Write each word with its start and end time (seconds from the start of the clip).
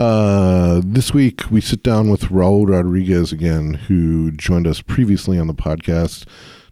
Uh, 0.00 0.80
this 0.82 1.12
week 1.12 1.42
we 1.50 1.60
sit 1.60 1.82
down 1.82 2.08
with 2.08 2.30
Raul 2.30 2.66
Rodriguez 2.66 3.32
again, 3.32 3.74
who 3.74 4.30
joined 4.30 4.66
us 4.66 4.80
previously 4.80 5.38
on 5.38 5.46
the 5.46 5.52
podcast. 5.52 6.26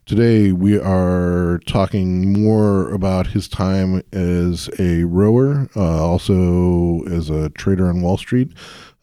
Today 0.07 0.53
we 0.53 0.79
are 0.79 1.61
talking 1.67 2.33
more 2.33 2.91
about 2.91 3.27
his 3.27 3.47
time 3.47 4.03
as 4.15 4.71
a 4.79 5.05
rower, 5.05 5.69
uh, 5.77 6.03
also 6.03 7.03
as 7.03 7.29
a 7.29 7.51
trader 7.51 7.91
on 7.91 8.01
Wall 8.01 8.17
Street, 8.17 8.51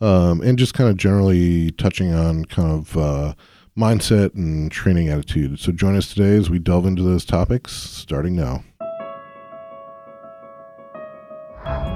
um, 0.01 0.41
and 0.41 0.57
just 0.57 0.73
kind 0.73 0.89
of 0.89 0.97
generally 0.97 1.69
touching 1.73 2.11
on 2.11 2.45
kind 2.45 2.71
of 2.71 2.97
uh, 2.97 3.35
mindset 3.77 4.33
and 4.33 4.71
training 4.71 5.07
attitude. 5.07 5.59
So 5.59 5.71
join 5.71 5.95
us 5.95 6.11
today 6.11 6.35
as 6.35 6.49
we 6.49 6.57
delve 6.57 6.87
into 6.87 7.03
those 7.03 7.25
topics, 7.25 7.73
starting 7.73 8.35
now. 8.35 8.63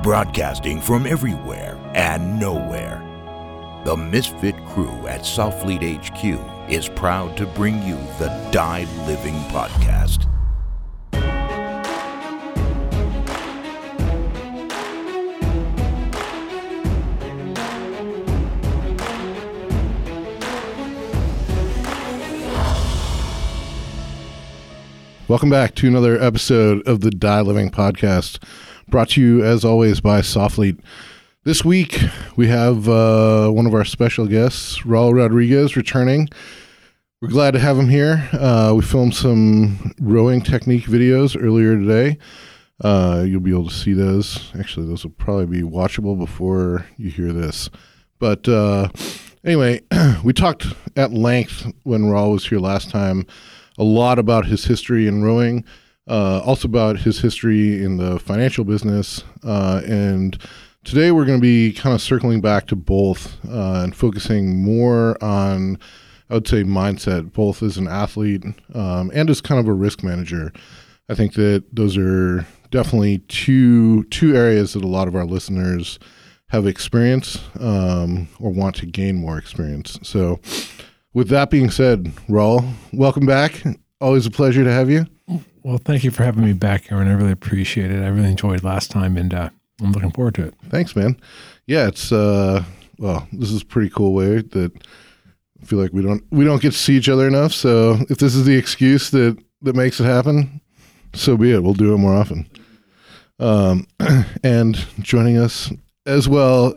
Broadcasting 0.03 0.79
from 0.79 1.07
everywhere 1.07 1.78
and 1.95 2.39
nowhere. 2.39 3.03
The 3.85 3.95
Misfit 3.95 4.55
crew 4.67 5.07
at 5.07 5.21
Southfleet 5.21 5.81
HQ 5.81 6.69
is 6.71 6.89
proud 6.89 7.37
to 7.37 7.45
bring 7.45 7.81
you 7.83 7.95
the 8.19 8.49
Die 8.51 8.85
Living 9.07 9.35
Podcast. 9.49 10.25
Welcome 25.29 25.51
back 25.51 25.75
to 25.75 25.87
another 25.87 26.19
episode 26.19 26.81
of 26.87 27.01
the 27.01 27.11
Die 27.11 27.41
Living 27.41 27.69
Podcast, 27.69 28.43
brought 28.87 29.09
to 29.09 29.21
you 29.21 29.45
as 29.45 29.63
always 29.63 30.01
by 30.01 30.21
Softfleet. 30.21 30.79
This 31.45 31.63
week 31.63 32.01
we 32.35 32.47
have 32.47 32.89
uh, 32.89 33.49
one 33.49 33.65
of 33.65 33.73
our 33.73 33.85
special 33.85 34.27
guests, 34.27 34.79
Raul 34.79 35.13
Rodriguez, 35.13 35.77
returning. 35.77 36.27
We're 37.21 37.29
glad 37.29 37.51
to 37.51 37.59
have 37.59 37.77
him 37.77 37.87
here. 37.87 38.27
Uh, 38.33 38.73
we 38.75 38.81
filmed 38.81 39.15
some 39.15 39.93
rowing 40.01 40.41
technique 40.41 40.83
videos 40.83 41.41
earlier 41.41 41.77
today. 41.77 42.17
Uh, 42.83 43.23
you'll 43.25 43.39
be 43.39 43.51
able 43.51 43.69
to 43.69 43.73
see 43.73 43.93
those. 43.93 44.51
Actually, 44.59 44.87
those 44.87 45.05
will 45.05 45.11
probably 45.11 45.45
be 45.45 45.61
watchable 45.61 46.19
before 46.19 46.85
you 46.97 47.09
hear 47.09 47.31
this. 47.31 47.69
But 48.19 48.45
uh, 48.49 48.89
anyway, 49.45 49.79
we 50.25 50.33
talked 50.33 50.67
at 50.97 51.13
length 51.13 51.71
when 51.83 52.01
Raul 52.01 52.33
was 52.33 52.49
here 52.49 52.59
last 52.59 52.89
time 52.89 53.25
a 53.77 53.83
lot 53.85 54.19
about 54.19 54.45
his 54.45 54.65
history 54.65 55.07
in 55.07 55.23
rowing, 55.23 55.63
uh, 56.05 56.41
also 56.41 56.67
about 56.67 56.99
his 56.99 57.21
history 57.21 57.81
in 57.81 57.95
the 57.95 58.19
financial 58.19 58.65
business. 58.65 59.23
Uh, 59.41 59.81
and 59.87 60.37
today 60.83 61.11
we're 61.11 61.25
going 61.25 61.39
to 61.39 61.41
be 61.41 61.73
kind 61.73 61.93
of 61.93 62.01
circling 62.01 62.41
back 62.41 62.67
to 62.67 62.75
both 62.75 63.37
uh, 63.47 63.81
and 63.83 63.95
focusing 63.95 64.63
more 64.63 65.21
on, 65.23 65.77
I 66.29 66.35
would 66.35 66.47
say, 66.47 66.63
mindset, 66.63 67.33
both 67.33 67.61
as 67.61 67.77
an 67.77 67.87
athlete 67.87 68.43
um, 68.73 69.11
and 69.13 69.29
as 69.29 69.41
kind 69.41 69.59
of 69.59 69.67
a 69.67 69.73
risk 69.73 70.03
manager. 70.03 70.51
I 71.09 71.15
think 71.15 71.33
that 71.33 71.63
those 71.73 71.97
are 71.97 72.45
definitely 72.69 73.19
two 73.29 74.03
two 74.05 74.35
areas 74.35 74.73
that 74.73 74.83
a 74.83 74.87
lot 74.87 75.07
of 75.07 75.15
our 75.15 75.25
listeners 75.25 75.97
have 76.49 76.67
experience 76.67 77.39
um, 77.59 78.27
or 78.39 78.51
want 78.51 78.75
to 78.77 78.85
gain 78.85 79.15
more 79.15 79.37
experience. 79.37 79.99
So 80.03 80.39
with 81.13 81.29
that 81.29 81.49
being 81.49 81.69
said, 81.69 82.05
Raul, 82.27 82.73
welcome 82.93 83.25
back. 83.25 83.63
Always 84.01 84.25
a 84.25 84.31
pleasure 84.31 84.63
to 84.63 84.71
have 84.71 84.89
you. 84.89 85.05
Well, 85.63 85.77
thank 85.77 86.03
you 86.03 86.11
for 86.11 86.23
having 86.23 86.45
me 86.45 86.53
back, 86.53 86.91
Aaron. 86.91 87.07
I 87.07 87.13
really 87.13 87.31
appreciate 87.31 87.91
it. 87.91 88.01
I 88.01 88.07
really 88.07 88.29
enjoyed 88.29 88.63
last 88.63 88.89
time, 88.89 89.17
and 89.17 89.33
uh, 89.33 89.49
I'm 89.81 89.91
looking 89.91 90.11
forward 90.11 90.35
to 90.35 90.43
it. 90.47 90.53
Thanks, 90.69 90.95
man. 90.95 91.17
Yeah, 91.67 91.87
it's 91.87 92.11
uh, 92.11 92.63
well, 92.97 93.27
this 93.31 93.51
is 93.51 93.61
a 93.61 93.65
pretty 93.65 93.89
cool 93.89 94.13
way 94.13 94.41
that 94.41 94.71
I 95.61 95.65
feel 95.65 95.79
like 95.79 95.93
we 95.93 96.01
don't 96.01 96.23
we 96.31 96.45
don't 96.45 96.61
get 96.61 96.71
to 96.73 96.77
see 96.77 96.95
each 96.97 97.09
other 97.09 97.27
enough. 97.27 97.53
So 97.53 97.97
if 98.09 98.17
this 98.17 98.35
is 98.35 98.45
the 98.45 98.55
excuse 98.57 99.09
that 99.11 99.37
that 99.61 99.75
makes 99.75 99.99
it 99.99 100.05
happen, 100.05 100.61
so 101.13 101.37
be 101.37 101.51
it. 101.51 101.63
We'll 101.63 101.73
do 101.73 101.93
it 101.93 101.97
more 101.97 102.13
often. 102.15 102.49
Um, 103.39 103.87
and 104.43 104.75
joining 104.99 105.37
us 105.37 105.71
as 106.05 106.27
well, 106.27 106.73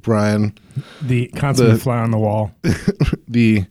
Brian, 0.00 0.54
the 1.02 1.30
The- 1.34 1.78
fly 1.78 1.98
on 1.98 2.10
the 2.10 2.18
wall. 2.18 2.52
the 3.28 3.64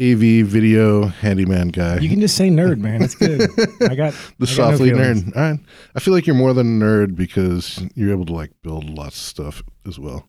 AV 0.00 0.46
video 0.46 1.06
handyman 1.06 1.68
guy. 1.68 1.98
You 1.98 2.08
can 2.08 2.20
just 2.20 2.36
say 2.36 2.50
nerd, 2.50 2.78
man. 2.78 3.02
It's 3.02 3.16
good. 3.16 3.42
I 3.42 3.46
got 3.46 3.58
the 3.80 3.90
I 3.90 3.94
got 3.96 4.14
no 4.38 4.46
softly 4.46 4.90
feelings. 4.90 5.24
nerd. 5.24 5.36
All 5.36 5.42
right. 5.42 5.60
I 5.96 6.00
feel 6.00 6.14
like 6.14 6.26
you're 6.26 6.36
more 6.36 6.54
than 6.54 6.80
a 6.80 6.84
nerd 6.84 7.16
because 7.16 7.82
you're 7.96 8.12
able 8.12 8.26
to 8.26 8.32
like 8.32 8.52
build 8.62 8.88
lots 8.88 9.16
of 9.16 9.22
stuff 9.22 9.62
as 9.86 9.98
well. 9.98 10.28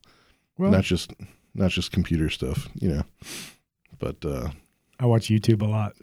Well, 0.57 0.71
not 0.71 0.83
just 0.83 1.13
not 1.53 1.69
just 1.69 1.91
computer 1.91 2.29
stuff, 2.31 2.67
you 2.73 2.89
know. 2.89 3.03
But 3.99 4.25
uh 4.25 4.49
I 4.99 5.05
watch 5.05 5.27
YouTube 5.27 5.61
a 5.61 5.65
lot. 5.65 5.93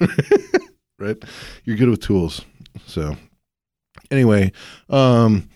right? 0.98 1.16
You're 1.65 1.77
good 1.77 1.88
with 1.88 2.00
tools. 2.00 2.43
So 2.87 3.16
anyway, 4.12 4.53
um 4.88 5.48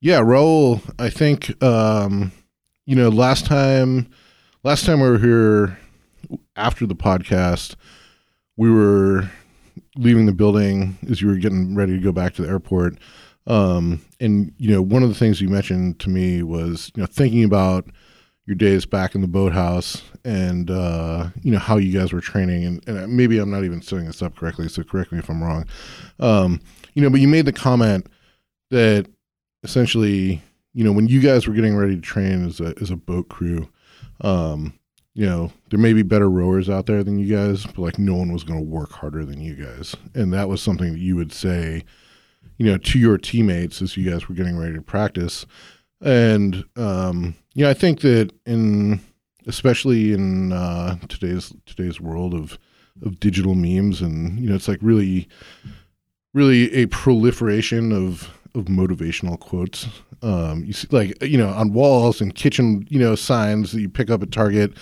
yeah, 0.00 0.20
Raul, 0.20 0.80
I 1.00 1.10
think 1.10 1.60
um 1.64 2.30
you 2.84 2.94
know, 2.94 3.08
last 3.08 3.44
time 3.46 4.08
last 4.62 4.86
time 4.86 5.00
we 5.00 5.08
were 5.08 5.18
here 5.18 5.78
after 6.56 6.86
the 6.86 6.94
podcast, 6.94 7.76
we 8.56 8.70
were 8.70 9.28
leaving 9.96 10.26
the 10.26 10.32
building 10.32 10.98
as 11.10 11.20
you 11.20 11.28
were 11.28 11.36
getting 11.36 11.74
ready 11.74 11.92
to 11.92 12.02
go 12.02 12.12
back 12.12 12.34
to 12.34 12.42
the 12.42 12.48
airport. 12.48 12.98
Um 13.46 14.00
and 14.18 14.52
you 14.58 14.70
know, 14.70 14.82
one 14.82 15.02
of 15.02 15.08
the 15.08 15.14
things 15.14 15.40
you 15.40 15.48
mentioned 15.48 16.00
to 16.00 16.10
me 16.10 16.42
was, 16.42 16.90
you 16.96 17.02
know, 17.02 17.06
thinking 17.06 17.44
about 17.44 17.86
your 18.46 18.54
days 18.54 18.86
back 18.86 19.14
in 19.14 19.20
the 19.20 19.26
boathouse 19.26 20.02
and 20.24 20.70
uh, 20.70 21.28
you 21.42 21.50
know 21.50 21.58
how 21.58 21.76
you 21.76 21.96
guys 21.96 22.12
were 22.12 22.20
training 22.20 22.64
and, 22.64 22.88
and 22.88 23.16
maybe 23.16 23.38
i'm 23.38 23.50
not 23.50 23.64
even 23.64 23.82
setting 23.82 24.06
this 24.06 24.22
up 24.22 24.36
correctly 24.36 24.68
so 24.68 24.82
correct 24.82 25.12
me 25.12 25.18
if 25.18 25.28
i'm 25.28 25.42
wrong 25.42 25.66
um, 26.20 26.60
you 26.94 27.02
know 27.02 27.10
but 27.10 27.20
you 27.20 27.28
made 27.28 27.44
the 27.44 27.52
comment 27.52 28.06
that 28.70 29.06
essentially 29.64 30.40
you 30.74 30.84
know 30.84 30.92
when 30.92 31.08
you 31.08 31.20
guys 31.20 31.46
were 31.46 31.54
getting 31.54 31.76
ready 31.76 31.96
to 31.96 32.02
train 32.02 32.46
as 32.46 32.60
a, 32.60 32.72
as 32.80 32.90
a 32.90 32.96
boat 32.96 33.28
crew 33.28 33.68
um, 34.20 34.72
you 35.16 35.26
know 35.26 35.50
there 35.70 35.78
may 35.78 35.92
be 35.92 36.02
better 36.02 36.30
rowers 36.30 36.68
out 36.68 36.86
there 36.86 37.02
than 37.02 37.18
you 37.18 37.34
guys 37.34 37.64
but 37.64 37.78
like 37.78 37.98
no 37.98 38.14
one 38.14 38.32
was 38.32 38.44
going 38.44 38.58
to 38.58 38.64
work 38.64 38.92
harder 38.92 39.24
than 39.24 39.40
you 39.40 39.54
guys. 39.54 39.96
And 40.14 40.32
that 40.32 40.48
was 40.48 40.62
something 40.62 40.92
that 40.92 41.00
you 41.00 41.16
would 41.16 41.32
say 41.32 41.84
you 42.58 42.66
know 42.66 42.78
to 42.78 42.98
your 42.98 43.18
teammates 43.18 43.82
as 43.82 43.96
you 43.96 44.08
guys 44.08 44.28
were 44.28 44.34
getting 44.34 44.56
ready 44.56 44.74
to 44.74 44.82
practice. 44.82 45.46
And 46.02 46.64
um, 46.76 47.34
yeah, 47.54 47.70
I 47.70 47.74
think 47.74 48.00
that 48.00 48.30
in 48.44 49.00
especially 49.46 50.12
in 50.12 50.52
uh, 50.52 50.96
today's 51.08 51.54
today's 51.64 52.00
world 52.00 52.34
of 52.34 52.58
of 53.04 53.20
digital 53.20 53.54
memes, 53.54 54.00
and 54.00 54.38
you 54.38 54.48
know, 54.48 54.54
it's 54.54 54.68
like 54.68 54.78
really, 54.82 55.28
really 56.34 56.72
a 56.74 56.86
proliferation 56.86 57.92
of 57.92 58.30
of 58.56 58.66
motivational 58.66 59.38
quotes. 59.38 59.86
Um, 60.22 60.64
you 60.64 60.72
see, 60.72 60.88
like 60.90 61.22
you 61.22 61.38
know, 61.38 61.48
on 61.48 61.72
walls 61.72 62.20
and 62.20 62.34
kitchen, 62.34 62.86
you 62.90 62.98
know, 62.98 63.14
signs 63.14 63.72
that 63.72 63.80
you 63.80 63.88
pick 63.88 64.10
up 64.10 64.22
at 64.22 64.32
Target, 64.32 64.72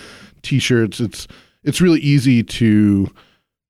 T-shirts. 0.41 0.99
It's 0.99 1.27
it's 1.63 1.81
really 1.81 1.99
easy 1.99 2.43
to 2.43 3.07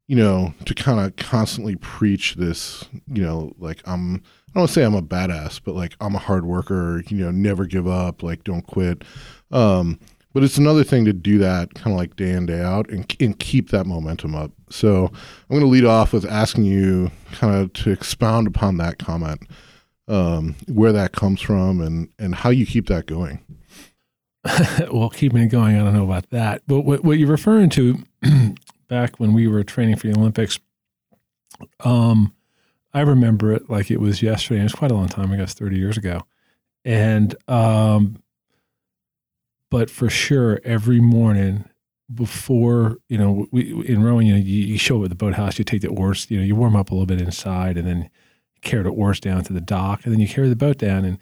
you 0.08 0.16
know 0.16 0.54
to 0.66 0.74
kind 0.74 1.00
of 1.00 1.16
constantly 1.16 1.76
preach 1.78 2.36
this. 2.36 2.86
You 3.08 3.24
know, 3.24 3.54
like 3.58 3.82
I'm 3.86 4.22
I 4.56 4.60
don't 4.60 4.70
say 4.70 4.84
I'm 4.84 4.96
a 4.96 5.02
badass, 5.02 5.60
but 5.64 5.76
like 5.76 5.96
I'm 6.00 6.16
a 6.16 6.20
hard 6.20 6.46
worker, 6.46 7.04
you 7.10 7.18
know, 7.18 7.32
never 7.32 7.66
give 7.66 7.88
up, 7.88 8.24
like 8.24 8.46
don't 8.46 8.66
quit. 8.66 9.04
Um, 9.52 10.00
but 10.36 10.44
it's 10.44 10.58
another 10.58 10.84
thing 10.84 11.06
to 11.06 11.14
do 11.14 11.38
that 11.38 11.74
kind 11.76 11.94
of 11.94 11.98
like 11.98 12.18
day 12.18 12.32
in, 12.32 12.46
day 12.46 12.62
out 12.62 12.90
and, 12.90 13.16
and 13.22 13.40
keep 13.40 13.70
that 13.70 13.86
momentum 13.86 14.36
up. 14.36 14.52
So 14.70 15.06
I'm 15.06 15.50
going 15.50 15.62
to 15.62 15.68
lead 15.68 15.86
off 15.86 16.12
with 16.12 16.26
asking 16.26 16.66
you 16.66 17.10
kind 17.32 17.56
of 17.56 17.72
to 17.74 17.92
expound 17.92 18.46
upon 18.46 18.76
that 18.78 19.00
comment, 19.00 19.42
um, 20.08 20.56
where 20.68 20.92
that 20.92 21.12
comes 21.12 21.42
from 21.42 21.82
and, 21.82 22.10
and 22.20 22.36
how 22.36 22.50
you 22.50 22.66
keep 22.66 22.88
that 22.88 23.06
going. 23.06 23.44
well, 24.92 25.10
keeping 25.10 25.42
it 25.42 25.48
going, 25.48 25.76
I 25.76 25.84
don't 25.84 25.94
know 25.94 26.04
about 26.04 26.30
that. 26.30 26.62
But 26.68 26.82
what, 26.82 27.04
what 27.04 27.18
you're 27.18 27.30
referring 27.30 27.70
to 27.72 28.04
back 28.88 29.20
when 29.20 29.34
we 29.34 29.48
were 29.48 29.64
training 29.64 29.96
for 29.96 30.08
the 30.08 30.18
Olympics, 30.18 30.60
um, 31.84 32.34
I 32.94 33.02
remember 33.02 33.54
it 33.54 33.70
like 33.70 33.90
it 33.90 34.00
was 34.00 34.22
yesterday. 34.22 34.60
It 34.60 34.64
was 34.64 34.74
quite 34.74 34.92
a 34.92 34.96
long 34.96 35.10
time, 35.10 35.32
I 35.32 35.38
guess, 35.38 35.54
30 35.54 35.78
years 35.78 35.98
ago. 35.98 36.22
And, 36.84 37.36
um, 37.48 38.22
but 39.72 39.90
for 39.90 40.10
sure, 40.10 40.62
every 40.64 41.00
morning 41.00 41.66
before, 42.14 42.98
you 43.10 43.18
know, 43.18 43.48
we, 43.52 43.86
in 43.88 44.04
rowing, 44.04 44.28
you 44.28 44.34
know, 44.34 44.40
you, 44.40 44.64
you 44.64 44.78
show 44.78 45.00
up 45.00 45.06
at 45.06 45.10
the 45.10 45.16
boathouse, 45.16 45.58
you 45.58 45.66
take 45.66 45.82
the 45.82 45.88
oars, 45.88 46.28
you 46.30 46.38
know, 46.38 46.44
you 46.44 46.56
warm 46.56 46.76
up 46.76 46.92
a 46.92 46.94
little 46.94 47.08
bit 47.08 47.20
inside 47.20 47.78
and 47.78 47.88
then 47.88 48.10
carry 48.66 48.84
the 48.84 48.90
oars 48.90 49.20
down 49.20 49.44
to 49.46 49.54
the 49.54 49.62
dock 49.62 50.02
and 50.04 50.14
then 50.14 50.20
you 50.20 50.28
carry 50.28 50.50
the 50.50 50.56
boat 50.56 50.78
down 50.78 51.06
and, 51.06 51.18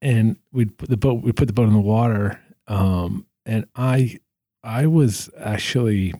and 0.00 0.36
we'd 0.52 0.76
put 0.78 0.88
the 0.88 0.96
boat, 0.96 1.22
we 1.22 1.32
put 1.32 1.46
the 1.46 1.52
boat 1.52 1.68
in 1.68 1.74
the 1.74 1.80
water. 1.80 2.40
Um, 2.68 3.26
and 3.44 3.66
I, 3.74 4.18
I 4.62 4.86
was 4.86 5.30
actually, 5.38 6.14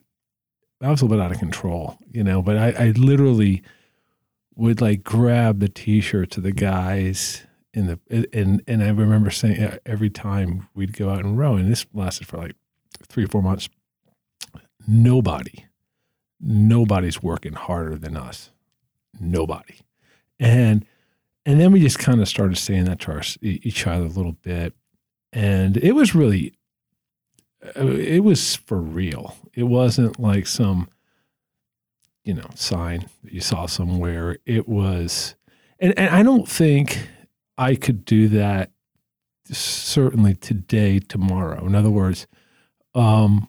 I 0.80 0.90
was 0.90 1.00
a 1.00 1.04
little 1.04 1.16
bit 1.16 1.24
out 1.24 1.32
of 1.32 1.38
control, 1.38 1.98
you 2.10 2.24
know, 2.24 2.42
but 2.42 2.56
I, 2.56 2.70
I 2.70 2.90
literally 2.90 3.62
would 4.56 4.80
like 4.80 5.04
grab 5.04 5.60
the 5.60 5.68
t-shirts 5.68 6.36
of 6.36 6.42
the 6.42 6.52
guys 6.52 7.46
in 7.76 7.86
the 7.86 8.28
and 8.32 8.62
and 8.66 8.82
I 8.82 8.88
remember 8.88 9.30
saying 9.30 9.78
every 9.84 10.08
time 10.08 10.66
we'd 10.74 10.96
go 10.96 11.10
out 11.10 11.24
and 11.24 11.38
row, 11.38 11.56
and 11.56 11.70
this 11.70 11.84
lasted 11.92 12.26
for 12.26 12.38
like 12.38 12.56
three 13.06 13.24
or 13.24 13.28
four 13.28 13.42
months. 13.42 13.68
Nobody, 14.88 15.66
nobody's 16.40 17.22
working 17.22 17.52
harder 17.52 17.96
than 17.96 18.16
us. 18.16 18.50
Nobody, 19.20 19.80
and 20.38 20.84
and 21.44 21.60
then 21.60 21.72
we 21.72 21.80
just 21.80 21.98
kind 21.98 22.20
of 22.20 22.28
started 22.28 22.58
saying 22.58 22.84
that 22.84 23.00
to 23.00 23.12
our, 23.12 23.22
each 23.40 23.86
other 23.86 24.04
a 24.04 24.08
little 24.08 24.32
bit, 24.32 24.74
and 25.32 25.76
it 25.76 25.92
was 25.92 26.14
really, 26.14 26.54
uh, 27.76 27.86
it 27.86 28.24
was 28.24 28.56
for 28.56 28.80
real. 28.80 29.36
It 29.54 29.62
wasn't 29.64 30.18
like 30.18 30.46
some, 30.48 30.88
you 32.24 32.34
know, 32.34 32.50
sign 32.56 33.08
that 33.22 33.32
you 33.32 33.40
saw 33.40 33.66
somewhere. 33.66 34.38
It 34.44 34.68
was, 34.68 35.36
and 35.78 35.96
and 35.98 36.14
I 36.14 36.22
don't 36.22 36.48
think 36.48 37.08
I 37.56 37.76
could 37.76 38.04
do 38.04 38.28
that 38.28 38.72
certainly 39.48 40.34
today, 40.34 40.98
tomorrow. 40.98 41.64
In 41.64 41.74
other 41.74 41.90
words, 41.90 42.26
um, 42.94 43.48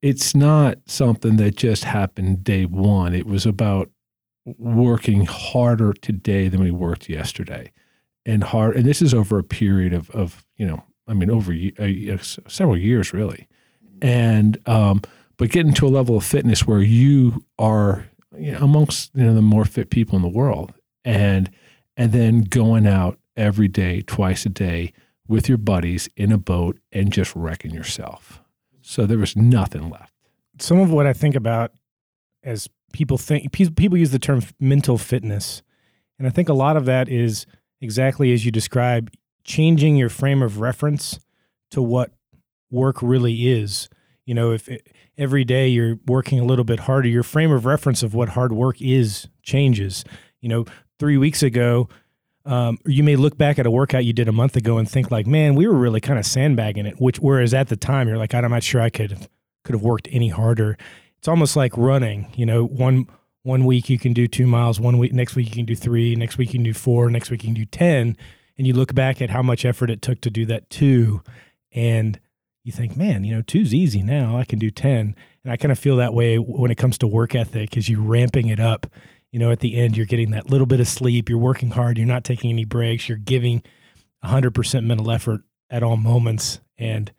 it's 0.00 0.34
not 0.34 0.78
something 0.86 1.36
that 1.36 1.56
just 1.56 1.84
happened 1.84 2.42
day 2.42 2.64
one. 2.64 3.14
It 3.14 3.26
was 3.26 3.44
about 3.44 3.90
working 4.58 5.26
harder 5.26 5.92
today 5.92 6.48
than 6.48 6.60
we 6.60 6.70
worked 6.70 7.08
yesterday, 7.08 7.72
and 8.24 8.44
hard. 8.44 8.76
And 8.76 8.84
this 8.84 9.02
is 9.02 9.14
over 9.14 9.38
a 9.38 9.44
period 9.44 9.92
of 9.92 10.10
of 10.10 10.44
you 10.56 10.66
know, 10.66 10.82
I 11.06 11.14
mean, 11.14 11.30
over 11.30 11.52
uh, 11.52 12.18
several 12.48 12.76
years 12.76 13.12
really, 13.12 13.48
and 14.02 14.58
um, 14.66 15.02
but 15.36 15.50
getting 15.50 15.74
to 15.74 15.86
a 15.86 15.88
level 15.88 16.16
of 16.16 16.24
fitness 16.24 16.66
where 16.66 16.82
you 16.82 17.44
are 17.58 18.06
you 18.36 18.52
know, 18.52 18.58
amongst 18.58 19.10
you 19.14 19.24
know 19.24 19.34
the 19.34 19.42
more 19.42 19.64
fit 19.64 19.90
people 19.90 20.16
in 20.16 20.22
the 20.22 20.28
world, 20.28 20.72
and 21.04 21.50
and 21.96 22.12
then 22.12 22.42
going 22.42 22.86
out 22.86 23.18
every 23.36 23.68
day, 23.68 24.02
twice 24.02 24.44
a 24.46 24.48
day 24.50 24.92
with 25.28 25.48
your 25.48 25.58
buddies 25.58 26.08
in 26.16 26.32
a 26.32 26.38
boat 26.38 26.78
and 26.92 27.12
just 27.12 27.34
wrecking 27.36 27.70
yourself. 27.70 28.42
So 28.82 29.06
there 29.06 29.18
was 29.18 29.36
nothing 29.36 29.88
left. 29.88 30.12
Some 30.58 30.80
of 30.80 30.90
what 30.90 31.06
I 31.06 31.12
think 31.12 31.36
about 31.36 31.72
as 32.42 32.68
people 32.92 33.18
think 33.18 33.52
people 33.52 33.96
use 33.96 34.10
the 34.10 34.18
term 34.18 34.42
mental 34.58 34.98
fitness. 34.98 35.62
And 36.18 36.26
I 36.26 36.30
think 36.30 36.48
a 36.48 36.54
lot 36.54 36.76
of 36.76 36.84
that 36.84 37.08
is 37.08 37.46
exactly 37.80 38.32
as 38.32 38.44
you 38.44 38.50
describe 38.50 39.10
changing 39.44 39.96
your 39.96 40.08
frame 40.08 40.42
of 40.42 40.60
reference 40.60 41.18
to 41.70 41.80
what 41.80 42.12
work 42.70 43.00
really 43.02 43.48
is. 43.48 43.88
You 44.26 44.34
know, 44.34 44.52
if 44.52 44.68
it, 44.68 44.86
every 45.16 45.44
day 45.44 45.68
you're 45.68 45.98
working 46.06 46.38
a 46.38 46.44
little 46.44 46.64
bit 46.64 46.80
harder, 46.80 47.08
your 47.08 47.22
frame 47.22 47.52
of 47.52 47.64
reference 47.64 48.02
of 48.02 48.14
what 48.14 48.30
hard 48.30 48.52
work 48.52 48.80
is 48.80 49.28
changes. 49.42 50.04
You 50.40 50.48
know, 50.48 50.64
three 50.98 51.16
weeks 51.16 51.42
ago, 51.42 51.88
um, 52.44 52.78
you 52.86 53.02
may 53.02 53.16
look 53.16 53.36
back 53.36 53.58
at 53.58 53.66
a 53.66 53.70
workout 53.70 54.04
you 54.04 54.12
did 54.12 54.28
a 54.28 54.32
month 54.32 54.56
ago 54.56 54.78
and 54.78 54.88
think 54.88 55.10
like, 55.10 55.26
man, 55.26 55.54
we 55.54 55.66
were 55.66 55.74
really 55.76 56.00
kind 56.00 56.18
of 56.18 56.24
sandbagging 56.26 56.86
it. 56.86 57.00
Which, 57.00 57.18
whereas 57.18 57.52
at 57.54 57.68
the 57.68 57.76
time 57.76 58.08
you're 58.08 58.18
like, 58.18 58.34
I'm 58.34 58.50
not 58.50 58.62
sure 58.62 58.80
I 58.80 58.90
could 58.90 59.28
could 59.64 59.74
have 59.74 59.82
worked 59.82 60.08
any 60.10 60.28
harder. 60.28 60.78
It's 61.20 61.28
almost 61.28 61.54
like 61.54 61.76
running. 61.76 62.32
You 62.34 62.46
know, 62.46 62.64
one 62.66 63.06
one 63.42 63.64
week 63.64 63.88
you 63.88 63.98
can 63.98 64.12
do 64.12 64.26
two 64.26 64.46
miles, 64.46 64.80
one 64.80 64.98
week 64.98 65.12
next 65.12 65.36
week 65.36 65.46
you 65.48 65.54
can 65.54 65.64
do 65.64 65.76
three, 65.76 66.16
next 66.16 66.36
week 66.36 66.48
you 66.48 66.58
can 66.58 66.64
do 66.64 66.74
four, 66.74 67.08
next 67.08 67.30
week 67.30 67.44
you 67.44 67.48
can 67.48 67.54
do 67.54 67.64
ten, 67.64 68.16
and 68.58 68.66
you 68.66 68.72
look 68.74 68.94
back 68.94 69.22
at 69.22 69.30
how 69.30 69.42
much 69.42 69.64
effort 69.64 69.90
it 69.90 70.02
took 70.02 70.20
to 70.22 70.30
do 70.30 70.44
that 70.46 70.68
two, 70.68 71.22
and 71.72 72.18
you 72.64 72.72
think, 72.72 72.96
man, 72.96 73.24
you 73.24 73.34
know, 73.34 73.42
two's 73.42 73.72
easy 73.72 74.02
now. 74.02 74.36
I 74.36 74.44
can 74.44 74.58
do 74.58 74.70
ten, 74.70 75.14
and 75.44 75.52
I 75.52 75.56
kind 75.56 75.72
of 75.72 75.78
feel 75.78 75.96
that 75.96 76.12
way 76.12 76.36
when 76.36 76.70
it 76.70 76.78
comes 76.78 76.98
to 76.98 77.06
work 77.06 77.34
ethic, 77.34 77.76
as 77.76 77.88
you're 77.88 78.02
ramping 78.02 78.48
it 78.48 78.60
up 78.60 78.86
you 79.32 79.38
know, 79.38 79.50
at 79.50 79.60
the 79.60 79.76
end, 79.76 79.96
you're 79.96 80.06
getting 80.06 80.32
that 80.32 80.50
little 80.50 80.66
bit 80.66 80.80
of 80.80 80.88
sleep, 80.88 81.28
you're 81.28 81.38
working 81.38 81.70
hard, 81.70 81.98
you're 81.98 82.06
not 82.06 82.24
taking 82.24 82.50
any 82.50 82.64
breaks, 82.64 83.08
you're 83.08 83.18
giving 83.18 83.62
100% 84.24 84.84
mental 84.84 85.10
effort 85.10 85.42
at 85.70 85.82
all 85.82 85.96
moments. 85.96 86.60
And 86.76 87.12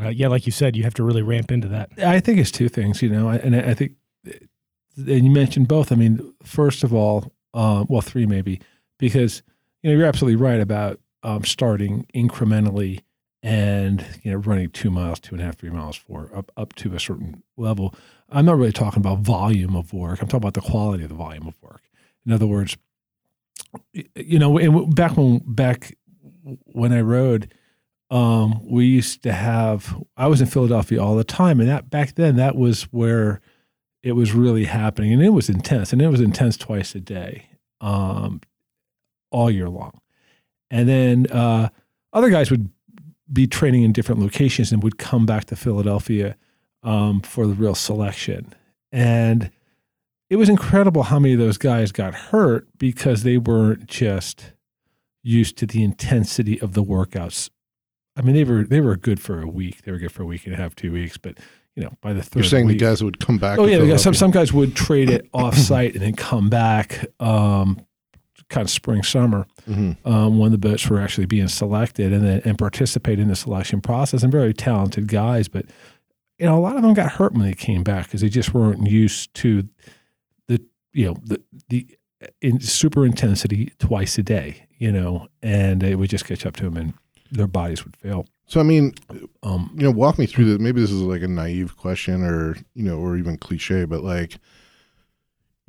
uh, 0.00 0.08
yeah, 0.08 0.28
like 0.28 0.46
you 0.46 0.52
said, 0.52 0.76
you 0.76 0.84
have 0.84 0.94
to 0.94 1.02
really 1.02 1.22
ramp 1.22 1.50
into 1.50 1.68
that. 1.68 1.90
I 1.98 2.20
think 2.20 2.38
it's 2.38 2.50
two 2.50 2.68
things, 2.68 3.02
you 3.02 3.08
know, 3.08 3.28
and 3.28 3.56
I 3.56 3.74
think, 3.74 3.92
and 4.24 5.24
you 5.24 5.30
mentioned 5.30 5.68
both. 5.68 5.90
I 5.90 5.96
mean, 5.96 6.34
first 6.42 6.84
of 6.84 6.92
all, 6.94 7.32
uh, 7.54 7.84
well, 7.88 8.00
three 8.00 8.26
maybe, 8.26 8.60
because, 8.98 9.42
you 9.82 9.90
know, 9.90 9.98
you're 9.98 10.06
absolutely 10.06 10.36
right 10.36 10.60
about 10.60 11.00
um, 11.22 11.44
starting 11.44 12.06
incrementally 12.14 13.00
and 13.42 14.04
you 14.22 14.30
know 14.30 14.38
running 14.38 14.70
two 14.70 14.90
miles, 14.90 15.18
two 15.18 15.34
and 15.34 15.42
a 15.42 15.44
half, 15.44 15.56
three 15.56 15.70
miles 15.70 15.96
for 15.96 16.30
up 16.34 16.52
up 16.56 16.74
to 16.74 16.94
a 16.94 17.00
certain 17.00 17.42
level. 17.56 17.94
I'm 18.28 18.44
not 18.44 18.58
really 18.58 18.72
talking 18.72 19.00
about 19.00 19.20
volume 19.20 19.74
of 19.74 19.92
work. 19.92 20.20
I'm 20.20 20.28
talking 20.28 20.42
about 20.42 20.54
the 20.54 20.60
quality 20.60 21.04
of 21.04 21.08
the 21.08 21.14
volume 21.14 21.46
of 21.46 21.60
work. 21.62 21.82
In 22.26 22.32
other 22.32 22.46
words, 22.46 22.76
you 24.14 24.38
know, 24.38 24.86
back 24.86 25.16
when 25.16 25.38
back 25.46 25.96
when 26.64 26.92
I 26.92 27.00
rowed, 27.00 27.52
um, 28.10 28.60
we 28.64 28.86
used 28.86 29.22
to 29.22 29.32
have. 29.32 29.96
I 30.16 30.26
was 30.26 30.40
in 30.40 30.46
Philadelphia 30.46 31.02
all 31.02 31.16
the 31.16 31.24
time, 31.24 31.60
and 31.60 31.68
that 31.68 31.90
back 31.90 32.14
then 32.14 32.36
that 32.36 32.56
was 32.56 32.84
where 32.84 33.40
it 34.02 34.12
was 34.12 34.32
really 34.32 34.64
happening, 34.64 35.12
and 35.12 35.22
it 35.22 35.30
was 35.30 35.48
intense, 35.48 35.92
and 35.92 36.02
it 36.02 36.08
was 36.08 36.20
intense 36.20 36.56
twice 36.56 36.94
a 36.94 37.00
day, 37.00 37.46
um, 37.80 38.40
all 39.30 39.50
year 39.50 39.68
long. 39.68 40.00
And 40.70 40.88
then 40.88 41.26
uh, 41.26 41.68
other 42.12 42.30
guys 42.30 42.50
would 42.50 42.70
be 43.32 43.46
training 43.46 43.82
in 43.82 43.92
different 43.92 44.20
locations 44.20 44.72
and 44.72 44.82
would 44.82 44.98
come 44.98 45.26
back 45.26 45.44
to 45.46 45.56
Philadelphia 45.56 46.36
um, 46.82 47.20
for 47.20 47.46
the 47.46 47.54
real 47.54 47.74
selection. 47.74 48.54
And 48.90 49.50
it 50.28 50.36
was 50.36 50.48
incredible 50.48 51.04
how 51.04 51.18
many 51.18 51.34
of 51.34 51.40
those 51.40 51.58
guys 51.58 51.92
got 51.92 52.14
hurt 52.14 52.66
because 52.78 53.22
they 53.22 53.36
weren't 53.36 53.86
just 53.86 54.52
used 55.22 55.56
to 55.58 55.66
the 55.66 55.82
intensity 55.82 56.60
of 56.60 56.72
the 56.72 56.82
workouts. 56.82 57.50
I 58.20 58.22
mean, 58.22 58.34
they 58.34 58.44
were 58.44 58.64
they 58.64 58.82
were 58.82 58.96
good 58.96 59.18
for 59.18 59.40
a 59.40 59.46
week. 59.46 59.82
They 59.82 59.92
were 59.92 59.98
good 59.98 60.12
for 60.12 60.22
a 60.22 60.26
week 60.26 60.44
and 60.44 60.52
a 60.52 60.58
half, 60.58 60.76
two 60.76 60.92
weeks. 60.92 61.16
But 61.16 61.38
you 61.74 61.82
know, 61.82 61.96
by 62.02 62.12
the 62.12 62.22
third, 62.22 62.40
you're 62.40 62.44
saying 62.44 62.66
week, 62.66 62.78
the 62.78 62.84
guys 62.84 63.02
would 63.02 63.18
come 63.18 63.38
back. 63.38 63.58
Oh 63.58 63.64
yeah, 63.64 63.96
some 63.96 64.12
some 64.12 64.30
guys 64.30 64.52
would 64.52 64.76
trade 64.76 65.08
it 65.08 65.26
off 65.32 65.56
site 65.56 65.94
and 65.94 66.02
then 66.02 66.14
come 66.14 66.50
back. 66.50 67.06
Um, 67.18 67.86
kind 68.50 68.64
of 68.64 68.70
spring 68.70 69.02
summer 69.02 69.46
mm-hmm. 69.66 70.06
um, 70.06 70.38
when 70.38 70.52
the 70.52 70.58
boats 70.58 70.90
were 70.90 71.00
actually 71.00 71.24
being 71.24 71.48
selected 71.48 72.12
and 72.12 72.26
then 72.26 72.42
and 72.44 72.58
participate 72.58 73.20
in 73.20 73.28
the 73.28 73.36
selection 73.36 73.80
process 73.80 74.24
and 74.24 74.32
very 74.32 74.52
talented 74.52 75.06
guys 75.06 75.46
but 75.46 75.64
you 76.36 76.46
know 76.46 76.58
a 76.58 76.60
lot 76.60 76.74
of 76.74 76.82
them 76.82 76.92
got 76.92 77.12
hurt 77.12 77.32
when 77.32 77.42
they 77.42 77.54
came 77.54 77.84
back 77.84 78.06
because 78.06 78.22
they 78.22 78.28
just 78.28 78.52
weren't 78.52 78.84
used 78.90 79.32
to 79.34 79.68
the 80.48 80.60
you 80.92 81.06
know 81.06 81.16
the 81.22 81.40
the 81.68 81.86
in 82.40 82.58
super 82.58 83.06
intensity 83.06 83.72
twice 83.78 84.18
a 84.18 84.22
day 84.24 84.66
you 84.78 84.90
know 84.90 85.28
and 85.42 85.84
it 85.84 85.94
would 85.94 86.10
just 86.10 86.24
catch 86.24 86.44
up 86.44 86.56
to 86.56 86.64
them 86.64 86.76
and 86.76 86.94
their 87.30 87.46
bodies 87.46 87.84
would 87.84 87.96
fail 87.96 88.26
so 88.46 88.60
i 88.60 88.62
mean 88.62 88.92
um, 89.42 89.70
you 89.76 89.82
know 89.82 89.90
walk 89.90 90.18
me 90.18 90.26
through 90.26 90.44
this 90.44 90.58
maybe 90.58 90.80
this 90.80 90.90
is 90.90 91.02
like 91.02 91.22
a 91.22 91.28
naive 91.28 91.76
question 91.76 92.22
or 92.22 92.56
you 92.74 92.84
know 92.84 92.98
or 92.98 93.16
even 93.16 93.36
cliche 93.36 93.84
but 93.84 94.02
like 94.02 94.38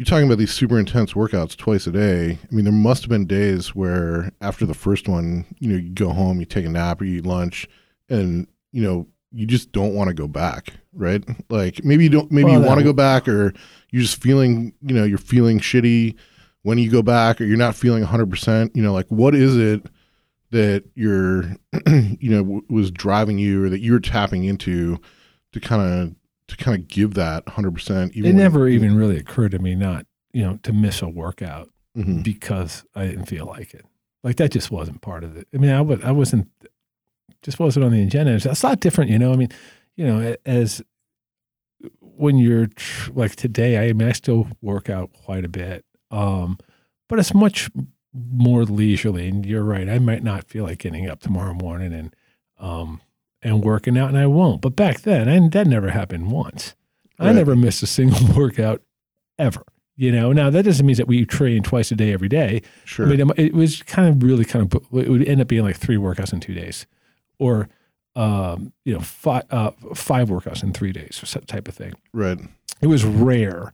you're 0.02 0.08
talking 0.08 0.26
about 0.26 0.40
these 0.40 0.52
super 0.52 0.80
intense 0.80 1.14
workouts 1.14 1.56
twice 1.56 1.86
a 1.86 1.92
day. 1.92 2.32
I 2.32 2.56
mean, 2.56 2.66
there 2.66 2.74
must 2.74 3.04
have 3.04 3.12
been 3.12 3.28
days 3.28 3.76
where 3.76 4.32
after 4.42 4.66
the 4.66 4.74
first 4.74 5.08
one, 5.08 5.46
you 5.60 5.70
know, 5.70 5.78
you 5.78 5.92
go 5.92 6.10
home, 6.10 6.40
you 6.40 6.48
take 6.48 6.66
a 6.66 6.70
nap 6.70 7.02
or 7.02 7.06
you 7.06 7.20
eat 7.20 7.26
lunch, 7.28 7.68
and 8.10 8.48
you 8.72 8.82
know, 8.82 9.06
you 9.32 9.46
just 9.46 9.72
don't 9.72 9.94
want 9.94 10.08
to 10.08 10.16
go 10.16 10.28
back, 10.28 10.74
right? 10.92 11.24
Like 11.52 11.86
maybe 11.86 12.06
you 12.06 12.10
don't, 12.10 12.32
maybe 12.32 12.46
well, 12.46 12.60
you 12.60 12.66
want 12.66 12.80
to 12.80 12.84
go 12.84 12.94
back, 12.94 13.28
or 13.28 13.54
you're 13.92 14.02
just 14.02 14.20
feeling, 14.20 14.74
you 14.82 14.96
know, 14.96 15.04
you're 15.04 15.20
feeling 15.20 15.60
shitty 15.60 16.16
when 16.64 16.80
you 16.80 16.90
go 16.90 17.04
back, 17.04 17.40
or 17.40 17.44
you're 17.44 17.56
not 17.56 17.76
feeling 17.76 18.02
100. 18.02 18.28
percent 18.28 18.76
You 18.76 18.82
know, 18.82 18.94
like 18.94 19.06
what 19.10 19.36
is 19.36 19.56
it 19.56 19.86
that 20.52 20.84
you're, 20.96 21.44
you 21.88 22.30
know, 22.30 22.44
w- 22.44 22.66
was 22.70 22.92
driving 22.92 23.40
you, 23.40 23.64
or 23.64 23.70
that 23.70 23.80
you 23.80 23.94
were 23.94 24.00
tapping 24.00 24.44
into 24.44 25.00
to 25.54 25.60
kind 25.60 25.82
of 25.82 26.16
to 26.48 26.58
kind 26.58 26.78
of 26.78 26.88
give 26.88 27.14
that 27.16 27.46
100%. 27.46 28.12
Even 28.12 28.32
it 28.32 28.34
never 28.34 28.68
even 28.68 28.96
really 28.96 29.18
occurred 29.18 29.52
to 29.52 29.60
me 29.60 29.74
not, 29.74 30.06
you 30.34 30.44
know, 30.44 30.60
to 30.64 30.74
miss 30.74 31.02
a 31.02 31.08
workout 31.08 31.70
mm-hmm. 31.98 32.22
because 32.22 32.84
I 32.96 33.08
didn't 33.08 33.26
feel 33.26 33.46
like 33.46 33.74
it. 33.74 33.86
Like 34.24 34.36
that 34.36 34.52
just 34.52 34.70
wasn't 34.70 35.02
part 35.02 35.24
of 35.24 35.38
it. 35.38 35.48
I 35.54 35.58
mean, 35.58 35.72
I, 35.72 35.82
was, 35.82 36.04
I 36.04 36.12
wasn't, 36.12 36.50
just 37.42 37.60
wasn't 37.60 37.86
on 37.86 37.92
the 37.92 38.04
agenda. 38.04 38.34
It's 38.34 38.46
a 38.46 38.68
lot 38.68 38.82
different, 38.82 39.10
you 39.10 39.18
know. 39.18 39.34
I 39.34 39.36
mean, 39.36 39.50
you 39.96 40.06
know, 40.06 40.36
as 40.46 40.82
when 42.00 42.38
you're 42.38 42.68
like 43.14 43.36
today, 43.36 43.78
I, 43.78 43.90
I 43.90 43.94
mean, 43.94 44.08
I 44.08 44.12
still 44.12 44.48
work 44.62 44.90
out 44.90 45.12
quite 45.14 45.46
a 45.46 45.50
bit, 45.50 45.86
um, 46.12 46.60
but 47.10 47.18
it's 47.18 47.34
much 47.34 47.70
more 48.14 48.64
leisurely. 48.66 49.28
And 49.28 49.46
you're 49.46 49.64
right, 49.64 49.90
I 49.90 50.00
might 50.00 50.24
not 50.24 50.46
feel 50.46 50.64
like 50.64 50.80
getting 50.80 51.10
up 51.10 51.20
tomorrow 51.22 51.54
morning 51.54 51.94
and 51.94 52.16
um, 52.60 53.02
and 53.42 53.64
working 53.64 53.98
out, 53.98 54.10
and 54.10 54.18
I 54.18 54.28
won't. 54.28 54.62
But 54.62 54.76
back 54.76 55.02
then, 55.02 55.28
and 55.28 55.52
that 55.52 55.68
never 55.68 55.90
happened 55.90 56.32
once. 56.32 56.76
Right. 57.20 57.30
I 57.30 57.34
never 57.34 57.56
missed 57.56 57.82
a 57.84 57.88
single 57.88 58.28
workout 58.36 58.82
ever. 59.40 59.64
You 59.96 60.12
know, 60.12 60.32
now 60.32 60.50
that 60.50 60.64
doesn't 60.64 60.86
mean 60.86 60.96
that 60.96 61.08
we 61.08 61.26
train 61.26 61.64
twice 61.64 61.92
a 61.92 61.96
day 61.96 62.14
every 62.14 62.30
day. 62.30 62.62
Sure. 62.86 63.06
I 63.06 63.16
mean, 63.16 63.32
it 63.38 63.54
was 63.54 63.84
kind 63.84 64.08
of 64.10 64.24
really 64.24 64.46
kind 64.46 64.66
of 64.66 64.82
it 64.94 65.10
would 65.10 65.28
end 65.28 65.42
up 65.42 65.48
being 65.48 65.64
like 65.64 65.78
three 65.78 65.98
workouts 65.98 66.34
in 66.34 66.40
two 66.40 66.54
days, 66.54 66.86
or 67.40 67.68
um, 68.16 68.74
you 68.86 68.94
know, 68.94 69.00
five 69.00 69.44
uh, 69.52 69.72
five 69.94 70.30
workouts 70.30 70.64
in 70.64 70.74
three 70.74 70.92
days, 70.92 71.24
type 71.48 71.68
of 71.68 71.76
thing. 71.76 71.94
Right. 72.14 72.40
It 72.82 72.88
was 72.88 73.06
rare 73.06 73.74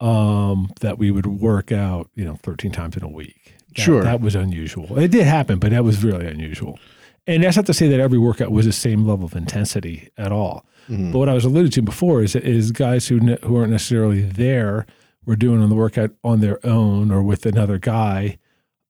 um, 0.00 0.72
that 0.80 0.98
we 0.98 1.10
would 1.10 1.26
work 1.26 1.72
out, 1.72 2.10
you 2.14 2.24
know, 2.24 2.36
thirteen 2.36 2.72
times 2.72 2.96
in 2.96 3.02
a 3.02 3.08
week. 3.08 3.55
That, 3.76 3.82
Sure. 3.82 4.02
that 4.02 4.20
was 4.20 4.34
unusual. 4.34 4.98
It 4.98 5.10
did 5.10 5.26
happen, 5.26 5.58
but 5.58 5.70
that 5.70 5.84
was 5.84 6.02
really 6.02 6.26
unusual. 6.26 6.78
And 7.26 7.42
that's 7.42 7.56
not 7.56 7.66
to 7.66 7.74
say 7.74 7.88
that 7.88 8.00
every 8.00 8.18
workout 8.18 8.50
was 8.52 8.66
the 8.66 8.72
same 8.72 9.04
level 9.06 9.24
of 9.26 9.34
intensity 9.36 10.08
at 10.16 10.30
all. 10.32 10.64
Mhm. 10.88 11.12
But 11.12 11.18
what 11.18 11.28
I 11.28 11.34
was 11.34 11.44
alluding 11.44 11.72
to 11.72 11.82
before 11.82 12.22
is 12.22 12.36
is 12.36 12.70
guys 12.72 13.08
who 13.08 13.18
ne- 13.20 13.38
who 13.42 13.56
aren't 13.56 13.72
necessarily 13.72 14.22
there 14.22 14.86
were 15.24 15.34
doing 15.36 15.60
on 15.60 15.68
the 15.68 15.74
workout 15.74 16.12
on 16.22 16.40
their 16.40 16.64
own 16.64 17.10
or 17.10 17.22
with 17.22 17.44
another 17.46 17.78
guy. 17.78 18.38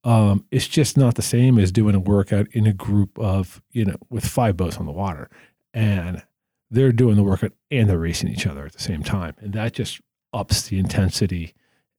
Um, 0.04 0.44
it's 0.52 0.68
just 0.68 0.96
not 0.96 1.14
the 1.16 1.22
same 1.22 1.58
as 1.58 1.72
doing 1.72 1.94
a 1.94 1.98
workout 1.98 2.46
in 2.52 2.66
a 2.66 2.72
group 2.74 3.18
of 3.18 3.62
you 3.72 3.84
know 3.86 3.96
with 4.10 4.24
five 4.26 4.56
boats 4.56 4.76
on 4.76 4.84
the 4.86 4.92
water, 4.92 5.28
and 5.74 6.22
they're 6.70 6.92
doing 6.92 7.16
the 7.16 7.22
workout 7.24 7.52
and 7.70 7.88
they're 7.88 7.98
racing 7.98 8.28
each 8.28 8.46
other 8.46 8.66
at 8.66 8.72
the 8.74 8.82
same 8.82 9.02
time, 9.02 9.32
and 9.40 9.54
that 9.54 9.72
just 9.72 10.00
ups 10.34 10.68
the 10.68 10.78
intensity 10.78 11.54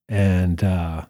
and 0.08 0.64
uh, 0.64 1.06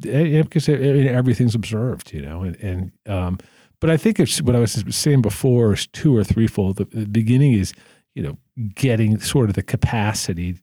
because 0.00 0.68
it- 0.68 0.80
it- 0.80 1.06
everything's 1.06 1.54
observed, 1.54 2.12
you 2.12 2.22
know, 2.22 2.42
and, 2.42 2.56
and 2.56 2.92
um, 3.06 3.38
but 3.80 3.90
I 3.90 3.96
think 3.96 4.18
it's 4.20 4.42
what 4.42 4.56
I 4.56 4.60
was 4.60 4.84
saying 4.90 5.22
before 5.22 5.72
is 5.74 5.86
two 5.88 6.16
or 6.16 6.24
threefold. 6.24 6.76
The, 6.76 6.84
the 6.86 7.06
beginning 7.06 7.52
is 7.52 7.72
you 8.14 8.22
know 8.22 8.38
getting 8.74 9.18
sort 9.20 9.48
of 9.48 9.54
the 9.54 9.62
capacity 9.62 10.56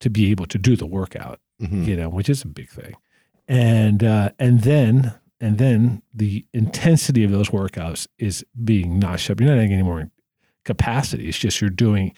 to 0.00 0.10
be 0.10 0.30
able 0.30 0.46
to 0.46 0.58
do 0.58 0.74
the 0.76 0.86
workout, 0.86 1.38
Mhm. 1.60 1.86
you 1.86 1.96
know, 1.96 2.08
which 2.08 2.28
is 2.28 2.42
a 2.42 2.48
big 2.48 2.68
thing, 2.70 2.94
and 3.48 4.02
uh, 4.02 4.30
and 4.38 4.62
then 4.62 5.12
and 5.40 5.58
then 5.58 6.02
the 6.14 6.46
intensity 6.54 7.24
of 7.24 7.30
those 7.32 7.50
workouts 7.50 8.06
is 8.18 8.44
being 8.64 8.98
notched 8.98 9.28
up. 9.30 9.40
You're 9.40 9.50
not 9.50 9.58
adding 9.58 9.72
any 9.72 9.82
more 9.82 10.10
capacity. 10.64 11.28
It's 11.28 11.38
just 11.38 11.60
you're 11.60 11.68
doing 11.70 12.14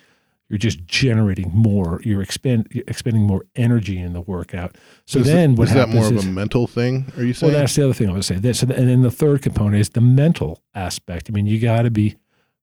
you're 0.49 0.59
just 0.59 0.85
generating 0.87 1.51
more. 1.55 2.01
You're 2.05 2.23
expend 2.23 2.69
you're 2.71 2.85
expending 2.87 3.23
more 3.23 3.45
energy 3.57 3.99
in 3.99 4.13
the 4.13 4.21
workout. 4.21 4.77
So 5.07 5.21
is 5.21 5.27
then 5.27 5.53
it- 5.53 5.59
what 5.59 5.69
is 5.69 5.75
that 5.75 5.89
happens 5.89 5.95
more 5.97 6.07
of 6.07 6.17
is, 6.17 6.27
a 6.27 6.29
mental 6.31 6.67
thing? 6.67 7.13
Are 7.17 7.25
you 7.25 7.33
saying? 7.33 7.53
well, 7.53 7.61
that's 7.61 7.75
the 7.75 7.85
other 7.85 7.95
thing 7.95 8.09
I 8.11 8.13
would 8.13 8.25
say. 8.25 8.37
This, 8.37 8.63
and 8.63 8.71
then 8.71 9.03
the 9.03 9.11
third 9.11 9.43
component 9.43 9.77
is 9.81 9.91
the 9.91 10.01
mental 10.01 10.63
aspect. 10.75 11.29
I 11.29 11.33
mean, 11.33 11.47
you 11.47 11.59
got 11.61 11.83
to 11.83 11.91
be 11.91 12.17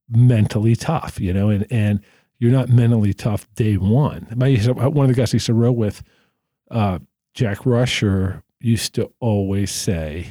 mentally 0.09 0.75
tough, 0.75 1.19
you 1.19 1.33
know, 1.33 1.49
and 1.49 1.65
and 1.71 2.01
you're 2.39 2.51
not 2.51 2.69
mentally 2.69 3.13
tough 3.13 3.47
day 3.55 3.77
one. 3.77 4.27
My 4.35 4.55
one 4.55 5.09
of 5.09 5.15
the 5.15 5.19
guys 5.19 5.33
I 5.33 5.35
used 5.35 5.45
to 5.47 5.53
row 5.53 5.71
with, 5.71 6.03
uh, 6.69 6.99
Jack 7.33 7.65
Rusher, 7.65 8.43
used 8.59 8.93
to 8.95 9.11
always 9.19 9.71
say, 9.71 10.27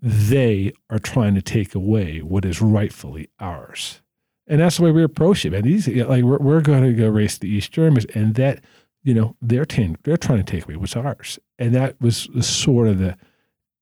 "They 0.00 0.72
are 0.90 0.98
trying 0.98 1.34
to 1.34 1.42
take 1.42 1.74
away 1.74 2.18
what 2.20 2.44
is 2.44 2.60
rightfully 2.62 3.28
ours." 3.40 4.00
And 4.48 4.60
that's 4.60 4.78
the 4.78 4.82
way 4.82 4.90
we 4.92 5.04
approach 5.04 5.44
it, 5.44 5.50
man. 5.50 5.62
These 5.62 5.86
like 5.88 6.24
we're, 6.24 6.38
we're 6.38 6.60
going 6.60 6.82
to 6.82 6.92
go 6.92 7.08
race 7.08 7.38
the 7.38 7.48
East 7.48 7.70
Germans, 7.72 8.06
and 8.14 8.34
that 8.36 8.62
you 9.02 9.14
know 9.14 9.36
they're 9.42 9.66
ten, 9.66 9.96
they're 10.04 10.16
trying 10.16 10.42
to 10.42 10.50
take 10.50 10.64
away 10.64 10.76
what's 10.76 10.96
ours, 10.96 11.38
and 11.58 11.74
that 11.74 12.00
was 12.00 12.28
the 12.34 12.42
sort 12.42 12.88
of 12.88 12.98
the 12.98 13.16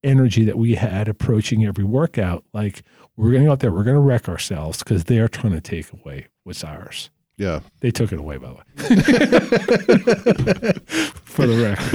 energy 0.02 0.44
that 0.44 0.58
we 0.58 0.74
had 0.74 1.08
approaching 1.08 1.64
every 1.64 1.84
workout. 1.84 2.44
Like 2.52 2.82
we're 3.16 3.30
going 3.30 3.42
to 3.42 3.46
go 3.46 3.52
out 3.52 3.60
there, 3.60 3.72
we're 3.72 3.84
going 3.84 3.96
to 3.96 4.00
wreck 4.00 4.28
ourselves 4.28 4.78
because 4.78 5.04
they're 5.04 5.28
trying 5.28 5.52
to 5.54 5.60
take 5.60 5.92
away 5.92 6.26
what's 6.44 6.64
ours. 6.64 7.10
yeah. 7.38 7.60
They 7.80 7.90
took 7.90 8.12
it 8.12 8.18
away, 8.18 8.36
by 8.38 8.48
the 8.48 8.54
way, 8.54 8.62
for 11.24 11.46
the 11.46 11.62
record. 11.62 11.94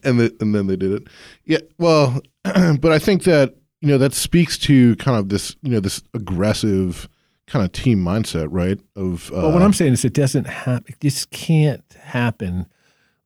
and 0.04 0.20
the, 0.20 0.36
and 0.40 0.54
then 0.54 0.66
they 0.66 0.76
did 0.76 0.92
it. 0.92 1.08
Yeah. 1.44 1.58
Well, 1.78 2.20
but 2.44 2.92
I 2.92 2.98
think 2.98 3.24
that 3.24 3.54
you 3.80 3.88
know 3.88 3.98
that 3.98 4.14
speaks 4.14 4.58
to 4.58 4.96
kind 4.96 5.18
of 5.18 5.28
this 5.28 5.56
you 5.62 5.70
know 5.70 5.80
this 5.80 6.02
aggressive 6.14 7.08
kind 7.46 7.64
of 7.64 7.72
team 7.72 8.02
mindset, 8.02 8.48
right? 8.50 8.78
Of 8.96 9.30
uh, 9.32 9.42
But 9.42 9.54
what 9.54 9.62
I'm 9.62 9.72
saying 9.72 9.94
is, 9.94 10.04
it 10.04 10.14
doesn't 10.14 10.46
happen. 10.46 10.84
It 10.88 11.00
just 11.00 11.30
can't 11.30 11.84
happen. 12.00 12.66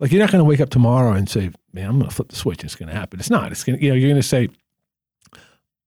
Like 0.00 0.10
you're 0.10 0.20
not 0.20 0.32
going 0.32 0.40
to 0.40 0.48
wake 0.48 0.60
up 0.60 0.70
tomorrow 0.70 1.12
and 1.12 1.28
say, 1.28 1.50
"Man, 1.72 1.88
I'm 1.88 1.98
going 1.98 2.08
to 2.08 2.14
flip 2.14 2.28
the 2.28 2.36
switch. 2.36 2.64
It's 2.64 2.74
going 2.74 2.88
to 2.88 2.94
happen." 2.94 3.20
It's 3.20 3.30
not. 3.30 3.52
It's 3.52 3.64
going. 3.64 3.78
to 3.78 3.84
You 3.84 3.90
know, 3.90 3.96
you're 3.96 4.10
going 4.10 4.20
to 4.20 4.26
say, 4.26 4.48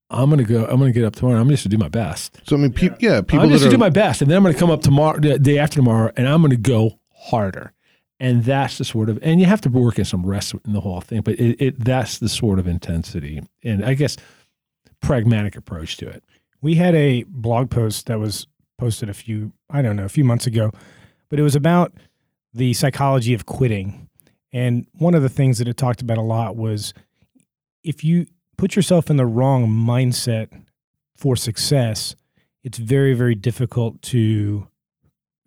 "I'm 0.10 0.30
going 0.30 0.46
to 0.46 0.52
go. 0.52 0.66
I'm 0.66 0.80
going 0.80 0.94
to 0.94 0.98
get 1.00 1.06
up 1.06 1.16
tomorrow. 1.16 1.40
I'm 1.40 1.50
just 1.50 1.64
to 1.64 1.70
do 1.70 1.78
my 1.78 1.90
best. 1.90 2.40
so 2.46 2.56
I 2.56 2.60
mean, 2.60 2.74
peop 2.74 2.94
yeah, 3.00 3.22
people 3.22 3.42
I'm 3.42 3.50
just 3.50 3.64
to 3.64 3.70
are 3.70 3.72
do 3.72 3.78
my 3.78 3.90
best, 3.90 4.22
and 4.22 4.30
then 4.30 4.38
I'm 4.38 4.44
going 4.44 4.54
to 4.54 4.60
come 4.60 4.72
up 4.72 4.82
tomorrow, 4.82 5.20
the 5.20 5.40
day 5.40 5.58
after 5.58 5.76
tomorrow, 5.78 6.12
and 6.16 6.28
I'm 6.28 6.42
going 6.42 6.52
to 6.52 6.58
go 6.58 7.00
harder." 7.14 7.74
And 8.20 8.44
that's 8.46 8.80
the 8.80 8.86
sort 8.86 9.10
of, 9.10 9.20
and 9.22 9.40
you 9.40 9.46
have 9.46 9.62
to 9.62 9.70
work 9.70 10.00
in 10.00 10.06
some 10.06 10.26
rest 10.26 10.56
in 10.66 10.74
the 10.74 10.82
whole 10.82 11.02
thing, 11.02 11.22
but 11.22 11.36
it, 11.36 11.62
it 11.62 11.86
that's 11.86 12.18
the 12.18 12.28
sort 12.28 12.58
of 12.58 12.66
intensity, 12.66 13.44
and 13.64 13.86
I 13.86 13.94
guess 13.94 14.18
pragmatic 15.02 15.56
approach 15.56 15.98
to 15.98 16.08
it. 16.08 16.24
We 16.62 16.76
had 16.76 16.96
a 16.96 17.24
blog 17.24 17.70
post 17.70 18.08
that 18.08 18.20
was 18.20 18.48
posted 18.78 19.10
a 19.10 19.14
few, 19.14 19.54
I 19.70 19.82
don't 19.82 19.96
know, 19.96 20.06
a 20.06 20.10
few 20.10 20.24
months 20.24 20.48
ago, 20.48 20.72
but 21.30 21.40
it 21.40 21.44
was 21.44 21.56
about 21.56 21.94
the 22.54 22.74
psychology 22.74 23.34
of 23.34 23.46
quitting. 23.46 24.10
And 24.52 24.88
one 24.94 25.14
of 25.14 25.22
the 25.22 25.30
things 25.30 25.60
that 25.60 25.68
it 25.68 25.78
talked 25.78 26.02
about 26.02 26.18
a 26.18 26.22
lot 26.22 26.56
was 26.56 26.94
if 27.84 28.04
you 28.04 28.26
put 28.58 28.76
yourself 28.76 29.10
in 29.10 29.18
the 29.18 29.26
wrong 29.26 29.68
mindset 29.68 30.50
for 31.16 31.36
success, 31.36 32.16
it's 32.64 32.78
very, 32.78 33.14
very 33.14 33.36
difficult 33.36 34.02
to 34.04 34.68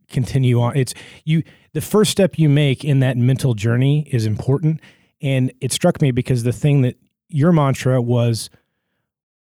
continue 0.08 0.60
on. 0.60 0.76
It's 0.76 0.94
you, 1.24 1.42
the 1.72 1.80
first 1.80 2.10
step 2.10 2.38
you 2.38 2.48
make 2.48 2.84
in 2.84 3.00
that 3.00 3.16
mental 3.16 3.54
journey 3.54 4.08
is 4.10 4.26
important. 4.26 4.80
And 5.22 5.52
it 5.60 5.72
struck 5.72 6.00
me 6.00 6.10
because 6.10 6.42
the 6.42 6.52
thing 6.52 6.82
that 6.82 6.96
your 7.28 7.52
mantra 7.52 8.00
was, 8.00 8.50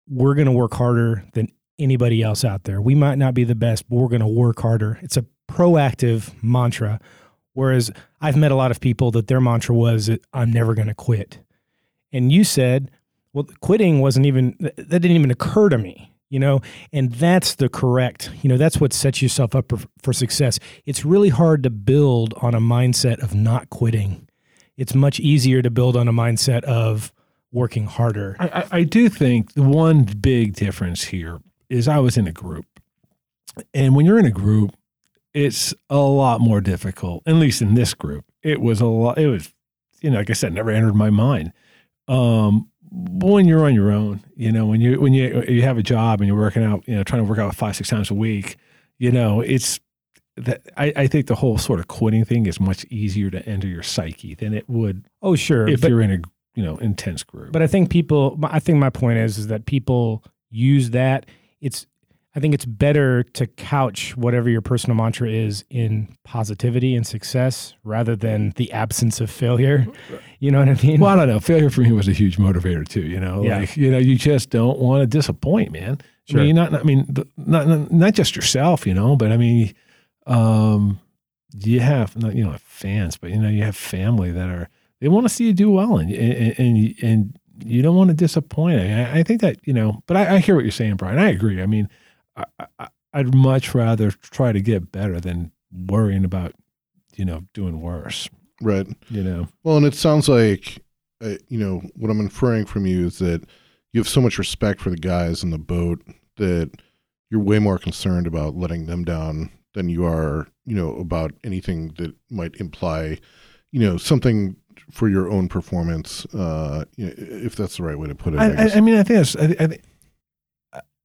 we're 0.07 0.35
going 0.35 0.45
to 0.45 0.51
work 0.51 0.73
harder 0.73 1.23
than 1.33 1.47
anybody 1.79 2.21
else 2.21 2.45
out 2.45 2.63
there. 2.63 2.81
We 2.81 2.95
might 2.95 3.17
not 3.17 3.33
be 3.33 3.43
the 3.43 3.55
best, 3.55 3.89
but 3.89 3.97
we're 3.97 4.07
going 4.07 4.21
to 4.21 4.27
work 4.27 4.61
harder. 4.61 4.99
It's 5.01 5.17
a 5.17 5.25
proactive 5.49 6.31
mantra. 6.43 6.99
Whereas 7.53 7.91
I've 8.21 8.35
met 8.35 8.51
a 8.51 8.55
lot 8.55 8.71
of 8.71 8.79
people 8.79 9.11
that 9.11 9.27
their 9.27 9.41
mantra 9.41 9.75
was, 9.75 10.09
I'm 10.33 10.51
never 10.51 10.73
going 10.73 10.87
to 10.87 10.93
quit. 10.93 11.39
And 12.11 12.31
you 12.31 12.43
said, 12.43 12.91
well, 13.33 13.47
quitting 13.61 13.99
wasn't 13.99 14.25
even, 14.25 14.55
that 14.59 14.75
didn't 14.87 15.11
even 15.11 15.31
occur 15.31 15.69
to 15.69 15.77
me, 15.77 16.13
you 16.29 16.39
know? 16.39 16.61
And 16.93 17.11
that's 17.13 17.55
the 17.55 17.69
correct, 17.69 18.29
you 18.41 18.49
know, 18.49 18.57
that's 18.57 18.79
what 18.79 18.93
sets 18.93 19.21
yourself 19.21 19.55
up 19.55 19.69
for, 19.69 19.79
for 20.01 20.13
success. 20.13 20.59
It's 20.85 21.03
really 21.03 21.29
hard 21.29 21.63
to 21.63 21.69
build 21.69 22.33
on 22.41 22.53
a 22.55 22.61
mindset 22.61 23.21
of 23.21 23.33
not 23.33 23.69
quitting. 23.69 24.27
It's 24.77 24.93
much 24.93 25.19
easier 25.19 25.61
to 25.61 25.69
build 25.69 25.95
on 25.97 26.07
a 26.07 26.13
mindset 26.13 26.63
of 26.63 27.11
working 27.55 27.85
harder. 27.87 28.35
I, 28.39 28.47
I, 28.47 28.67
I 28.79 28.83
do 28.83 29.07
think 29.09 29.53
the 29.53 29.63
one 29.63 30.03
big 30.03 30.53
difference 30.55 31.05
here 31.05 31.39
is 31.69 31.87
I 31.87 31.99
was 31.99 32.17
in 32.17 32.27
a 32.27 32.31
group. 32.31 32.65
And 33.73 33.95
when 33.95 34.05
you're 34.05 34.19
in 34.19 34.25
a 34.25 34.31
group, 34.31 34.75
it's 35.33 35.73
a 35.89 35.97
lot 35.97 36.41
more 36.41 36.59
difficult, 36.61 37.23
at 37.25 37.35
least 37.35 37.61
in 37.61 37.73
this 37.73 37.93
group. 37.93 38.25
It 38.43 38.59
was 38.61 38.81
a 38.81 38.85
lot, 38.85 39.17
it 39.17 39.27
was, 39.27 39.53
you 40.01 40.09
know, 40.11 40.17
like 40.17 40.29
I 40.29 40.33
said, 40.33 40.53
never 40.53 40.69
entered 40.69 40.95
my 40.95 41.09
mind. 41.09 41.53
Um, 42.07 42.69
when 42.91 43.45
you're 43.47 43.65
on 43.65 43.73
your 43.73 43.91
own, 43.91 44.21
you 44.35 44.51
know, 44.51 44.65
when 44.65 44.79
you 44.81 44.99
when 45.01 45.13
you 45.13 45.43
you 45.47 45.61
have 45.63 45.77
a 45.77 45.83
job 45.83 46.21
and 46.21 46.27
you're 46.27 46.37
working 46.37 46.63
out, 46.63 46.87
you 46.87 46.95
know, 46.95 47.03
trying 47.03 47.23
to 47.23 47.29
work 47.29 47.39
out 47.39 47.55
five 47.55 47.75
six 47.75 47.89
times 47.89 48.11
a 48.11 48.13
week, 48.13 48.57
you 48.99 49.11
know, 49.11 49.41
it's 49.41 49.79
that 50.37 50.61
I, 50.77 50.93
I 50.95 51.07
think 51.07 51.27
the 51.27 51.35
whole 51.35 51.57
sort 51.57 51.79
of 51.79 51.87
quitting 51.87 52.23
thing 52.25 52.45
is 52.45 52.59
much 52.59 52.85
easier 52.85 53.29
to 53.31 53.45
enter 53.47 53.67
your 53.67 53.83
psyche 53.83 54.35
than 54.35 54.53
it 54.53 54.69
would 54.69 55.05
Oh, 55.21 55.35
sure. 55.35 55.67
if 55.67 55.81
but- 55.81 55.89
you're 55.89 56.01
in 56.01 56.11
a 56.11 56.19
you 56.55 56.63
know 56.63 56.77
intense 56.77 57.23
group. 57.23 57.51
But 57.51 57.61
I 57.61 57.67
think 57.67 57.89
people, 57.89 58.39
I 58.43 58.59
think 58.59 58.77
my 58.79 58.89
point 58.89 59.19
is, 59.19 59.37
is 59.37 59.47
that 59.47 59.65
people 59.65 60.23
use 60.49 60.91
that. 60.91 61.25
It's, 61.61 61.85
I 62.35 62.39
think 62.41 62.53
it's 62.53 62.65
better 62.65 63.23
to 63.23 63.47
couch 63.47 64.15
whatever 64.17 64.49
your 64.49 64.61
personal 64.61 64.95
mantra 64.97 65.29
is 65.29 65.63
in 65.69 66.09
positivity 66.25 66.95
and 66.95 67.07
success 67.07 67.73
rather 67.83 68.15
than 68.15 68.51
the 68.57 68.71
absence 68.73 69.21
of 69.21 69.29
failure. 69.31 69.87
You 70.39 70.51
know 70.51 70.59
what 70.59 70.67
I 70.67 70.73
mean? 70.85 70.99
Well, 70.99 71.11
I 71.11 71.15
don't 71.15 71.29
know. 71.29 71.39
Failure 71.39 71.69
for 71.69 71.81
me 71.81 71.91
was 71.93 72.07
a 72.09 72.11
huge 72.13 72.37
motivator 72.37 72.85
too. 72.87 73.01
You 73.03 73.19
know, 73.21 73.41
Yeah. 73.43 73.59
like 73.59 73.77
you 73.77 73.89
know, 73.89 73.97
you 73.97 74.15
just 74.17 74.49
don't 74.49 74.79
want 74.79 75.01
to 75.01 75.07
disappoint, 75.07 75.71
man. 75.71 75.99
Sure. 76.25 76.41
I 76.41 76.43
mean, 76.43 76.55
not, 76.55 76.73
I 76.73 76.83
mean, 76.83 77.05
not, 77.37 77.67
not 77.67 77.91
not 77.91 78.13
just 78.13 78.35
yourself, 78.35 78.85
you 78.87 78.93
know, 78.93 79.15
but 79.15 79.31
I 79.31 79.37
mean, 79.37 79.73
um, 80.27 80.99
you 81.53 81.79
have 81.79 82.17
not, 82.17 82.35
you 82.35 82.43
know 82.43 82.55
fans, 82.65 83.17
but 83.17 83.29
you 83.29 83.37
know, 83.37 83.49
you 83.49 83.63
have 83.63 83.75
family 83.77 84.31
that 84.31 84.49
are 84.49 84.67
they 85.05 85.09
want 85.09 85.27
to 85.27 85.29
see 85.29 85.45
you 85.45 85.53
do 85.53 85.69
well, 85.69 85.99
and 85.99 86.11
and 86.11 86.55
and, 86.57 86.95
and 87.03 87.39
you 87.63 87.83
don't 87.83 87.95
want 87.95 88.07
to 88.07 88.15
disappoint. 88.15 88.79
I, 88.79 89.19
I 89.19 89.23
think 89.23 89.39
that 89.41 89.59
you 89.63 89.71
know, 89.71 90.01
but 90.07 90.17
I, 90.17 90.37
I 90.37 90.39
hear 90.39 90.55
what 90.55 90.63
you're 90.63 90.71
saying, 90.71 90.95
Brian. 90.95 91.19
I 91.19 91.29
agree. 91.29 91.61
I 91.61 91.67
mean, 91.67 91.89
I, 92.35 92.87
I'd 93.13 93.35
much 93.35 93.75
rather 93.75 94.09
try 94.09 94.51
to 94.51 94.59
get 94.59 94.91
better 94.91 95.19
than 95.19 95.51
worrying 95.71 96.25
about 96.25 96.53
you 97.15 97.23
know 97.23 97.43
doing 97.53 97.81
worse. 97.81 98.27
right. 98.63 98.87
You 99.09 99.23
know. 99.23 99.47
Well, 99.63 99.77
and 99.77 99.85
it 99.85 99.93
sounds 99.93 100.27
like, 100.27 100.79
uh, 101.23 101.35
you 101.49 101.59
know, 101.59 101.83
what 101.95 102.09
I'm 102.09 102.19
inferring 102.19 102.65
from 102.65 102.87
you 102.87 103.05
is 103.05 103.19
that 103.19 103.43
you 103.93 103.99
have 103.99 104.09
so 104.09 104.21
much 104.21 104.39
respect 104.39 104.81
for 104.81 104.89
the 104.89 104.97
guys 104.97 105.43
in 105.43 105.51
the 105.51 105.59
boat 105.59 106.01
that 106.37 106.71
you're 107.29 107.41
way 107.41 107.59
more 107.59 107.77
concerned 107.77 108.25
about 108.25 108.55
letting 108.55 108.87
them 108.87 109.03
down 109.03 109.51
than 109.75 109.87
you 109.87 110.03
are, 110.03 110.47
you 110.65 110.75
know, 110.75 110.95
about 110.95 111.31
anything 111.43 111.93
that 111.99 112.15
might 112.31 112.55
imply, 112.55 113.19
you 113.71 113.79
know, 113.79 113.97
something 113.97 114.55
for 114.91 115.09
your 115.09 115.29
own 115.29 115.47
performance. 115.47 116.25
Uh, 116.33 116.85
you 116.95 117.07
know, 117.07 117.13
if 117.17 117.55
that's 117.55 117.77
the 117.77 117.83
right 117.83 117.97
way 117.97 118.07
to 118.07 118.15
put 118.15 118.33
it. 118.33 118.39
I, 118.39 118.45
I. 118.47 118.63
I, 118.65 118.71
I 118.75 118.81
mean, 118.81 118.95
I 118.95 119.03
think 119.03 119.17
that's, 119.19 119.35
I, 119.35 119.55
I, 119.63 119.67
think- 119.67 119.81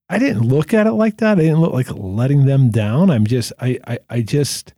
I 0.09 0.19
didn't 0.19 0.43
look 0.43 0.75
at 0.75 0.87
it 0.87 0.93
like 0.93 1.19
that. 1.19 1.39
I 1.39 1.43
didn't 1.43 1.61
look 1.61 1.73
like 1.73 1.89
letting 1.95 2.45
them 2.47 2.71
down. 2.71 3.11
I'm 3.11 3.27
just, 3.27 3.53
I, 3.61 3.79
I, 3.87 3.99
I 4.11 4.21
just, 4.23 4.75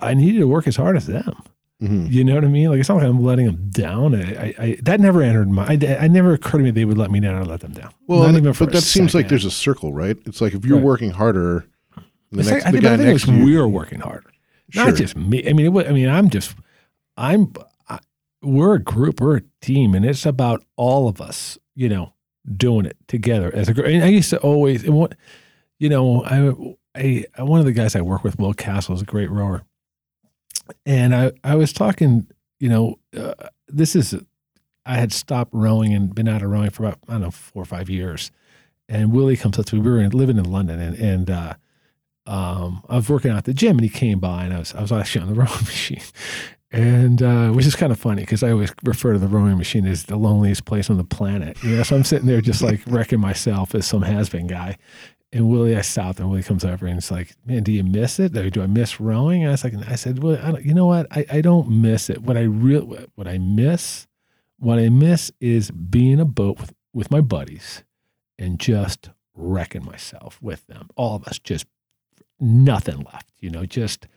I 0.00 0.14
needed 0.14 0.40
to 0.40 0.48
work 0.48 0.66
as 0.66 0.74
hard 0.76 0.96
as 0.96 1.06
them. 1.06 1.34
Mhm. 1.80 2.10
You 2.12 2.24
know 2.24 2.34
what 2.34 2.44
I 2.44 2.48
mean? 2.48 2.68
Like 2.68 2.80
it's 2.80 2.88
not 2.90 2.96
like 2.96 3.06
I'm 3.06 3.22
letting 3.22 3.46
them 3.46 3.70
down. 3.70 4.14
I, 4.14 4.20
I, 4.34 4.54
I 4.58 4.78
that 4.82 5.00
never 5.00 5.22
entered 5.22 5.48
my. 5.48 5.64
I, 5.66 5.96
I 6.00 6.08
never 6.08 6.34
occurred 6.34 6.58
to 6.58 6.64
me 6.64 6.70
they 6.72 6.84
would 6.84 6.98
let 6.98 7.10
me 7.10 7.20
down 7.20 7.36
or 7.36 7.44
let 7.46 7.60
them 7.60 7.72
down. 7.72 7.90
Well, 8.06 8.22
Not 8.24 8.34
even 8.36 8.52
for 8.52 8.66
but 8.66 8.74
that 8.74 8.82
seems 8.82 9.14
like 9.14 9.28
there's 9.28 9.46
a 9.46 9.50
circle, 9.50 9.90
right? 9.94 10.18
It's 10.26 10.42
like 10.42 10.52
if 10.52 10.66
you're 10.66 10.76
Right. 10.76 10.84
working 10.84 11.10
harder, 11.12 11.64
the, 12.30 12.40
It's 12.40 12.50
next, 12.50 12.64
like, 12.66 12.74
the 12.74 12.80
think, 12.80 12.82
guy 12.84 12.92
I 12.92 12.96
think 12.98 13.08
next 13.08 13.22
it's 13.22 13.30
to 13.32 13.38
you. 13.38 13.44
we're 13.46 13.66
working 13.68 14.00
harder, 14.00 14.30
Sure. 14.68 14.84
not 14.88 14.94
just 14.96 15.16
me. 15.16 15.48
I 15.48 15.54
mean, 15.54 15.64
it, 15.64 15.68
wa- 15.70 15.84
I 15.88 15.92
mean, 15.92 16.10
I'm 16.10 16.28
just, 16.28 16.54
I'm, 17.16 17.50
I, 17.58 17.62
we're 18.42 18.74
a 18.74 18.82
group, 18.82 19.20
we're 19.20 19.38
a 19.38 19.42
team, 19.60 19.94
and 19.94 20.04
it's 20.04 20.26
about 20.26 20.64
all 20.76 21.08
of 21.08 21.20
us, 21.20 21.58
you 21.74 21.88
know, 21.88 22.14
doing 22.56 22.86
it 22.86 22.96
together 23.06 23.54
as 23.54 23.68
a 23.68 23.74
group. 23.74 23.86
And 23.86 24.02
I 24.02 24.08
used 24.08 24.30
to 24.30 24.38
always, 24.38 24.84
and 24.84 24.94
what, 24.94 25.14
you 25.78 25.88
know, 25.88 26.24
I, 26.24 27.26
I, 27.38 27.42
one 27.42 27.60
of 27.60 27.66
the 27.66 27.72
guys 27.72 27.94
I 27.94 28.00
work 28.00 28.24
with, 28.24 28.38
Will 28.38 28.54
Castle, 28.54 28.94
is 28.94 29.02
a 29.02 29.06
great 29.06 29.30
rower, 29.30 29.62
and 30.86 31.14
I, 31.14 31.32
I 31.44 31.56
was 31.56 31.72
talking, 31.72 32.26
you 32.58 32.68
know, 32.68 32.98
uh, 33.16 33.34
this 33.68 33.94
is, 33.94 34.14
I 34.86 34.94
had 34.94 35.12
stopped 35.12 35.52
rowing 35.54 35.94
and 35.94 36.14
been 36.14 36.28
out 36.28 36.42
of 36.42 36.50
rowing 36.50 36.70
for 36.70 36.84
about 36.84 36.98
I 37.08 37.12
don't 37.12 37.22
know 37.22 37.30
four 37.30 37.62
or 37.62 37.66
five 37.66 37.90
years, 37.90 38.30
and 38.88 39.12
Willie 39.12 39.36
comes 39.36 39.58
up 39.58 39.66
to 39.66 39.76
me. 39.76 39.82
We 39.82 39.90
were 39.90 40.00
in, 40.00 40.10
living 40.10 40.38
in 40.38 40.50
London, 40.50 40.80
and 40.80 40.96
and 40.96 41.30
uh, 41.30 41.54
um, 42.26 42.82
I 42.88 42.96
was 42.96 43.08
working 43.08 43.30
out 43.30 43.38
at 43.38 43.44
the 43.44 43.54
gym, 43.54 43.76
and 43.76 43.82
he 43.82 43.88
came 43.88 44.18
by, 44.18 44.44
and 44.44 44.54
I 44.54 44.58
was 44.58 44.74
I 44.74 44.80
was 44.80 44.90
actually 44.90 45.22
on 45.22 45.28
the 45.28 45.34
rowing 45.40 45.64
machine, 45.64 46.02
and 46.72 47.22
uh, 47.22 47.50
which 47.50 47.66
is 47.66 47.74
kind 47.74 47.90
of 47.90 47.98
funny 47.98 48.22
because 48.22 48.42
I 48.42 48.50
always 48.52 48.72
refer 48.84 49.12
to 49.12 49.18
the 49.18 49.26
rowing 49.26 49.58
machine 49.58 49.86
as 49.86 50.04
the 50.04 50.16
loneliest 50.16 50.64
place 50.64 50.88
on 50.88 50.98
the 50.98 51.04
planet. 51.04 51.62
You 51.64 51.76
know, 51.76 51.82
so 51.82 51.96
I'm 51.96 52.04
sitting 52.04 52.26
there 52.26 52.40
just 52.40 52.62
like 52.62 52.80
wrecking 52.86 53.20
myself 53.20 53.74
as 53.74 53.86
some 53.86 54.02
has 54.02 54.28
been 54.28 54.46
guy. 54.46 54.76
And 55.32 55.48
Willie, 55.48 55.76
I 55.76 55.82
stopped, 55.82 56.18
and 56.18 56.28
Willie 56.28 56.42
comes 56.42 56.64
over 56.64 56.86
and 56.86 56.98
it's 56.98 57.10
like, 57.10 57.34
"Man, 57.44 57.62
do 57.62 57.72
you 57.72 57.84
miss 57.84 58.18
it? 58.18 58.36
Or 58.36 58.50
do 58.50 58.62
I 58.62 58.66
miss 58.66 59.00
rowing?" 59.00 59.42
And 59.42 59.50
I 59.50 59.52
was 59.52 59.64
like, 59.64 59.74
I 59.88 59.94
said, 59.94 60.22
"Well, 60.22 60.38
I 60.42 60.52
don't, 60.52 60.64
you 60.64 60.74
know 60.74 60.86
what? 60.86 61.06
I, 61.10 61.24
I 61.30 61.40
don't 61.40 61.68
miss 61.68 62.10
it. 62.10 62.22
What 62.22 62.36
I 62.36 62.42
real 62.42 62.82
what 63.14 63.28
I 63.28 63.38
miss, 63.38 64.06
what 64.58 64.78
I 64.78 64.88
miss 64.88 65.30
is 65.40 65.70
being 65.70 66.18
a 66.20 66.24
boat 66.24 66.58
with 66.60 66.72
with 66.92 67.10
my 67.12 67.20
buddies, 67.20 67.84
and 68.38 68.58
just 68.58 69.10
wrecking 69.34 69.84
myself 69.84 70.38
with 70.42 70.66
them. 70.66 70.88
All 70.96 71.14
of 71.16 71.24
us, 71.26 71.38
just 71.38 71.66
nothing 72.40 72.98
left. 73.12 73.28
You 73.38 73.50
know, 73.50 73.66
just 73.66 74.08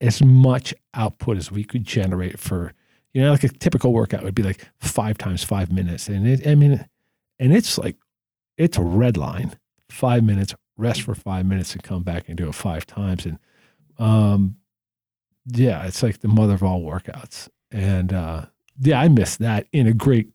as 0.00 0.22
much 0.22 0.74
output 0.94 1.36
as 1.36 1.50
we 1.50 1.64
could 1.64 1.84
generate 1.84 2.38
for, 2.38 2.72
you 3.12 3.22
know, 3.22 3.32
like 3.32 3.44
a 3.44 3.48
typical 3.48 3.92
workout 3.92 4.22
would 4.22 4.34
be 4.34 4.42
like 4.42 4.68
five 4.78 5.16
times 5.18 5.42
five 5.42 5.72
minutes. 5.72 6.08
And 6.08 6.26
it, 6.26 6.46
I 6.46 6.54
mean, 6.54 6.86
and 7.38 7.54
it's 7.54 7.78
like, 7.78 7.96
it's 8.56 8.78
a 8.78 8.82
red 8.82 9.16
line, 9.16 9.56
five 9.90 10.24
minutes, 10.24 10.54
rest 10.76 11.02
for 11.02 11.14
five 11.14 11.46
minutes 11.46 11.72
and 11.72 11.82
come 11.82 12.02
back 12.02 12.28
and 12.28 12.36
do 12.36 12.48
it 12.48 12.54
five 12.54 12.86
times. 12.86 13.26
And, 13.26 13.38
um, 13.98 14.56
yeah, 15.46 15.86
it's 15.86 16.02
like 16.02 16.20
the 16.20 16.28
mother 16.28 16.54
of 16.54 16.62
all 16.62 16.82
workouts. 16.82 17.48
And, 17.70 18.12
uh, 18.12 18.46
yeah, 18.80 19.00
I 19.00 19.08
miss 19.08 19.36
that 19.36 19.66
in 19.72 19.86
a 19.86 19.94
great, 19.94 20.28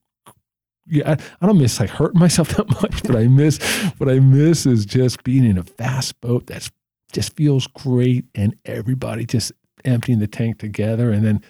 yeah, 0.88 1.16
I, 1.42 1.46
don't 1.46 1.60
miss 1.60 1.80
like 1.80 1.90
hurting 1.90 2.20
myself 2.20 2.50
that 2.58 2.70
much, 2.82 3.04
but 3.04 3.16
I 3.16 3.28
miss, 3.28 3.60
what 3.98 4.10
I 4.10 4.20
miss 4.20 4.66
is 4.66 4.86
just 4.86 5.24
being 5.24 5.46
in 5.46 5.58
a 5.58 5.64
fast 5.64 6.20
boat 6.22 6.48
that's 6.48 6.72
just 7.12 7.36
feels 7.36 7.68
great 7.68 8.26
and 8.36 8.56
everybody 8.66 9.26
just 9.26 9.52
emptying 9.86 10.20
the 10.20 10.28
tank 10.28 10.60
together 10.60 11.12
and 11.12 11.26
then 11.26 11.42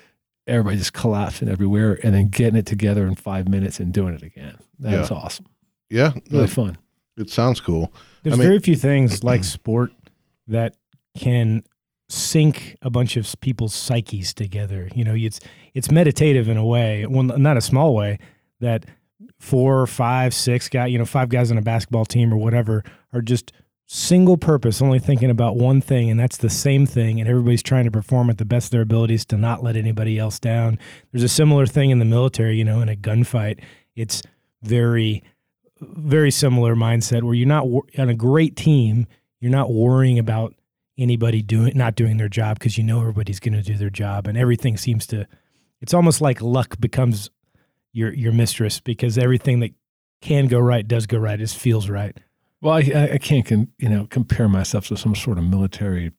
everybody 0.47 0.77
just 0.77 0.93
collapsing 0.93 1.47
everywhere 1.49 1.99
and 2.03 2.13
then 2.13 2.27
getting 2.29 2.57
it 2.57 2.65
together 2.65 3.05
in 3.05 3.15
five 3.15 3.47
minutes 3.47 3.79
and 3.79 3.93
doing 3.93 4.13
it 4.15 4.23
again. 4.23 4.57
That's 4.79 5.11
awesome. 5.11 5.45
Yeah, 5.89 6.11
Really 6.29 6.43
no, 6.43 6.47
fun. 6.47 6.77
it 7.17 7.29
sounds 7.29 7.59
cool. 7.59 7.93
There's 8.23 8.33
I 8.35 8.37
mean- 8.37 8.47
very 8.47 8.59
few 8.59 8.75
things 8.75 9.23
like 9.23 9.43
sport 9.43 9.91
that 10.47 10.75
can 11.17 11.63
sync 12.09 12.75
a 12.81 12.89
bunch 12.89 13.17
of 13.17 13.33
people's 13.41 13.73
psyches 13.73 14.33
together. 14.33 14.89
You 14.95 15.03
know, 15.03 15.13
it's 15.15 15.39
it's 15.73 15.91
meditative 15.91 16.49
in 16.49 16.57
a 16.57 16.65
way, 16.65 17.05
well, 17.05 17.23
not 17.23 17.57
a 17.57 17.61
small 17.61 17.93
way, 17.95 18.17
that 18.59 18.85
four, 19.39 19.85
five, 19.87 20.33
six 20.33 20.67
guys, 20.69 20.91
you 20.91 20.97
know, 20.97 21.05
five 21.05 21.29
guys 21.29 21.51
on 21.51 21.57
a 21.57 21.61
basketball 21.61 22.05
team 22.05 22.33
or 22.33 22.37
whatever 22.37 22.83
are 23.13 23.21
just 23.21 23.51
single 23.93 24.37
purpose, 24.37 24.81
only 24.81 24.99
thinking 24.99 25.29
about 25.29 25.57
one 25.57 25.81
thing, 25.81 26.09
and 26.09 26.17
that's 26.17 26.37
the 26.37 26.49
same 26.49 26.85
thing, 26.85 27.19
and 27.19 27.29
everybody's 27.29 27.61
trying 27.61 27.83
to 27.83 27.91
perform 27.91 28.29
at 28.29 28.37
the 28.37 28.45
best 28.45 28.67
of 28.67 28.71
their 28.71 28.81
abilities 28.81 29.25
to 29.25 29.37
not 29.37 29.63
let 29.63 29.75
anybody 29.75 30.17
else 30.17 30.39
down. 30.39 30.79
There's 31.11 31.23
a 31.23 31.29
similar 31.29 31.65
thing 31.65 31.89
in 31.89 31.99
the 31.99 32.05
military, 32.05 32.55
you 32.55 32.63
know, 32.63 32.81
in 32.81 32.87
a 32.87 32.95
gunfight. 32.95 33.61
It's 33.95 34.23
very 34.61 35.23
very 35.81 36.29
similar 36.29 36.75
mindset 36.75 37.23
where 37.23 37.33
you're 37.33 37.47
not 37.47 37.65
on 37.97 38.07
a 38.07 38.13
great 38.13 38.55
team, 38.55 39.07
you're 39.39 39.51
not 39.51 39.73
worrying 39.73 40.19
about 40.19 40.53
anybody 40.97 41.41
doing 41.41 41.75
not 41.75 41.95
doing 41.95 42.17
their 42.17 42.29
job 42.29 42.59
because 42.59 42.77
you 42.77 42.83
know 42.83 42.99
everybody's 42.99 43.39
going 43.39 43.53
to 43.53 43.63
do 43.63 43.75
their 43.75 43.89
job 43.89 44.27
and 44.27 44.37
everything 44.37 44.77
seems 44.77 45.07
to 45.07 45.27
it's 45.81 45.95
almost 45.95 46.21
like 46.21 46.39
luck 46.39 46.79
becomes 46.79 47.31
your 47.91 48.13
your 48.13 48.31
mistress 48.31 48.79
because 48.79 49.17
everything 49.17 49.59
that 49.61 49.71
can 50.21 50.47
go 50.47 50.59
right 50.59 50.87
does 50.87 51.07
go 51.07 51.17
right. 51.17 51.41
It 51.41 51.49
feels 51.49 51.89
right. 51.89 52.15
Well, 52.61 52.73
I, 52.75 53.09
I- 53.13 53.17
can't, 53.17 53.45
con, 53.45 53.67
you 53.77 53.89
know, 53.89 54.07
compare 54.09 54.47
myself 54.47 54.87
to 54.87 54.97
some 54.97 55.15
sort 55.15 55.37
of 55.37 55.43
military 55.43 56.11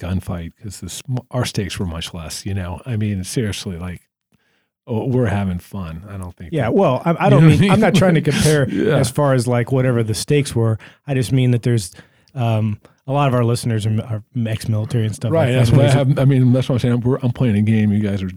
gunfight 0.00 0.52
because 0.56 1.02
our 1.30 1.44
stakes 1.44 1.78
were 1.78 1.86
much 1.86 2.12
less. 2.14 2.44
You 2.46 2.54
know, 2.54 2.80
I 2.86 2.96
mean, 2.96 3.24
seriously, 3.24 3.76
like 3.78 4.02
oh, 4.86 5.06
we're 5.06 5.26
having 5.26 5.58
fun. 5.58 6.04
I 6.08 6.16
don't 6.16 6.34
think. 6.36 6.52
Yeah, 6.52 6.62
that- 6.64 6.74
well, 6.74 7.02
I, 7.04 7.26
I 7.26 7.28
don't 7.30 7.44
what 7.44 7.52
I 7.54 7.56
mean 7.56 7.70
I'm 7.70 7.80
not 7.80 7.94
trying 7.94 8.14
to 8.14 8.20
compare 8.30 8.68
Yeah. 8.70 8.96
as 8.96 9.10
far 9.10 9.34
as 9.34 9.46
like 9.46 9.72
whatever 9.72 10.02
the 10.02 10.14
stakes 10.14 10.54
were. 10.54 10.78
I 11.06 11.14
just 11.14 11.32
mean 11.32 11.50
that 11.52 11.62
there's 11.62 11.92
um, 12.34 12.80
a 13.06 13.12
lot 13.12 13.28
of 13.28 13.34
our 13.34 13.44
listeners 13.44 13.86
are, 13.86 14.00
are 14.02 14.22
ex-military 14.46 15.06
and 15.06 15.14
stuff. 15.14 15.32
right. 15.32 15.46
like 15.46 15.54
That's 15.56 15.70
that. 15.70 15.76
what 15.76 15.86
I 15.86 15.90
have. 15.90 16.18
I 16.18 16.24
mean, 16.26 16.52
that's 16.52 16.68
what 16.68 16.74
I'm 16.76 16.78
saying. 16.80 17.00
We're, 17.00 17.18
I'm 17.22 17.32
playing 17.32 17.56
a 17.56 17.62
game. 17.62 17.90
You 17.92 18.00
guys 18.00 18.22
are 18.22 18.30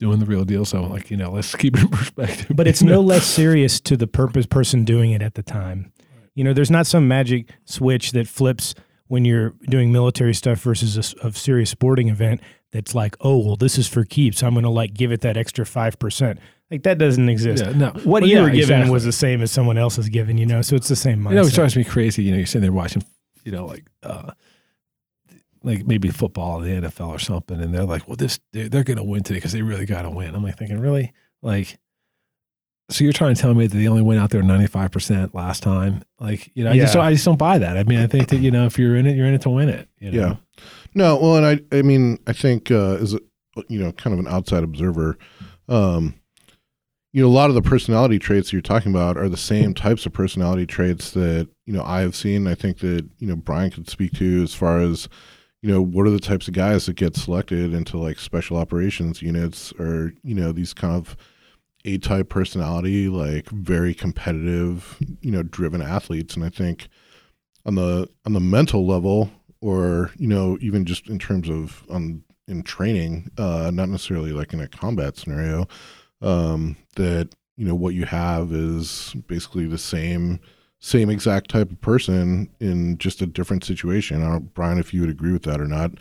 doing 0.00 0.18
the 0.20 0.26
real 0.26 0.44
deal. 0.44 0.64
So, 0.64 0.82
like, 0.84 1.10
you 1.10 1.16
know, 1.16 1.30
let's 1.32 1.54
keep 1.54 1.76
it 1.76 1.82
in 1.82 1.88
perspective. 1.90 2.46
but 2.56 2.66
it's 2.66 2.82
know? 2.82 2.94
no 2.94 3.00
less 3.00 3.24
serious 3.26 3.80
to 3.80 3.96
the 3.96 4.06
purpose 4.06 4.46
person 4.46 4.84
doing 4.84 5.10
it 5.10 5.20
at 5.22 5.34
the 5.34 5.42
time. 5.42 5.92
You 6.34 6.44
know, 6.44 6.52
there's 6.52 6.70
not 6.70 6.86
some 6.86 7.06
magic 7.08 7.50
switch 7.64 8.12
that 8.12 8.26
flips 8.28 8.74
when 9.08 9.24
you're 9.24 9.50
doing 9.68 9.92
military 9.92 10.32
stuff 10.34 10.60
versus 10.62 11.14
a 11.22 11.32
serious 11.32 11.70
sporting 11.70 12.08
event 12.08 12.40
that's 12.70 12.94
like, 12.94 13.14
oh, 13.20 13.38
well, 13.38 13.56
this 13.56 13.76
is 13.76 13.86
for 13.86 14.04
keeps. 14.04 14.42
I'm 14.42 14.54
going 14.54 14.64
to 14.64 14.70
like 14.70 14.94
give 14.94 15.12
it 15.12 15.20
that 15.20 15.36
extra 15.36 15.64
5%. 15.66 16.38
Like 16.70 16.84
that 16.84 16.96
doesn't 16.96 17.28
exist. 17.28 17.62
Yeah, 17.62 17.72
no. 17.72 17.90
What 17.90 18.06
Well, 18.06 18.26
you 18.26 18.36
yeah, 18.36 18.42
were 18.42 18.48
given 18.48 18.60
exactly. 18.60 18.90
was 18.90 19.04
the 19.04 19.12
same 19.12 19.42
as 19.42 19.50
someone 19.52 19.76
else 19.76 19.98
is 19.98 20.08
given, 20.08 20.38
you 20.38 20.46
know? 20.46 20.62
So 20.62 20.74
it's 20.76 20.88
the 20.88 20.96
same 20.96 21.18
mindset. 21.18 21.30
You 21.30 21.34
know, 21.36 21.46
it 21.46 21.52
drives 21.52 21.76
me 21.76 21.84
crazy. 21.84 22.22
You 22.22 22.30
know, 22.30 22.38
you're 22.38 22.46
sitting 22.46 22.62
there 22.62 22.72
watching, 22.72 23.04
you 23.44 23.52
know, 23.52 23.66
like, 23.66 23.84
uh, 24.02 24.30
like 25.62 25.86
maybe 25.86 26.08
football, 26.08 26.62
in 26.62 26.80
the 26.82 26.88
NFL 26.88 27.08
or 27.08 27.18
something, 27.18 27.60
and 27.60 27.72
they're 27.72 27.84
like, 27.84 28.08
"Well, 28.08 28.16
this 28.16 28.40
they're, 28.52 28.68
they're 28.68 28.82
going 28.82 28.96
to 28.96 29.04
win 29.04 29.22
today 29.22 29.36
because 29.36 29.52
they 29.52 29.62
really 29.62 29.86
got 29.86 30.02
to 30.02 30.10
win." 30.10 30.34
I'm 30.34 30.42
like 30.42 30.58
thinking, 30.58 30.80
really, 30.80 31.12
like, 31.40 31.78
so 32.92 33.04
you're 33.04 33.12
trying 33.12 33.34
to 33.34 33.40
tell 33.40 33.54
me 33.54 33.66
that 33.66 33.76
they 33.76 33.88
only 33.88 34.02
went 34.02 34.20
out 34.20 34.30
there 34.30 34.42
95 34.42 34.90
percent 34.90 35.34
last 35.34 35.62
time? 35.62 36.02
Like, 36.20 36.50
you 36.54 36.64
know, 36.64 36.70
I 36.70 36.76
just 36.76 36.94
Yeah. 36.94 37.00
don't, 37.00 37.06
I 37.08 37.12
just 37.12 37.24
don't 37.24 37.38
buy 37.38 37.58
that. 37.58 37.76
I 37.76 37.82
mean, 37.84 37.98
I 37.98 38.06
think 38.06 38.28
that 38.28 38.38
you 38.38 38.50
know, 38.50 38.66
if 38.66 38.78
you're 38.78 38.96
in 38.96 39.06
it, 39.06 39.16
you're 39.16 39.26
in 39.26 39.34
it 39.34 39.42
to 39.42 39.50
win 39.50 39.68
it. 39.68 39.88
You 39.98 40.10
know? 40.12 40.20
Yeah. 40.20 40.36
No, 40.94 41.16
well, 41.16 41.36
and 41.36 41.46
I, 41.46 41.76
I 41.76 41.82
mean, 41.82 42.18
I 42.26 42.32
think 42.32 42.70
uh, 42.70 42.96
as 42.96 43.14
a, 43.14 43.20
you 43.68 43.78
know, 43.82 43.92
kind 43.92 44.12
of 44.14 44.20
an 44.20 44.28
outside 44.32 44.62
observer, 44.62 45.16
um, 45.68 46.14
you 47.12 47.22
know, 47.22 47.28
a 47.28 47.30
lot 47.30 47.48
of 47.50 47.54
the 47.54 47.62
personality 47.62 48.18
traits 48.18 48.52
you're 48.52 48.62
talking 48.62 48.90
about 48.92 49.16
are 49.18 49.28
the 49.28 49.36
same 49.36 49.74
types 49.74 50.06
of 50.06 50.12
personality 50.12 50.66
traits 50.66 51.10
that 51.12 51.48
you 51.66 51.72
know 51.72 51.82
I 51.82 52.00
have 52.00 52.16
seen. 52.16 52.46
I 52.46 52.54
think 52.54 52.78
that 52.78 53.06
you 53.18 53.26
know 53.26 53.36
Brian 53.36 53.70
could 53.70 53.88
speak 53.88 54.12
to 54.14 54.42
as 54.42 54.54
far 54.54 54.80
as 54.80 55.08
you 55.62 55.70
know 55.70 55.82
what 55.82 56.06
are 56.06 56.10
the 56.10 56.18
types 56.20 56.48
of 56.48 56.54
guys 56.54 56.86
that 56.86 56.94
get 56.96 57.14
selected 57.16 57.74
into 57.74 57.98
like 57.98 58.18
special 58.18 58.56
operations 58.56 59.20
units 59.22 59.72
or 59.78 60.12
you 60.22 60.34
know 60.34 60.52
these 60.52 60.72
kind 60.72 60.94
of 60.94 61.16
A 61.84 61.98
type 61.98 62.28
personality, 62.28 63.08
like 63.08 63.48
very 63.50 63.94
competitive, 63.94 64.98
you 65.20 65.32
know, 65.32 65.42
driven 65.42 65.82
athletes. 65.82 66.36
And 66.36 66.44
I 66.44 66.48
think 66.48 66.88
on 67.66 67.74
the 67.74 68.08
on 68.24 68.32
the 68.32 68.40
mental 68.40 68.86
level, 68.86 69.30
or 69.60 70.10
you 70.16 70.28
know, 70.28 70.58
even 70.60 70.84
just 70.84 71.08
in 71.08 71.18
terms 71.18 71.48
of 71.48 71.84
on 71.90 72.22
in 72.48 72.62
training, 72.62 73.30
uh, 73.38 73.70
not 73.72 73.88
necessarily 73.88 74.32
like 74.32 74.52
in 74.52 74.60
a 74.60 74.68
combat 74.68 75.16
scenario, 75.16 75.66
um, 76.20 76.76
that 76.96 77.34
you 77.56 77.66
know 77.66 77.74
what 77.74 77.94
you 77.94 78.04
have 78.04 78.52
is 78.52 79.14
basically 79.26 79.66
the 79.66 79.78
same 79.78 80.40
same 80.78 81.08
exact 81.10 81.48
type 81.48 81.70
of 81.70 81.80
person 81.80 82.50
in 82.58 82.98
just 82.98 83.22
a 83.22 83.26
different 83.26 83.64
situation. 83.64 84.20
I 84.20 84.30
don't, 84.30 84.52
Brian, 84.52 84.78
if 84.78 84.92
you 84.92 85.00
would 85.00 85.10
agree 85.10 85.32
with 85.32 85.44
that 85.44 85.60
or 85.60 85.68
not. 85.68 85.92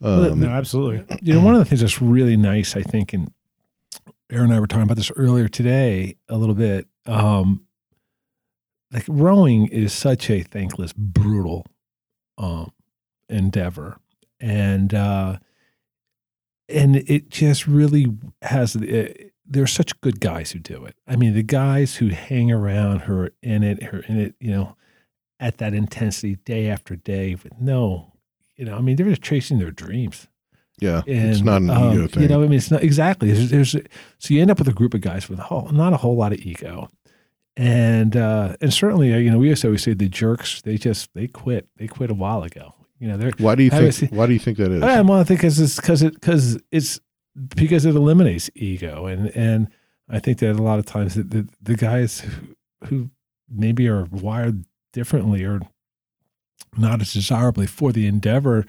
Um, 0.00 0.40
no, 0.40 0.48
absolutely. 0.48 1.04
You 1.20 1.34
know, 1.34 1.40
one 1.40 1.54
of 1.54 1.58
the 1.58 1.66
things 1.66 1.82
that's 1.82 2.00
really 2.00 2.36
nice, 2.36 2.74
I 2.74 2.82
think, 2.82 3.12
and 3.12 3.30
Aaron 4.32 4.46
and 4.46 4.54
I 4.54 4.60
were 4.60 4.66
talking 4.66 4.84
about 4.84 4.96
this 4.96 5.12
earlier 5.14 5.46
today 5.46 6.16
a 6.30 6.38
little 6.38 6.54
bit. 6.54 6.86
Um, 7.04 7.66
like 8.90 9.04
rowing 9.06 9.66
is 9.66 9.92
such 9.92 10.30
a 10.30 10.42
thankless, 10.42 10.94
brutal 10.94 11.66
um, 12.38 12.72
endeavor, 13.28 13.98
and 14.40 14.94
uh, 14.94 15.38
and 16.68 16.96
it 16.96 17.28
just 17.28 17.66
really 17.66 18.06
has. 18.40 18.74
It, 18.74 19.34
there 19.46 19.62
are 19.62 19.68
such 19.68 20.00
good 20.00 20.18
guys 20.18 20.52
who 20.52 20.60
do 20.60 20.82
it. 20.86 20.96
I 21.06 21.16
mean, 21.16 21.34
the 21.34 21.42
guys 21.42 21.96
who 21.96 22.08
hang 22.08 22.50
around, 22.50 23.00
who 23.00 23.14
are 23.18 23.32
in 23.42 23.62
it, 23.62 23.82
who 23.82 23.98
are 23.98 24.04
in 24.04 24.18
it, 24.18 24.34
you 24.40 24.50
know, 24.50 24.76
at 25.40 25.58
that 25.58 25.74
intensity 25.74 26.36
day 26.36 26.70
after 26.70 26.96
day 26.96 27.34
with 27.34 27.60
no, 27.60 28.14
you 28.56 28.64
know, 28.64 28.76
I 28.76 28.80
mean, 28.80 28.96
they're 28.96 29.08
just 29.10 29.20
chasing 29.20 29.58
their 29.58 29.70
dreams. 29.70 30.28
Yeah, 30.82 31.02
And, 31.06 31.30
it's 31.30 31.40
not 31.42 31.62
an 31.62 31.70
um, 31.70 31.92
ego 31.92 32.06
thing. 32.06 32.22
You 32.22 32.28
know, 32.28 32.42
I 32.42 32.46
mean, 32.46 32.58
it's 32.58 32.70
not 32.70 32.82
exactly. 32.82 33.32
There's, 33.32 33.50
there's 33.50 33.70
so 33.70 34.34
you 34.34 34.40
end 34.40 34.50
up 34.50 34.58
with 34.58 34.68
a 34.68 34.72
group 34.72 34.94
of 34.94 35.00
guys 35.00 35.28
with 35.28 35.38
a 35.38 35.42
whole, 35.42 35.68
not 35.70 35.92
a 35.92 35.96
whole 35.96 36.16
lot 36.16 36.32
of 36.32 36.40
ego, 36.40 36.90
and 37.56 38.16
uh, 38.16 38.56
and 38.60 38.72
certainly, 38.72 39.12
uh, 39.12 39.18
you 39.18 39.30
know, 39.30 39.38
we 39.38 39.48
used 39.48 39.62
to 39.62 39.68
always 39.68 39.82
say 39.82 39.94
the 39.94 40.08
jerks. 40.08 40.62
They 40.62 40.76
just 40.76 41.12
they 41.14 41.28
quit. 41.28 41.68
They 41.76 41.86
quit 41.86 42.10
a 42.10 42.14
while 42.14 42.42
ago. 42.42 42.74
You 42.98 43.08
know, 43.08 43.16
they're. 43.16 43.32
why 43.38 43.54
do 43.54 43.62
you 43.62 43.70
think? 43.70 44.12
why 44.12 44.26
do 44.26 44.32
you 44.32 44.38
think 44.38 44.58
that 44.58 44.70
is? 44.70 44.82
I 44.82 45.00
well, 45.02 45.18
I 45.18 45.24
think 45.24 45.44
it's 45.44 45.76
because 45.76 46.02
it 46.02 46.14
because 46.14 46.60
it's 46.70 47.00
because 47.54 47.84
it 47.84 47.94
eliminates 47.94 48.50
ego, 48.54 49.06
and 49.06 49.28
and 49.36 49.68
I 50.08 50.18
think 50.18 50.38
that 50.38 50.56
a 50.56 50.62
lot 50.62 50.78
of 50.78 50.86
times 50.86 51.14
the 51.14 51.22
the, 51.22 51.48
the 51.60 51.76
guys 51.76 52.20
who, 52.20 52.56
who 52.86 53.10
maybe 53.48 53.88
are 53.88 54.04
wired 54.04 54.64
differently 54.92 55.44
or 55.44 55.60
not 56.76 57.00
as 57.00 57.12
desirably 57.12 57.66
for 57.66 57.92
the 57.92 58.06
endeavor, 58.06 58.66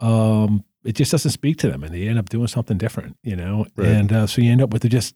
um, 0.00 0.64
it 0.84 0.92
just 0.92 1.10
doesn't 1.10 1.30
speak 1.30 1.56
to 1.58 1.70
them, 1.70 1.82
and 1.82 1.94
they 1.94 2.06
end 2.08 2.18
up 2.18 2.28
doing 2.28 2.46
something 2.46 2.78
different, 2.78 3.16
you 3.22 3.36
know. 3.36 3.66
Right. 3.76 3.88
And 3.88 4.12
uh, 4.12 4.26
so 4.26 4.42
you 4.42 4.50
end 4.52 4.62
up 4.62 4.72
with 4.72 4.88
just 4.90 5.14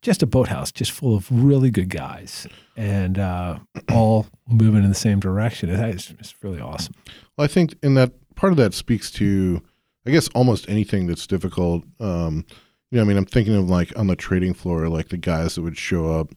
just 0.00 0.22
a 0.22 0.26
boathouse, 0.26 0.70
just 0.70 0.92
full 0.92 1.16
of 1.16 1.26
really 1.30 1.70
good 1.70 1.88
guys, 1.90 2.46
and 2.76 3.18
uh, 3.18 3.58
all 3.92 4.26
moving 4.48 4.82
in 4.84 4.88
the 4.88 4.94
same 4.94 5.18
direction. 5.20 5.70
It's, 5.70 6.10
it's 6.20 6.34
really 6.42 6.60
awesome. 6.60 6.94
Well, 7.36 7.44
I 7.44 7.48
think 7.48 7.74
in 7.82 7.94
that 7.94 8.12
part 8.36 8.52
of 8.52 8.56
that 8.58 8.74
speaks 8.74 9.10
to, 9.12 9.60
I 10.06 10.10
guess, 10.12 10.28
almost 10.36 10.68
anything 10.68 11.06
that's 11.08 11.26
difficult. 11.26 11.82
Um, 11.98 12.44
you 12.90 12.96
know, 12.96 13.02
I 13.02 13.04
mean, 13.06 13.16
I'm 13.16 13.26
thinking 13.26 13.56
of 13.56 13.68
like 13.68 13.92
on 13.98 14.06
the 14.06 14.16
trading 14.16 14.54
floor, 14.54 14.88
like 14.88 15.08
the 15.08 15.16
guys 15.18 15.56
that 15.56 15.62
would 15.62 15.76
show 15.76 16.12
up. 16.12 16.32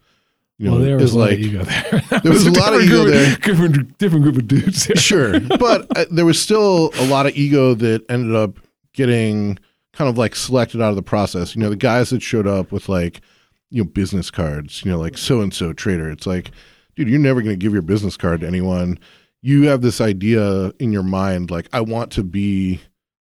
You 0.58 0.66
know, 0.68 0.72
well, 0.74 0.82
there 0.82 0.96
was 0.96 1.04
is 1.06 1.14
a 1.14 1.18
lot 1.20 1.30
like 1.30 1.34
of 1.40 1.40
ego 1.46 1.64
there. 1.64 2.20
There 2.24 2.32
was 2.32 2.46
a 2.46 2.52
lot 2.52 2.74
of 2.74 2.82
ego 2.82 3.06
different 3.06 3.12
there. 3.12 3.26
group- 3.36 3.42
Different, 3.44 3.98
different 3.98 4.24
group 4.24 4.38
of 4.38 4.48
dudes. 4.48 4.84
sure, 4.96 5.40
but 5.40 5.88
uh, 5.96 6.06
there 6.12 6.26
was 6.26 6.40
still 6.42 6.92
a 7.00 7.06
lot 7.08 7.26
of 7.26 7.36
ego 7.36 7.74
that 7.76 8.04
ended 8.10 8.36
up 8.36 8.60
getting 8.94 9.58
kind 9.94 10.10
of 10.10 10.18
like 10.18 10.36
selected 10.36 10.82
out 10.82 10.90
of 10.90 10.96
the 10.96 11.02
process. 11.02 11.56
You 11.56 11.62
know, 11.62 11.70
the 11.70 11.76
guys 11.76 12.10
that 12.10 12.22
showed 12.22 12.48
up 12.48 12.72
with 12.72 12.90
like, 12.90 13.22
you 13.70 13.84
know, 13.84 13.90
business 13.90 14.32
cards. 14.32 14.84
You 14.84 14.92
know, 14.92 15.00
like 15.00 15.18
so 15.18 15.42
and 15.42 15.54
so 15.54 15.74
trader. 15.74 16.10
It's 16.10 16.28
like, 16.28 16.52
dude, 16.96 17.10
you're 17.10 17.20
never 17.20 17.42
going 17.42 17.54
to 17.54 17.64
give 17.64 17.74
your 17.74 17.82
business 17.82 18.18
card 18.18 18.42
to 18.42 18.48
anyone. 18.48 19.00
You 19.42 19.68
have 19.68 19.82
this 19.82 20.00
idea 20.00 20.72
in 20.80 20.92
your 20.92 21.04
mind, 21.04 21.50
like 21.50 21.68
I 21.74 21.82
want 21.82 22.12
to 22.14 22.24
be 22.24 22.82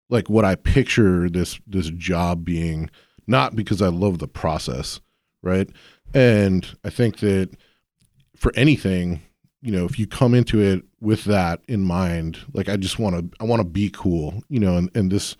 like 0.09 0.29
what 0.29 0.45
I 0.45 0.55
picture 0.55 1.29
this 1.29 1.59
this 1.67 1.89
job 1.91 2.43
being, 2.43 2.89
not 3.27 3.55
because 3.55 3.81
I 3.81 3.89
love 3.89 4.19
the 4.19 4.27
process, 4.27 4.99
right? 5.43 5.69
And 6.13 6.65
I 6.83 6.89
think 6.89 7.19
that 7.19 7.55
for 8.35 8.51
anything, 8.55 9.21
you 9.61 9.71
know, 9.71 9.85
if 9.85 9.97
you 9.97 10.07
come 10.07 10.33
into 10.33 10.59
it 10.61 10.83
with 10.99 11.23
that 11.25 11.61
in 11.67 11.81
mind, 11.81 12.37
like 12.53 12.69
I 12.69 12.77
just 12.77 12.99
want 12.99 13.15
to, 13.15 13.37
I 13.39 13.43
want 13.43 13.61
to 13.61 13.67
be 13.67 13.89
cool, 13.89 14.43
you 14.49 14.59
know, 14.59 14.77
and, 14.77 14.89
and 14.95 15.11
this, 15.11 15.35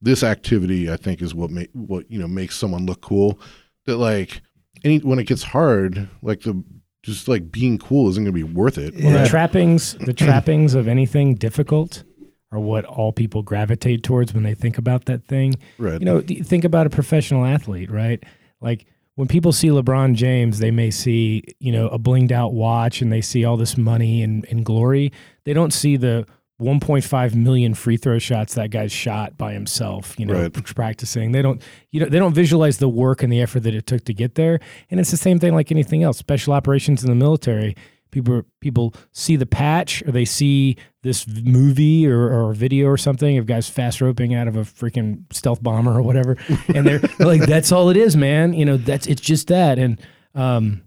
this 0.00 0.22
activity, 0.22 0.90
I 0.90 0.96
think 0.96 1.20
is 1.20 1.34
what 1.34 1.50
make, 1.50 1.70
what, 1.72 2.10
you 2.10 2.18
know, 2.18 2.28
makes 2.28 2.56
someone 2.56 2.86
look 2.86 3.00
cool 3.00 3.40
that 3.86 3.96
like 3.96 4.40
any, 4.84 4.98
when 4.98 5.18
it 5.18 5.26
gets 5.26 5.42
hard, 5.42 6.08
like 6.22 6.42
the, 6.42 6.62
just 7.02 7.28
like 7.28 7.50
being 7.52 7.78
cool 7.78 8.08
isn't 8.10 8.24
going 8.24 8.34
to 8.34 8.46
be 8.46 8.54
worth 8.54 8.78
it. 8.78 8.94
Yeah. 8.94 9.22
The 9.22 9.28
trappings, 9.28 9.94
the 9.94 10.12
trappings 10.14 10.74
of 10.74 10.88
anything 10.88 11.34
difficult 11.36 12.04
are 12.52 12.58
what 12.60 12.84
all 12.84 13.12
people 13.12 13.42
gravitate 13.42 14.02
towards 14.02 14.32
when 14.34 14.42
they 14.42 14.54
think 14.54 14.78
about 14.78 15.04
that 15.06 15.24
thing. 15.26 15.54
Right. 15.78 16.00
You 16.00 16.04
know, 16.04 16.20
think 16.20 16.64
about 16.64 16.86
a 16.86 16.90
professional 16.90 17.44
athlete, 17.44 17.90
right? 17.90 18.22
Like 18.60 18.86
when 19.16 19.26
people 19.28 19.52
see 19.52 19.68
LeBron 19.68 20.14
James, 20.14 20.58
they 20.60 20.70
may 20.70 20.90
see, 20.90 21.42
you 21.58 21.72
know, 21.72 21.88
a 21.88 21.98
blinged 21.98 22.32
out 22.32 22.52
watch 22.54 23.02
and 23.02 23.12
they 23.12 23.20
see 23.20 23.44
all 23.44 23.56
this 23.56 23.76
money 23.76 24.22
and, 24.22 24.46
and 24.50 24.64
glory. 24.64 25.12
They 25.44 25.52
don't 25.52 25.72
see 25.72 25.96
the 25.96 26.26
1.5 26.60 27.34
million 27.34 27.74
free 27.74 27.96
throw 27.98 28.18
shots 28.18 28.54
that 28.54 28.70
guy's 28.70 28.90
shot 28.92 29.36
by 29.36 29.52
himself, 29.52 30.18
you 30.18 30.24
know, 30.24 30.34
Right. 30.34 30.52
practicing. 30.74 31.32
They 31.32 31.42
don't, 31.42 31.60
you 31.90 32.00
know, 32.00 32.06
they 32.08 32.18
don't 32.18 32.32
visualize 32.32 32.78
the 32.78 32.88
work 32.88 33.22
and 33.22 33.30
the 33.32 33.40
effort 33.42 33.60
that 33.60 33.74
it 33.74 33.86
took 33.86 34.04
to 34.04 34.14
get 34.14 34.36
there. 34.36 34.60
And 34.90 34.98
it's 34.98 35.10
the 35.10 35.16
same 35.18 35.38
thing 35.38 35.54
like 35.54 35.70
anything 35.70 36.02
else. 36.02 36.16
Special 36.18 36.54
operations 36.54 37.02
in 37.04 37.10
the 37.10 37.16
military, 37.16 37.76
people 38.10 38.42
people 38.60 38.94
see 39.12 39.36
the 39.36 39.46
patch 39.46 40.02
or 40.06 40.12
they 40.12 40.24
see 40.24 40.76
this 41.02 41.26
movie 41.26 42.06
or, 42.06 42.32
or 42.32 42.52
video 42.52 42.86
or 42.86 42.96
something 42.96 43.38
of 43.38 43.46
guys 43.46 43.68
fast 43.68 44.00
roping 44.00 44.34
out 44.34 44.48
of 44.48 44.56
a 44.56 44.62
freaking 44.62 45.24
stealth 45.32 45.62
bomber 45.62 45.92
or 45.96 46.02
whatever, 46.02 46.36
and 46.74 46.86
they're, 46.86 46.98
they're 47.18 47.26
like, 47.26 47.42
"That's 47.42 47.72
all 47.72 47.90
it 47.90 47.96
is, 47.96 48.16
man." 48.16 48.52
You 48.52 48.64
know, 48.64 48.76
that's 48.76 49.06
it's 49.06 49.20
just 49.20 49.48
that, 49.48 49.78
and 49.78 50.00
um, 50.34 50.82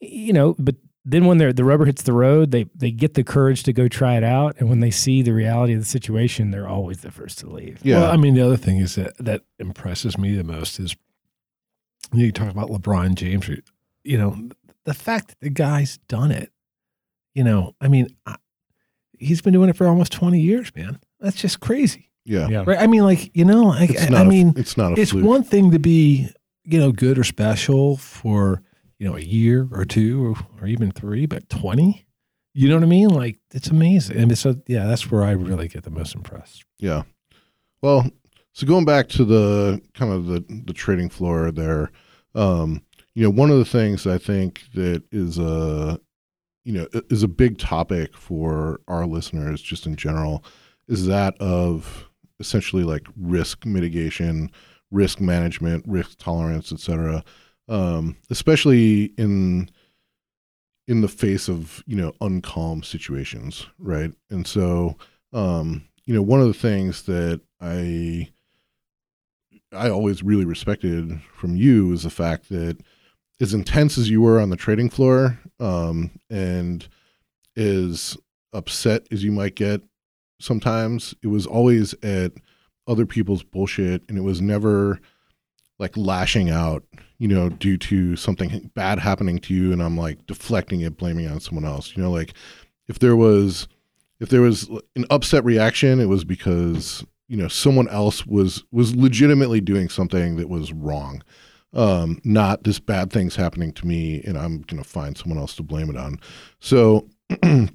you 0.00 0.32
know, 0.32 0.54
but 0.58 0.76
then 1.04 1.24
when 1.24 1.38
they're 1.38 1.52
the 1.52 1.64
rubber 1.64 1.86
hits 1.86 2.02
the 2.02 2.12
road, 2.12 2.50
they 2.50 2.66
they 2.74 2.90
get 2.90 3.14
the 3.14 3.24
courage 3.24 3.62
to 3.64 3.72
go 3.72 3.88
try 3.88 4.16
it 4.16 4.24
out, 4.24 4.56
and 4.58 4.68
when 4.68 4.80
they 4.80 4.90
see 4.90 5.22
the 5.22 5.32
reality 5.32 5.72
of 5.72 5.80
the 5.80 5.86
situation, 5.86 6.50
they're 6.50 6.68
always 6.68 7.00
the 7.00 7.10
first 7.10 7.38
to 7.38 7.48
leave. 7.48 7.80
yeah. 7.82 8.00
Well, 8.00 8.10
I 8.10 8.16
mean, 8.16 8.34
the 8.34 8.42
other 8.42 8.56
thing 8.56 8.78
is 8.78 8.94
that 8.96 9.16
that 9.18 9.42
impresses 9.58 10.18
me 10.18 10.34
the 10.36 10.44
most 10.44 10.78
is 10.78 10.96
you, 12.12 12.26
you 12.26 12.32
talk 12.32 12.50
about 12.50 12.68
LeBron 12.68 13.14
James. 13.14 13.48
You 14.04 14.18
know, 14.18 14.48
the 14.84 14.94
fact 14.94 15.28
that 15.28 15.40
the 15.40 15.50
guy's 15.50 15.98
done 16.08 16.30
it. 16.30 16.52
You 17.38 17.44
know, 17.44 17.74
I 17.80 17.86
mean, 17.86 18.08
I, 18.26 18.34
he's 19.18 19.40
been 19.42 19.52
doing 19.52 19.70
it 19.70 19.76
for 19.76 19.86
almost 19.86 20.10
twenty 20.12 20.40
years, 20.40 20.74
man. 20.74 20.98
That's 21.20 21.36
just 21.36 21.60
crazy, 21.60 22.10
yeah. 22.24 22.48
Yeah. 22.48 22.64
right? 22.66 22.78
I 22.80 22.86
mean, 22.88 23.04
like 23.04 23.30
you 23.36 23.44
know, 23.44 23.64
like 23.66 23.90
It's 23.90 24.02
I, 24.02 24.08
not 24.08 24.20
I 24.22 24.24
a- 24.24 24.28
mean, 24.28 24.54
it's 24.56 24.76
not 24.76 24.98
a 24.98 25.00
it's 25.00 25.12
fluke. 25.12 25.24
one 25.24 25.42
thing 25.44 25.70
to 25.70 25.78
be 25.78 26.28
you 26.64 26.78
know 26.80 26.90
good 26.90 27.16
or 27.16 27.22
special 27.24 27.96
for 27.96 28.62
you 28.98 29.08
know 29.08 29.16
a 29.16 29.20
year 29.20 29.68
or 29.70 29.84
two 29.84 30.26
or, 30.26 30.34
or 30.60 30.66
even 30.66 30.90
three, 30.90 31.26
but 31.26 31.48
twenty. 31.48 32.06
You 32.54 32.68
know 32.68 32.74
what 32.74 32.82
I 32.82 32.86
mean? 32.88 33.10
Like 33.10 33.38
it's 33.54 33.68
amazing. 33.68 34.16
And 34.18 34.36
so 34.36 34.56
yeah, 34.66 34.86
that's 34.86 35.08
where 35.10 35.22
I 35.22 35.30
really 35.30 35.68
get 35.68 35.84
the 35.84 35.90
most 35.90 36.16
impressed. 36.16 36.64
Yeah. 36.78 37.02
Well, 37.82 38.10
so 38.52 38.66
going 38.66 38.84
back 38.84 39.08
to 39.10 39.24
the 39.24 39.80
kind 39.94 40.12
of 40.12 40.26
the 40.26 40.44
the 40.66 40.72
trading 40.72 41.08
floor 41.08 41.52
there, 41.52 41.92
um, 42.34 42.82
you 43.14 43.22
know, 43.22 43.30
one 43.30 43.50
of 43.52 43.58
the 43.58 43.64
things 43.64 44.08
I 44.08 44.18
think 44.18 44.62
that 44.74 45.04
is 45.12 45.38
a 45.38 46.00
you 46.68 46.74
know 46.74 46.86
is 47.08 47.22
a 47.22 47.28
big 47.28 47.56
topic 47.56 48.14
for 48.14 48.78
our 48.88 49.06
listeners 49.06 49.62
just 49.62 49.86
in 49.86 49.96
general 49.96 50.44
is 50.86 51.06
that 51.06 51.34
of 51.40 52.10
essentially 52.40 52.84
like 52.84 53.06
risk 53.16 53.64
mitigation, 53.64 54.50
risk 54.90 55.18
management, 55.18 55.82
risk 55.88 56.18
tolerance, 56.18 56.70
et 56.70 56.78
cetera. 56.78 57.24
Um, 57.70 58.18
especially 58.28 59.14
in 59.16 59.70
in 60.86 61.00
the 61.00 61.08
face 61.08 61.48
of 61.48 61.82
you 61.86 61.96
know 61.96 62.12
uncalm 62.20 62.84
situations, 62.84 63.66
right? 63.78 64.12
And 64.28 64.46
so 64.46 64.98
um, 65.32 65.88
you 66.04 66.12
know, 66.12 66.22
one 66.22 66.42
of 66.42 66.48
the 66.48 66.52
things 66.52 67.04
that 67.04 67.40
I 67.62 68.28
I 69.72 69.88
always 69.88 70.22
really 70.22 70.44
respected 70.44 71.18
from 71.34 71.56
you 71.56 71.94
is 71.94 72.02
the 72.02 72.10
fact 72.10 72.50
that 72.50 72.76
as 73.40 73.54
intense 73.54 73.98
as 73.98 74.10
you 74.10 74.20
were 74.20 74.40
on 74.40 74.50
the 74.50 74.56
trading 74.56 74.90
floor, 74.90 75.38
um, 75.60 76.10
and 76.30 76.88
as 77.56 78.16
upset 78.52 79.06
as 79.10 79.22
you 79.22 79.32
might 79.32 79.54
get 79.54 79.82
sometimes, 80.40 81.14
it 81.22 81.28
was 81.28 81.46
always 81.46 81.94
at 82.02 82.32
other 82.86 83.06
people's 83.06 83.42
bullshit, 83.42 84.02
and 84.08 84.16
it 84.16 84.22
was 84.22 84.40
never 84.40 85.00
like 85.78 85.96
lashing 85.96 86.50
out, 86.50 86.82
you 87.18 87.28
know, 87.28 87.48
due 87.48 87.76
to 87.76 88.16
something 88.16 88.70
bad 88.74 88.98
happening 88.98 89.38
to 89.38 89.54
you, 89.54 89.72
and 89.72 89.82
I'm 89.82 89.96
like 89.96 90.26
deflecting 90.26 90.80
it, 90.80 90.96
blaming 90.96 91.26
it 91.26 91.30
on 91.32 91.40
someone 91.40 91.64
else. 91.64 91.96
You 91.96 92.02
know, 92.02 92.10
like 92.10 92.34
if 92.88 92.98
there 92.98 93.16
was 93.16 93.68
if 94.20 94.28
there 94.28 94.42
was 94.42 94.68
an 94.96 95.04
upset 95.10 95.44
reaction, 95.44 96.00
it 96.00 96.08
was 96.08 96.24
because 96.24 97.04
you 97.28 97.36
know 97.36 97.48
someone 97.48 97.88
else 97.88 98.26
was 98.26 98.64
was 98.72 98.96
legitimately 98.96 99.60
doing 99.60 99.88
something 99.88 100.36
that 100.36 100.48
was 100.48 100.72
wrong, 100.72 101.22
um, 101.74 102.20
not 102.24 102.64
this 102.64 102.80
bad 102.80 103.12
thing's 103.12 103.36
happening 103.36 103.72
to 103.72 103.86
me 103.86 104.22
and 104.22 104.38
I'm 104.38 104.62
gonna 104.62 104.84
find 104.84 105.16
someone 105.16 105.38
else 105.38 105.54
to 105.56 105.62
blame 105.62 105.90
it 105.90 105.96
on. 105.96 106.18
So 106.60 107.08
I 107.42 107.68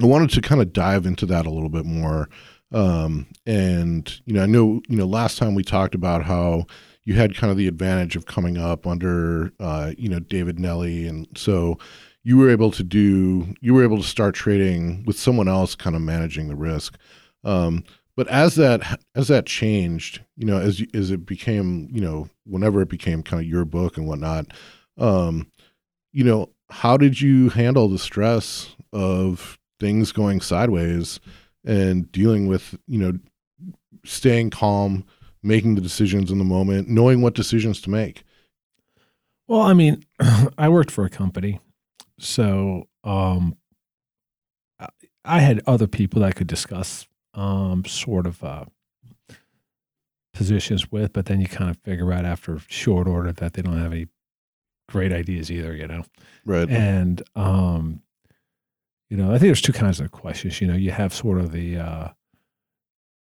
wanted 0.00 0.30
to 0.30 0.40
kind 0.40 0.60
of 0.60 0.72
dive 0.72 1.06
into 1.06 1.26
that 1.26 1.46
a 1.46 1.50
little 1.50 1.68
bit 1.68 1.84
more. 1.84 2.28
Um, 2.72 3.26
and 3.46 4.20
you 4.26 4.34
know, 4.34 4.42
I 4.42 4.46
know 4.46 4.80
you 4.88 4.96
know 4.96 5.06
last 5.06 5.38
time 5.38 5.54
we 5.54 5.64
talked 5.64 5.94
about 5.94 6.24
how 6.24 6.66
you 7.04 7.14
had 7.14 7.34
kind 7.34 7.50
of 7.50 7.56
the 7.56 7.66
advantage 7.66 8.16
of 8.16 8.26
coming 8.26 8.56
up 8.56 8.86
under 8.86 9.52
uh, 9.58 9.92
you 9.98 10.08
know 10.08 10.20
David 10.20 10.58
Nelly, 10.58 11.06
and 11.06 11.26
so 11.36 11.78
you 12.22 12.36
were 12.36 12.50
able 12.50 12.70
to 12.70 12.84
do 12.84 13.54
you 13.60 13.74
were 13.74 13.82
able 13.82 13.96
to 13.96 14.04
start 14.04 14.34
trading 14.34 15.04
with 15.04 15.18
someone 15.18 15.48
else 15.48 15.74
kind 15.74 15.96
of 15.96 16.02
managing 16.02 16.48
the 16.48 16.56
risk 16.56 16.96
um, 17.44 17.84
but 18.20 18.28
as 18.28 18.56
that 18.56 19.00
as 19.14 19.28
that 19.28 19.46
changed 19.46 20.20
you 20.36 20.44
know 20.44 20.58
as 20.58 20.84
as 20.92 21.10
it 21.10 21.24
became 21.24 21.88
you 21.90 22.02
know 22.02 22.28
whenever 22.44 22.82
it 22.82 22.88
became 22.90 23.22
kind 23.22 23.42
of 23.42 23.48
your 23.48 23.64
book 23.64 23.96
and 23.96 24.06
whatnot 24.06 24.44
um, 24.98 25.50
you 26.12 26.22
know 26.22 26.50
how 26.68 26.98
did 26.98 27.18
you 27.18 27.48
handle 27.48 27.88
the 27.88 27.98
stress 27.98 28.76
of 28.92 29.58
things 29.78 30.12
going 30.12 30.42
sideways 30.42 31.18
and 31.64 32.12
dealing 32.12 32.46
with 32.46 32.78
you 32.86 32.98
know 32.98 33.18
staying 34.04 34.50
calm 34.50 35.02
making 35.42 35.74
the 35.74 35.80
decisions 35.80 36.30
in 36.30 36.36
the 36.36 36.44
moment 36.44 36.90
knowing 36.90 37.22
what 37.22 37.34
decisions 37.34 37.80
to 37.80 37.88
make? 37.88 38.22
Well, 39.48 39.62
I 39.62 39.72
mean, 39.72 40.04
I 40.58 40.68
worked 40.68 40.90
for 40.90 41.06
a 41.06 41.10
company, 41.10 41.58
so 42.18 42.86
um, 43.02 43.56
I- 45.24 45.40
had 45.40 45.62
other 45.66 45.86
people 45.86 46.20
that 46.20 46.28
I 46.28 46.32
could 46.32 46.46
discuss 46.46 47.06
um, 47.34 47.84
sort 47.84 48.26
of 48.26 48.42
uh, 48.42 48.64
positions 50.32 50.90
with, 50.90 51.12
but 51.12 51.26
then 51.26 51.40
you 51.40 51.46
kind 51.46 51.70
of 51.70 51.78
figure 51.78 52.12
out 52.12 52.24
after 52.24 52.58
short 52.68 53.06
order 53.06 53.32
that 53.32 53.54
they 53.54 53.62
don't 53.62 53.78
have 53.78 53.92
any 53.92 54.08
great 54.88 55.12
ideas 55.12 55.50
either, 55.50 55.74
you 55.74 55.86
know. 55.86 56.04
Right. 56.44 56.68
And 56.68 57.22
um, 57.36 58.02
you 59.08 59.16
know, 59.16 59.28
I 59.28 59.32
think 59.32 59.42
there's 59.42 59.62
two 59.62 59.72
kinds 59.72 60.00
of 60.00 60.10
questions. 60.12 60.60
You 60.60 60.68
know, 60.68 60.76
you 60.76 60.92
have 60.92 61.12
sort 61.12 61.38
of 61.38 61.52
the 61.52 61.76
uh, 61.78 62.08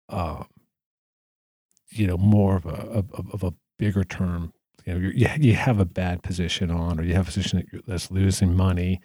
uh, 0.09 0.45
you 1.91 2.07
know, 2.07 2.19
more 2.19 2.57
of 2.57 2.67
a 2.67 2.71
of, 2.71 3.33
of 3.33 3.43
a 3.43 3.55
bigger 3.79 4.05
term. 4.05 4.53
You 4.85 4.95
know, 4.95 5.11
you 5.15 5.29
you 5.39 5.55
have 5.55 5.81
a 5.81 5.85
bad 5.85 6.23
position 6.23 6.71
on, 6.71 7.01
or 7.01 7.05
you 7.05 7.15
have 7.15 7.29
a 7.29 7.33
position 7.33 7.67
that 7.73 7.87
that's 7.87 8.11
losing 8.11 8.55
money, 8.55 9.01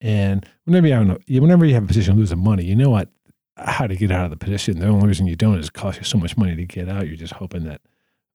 and 0.00 0.46
whenever 0.64 0.86
you 0.86 0.92
have 0.92 1.08
a, 1.08 1.40
whenever 1.40 1.64
you 1.64 1.74
have 1.74 1.84
a 1.84 1.88
position 1.88 2.16
losing 2.16 2.42
money, 2.42 2.64
you 2.64 2.76
know 2.76 2.90
what 2.90 3.08
how 3.56 3.86
to 3.86 3.96
get 3.96 4.10
out 4.10 4.24
of 4.24 4.30
the 4.30 4.36
position. 4.36 4.78
The 4.78 4.86
only 4.86 5.06
reason 5.06 5.26
you 5.26 5.36
don't 5.36 5.58
is 5.58 5.68
it 5.68 5.72
costs 5.72 6.00
you 6.00 6.04
so 6.04 6.18
much 6.18 6.36
money 6.36 6.56
to 6.56 6.64
get 6.64 6.88
out. 6.88 7.06
You're 7.06 7.16
just 7.16 7.34
hoping 7.34 7.64
that 7.64 7.80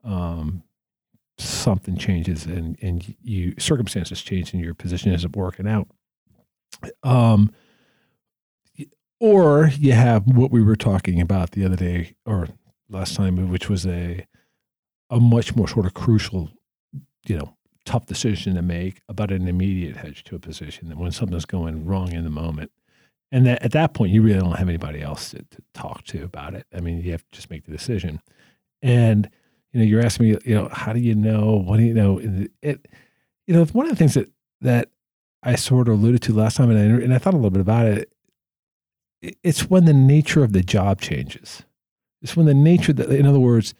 um, 0.04 0.64
something 1.38 1.98
changes 1.98 2.46
and 2.46 2.78
and 2.82 3.16
you 3.22 3.54
circumstances 3.58 4.22
change 4.22 4.54
and 4.54 4.64
your 4.64 4.74
position 4.74 5.14
isn't 5.14 5.36
working 5.36 5.68
out. 5.68 5.88
Um, 7.04 7.52
or 9.20 9.70
you 9.78 9.92
have 9.92 10.26
what 10.28 10.52
we 10.52 10.64
were 10.64 10.78
talking 10.78 11.20
about 11.20 11.52
the 11.52 11.66
other 11.66 11.76
day 11.76 12.16
or 12.26 12.48
last 12.90 13.16
time, 13.16 13.50
which 13.50 13.70
was 13.70 13.86
a 13.86 14.26
a 15.10 15.20
much 15.20 15.56
more 15.56 15.68
sort 15.68 15.86
of 15.86 15.94
crucial, 15.94 16.50
you 17.26 17.38
know, 17.38 17.56
tough 17.86 18.06
decision 18.06 18.56
to 18.56 18.62
make 18.62 19.02
about 19.10 19.32
an 19.32 19.48
immediate 19.48 19.98
hedge 19.98 20.24
to 20.24 20.36
a 20.36 20.40
position 20.40 20.96
when 20.98 21.12
something's 21.12 21.46
going 21.46 21.86
wrong 21.86 22.12
in 22.14 22.24
the 22.24 22.30
moment. 22.30 22.72
And 23.32 23.46
that, 23.46 23.62
at 23.62 23.72
that 23.72 23.94
point, 23.94 24.12
you 24.12 24.22
really 24.22 24.40
don't 24.40 24.58
have 24.58 24.70
anybody 24.70 25.02
else 25.02 25.32
to, 25.32 25.38
to 25.38 25.62
talk 25.74 26.04
to 26.06 26.24
about 26.24 26.56
it. 26.56 26.66
I 26.74 26.80
mean, 26.80 27.02
you 27.02 27.12
have 27.12 27.22
to 27.22 27.32
just 27.32 27.50
make 27.50 27.66
the 27.66 27.72
decision. 27.72 28.22
And 28.82 29.30
you 29.72 29.80
know, 29.80 29.86
you're 29.86 30.02
asking 30.02 30.32
me, 30.32 30.38
you 30.46 30.56
know, 30.56 30.70
how 30.72 30.94
do 30.94 31.00
you 31.00 31.14
know? 31.14 31.64
What 31.66 31.78
do 31.78 31.84
you 31.84 31.94
know? 31.94 32.20
It, 32.62 32.88
you 33.46 33.54
know, 33.54 33.66
one 33.66 33.86
of 33.86 33.92
the 33.92 33.96
things 33.96 34.16
that 34.16 34.30
that 34.62 34.90
I 35.44 35.56
sort 35.56 35.88
of 35.88 35.96
alluded 35.96 36.22
to 36.24 36.34
last 36.34 36.58
time, 36.58 36.72
and 36.72 36.80
I, 36.80 37.04
and 37.04 37.14
I 37.14 37.18
thought 37.18 37.34
a 37.34 37.38
little 37.38 37.52
bit 37.52 37.62
about 37.62 37.86
it. 37.86 38.12
It's 39.44 39.70
when 39.70 39.86
the 39.86 39.94
nature 39.94 40.44
of 40.44 40.54
the 40.54 40.64
job 40.64 41.02
changes. 41.02 41.64
It's 42.22 42.36
when 42.36 42.46
the 42.46 42.54
nature 42.54 42.94
that, 42.94 43.10
in 43.10 43.26
other 43.26 43.40
words, 43.40 43.74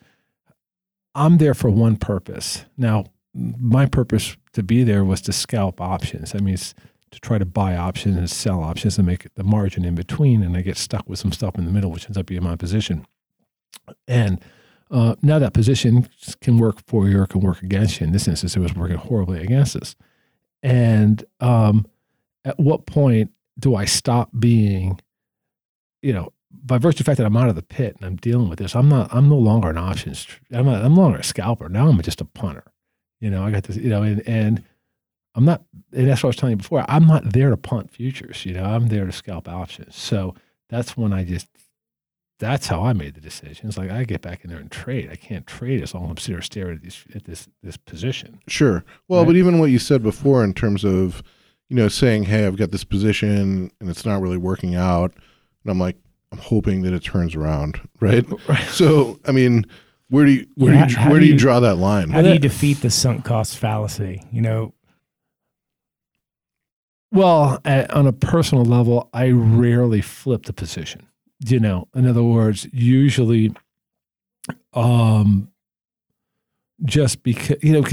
I'm 1.16 1.38
there 1.38 1.54
for 1.54 1.70
one 1.70 1.98
purpose. 1.98 2.66
Now, 2.78 3.06
my 3.34 3.86
purpose 3.86 4.38
to 4.54 4.64
be 4.64 4.84
there 4.84 5.04
was 5.04 5.22
to 5.22 5.34
scalp 5.34 5.82
options. 5.82 6.36
I 6.36 6.40
mean, 6.40 6.58
to 7.12 7.20
try 7.20 7.38
to 7.38 7.46
buy 7.46 7.76
options 7.76 8.18
and 8.18 8.30
sell 8.30 8.64
options 8.64 8.98
and 8.98 9.08
make 9.08 9.34
the 9.36 9.44
margin 9.44 9.86
in 9.86 9.96
between. 9.96 10.44
And 10.44 10.56
I 10.56 10.62
get 10.62 10.78
stuck 10.78 11.08
with 11.08 11.20
some 11.20 11.32
stuff 11.32 11.58
in 11.58 11.66
the 11.66 11.72
middle, 11.72 11.92
which 11.92 12.06
ends 12.06 12.18
up 12.18 12.26
being 12.26 12.44
my 12.44 12.56
position. 12.56 13.06
And 14.08 14.44
uh, 14.92 15.16
now 15.22 15.40
that 15.40 15.54
position 15.54 16.08
can 16.42 16.58
work 16.58 16.84
for 16.88 17.08
you 17.08 17.20
or 17.20 17.28
can 17.28 17.42
work 17.42 17.62
against 17.62 18.00
you. 18.00 18.08
In 18.08 18.14
this 18.14 18.28
instance, 18.28 18.56
it 18.56 18.60
was 18.60 18.76
working 18.76 18.98
horribly 18.98 19.42
against 19.42 19.76
us. 19.76 19.96
And 20.64 21.24
um, 21.40 21.86
at 22.46 22.60
what 22.60 22.86
point 22.86 23.32
do 23.58 23.76
I 23.76 23.86
stop 23.86 24.30
being, 24.38 25.00
you 26.02 26.14
know, 26.14 26.34
by 26.52 26.78
virtue 26.78 26.96
of 26.96 26.98
the 26.98 27.04
fact 27.04 27.18
that 27.18 27.26
I'm 27.26 27.38
out 27.38 27.50
of 27.50 27.56
the 27.56 27.62
pit 27.62 27.96
and 27.98 28.06
I'm 28.06 28.16
dealing 28.16 28.50
with 28.50 28.60
this, 28.60 28.76
I'm 28.76 28.90
not, 28.90 29.14
I'm 29.14 29.30
no 29.30 29.38
longer 29.38 29.70
an 29.70 29.78
options, 29.78 30.28
I'm 30.52 30.66
not, 30.66 30.84
I'm 30.84 30.96
no 30.96 31.02
longer 31.02 31.20
a 31.20 31.24
scalper. 31.24 31.70
Now 31.70 31.88
I'm 31.88 32.02
just 32.02 32.22
a 32.22 32.26
punter. 32.26 32.72
You 33.20 33.30
know, 33.30 33.46
I 33.46 33.52
got 33.52 33.64
this, 33.64 33.76
you 33.78 33.90
know, 33.90 34.02
and, 34.02 34.28
and 34.28 34.64
I'm 35.36 35.46
not, 35.46 35.64
and 35.94 36.08
that's 36.08 36.24
what 36.24 36.28
I 36.28 36.30
was 36.30 36.36
telling 36.36 36.54
you 36.54 36.58
before. 36.58 36.86
I'm 36.88 37.08
not 37.08 37.34
there 37.34 37.50
to 37.50 37.58
punt 37.58 37.92
futures. 37.92 38.46
You 38.46 38.54
know, 38.54 38.64
I'm 38.64 38.88
there 38.88 39.06
to 39.06 39.12
scalp 39.12 39.48
options. 39.48 39.96
So 39.96 40.36
that's 40.70 40.98
when 40.98 41.14
I 41.14 41.24
just 41.24 41.48
that's 42.40 42.68
how 42.68 42.84
I 42.84 42.94
made 42.94 43.16
the 43.16 43.22
decision. 43.22 43.68
It's 43.68 43.78
like 43.78 43.92
I 43.92 44.06
get 44.06 44.22
back 44.22 44.44
in 44.44 44.50
there 44.50 44.60
and 44.60 44.72
trade. 44.72 45.10
I 45.12 45.16
can't 45.16 45.46
trade 45.46 45.84
as 45.84 45.94
long 45.94 46.06
as 46.06 46.10
I'm 46.12 46.18
sitting 46.18 46.42
staring 46.42 46.78
at, 46.78 46.82
these, 46.82 47.06
at 47.14 47.26
this 47.26 47.48
this 47.62 47.78
position. 47.78 48.40
Sure. 48.48 48.84
Well, 49.08 49.22
right? 49.22 49.28
but 49.28 49.36
even 49.36 49.60
what 49.60 49.72
you 49.72 49.80
said 49.80 50.02
before 50.02 50.44
in 50.44 50.54
terms 50.54 50.84
of, 50.84 51.22
you 51.68 51.76
know, 51.76 51.90
saying, 51.90 52.24
"Hey, 52.24 52.46
I've 52.48 52.58
got 52.58 52.72
this 52.72 52.84
position 52.84 53.72
and 53.80 53.90
it's 53.90 54.06
not 54.06 54.22
really 54.22 54.38
working 54.38 54.76
out," 54.76 55.14
and 55.64 55.72
I'm 55.72 55.80
like, 55.80 55.98
I'm 56.32 56.38
hoping 56.40 56.82
that 56.84 56.94
it 56.94 57.04
turns 57.04 57.36
around, 57.36 57.80
right? 58.00 58.26
right. 58.50 58.68
So, 58.70 59.20
I 59.26 59.32
mean, 59.32 59.66
where 60.10 60.26
do 60.26 60.32
you 60.32 60.48
where 60.56 60.74
yeah, 60.74 60.88
do 60.88 60.94
you 60.94 61.10
where 61.10 61.20
do 61.20 61.26
you, 61.26 61.34
you 61.34 61.40
draw 61.40 61.60
that 61.60 61.76
line? 61.76 62.10
How 62.10 62.22
do 62.22 62.32
you 62.32 62.40
defeat 62.40 62.82
the 62.82 62.90
sunk 62.90 63.26
cost 63.26 63.58
fallacy? 63.58 64.24
You 64.32 64.42
know. 64.42 64.74
Well, 67.12 67.60
at, 67.66 67.92
on 67.92 68.06
a 68.08 68.14
personal 68.14 68.66
level, 68.66 69.10
I 69.14 69.32
rarely 69.32 70.02
flip 70.02 70.44
the 70.44 70.54
position 70.54 71.10
you 71.46 71.60
know? 71.60 71.88
In 71.96 72.08
other 72.08 72.24
words 72.24 72.68
usually 72.72 73.54
um 74.74 75.52
just 76.84 77.22
because 77.24 77.58
you 77.62 77.74
know 77.74 77.84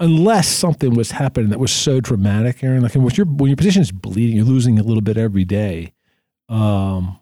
unless 0.00 0.48
something 0.48 0.94
was 0.94 1.10
happening 1.10 1.50
that 1.50 1.58
was 1.58 1.72
so 1.72 2.00
dramatic 2.00 2.62
aaron 2.62 2.82
like 2.82 2.94
when 2.94 3.08
your 3.10 3.26
when 3.26 3.48
your 3.48 3.56
position 3.56 3.82
is 3.82 3.92
bleeding 3.92 4.36
you're 4.36 4.46
losing 4.46 4.78
a 4.78 4.82
little 4.82 5.02
bit 5.02 5.18
every 5.18 5.44
day 5.44 5.92
um 6.48 7.18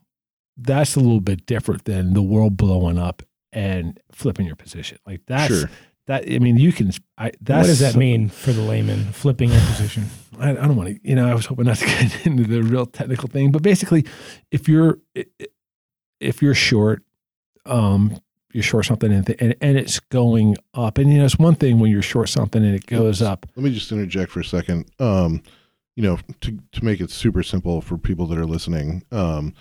that's 0.57 0.95
a 0.95 1.01
little 1.01 1.21
bit 1.21 1.47
different 1.47 1.87
than 1.87 2.13
the 2.13 2.23
world 2.23 2.57
blowing 2.57 2.99
up 2.99 3.23
and 3.53 3.99
flipping 4.13 4.47
your 4.47 4.55
position. 4.55 4.99
Like 5.07 5.23
that's 5.27 5.53
sure. 5.53 5.71
that 6.07 6.25
i 6.31 6.39
mean 6.39 6.57
you 6.57 6.73
can 6.73 6.93
I, 7.19 7.27
what 7.27 7.67
does 7.67 7.81
that 7.81 7.97
mean 7.97 8.29
for 8.29 8.53
the 8.53 8.63
layman 8.63 9.13
flipping 9.13 9.51
your 9.51 9.61
position 9.61 10.05
I, 10.41 10.51
I 10.51 10.55
don't 10.55 10.77
want 10.77 10.89
to, 10.91 11.09
you 11.09 11.15
know, 11.15 11.29
I 11.29 11.35
was 11.35 11.47
hoping 11.47 11.67
not 11.67 11.79
to 11.79 11.85
get 11.87 12.27
into 12.27 12.45
the 12.45 12.63
real 12.63 12.87
technical 12.87 13.29
thing, 13.29 13.51
but 13.51 13.63
basically, 13.63 14.05
if 14.51 14.69
you're 14.69 14.99
if 16.21 16.43
you're 16.43 16.55
short, 16.55 17.03
um, 17.67 18.19
you're 18.53 18.63
short 18.63 18.87
something 18.87 19.13
and, 19.13 19.29
and, 19.41 19.55
and 19.61 19.77
it's 19.77 20.01
going 20.01 20.57
up, 20.75 20.99
and 20.99 21.13
you 21.13 21.19
know, 21.19 21.25
it's 21.25 21.39
one 21.39 21.55
thing 21.55 21.81
when 21.81 21.91
you're 21.91 22.03
short 22.03 22.29
something 22.29 22.65
and 22.65 22.75
it 22.75 22.87
goes 22.87 23.21
up. 23.21 23.47
Let 23.57 23.65
me 23.65 23.75
just 23.75 23.91
interject 23.93 24.33
for 24.33 24.41
a 24.41 24.45
second. 24.45 24.91
Um, 24.99 25.43
you 25.97 26.03
know, 26.03 26.19
to 26.41 26.59
to 26.73 26.85
make 26.85 27.01
it 27.01 27.11
super 27.11 27.43
simple 27.43 27.81
for 27.81 27.99
people 27.99 28.27
that 28.27 28.39
are 28.39 28.47
listening, 28.47 29.05
um, 29.13 29.55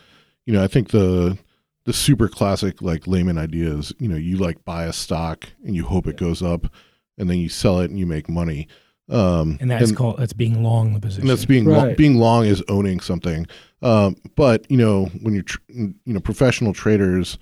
you 0.46 0.54
know, 0.54 0.64
I 0.64 0.68
think 0.68 0.90
the 0.90 1.38
the 1.86 1.94
super 1.94 2.28
classic 2.28 2.82
like 2.82 3.08
layman 3.08 3.38
idea 3.38 3.70
is, 3.70 3.94
you 4.00 4.08
know, 4.08 4.16
you 4.16 4.38
like 4.38 4.64
buy 4.64 4.86
a 4.86 4.94
stock 4.94 5.50
and 5.66 5.76
you 5.76 5.86
hope 5.86 6.08
it 6.08 6.18
goes 6.18 6.42
up, 6.42 6.68
and 7.18 7.30
then 7.30 7.38
you 7.38 7.50
sell 7.50 7.80
it 7.80 7.90
and 7.90 8.00
you 8.00 8.06
make 8.06 8.30
money. 8.30 8.68
Um, 9.10 9.58
and 9.60 9.70
that's 9.70 9.89
and, 9.89 9.98
called 9.98 10.18
that's 10.18 10.34
being 10.34 10.63
long 10.63 10.94
the 10.94 11.00
position. 11.00 11.22
And 11.22 11.30
that's 11.30 11.46
being 11.46 11.66
right. 11.66 11.78
long, 11.78 11.96
being 11.96 12.16
long 12.16 12.46
is 12.46 12.63
owning 12.70 13.00
something. 13.00 13.48
Um, 13.82 14.16
but 14.36 14.70
you 14.72 14.78
know 14.78 15.06
when 15.22 15.34
you're 15.34 15.44
tr- 15.44 15.60
you 15.70 15.94
know 16.06 16.20
professional 16.20 16.74
traders 16.74 17.38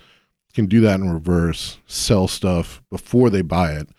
can 0.54 0.66
do 0.66 0.82
that 0.82 1.00
in 1.00 1.12
reverse, 1.12 1.78
sell 1.86 2.28
stuff 2.28 2.82
before 2.90 3.30
they 3.30 3.42
buy 3.42 3.74
it. 3.74 3.90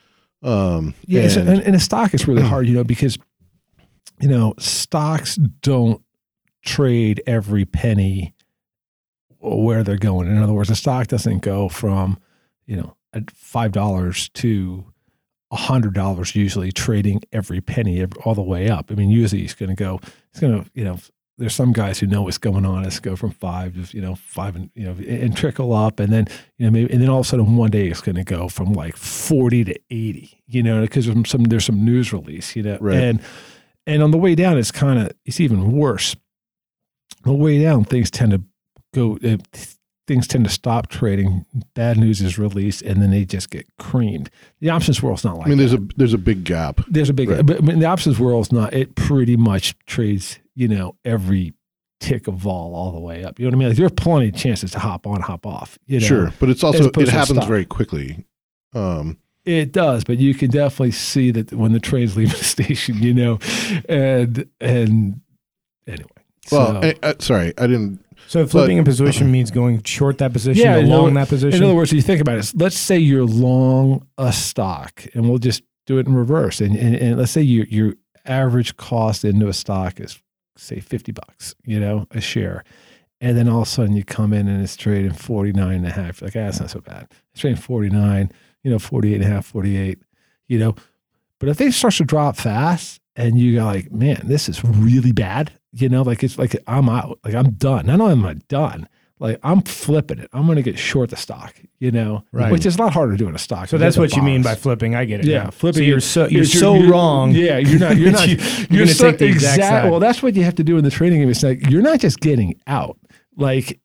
Um, 0.43 0.95
yeah, 1.07 1.23
and, 1.23 1.49
and, 1.49 1.63
and 1.63 1.77
a 1.77 1.81
stock 1.81 2.15
is 2.15 2.27
really 2.27 2.43
hard, 2.43 2.67
you 2.67 2.75
know, 2.75 2.85
because 2.85 3.17
you 4.21 4.29
know 4.29 4.55
stocks 4.59 5.37
don't 5.37 6.03
trade 6.65 7.23
every 7.27 7.65
penny 7.65 8.35
where 9.39 9.83
they're 9.85 9.97
going. 9.97 10.29
In 10.29 10.43
other 10.43 10.53
words, 10.53 10.71
a 10.71 10.77
stock 10.77 11.07
doesn't 11.07 11.41
go 11.41 11.69
from 11.69 12.19
you 12.67 12.77
know 12.77 12.97
five 13.33 13.71
dollars 13.71 14.29
to 14.31 14.85
hundred 15.53 15.95
dollars 15.95 16.35
usually 16.35 16.73
trading 16.73 17.23
every 17.33 17.61
penny 17.61 18.01
every, 18.01 18.21
all 18.23 18.35
the 18.35 18.43
way 18.43 18.69
up. 18.69 18.91
I 18.91 18.95
mean, 18.95 19.11
usually 19.11 19.43
he's 19.43 19.55
going 19.55 19.71
to 19.71 19.77
go. 19.77 20.01
He's 20.33 20.41
going 20.41 20.65
to 20.65 20.71
you 20.75 20.85
know. 20.85 20.99
There's 21.39 21.55
some 21.55 21.73
guys 21.73 21.99
who 21.99 22.07
know 22.07 22.23
what's 22.23 22.39
going 22.39 22.67
on. 22.67 22.85
It's 22.85 23.01
go 23.01 23.17
from 23.17 23.31
five 23.31 23.75
to 23.75 23.97
you 23.97 24.03
know 24.03 24.15
five 24.15 24.55
and 24.55 24.71
you 24.75 24.85
know 24.85 24.93
and 24.93 25.37
trickle 25.37 25.73
up, 25.73 25.99
and 25.99 26.13
then 26.13 26.27
you 26.59 26.67
know 26.67 26.71
maybe 26.71 26.93
and 26.93 27.03
then 27.03 27.09
all 27.09 27.21
of 27.21 27.27
a 27.27 27.29
sudden 27.29 27.57
one 27.57 27.71
day 27.71 27.89
it's 27.89 28.03
going 28.03 28.17
to 28.17 28.25
go 28.25 28.49
from 28.49 28.75
like 28.75 28.97
forty 28.97 29.65
to 29.65 29.75
eighty. 29.91 30.43
You 30.47 30.63
know 30.63 30.83
because 30.83 31.07
there's 31.07 31.29
some 31.29 31.45
there's 31.45 31.65
some 31.65 31.85
news 31.85 32.13
release. 32.13 32.55
You 32.55 32.63
know 32.63 32.79
right. 32.81 32.97
and 32.97 33.21
and 33.87 34.03
on 34.03 34.11
the 34.11 34.19
way 34.19 34.35
down 34.35 34.59
it's 34.59 34.71
kind 34.71 34.99
of 34.99 35.13
it's 35.25 35.41
even 35.41 35.73
worse. 35.73 36.15
On 37.25 37.33
the 37.33 37.39
way 37.39 37.61
down 37.61 37.85
things 37.85 38.11
tend 38.11 38.33
to 38.33 38.43
go 38.95 39.19
things 40.13 40.27
tend 40.27 40.45
to 40.45 40.51
stop 40.51 40.89
trading. 40.89 41.47
Bad 41.75 41.97
news 41.97 42.21
is 42.21 42.39
released, 42.39 42.83
and 42.83 43.01
then 43.01 43.11
they 43.11 43.25
just 43.25 43.49
get 43.49 43.67
creamed. 43.79 44.29
The 44.61 44.69
options 44.69 45.03
world's 45.03 45.25
not 45.25 45.39
like. 45.39 45.47
I 45.47 45.49
mean, 45.49 45.59
there's 45.59 45.71
that. 45.71 45.81
a 45.81 45.89
there's 45.97 46.13
a 46.13 46.19
big 46.19 46.45
gap. 46.45 46.83
There's 46.87 47.09
a 47.09 47.15
big, 47.15 47.31
right. 47.31 47.45
but, 47.45 47.65
but 47.65 47.79
the 47.79 47.87
options 47.87 48.21
world's 48.21 48.53
not. 48.53 48.75
It 48.75 48.95
pretty 48.95 49.37
much 49.39 49.75
trades, 49.87 50.39
you 50.55 50.69
know, 50.69 50.97
every 51.05 51.55
tick 52.01 52.29
of 52.29 52.35
vol 52.35 52.75
all 52.75 52.93
the 52.93 53.01
way 53.01 53.25
up. 53.25 53.39
You 53.39 53.47
know 53.47 53.51
what 53.51 53.55
I 53.55 53.59
mean? 53.59 53.69
Like, 53.69 53.77
there 53.79 53.87
are 53.87 53.91
plenty 53.91 54.29
of 54.29 54.37
chances 54.37 54.73
to 54.73 54.79
hop 54.79 55.07
on, 55.07 55.23
hop 55.23 55.47
off. 55.47 55.79
You 55.87 56.01
know, 56.01 56.07
sure, 56.07 56.35
but 56.39 56.51
it's 56.51 56.63
also 56.63 56.91
it 56.91 57.09
happens 57.09 57.45
very 57.47 57.65
quickly. 57.65 58.27
Um, 58.75 59.19
it 59.47 59.73
does, 59.73 60.05
but 60.05 60.19
you 60.19 60.35
can 60.35 60.51
definitely 60.51 60.93
see 60.93 61.31
that 61.31 61.53
when 61.55 61.73
the 61.73 61.81
train's 61.81 62.17
leave 62.19 62.31
the 62.39 62.45
station, 62.45 63.03
you 63.03 63.15
know, 63.15 63.39
and 63.89 64.47
and 64.61 65.23
anyway. 65.87 66.09
Well, 66.51 66.83
so, 66.83 66.89
I, 66.89 66.95
I, 67.03 67.15
sorry, 67.21 67.55
I 67.57 67.67
didn't 67.67 68.02
so 68.27 68.47
flipping 68.47 68.79
but, 68.79 68.83
a 68.83 68.85
position 68.85 69.31
means 69.31 69.51
going 69.51 69.83
short 69.83 70.19
that 70.19 70.33
position, 70.33 70.63
yeah, 70.63 70.77
long 70.77 71.15
that 71.15 71.29
position. 71.29 71.59
In 71.59 71.65
other 71.65 71.75
words, 71.75 71.93
if 71.93 71.97
you 71.97 72.03
think 72.03 72.21
about 72.21 72.39
it, 72.39 72.53
let's 72.55 72.77
say 72.77 72.99
you're 72.99 73.25
long 73.25 74.07
a 74.19 74.33
stock, 74.33 75.05
and 75.15 75.29
we'll 75.29 75.39
just 75.39 75.63
do 75.87 75.99
it 75.99 76.07
in 76.07 76.15
reverse. 76.15 76.61
And, 76.61 76.77
and, 76.77 76.95
and 76.95 77.19
let's 77.19 77.33
say 77.33 77.43
your 77.43 77.67
your 77.67 77.95
average 78.25 78.77
cost 78.77 79.25
into 79.25 79.49
a 79.49 79.53
stock 79.53 80.01
is 80.01 80.21
say 80.57 80.81
fifty 80.81 81.13
bucks, 81.13 81.55
you 81.65 81.81
know, 81.81 82.07
a 82.13 82.21
share, 82.21 82.65
And 83.23 83.37
then 83.37 83.49
all 83.49 83.63
of 83.63 83.69
a 83.69 83.71
sudden 83.71 83.95
you 83.95 84.05
come 84.05 84.33
in 84.33 84.49
and 84.49 84.63
it's 84.63 84.77
trading 84.77 85.13
49 85.13 85.73
and 85.73 85.87
a 85.87 85.91
half. 85.91 86.21
You're 86.21 86.27
like, 86.27 86.37
ah, 86.37 86.41
that's 86.41 86.61
not 86.61 86.71
so 86.71 86.81
bad. 86.81 87.07
It's 87.31 87.41
trading 87.41 87.61
49, 87.61 88.33
you 88.65 88.71
know, 88.71 88.81
48 88.81 89.15
and 89.15 89.25
a 89.25 89.27
half, 89.29 89.47
48, 89.47 89.99
you 90.49 90.59
know. 90.59 90.75
But 91.39 91.49
if 91.49 91.57
they 91.57 91.71
start 91.71 91.95
to 91.95 92.05
drop 92.05 92.37
fast 92.37 93.01
and 93.15 93.39
you 93.39 93.57
go 93.57 93.65
like, 93.65 93.93
man, 93.93 94.23
this 94.25 94.49
is 94.49 94.65
really 94.65 95.13
bad, 95.13 95.53
you 95.73 95.89
know, 95.89 96.03
like 96.03 96.23
it's 96.23 96.39
like 96.39 96.57
I'm 96.67 96.89
out, 96.89 97.19
like 97.25 97.35
I'm 97.35 97.53
done. 97.53 97.87
Not 97.87 98.01
only 98.01 98.13
am 98.13 98.25
I 98.25 98.35
done, 98.49 98.89
like 99.19 99.39
I'm 99.43 99.63
flipping 99.63 100.19
it. 100.19 100.29
I'm 100.33 100.47
going 100.47 100.57
to 100.57 100.63
get 100.63 100.79
short 100.79 101.11
the 101.11 101.17
stock, 101.17 101.55
you 101.79 101.91
know, 101.91 102.25
Right. 102.33 102.51
which 102.51 102.67
is 102.67 102.77
a 102.77 102.79
lot 102.83 102.93
harder 102.93 103.13
to 103.13 103.19
do 103.19 103.29
in 103.29 103.35
a 103.35 103.39
stock. 103.39 103.69
So 103.69 103.79
that's 103.79 103.95
get 103.97 104.01
the 104.01 104.01
what 104.03 104.17
you 104.17 104.23
mean 104.23 104.43
by 104.43 104.55
flipping. 104.57 104.95
I 104.95 105.05
get 105.05 105.21
it. 105.21 105.27
Yeah, 105.27 105.45
now. 105.45 105.51
flipping. 105.51 105.83
So 105.83 105.85
you're 105.87 106.01
so 106.01 106.21
you're, 106.23 106.31
you're- 106.31 106.45
so 106.47 106.75
you're- 106.75 106.91
wrong. 106.91 107.31
Yeah, 107.33 107.59
you're 107.59 107.79
not. 107.79 107.97
You're 107.97 108.11
not. 108.21 108.29
You- 108.29 108.37
you're 108.37 108.67
you're 108.71 108.85
gonna 108.85 108.95
so- 108.95 109.11
take 109.11 109.19
the 109.19 109.27
exact 109.27 109.63
side. 109.63 109.91
Well, 109.91 110.01
that's 110.01 110.23
what 110.23 110.35
you 110.35 110.43
have 110.45 110.57
to 110.57 110.65
do 110.65 110.77
in 110.77 110.85
the 110.85 110.91
trading 110.91 111.21
game. 111.21 111.31
It's 111.31 111.43
like 111.43 111.69
you're 111.71 111.83
not 111.83 112.01
just 112.01 112.21
getting 112.21 112.61
out. 112.67 112.99
Like 113.37 113.81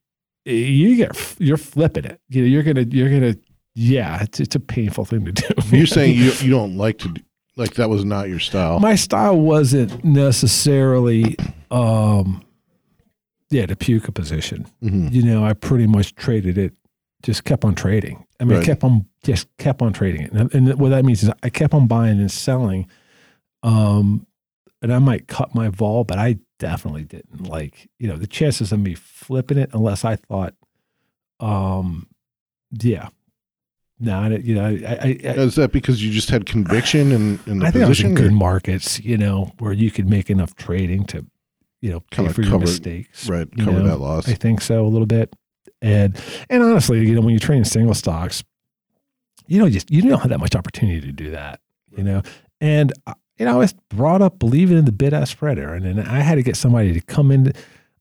you 0.46 0.96
get, 0.96 1.36
you're 1.40 1.58
flipping 1.58 2.06
it. 2.06 2.20
You 2.30 2.42
know, 2.42 2.48
you're 2.48 2.64
gonna, 2.64 2.86
you're 2.90 3.10
gonna. 3.10 3.36
Yeah, 3.76 4.24
it's 4.24 4.40
it's 4.40 4.56
a 4.56 4.60
painful 4.60 5.06
thing 5.06 5.24
to 5.26 5.32
do. 5.32 5.48
You're 5.70 5.86
saying 5.86 6.16
you 6.18 6.32
you 6.42 6.50
don't 6.50 6.76
like 6.78 6.98
to 7.00 7.10
do, 7.10 7.22
like 7.58 7.76
that 7.76 7.90
was 7.92 8.04
not 8.04 8.28
your 8.28 8.40
style. 8.40 8.80
my 8.80 8.96
style 8.96 9.40
wasn't 9.40 10.04
necessarily, 10.04 11.36
um, 11.72 12.44
yeah, 13.50 13.66
the 13.66 13.76
puka 13.76 14.12
position. 14.12 14.66
Mhm. 14.84 15.12
You 15.12 15.24
know, 15.24 15.46
I 15.46 15.54
pretty 15.54 15.88
much 15.88 16.16
traded 16.16 16.58
it. 16.58 16.74
Just 17.24 17.44
kept 17.46 17.66
on 17.66 17.74
trading. 17.74 18.26
I 18.40 18.44
mean, 18.44 18.60
I 18.60 18.64
kept 18.64 18.84
on 18.84 19.06
just 19.24 19.48
kept 19.58 19.82
on 19.82 19.92
trading 19.92 20.22
it, 20.22 20.32
and, 20.32 20.54
and 20.54 20.80
what 20.80 20.90
that 20.90 21.04
means 21.04 21.24
is 21.24 21.32
I 21.42 21.50
kept 21.50 21.74
on 21.74 21.88
buying 21.88 22.20
and 22.20 22.32
selling. 22.32 22.88
Um, 23.64 24.28
and 24.82 24.94
I 24.94 25.00
might 25.00 25.28
cut 25.28 25.56
my 25.56 25.70
vol, 25.70 26.04
but 26.04 26.20
I 26.20 26.38
definitely 26.60 27.04
didn't 27.04 27.44
like. 27.44 27.90
You 27.98 28.08
know, 28.08 28.18
the 28.18 28.28
chances 28.28 28.72
of 28.72 28.80
me 28.80 28.94
flipping 28.94 29.58
it, 29.58 29.72
unless 29.74 30.06
I 30.06 30.18
thought, 30.18 30.54
um, 31.40 32.08
yeah, 32.72 33.10
no, 34.00 34.20
I, 34.20 34.28
you 34.30 34.54
know, 34.54 34.66
I, 34.66 34.70
I, 34.70 35.20
I, 35.24 35.32
Is 35.40 35.56
that 35.56 35.72
because 35.72 36.04
you 36.04 36.12
just 36.12 36.30
had 36.30 36.46
conviction 36.46 37.12
in, 37.12 37.40
in 37.48 37.60
the 37.60 37.66
I 37.66 37.72
think 37.72 37.86
I 37.86 37.88
position? 37.88 38.10
in 38.12 38.16
good 38.16 38.34
markets, 38.34 39.00
you 39.00 39.18
know, 39.18 39.52
where 39.58 39.74
you 39.74 39.90
could 39.90 40.08
make 40.08 40.30
enough 40.30 40.56
trading 40.56 41.06
to, 41.06 41.26
you 41.82 41.92
know, 41.92 42.00
pay 42.12 42.28
for 42.30 42.42
your 42.42 42.52
cover- 42.52 42.66
mistakes. 42.66 43.30
right, 43.30 43.48
you 43.56 43.66
cover 43.66 43.80
know? 43.80 43.88
that 43.88 44.00
loss. 44.00 44.28
I 44.28 44.34
think 44.34 44.62
so 44.62 44.86
a 44.86 44.90
little 44.90 45.06
bit. 45.06 45.36
And 45.82 46.20
and 46.50 46.64
honestly, 46.64 47.08
you 47.08 47.14
know, 47.14 47.22
when 47.22 47.32
you're 47.32 47.40
trading 47.40 47.64
single 47.64 47.94
stocks, 47.94 48.44
you 49.48 49.60
know, 49.60 49.70
just 49.70 49.92
you 49.92 50.02
don't 50.02 50.20
have 50.20 50.30
that 50.30 50.40
much 50.40 50.56
opportunity 50.56 51.02
to 51.02 51.12
do 51.12 51.32
that, 51.32 51.60
you 51.96 52.04
know. 52.04 52.22
And 52.60 52.94
uh, 53.06 53.14
you 53.38 53.46
know, 53.46 53.54
I 53.54 53.58
was 53.58 53.74
brought 53.90 54.22
up 54.22 54.40
believing 54.40 54.78
in 54.78 54.86
the 54.86 54.92
bid 54.92 55.14
ask 55.14 55.32
spread, 55.32 55.60
Aaron, 55.60 55.86
and 55.86 56.02
I 56.02 56.20
had 56.20 56.36
to 56.36 56.44
get 56.44 56.58
somebody 56.58 56.94
to 56.94 57.02
come 57.02 57.32
in. 57.32 57.54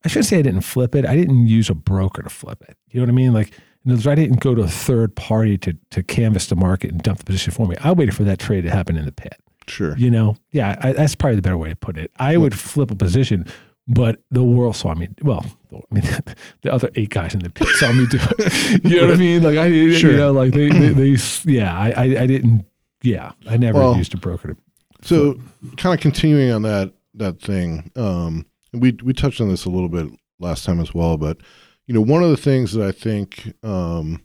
I 0.05 0.09
shouldn't 0.09 0.27
say 0.27 0.39
I 0.39 0.43
didn't 0.43 0.63
flip 0.63 0.95
it. 0.95 1.05
I 1.05 1.15
didn't 1.15 1.47
use 1.47 1.69
a 1.69 1.75
broker 1.75 2.23
to 2.23 2.31
flip 2.31 2.63
it. 2.69 2.77
You 2.89 3.01
know 3.01 3.07
what 3.07 3.13
I 3.13 3.17
mean? 3.17 3.33
Like, 3.33 3.49
in 3.85 3.93
other 3.93 3.97
words, 3.97 4.07
I 4.07 4.15
didn't 4.15 4.41
go 4.41 4.55
to 4.55 4.63
a 4.63 4.69
third 4.69 5.15
party 5.17 5.59
to 5.59 5.77
to 5.91 6.03
canvas 6.03 6.47
the 6.47 6.57
market 6.57 6.93
and 6.93 7.03
dump 7.03 7.19
the 7.19 7.25
position 7.25 7.53
for 7.53 7.67
me. 7.67 7.77
I 7.81 7.93
waited 7.93 8.15
for 8.15 8.25
that 8.25 8.39
trade 8.39 8.63
to 8.63 8.71
happen 8.71 8.97
in 8.97 9.05
the 9.05 9.13
pit. 9.13 9.39
Sure. 9.69 9.97
You 9.97 10.11
know, 10.11 10.37
yeah, 10.53 10.77
I, 10.81 10.93
that's 10.93 11.15
probably 11.15 11.37
the 11.37 11.43
better 11.43 11.59
way 11.59 11.71
to 11.71 11.77
put 11.77 11.97
it. 11.99 12.11
I 12.17 12.37
would 12.37 12.59
flip 12.59 12.91
a 12.91 12.95
position, 12.97 13.47
but 13.89 14.23
the 14.31 14.43
world 14.45 14.77
saw 14.77 14.95
me. 14.95 15.09
Well, 15.23 15.45
I 15.73 15.79
mean, 15.95 16.05
the 16.63 16.73
other 16.73 16.91
eight 16.95 17.11
guys 17.11 17.35
in 17.35 17.41
the 17.41 17.51
pit 17.51 17.69
saw 17.77 17.93
me 17.93 18.07
do 18.07 18.19
it. 18.21 18.85
You 18.85 19.01
know 19.01 19.07
what 19.09 19.15
I 19.15 19.19
mean? 19.19 19.43
Like 19.43 19.59
I, 19.59 19.69
Sure. 19.93 20.11
you 20.13 20.17
know, 20.17 20.33
like 20.33 20.53
they, 20.53 20.69
they, 20.69 20.89
they 20.91 21.17
yeah, 21.45 21.77
I, 21.77 21.91
I, 21.91 22.03
I 22.23 22.27
didn't. 22.27 22.65
Yeah, 23.03 23.33
I 23.49 23.57
never 23.57 23.79
Well, 23.79 23.97
used 23.97 24.15
a 24.15 24.17
broker 24.17 24.55
to. 24.55 24.57
So, 25.03 25.39
kind 25.77 25.95
of 25.95 26.01
continuing 26.01 26.51
on 26.51 26.63
that 26.63 26.93
that 27.15 27.41
thing, 27.41 27.91
um, 27.97 28.47
we 28.73 28.97
we 29.03 29.13
touched 29.13 29.41
on 29.41 29.49
this 29.49 29.65
a 29.65 29.71
little 29.71 29.89
bit 29.89 30.09
last 30.41 30.65
time 30.65 30.81
as 30.81 30.95
well, 30.95 31.17
but 31.17 31.39
you 31.87 31.95
know, 31.95 32.01
one 32.01 32.23
of 32.25 32.31
the 32.31 32.37
things 32.37 32.73
that 32.73 32.85
I 32.87 32.91
think, 32.93 33.53
um, 33.63 34.25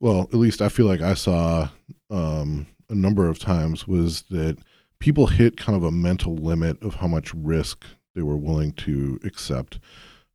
well, 0.00 0.22
at 0.22 0.34
least 0.34 0.60
I 0.60 0.68
feel 0.68 0.86
like 0.86 1.00
I 1.00 1.14
saw 1.14 1.68
um, 2.10 2.66
a 2.90 2.94
number 2.94 3.28
of 3.28 3.38
times 3.38 3.88
was 3.88 4.22
that 4.30 4.58
people 4.98 5.28
hit 5.28 5.56
kind 5.56 5.76
of 5.76 5.84
a 5.84 5.90
mental 5.90 6.34
limit 6.36 6.82
of 6.82 6.96
how 6.96 7.06
much 7.06 7.32
risk 7.34 7.84
they 8.14 8.22
were 8.22 8.36
willing 8.36 8.72
to 8.72 9.18
accept. 9.24 9.78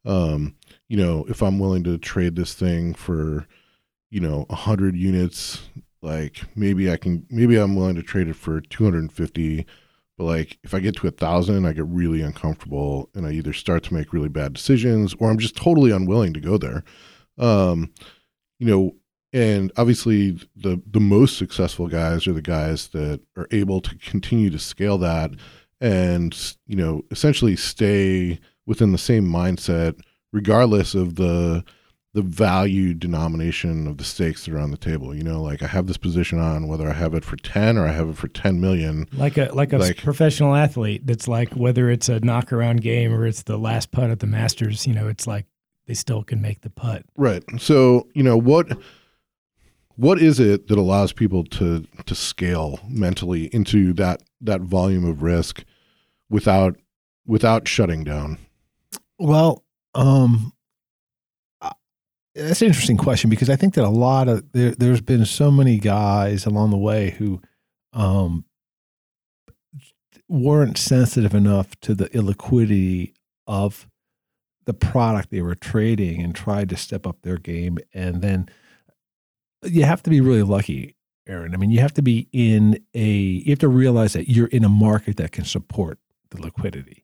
Um, 0.06 0.56
you 0.88 0.98
know, 0.98 1.26
if 1.28 1.42
I'm 1.42 1.60
willing 1.60 1.84
to 1.84 1.98
trade 1.98 2.36
this 2.36 2.54
thing 2.54 2.94
for, 2.94 3.48
you 4.10 4.20
know, 4.20 4.46
a 4.50 4.56
hundred 4.56 4.96
units, 4.96 5.62
like 6.02 6.44
maybe 6.56 6.92
I 6.92 6.98
can, 6.98 7.26
maybe 7.30 7.58
I'm 7.58 7.76
willing 7.76 7.96
to 7.96 8.04
trade 8.04 8.28
it 8.28 8.36
for 8.36 8.62
250. 8.62 9.66
But 10.18 10.24
like, 10.24 10.58
if 10.64 10.74
I 10.74 10.80
get 10.80 10.96
to 10.98 11.08
a 11.08 11.12
thousand, 11.12 11.66
I 11.66 11.74
get 11.74 11.86
really 11.88 12.22
uncomfortable, 12.22 13.10
and 13.16 13.26
I 13.26 13.32
either 13.32 13.52
start 13.52 13.84
to 13.86 13.94
make 13.94 14.14
really 14.14 14.30
bad 14.30 14.54
decisions, 14.54 15.14
or 15.20 15.30
I'm 15.30 15.40
just 15.40 15.58
totally 15.58 15.92
unwilling 15.92 16.34
to 16.34 16.40
go 16.40 16.58
there. 16.58 16.84
Um, 17.38 17.92
you 18.60 18.68
know, 18.68 18.96
and 19.36 19.72
obviously 19.78 20.32
the 20.56 20.82
the 20.90 21.00
most 21.02 21.38
successful 21.38 21.88
guys 21.88 22.26
are 22.26 22.34
the 22.34 22.42
guys 22.42 22.88
that 22.90 23.20
are 23.36 23.48
able 23.52 23.82
to 23.82 23.96
continue 23.98 24.50
to 24.50 24.58
scale 24.60 24.98
that, 25.00 25.32
and 25.82 26.56
you 26.66 26.76
know, 26.78 27.04
essentially 27.12 27.56
stay 27.56 28.40
within 28.66 28.92
the 28.94 28.98
same 28.98 29.26
mindset, 29.26 30.00
regardless 30.32 30.96
of 30.96 31.16
the 31.16 31.64
the 32.14 32.22
value 32.22 32.94
denomination 32.94 33.88
of 33.88 33.98
the 33.98 34.04
stakes 34.06 34.46
that 34.46 34.54
are 34.56 34.60
on 34.60 34.72
the 34.72 34.78
table. 34.78 35.14
You 35.14 35.24
know, 35.24 35.42
like 35.42 35.62
I 35.62 35.68
have 35.68 35.86
this 35.88 35.98
position 35.98 36.40
on 36.40 36.70
whether 36.70 36.88
I 36.90 36.94
have 36.94 37.14
it 37.14 37.26
for 37.26 37.36
ten 37.36 37.78
or 37.78 37.86
I 37.86 37.92
have 37.92 38.08
it 38.10 38.16
for 38.16 38.30
ten 38.30 38.62
million. 38.62 39.06
Like 39.12 39.38
a 39.38 39.50
like 39.54 39.74
a 39.74 39.78
Like- 39.80 39.98
professional 39.98 40.56
athlete 40.56 41.06
that's 41.06 41.28
like 41.28 41.52
whether 41.54 41.90
it's 41.92 42.08
a 42.08 42.22
knockaround 42.22 42.80
game 42.82 43.14
or 43.14 43.28
it's 43.28 43.44
the 43.44 43.58
last 43.58 43.92
putt 43.92 44.12
at 44.12 44.20
the 44.22 44.28
Masters, 44.28 44.88
you 44.88 44.94
know, 44.94 45.10
it's 45.10 45.28
like 45.28 45.46
they 45.88 45.94
still 45.94 46.24
can 46.24 46.42
make 46.42 46.62
the 46.62 46.70
putt. 46.70 47.04
Right. 47.18 47.44
So, 47.60 48.08
you 48.16 48.24
know, 48.24 48.38
what 48.38 48.76
what 49.96 50.22
is 50.22 50.40
it 50.40 50.68
that 50.68 50.78
allows 50.78 51.14
people 51.14 51.44
to 51.44 51.86
to 52.06 52.16
scale 52.16 52.80
mentally 52.88 53.46
into 53.48 53.94
that 53.94 54.22
that 54.42 54.62
volume 54.62 55.06
of 55.06 55.22
risk 55.22 55.64
without 56.30 56.78
without 57.26 57.68
shutting 57.68 58.04
down? 58.04 58.38
Well, 59.18 59.64
um, 59.94 60.54
that's 62.36 62.62
an 62.62 62.68
interesting 62.68 62.98
question 62.98 63.30
because 63.30 63.50
I 63.50 63.56
think 63.56 63.76
that 63.76 63.86
a 63.86 63.90
lot 63.90 64.28
of 64.28 64.52
there, 64.52 64.72
there's 64.72 65.02
been 65.02 65.26
so 65.26 65.50
many 65.50 65.78
guys 65.78 66.46
along 66.46 66.72
the 66.72 66.78
way 66.78 67.12
who 67.12 67.42
um, 67.94 68.44
weren't 70.28 70.78
sensitive 70.78 71.34
enough 71.34 71.80
to 71.82 71.96
the 71.96 72.10
illiquidity 72.10 73.14
of 73.48 73.88
the 74.66 74.74
product 74.74 75.30
they 75.30 75.42
were 75.42 75.56
trading 75.56 76.22
and 76.22 76.36
tried 76.36 76.68
to 76.70 76.78
step 76.78 77.08
up 77.08 77.22
their 77.22 77.38
game. 77.38 77.78
And 77.94 78.22
then 78.22 78.50
you 79.66 79.84
have 79.84 80.04
to 80.04 80.10
be 80.10 80.22
really 80.22 80.44
lucky, 80.44 80.96
Aaron. 81.28 81.54
I 81.54 81.58
mean, 81.58 81.72
you 81.72 81.80
have 81.80 81.94
to 81.96 82.02
be 82.02 82.28
in 82.32 82.80
a, 82.94 83.08
you 83.08 83.52
have 83.52 83.60
to 83.60 83.68
realize 83.68 84.14
that 84.14 84.30
you're 84.30 84.48
in 84.48 84.64
a 84.64 84.70
market 84.70 85.18
that 85.18 85.32
can 85.32 85.46
support 85.46 86.00
the 86.30 86.42
liquidity. 86.42 87.04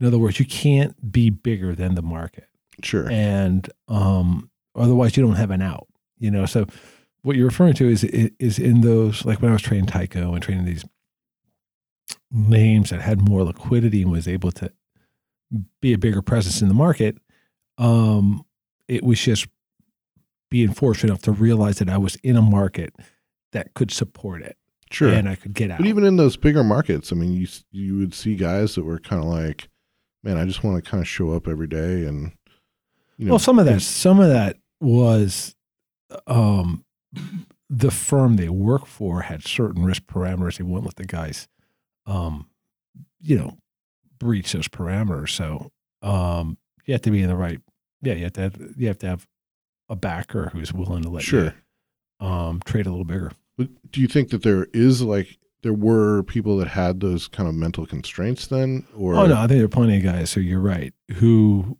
In 0.00 0.06
other 0.06 0.18
words, 0.18 0.38
you 0.38 0.46
can't 0.46 1.12
be 1.12 1.30
bigger 1.30 1.74
than 1.74 1.94
the 1.94 2.02
market 2.02 2.46
Sure. 2.82 3.10
and 3.10 3.68
um, 3.88 4.50
otherwise 4.74 5.16
you 5.16 5.22
don't 5.22 5.36
have 5.36 5.50
an 5.50 5.60
out. 5.62 5.86
You 6.18 6.30
know, 6.30 6.46
so 6.46 6.66
what 7.22 7.36
you're 7.36 7.46
referring 7.48 7.74
to 7.74 7.88
is 7.88 8.04
is 8.04 8.58
in 8.58 8.80
those 8.80 9.24
like 9.24 9.40
when 9.42 9.50
I 9.50 9.54
was 9.54 9.62
trading 9.62 9.86
Tyco 9.86 10.32
and 10.34 10.42
trading 10.42 10.64
these 10.64 10.84
names 12.30 12.90
that 12.90 13.00
had 13.00 13.20
more 13.28 13.42
liquidity 13.42 14.02
and 14.02 14.10
was 14.10 14.28
able 14.28 14.52
to 14.52 14.72
be 15.80 15.92
a 15.92 15.98
bigger 15.98 16.22
presence 16.22 16.62
in 16.62 16.68
the 16.68 16.74
market. 16.74 17.18
Um, 17.78 18.44
it 18.88 19.02
was 19.02 19.20
just 19.20 19.46
being 20.50 20.72
fortunate 20.72 21.10
enough 21.10 21.22
to 21.22 21.32
realize 21.32 21.78
that 21.78 21.88
I 21.88 21.98
was 21.98 22.16
in 22.16 22.36
a 22.36 22.42
market 22.42 22.94
that 23.52 23.74
could 23.74 23.90
support 23.90 24.42
it 24.42 24.56
Sure. 24.90 25.08
and 25.08 25.28
I 25.28 25.36
could 25.36 25.54
get 25.54 25.70
out. 25.70 25.78
but 25.78 25.86
even 25.86 26.04
in 26.04 26.16
those 26.16 26.36
bigger 26.36 26.64
markets, 26.64 27.12
I 27.12 27.16
mean, 27.16 27.32
you 27.32 27.46
you 27.70 27.96
would 27.98 28.12
see 28.14 28.34
guys 28.34 28.74
that 28.74 28.84
were 28.84 28.98
kind 28.98 29.22
of 29.22 29.28
like, 29.28 29.68
man, 30.24 30.36
I 30.36 30.44
just 30.44 30.64
want 30.64 30.82
to 30.84 30.90
kind 30.90 31.00
of 31.00 31.06
show 31.08 31.30
up 31.32 31.46
every 31.48 31.68
day 31.68 32.04
and 32.04 32.32
you 33.16 33.26
know, 33.26 33.32
well, 33.32 33.38
some 33.38 33.58
of 33.58 33.66
that, 33.66 33.80
some 33.82 34.18
of 34.18 34.28
that 34.30 34.56
was, 34.80 35.54
um, 36.26 36.84
the 37.68 37.90
firm 37.90 38.36
they 38.36 38.48
work 38.48 38.86
for 38.86 39.22
had 39.22 39.44
certain 39.44 39.84
risk 39.84 40.02
parameters. 40.04 40.56
They 40.58 40.64
wouldn't 40.64 40.86
let 40.86 40.96
the 40.96 41.04
guys, 41.04 41.46
um, 42.06 42.48
you 43.20 43.38
know, 43.38 43.58
breach 44.18 44.52
those 44.52 44.68
parameters. 44.68 45.28
So, 45.30 45.70
um, 46.02 46.56
you 46.86 46.94
have 46.94 47.02
to 47.02 47.10
be 47.10 47.22
in 47.22 47.28
the 47.28 47.36
right. 47.36 47.60
Yeah, 48.02 48.14
you 48.14 48.24
have 48.24 48.32
to 48.32 48.40
have, 48.40 48.56
you 48.76 48.86
have 48.88 48.98
to 48.98 49.06
have 49.06 49.26
a 49.90 49.96
backer 49.96 50.48
who's 50.54 50.72
willing 50.72 51.02
to 51.02 51.10
let 51.10 51.22
Sure. 51.22 51.52
you, 52.20 52.26
um, 52.26 52.60
trade 52.64 52.86
a 52.86 52.90
little 52.90 53.04
bigger. 53.04 53.32
But 53.58 53.68
do 53.92 54.00
you 54.00 54.06
think 54.08 54.30
that 54.30 54.42
there 54.42 54.68
is 54.72 55.02
like 55.02 55.36
there 55.62 55.74
were 55.74 56.22
people 56.22 56.56
that 56.56 56.68
had 56.68 57.00
those 57.00 57.28
kind 57.28 57.46
of 57.48 57.54
mental 57.54 57.84
constraints 57.84 58.46
then, 58.46 58.86
or 58.96 59.14
oh 59.16 59.26
no, 59.26 59.34
I 59.36 59.40
think 59.46 59.58
there 59.58 59.64
are 59.64 59.68
plenty 59.68 59.98
of 59.98 60.02
guys. 60.04 60.30
So 60.30 60.40
you're 60.40 60.58
right. 60.60 60.94
Who, 61.16 61.76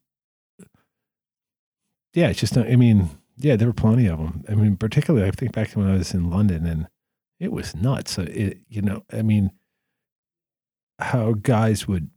yeah, 2.12 2.28
it's 2.28 2.40
just. 2.40 2.56
not- 2.56 2.66
I 2.68 2.76
mean, 2.76 3.08
yeah, 3.38 3.56
there 3.56 3.68
were 3.68 3.72
plenty 3.72 4.06
of 4.06 4.18
them. 4.18 4.44
I 4.48 4.54
mean, 4.54 4.76
particularly, 4.76 5.26
I 5.26 5.30
think 5.30 5.52
back 5.52 5.70
to 5.70 5.78
when 5.78 5.88
I 5.88 5.94
was 5.94 6.12
in 6.12 6.28
London, 6.28 6.66
and 6.66 6.88
it 7.38 7.52
was 7.52 7.74
nuts. 7.74 8.12
So 8.12 8.22
it, 8.22 8.58
you 8.68 8.82
know, 8.82 9.04
I 9.12 9.22
mean, 9.22 9.50
how 10.98 11.32
guys 11.32 11.88
would 11.88 12.10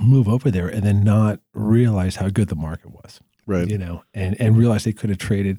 move 0.00 0.28
over 0.28 0.50
there 0.50 0.68
and 0.68 0.82
then 0.82 1.04
not 1.04 1.40
realize 1.52 2.16
how 2.16 2.28
good 2.30 2.48
the 2.48 2.56
market 2.56 2.90
was. 2.90 3.20
Right. 3.50 3.68
You 3.68 3.78
know, 3.78 4.04
and 4.14 4.40
and 4.40 4.56
realize 4.56 4.84
they 4.84 4.92
could 4.92 5.10
have 5.10 5.18
traded 5.18 5.58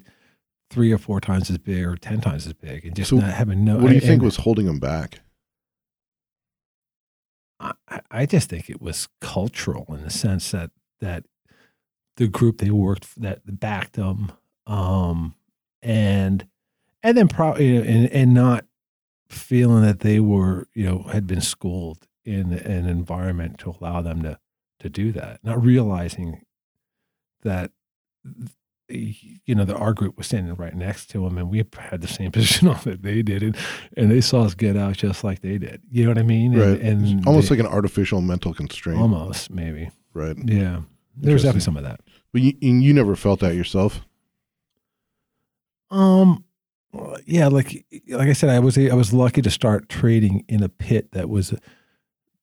three 0.70 0.90
or 0.92 0.98
four 0.98 1.20
times 1.20 1.50
as 1.50 1.58
big 1.58 1.84
or 1.84 1.96
ten 1.96 2.20
times 2.22 2.46
as 2.46 2.54
big, 2.54 2.86
and 2.86 2.96
just 2.96 3.10
So 3.10 3.16
not 3.16 3.32
having 3.34 3.64
no. 3.64 3.74
What 3.76 3.88
do 3.88 3.94
you 3.94 4.00
and- 4.00 4.02
think 4.02 4.22
was 4.22 4.36
holding 4.36 4.66
them 4.66 4.78
back? 4.80 5.20
I, 7.60 8.00
I 8.10 8.26
just 8.26 8.48
think 8.50 8.68
it 8.68 8.80
was 8.82 9.08
cultural 9.20 9.86
in 9.94 10.02
the 10.02 10.10
sense 10.10 10.50
that 10.50 10.70
that 11.00 11.24
the 12.16 12.28
group 12.28 12.58
they 12.58 12.70
worked 12.70 13.04
f- 13.04 13.14
that 13.18 13.60
backed 13.60 13.92
them, 13.94 14.32
um, 14.66 15.34
and 15.82 16.46
and 17.02 17.16
then 17.16 17.28
probably 17.28 17.76
and, 17.76 18.10
and 18.10 18.34
not 18.34 18.64
feeling 19.28 19.82
that 19.82 20.00
they 20.00 20.18
were 20.18 20.66
you 20.74 20.84
know 20.84 21.02
had 21.12 21.26
been 21.26 21.40
schooled 21.40 22.06
in 22.24 22.52
an 22.52 22.88
environment 22.88 23.58
to 23.58 23.74
allow 23.80 24.00
them 24.02 24.22
to 24.22 24.38
to 24.80 24.88
do 24.88 25.12
that, 25.12 25.44
not 25.44 25.62
realizing 25.62 26.42
that 27.42 27.70
you 28.88 29.54
know, 29.54 29.64
the 29.64 29.74
our 29.76 29.94
group 29.94 30.18
was 30.18 30.26
standing 30.26 30.54
right 30.56 30.74
next 30.74 31.06
to 31.10 31.24
them, 31.24 31.38
and 31.38 31.48
we 31.48 31.64
had 31.78 32.00
the 32.02 32.08
same 32.08 32.30
position 32.32 32.68
on 32.68 32.78
that 32.84 33.02
they 33.02 33.22
did, 33.22 33.42
and 33.42 33.56
and 33.96 34.10
they 34.10 34.20
saw 34.20 34.42
us 34.42 34.54
get 34.54 34.76
out 34.76 34.96
just 34.96 35.24
like 35.24 35.40
they 35.40 35.56
did. 35.58 35.80
You 35.90 36.04
know 36.04 36.10
what 36.10 36.18
I 36.18 36.22
mean? 36.22 36.52
Right. 36.58 36.80
And, 36.80 37.06
and 37.06 37.26
Almost 37.26 37.48
they- 37.48 37.56
like 37.56 37.64
an 37.66 37.72
artificial 37.72 38.20
mental 38.20 38.52
constraint. 38.52 39.00
almost 39.00 39.50
maybe. 39.50 39.90
Right. 40.14 40.36
Yeah, 40.44 40.82
there 41.16 41.32
was 41.32 41.42
definitely 41.42 41.62
some 41.62 41.76
of 41.78 41.84
that. 41.84 42.00
But 42.32 42.42
you, 42.42 42.52
and 42.62 42.82
you 42.82 42.92
never 42.92 43.16
felt 43.16 43.40
that 43.40 43.54
yourself. 43.54 44.02
Um, 45.90 46.44
yeah, 47.26 47.48
like 47.48 47.84
like 48.08 48.28
I 48.28 48.32
said, 48.34 48.50
I 48.50 48.58
was 48.58 48.76
I 48.76 48.94
was 48.94 49.12
lucky 49.12 49.42
to 49.42 49.50
start 49.50 49.88
trading 49.88 50.44
in 50.48 50.62
a 50.62 50.68
pit 50.68 51.12
that 51.12 51.28
was 51.30 51.54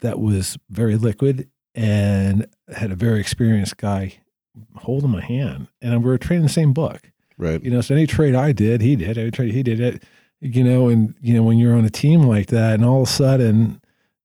that 0.01 0.19
was 0.19 0.57
very 0.69 0.95
liquid 0.95 1.49
and 1.75 2.47
had 2.75 2.91
a 2.91 2.95
very 2.95 3.19
experienced 3.19 3.77
guy 3.77 4.19
holding 4.77 5.09
my 5.09 5.21
hand, 5.21 5.67
and 5.81 6.03
we 6.03 6.09
were 6.09 6.17
trading 6.17 6.43
the 6.43 6.49
same 6.49 6.73
book. 6.73 7.11
Right. 7.37 7.63
You 7.63 7.71
know, 7.71 7.81
so 7.81 7.95
any 7.95 8.05
trade 8.07 8.35
I 8.35 8.51
did, 8.51 8.81
he 8.81 8.95
did. 8.95 9.17
Every 9.17 9.31
trade 9.31 9.53
he 9.53 9.63
did 9.63 9.79
it. 9.79 10.03
You 10.41 10.63
know, 10.63 10.87
and 10.89 11.15
you 11.21 11.33
know 11.33 11.43
when 11.43 11.57
you're 11.57 11.75
on 11.75 11.85
a 11.85 11.89
team 11.89 12.23
like 12.23 12.47
that, 12.47 12.75
and 12.75 12.85
all 12.85 13.01
of 13.03 13.07
a 13.07 13.11
sudden, 13.11 13.81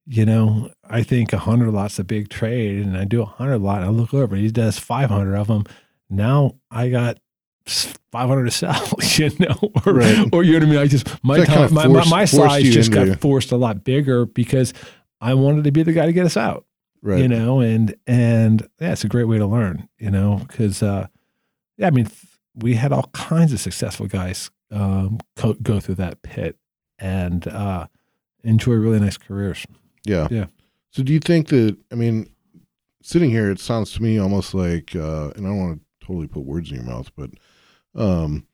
you 0.06 0.24
know, 0.24 0.70
I 0.88 1.02
think 1.02 1.32
a 1.32 1.38
hundred 1.38 1.70
lots 1.72 1.98
a 1.98 2.04
big 2.04 2.28
trade, 2.28 2.84
and 2.84 2.96
I 2.96 3.04
do 3.04 3.22
a 3.22 3.24
hundred 3.26 3.58
lot, 3.58 3.78
and 3.78 3.86
I 3.86 3.88
look 3.90 4.14
over, 4.14 4.36
he 4.36 4.50
does 4.50 4.78
five 4.78 5.10
hundred 5.10 5.36
of 5.36 5.48
them. 5.48 5.64
Now 6.10 6.54
I 6.70 6.88
got 6.90 7.18
five 7.66 8.28
hundred 8.28 8.44
to 8.44 8.50
sell. 8.50 8.90
You 9.18 9.30
know, 9.38 9.70
or, 9.86 9.92
Right. 9.94 10.28
or 10.32 10.42
you 10.42 10.52
know 10.52 10.58
what 10.58 10.66
I 10.66 10.70
mean. 10.70 10.78
I 10.78 10.86
just 10.86 11.08
my 11.24 11.38
That 11.38 11.46
kind 11.46 11.64
of 11.64 11.72
my, 11.72 11.84
forced- 11.86 12.10
my, 12.10 12.16
my 12.18 12.26
forced 12.26 12.34
size 12.52 12.62
just 12.74 12.90
got 12.92 13.20
forced 13.20 13.52
a 13.52 13.56
lot 13.56 13.84
bigger 13.84 14.26
because 14.26 14.72
I 15.20 15.34
wanted 15.34 15.64
to 15.64 15.72
be 15.72 15.82
the 15.84 15.92
guy 15.92 16.06
to 16.06 16.12
get 16.12 16.26
us 16.26 16.36
out 16.36 16.64
Right. 17.06 17.20
you 17.20 17.28
know 17.28 17.60
and 17.60 17.94
and 18.06 18.66
yeah 18.80 18.92
it's 18.92 19.04
a 19.04 19.08
great 19.08 19.24
way 19.28 19.36
to 19.38 19.46
learn 19.46 19.88
you 19.98 20.10
know 20.10 20.40
because 20.48 20.82
uh 20.82 21.06
yeah 21.76 21.86
i 21.86 21.90
mean 21.90 22.06
th- 22.06 22.24
we 22.56 22.74
had 22.74 22.92
all 22.92 23.10
kinds 23.12 23.52
of 23.52 23.60
successful 23.60 24.06
guys 24.06 24.50
um 24.70 25.18
co- 25.36 25.56
go 25.62 25.80
through 25.80 25.96
that 25.96 26.22
pit 26.22 26.56
and 26.98 27.46
uh 27.48 27.86
enjoy 28.42 28.72
really 28.72 28.98
nice 29.00 29.18
careers 29.18 29.66
Yeah. 30.06 30.28
Yeah. 30.30 30.46
So 30.90 31.02
do 31.02 31.12
you 31.12 31.20
think 31.20 31.48
that 31.48 31.76
I 31.92 31.94
mean, 31.94 32.30
sitting 33.02 33.28
here, 33.30 33.50
it 33.50 33.60
sounds 33.60 33.92
to 33.92 34.02
me 34.02 34.18
almost 34.18 34.54
like, 34.54 34.94
uh, 34.96 35.30
and 35.36 35.44
I 35.46 35.50
don't 35.50 35.58
want 35.58 35.80
to 36.00 36.06
totally 36.06 36.26
put 36.28 36.44
words 36.44 36.70
in 36.70 36.76
your 36.76 36.84
mouth, 36.84 37.10
but, 37.16 37.30
um, 37.94 38.46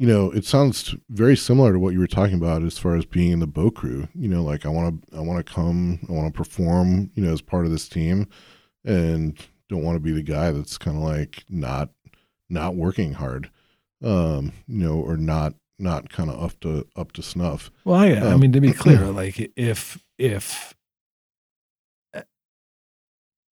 you 0.00 0.06
know, 0.06 0.30
it 0.30 0.46
sounds 0.46 0.94
very 1.10 1.36
similar 1.36 1.74
to 1.74 1.78
what 1.78 1.92
you 1.92 1.98
were 2.00 2.06
talking 2.06 2.36
about 2.36 2.62
as 2.62 2.78
far 2.78 2.96
as 2.96 3.04
being 3.04 3.32
in 3.32 3.40
the 3.40 3.46
boat 3.46 3.74
crew. 3.74 4.08
You 4.14 4.28
know, 4.28 4.42
like 4.42 4.64
I 4.64 4.70
want 4.70 5.02
to, 5.10 5.18
I 5.18 5.20
want 5.20 5.44
to 5.44 5.52
come, 5.52 6.00
I 6.08 6.12
want 6.12 6.32
to 6.32 6.36
perform, 6.36 7.10
you 7.14 7.22
know, 7.22 7.30
as 7.34 7.42
part 7.42 7.66
of 7.66 7.70
this 7.70 7.86
team, 7.86 8.26
and 8.82 9.38
don't 9.68 9.84
want 9.84 9.96
to 9.96 10.00
be 10.00 10.12
the 10.12 10.22
guy 10.22 10.52
that's 10.52 10.78
kind 10.78 10.96
of 10.96 11.02
like 11.02 11.44
not, 11.50 11.90
not 12.48 12.76
working 12.76 13.12
hard, 13.12 13.50
um, 14.02 14.52
you 14.66 14.78
know, 14.82 14.94
or 14.98 15.18
not, 15.18 15.52
not 15.78 16.08
kind 16.08 16.30
of 16.30 16.42
up 16.42 16.58
to 16.60 16.86
up 16.96 17.12
to 17.12 17.22
snuff. 17.22 17.70
well 17.84 18.06
yeah 18.06 18.24
i 18.26 18.32
Um, 18.32 18.40
mean 18.40 18.52
to 18.52 18.60
be 18.60 18.72
clear 18.72 19.00
like 19.22 19.52
if 19.56 20.02
if 20.18 20.74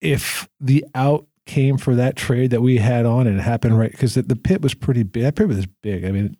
if 0.01 0.47
the 0.59 0.85
out 0.95 1.25
came 1.45 1.77
for 1.77 1.95
that 1.95 2.15
trade 2.15 2.51
that 2.51 2.61
we 2.61 2.77
had 2.77 3.05
on 3.05 3.27
and 3.27 3.39
it 3.39 3.43
happened 3.43 3.77
right 3.77 3.91
because 3.91 4.15
the, 4.15 4.21
the 4.21 4.35
pit 4.35 4.61
was 4.61 4.73
pretty 4.73 5.03
big 5.03 5.23
that 5.23 5.35
pit 5.35 5.47
was 5.47 5.65
big. 5.65 6.05
I 6.05 6.11
mean 6.11 6.37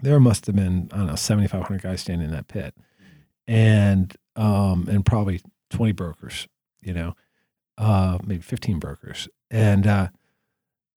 there 0.00 0.20
must 0.20 0.46
have 0.46 0.56
been 0.56 0.88
i 0.92 0.96
don't 0.96 1.06
know 1.06 1.14
7500 1.14 1.82
guys 1.82 2.00
standing 2.00 2.28
in 2.28 2.34
that 2.34 2.48
pit 2.48 2.74
and 3.46 4.16
um 4.36 4.86
and 4.88 5.04
probably 5.04 5.40
20 5.70 5.92
brokers 5.92 6.48
you 6.80 6.92
know 6.92 7.14
uh 7.78 8.18
maybe 8.24 8.42
15 8.42 8.78
brokers. 8.78 9.28
And 9.50 9.86
uh 9.86 10.08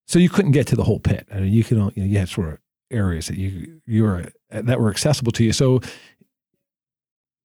so 0.06 0.20
you 0.20 0.30
couldn't 0.30 0.52
get 0.52 0.68
to 0.68 0.76
the 0.78 0.86
whole 0.86 1.00
pit. 1.00 1.28
I 1.32 1.40
mean 1.40 1.52
you 1.52 1.64
only 1.72 1.94
you, 1.96 2.04
know, 2.04 2.10
you 2.10 2.18
had 2.20 2.30
sort 2.30 2.50
of 2.50 2.60
areas 2.92 3.28
that 3.28 3.38
you 3.38 3.82
you 3.86 4.04
were 4.04 4.32
that 4.50 4.80
were 4.80 4.90
accessible 4.90 5.32
to 5.34 5.44
you. 5.44 5.52
So 5.52 5.82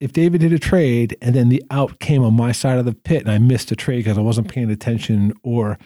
if 0.03 0.13
David 0.13 0.41
did 0.41 0.53
a 0.53 0.59
trade 0.59 1.17
and 1.23 1.35
then 1.35 1.49
the 1.49 1.63
out 1.71 2.01
came 2.01 2.23
on 2.25 2.35
my 2.35 2.53
side 2.53 2.79
of 2.79 2.85
the 2.85 2.93
pit 2.95 3.23
and 3.23 3.31
I 3.31 3.39
missed 3.39 3.71
a 3.71 3.77
trade 3.77 3.99
because 3.99 4.19
I 4.19 4.23
wasn't 4.23 4.49
paying 4.49 4.71
attention 4.71 5.33
or 5.43 5.79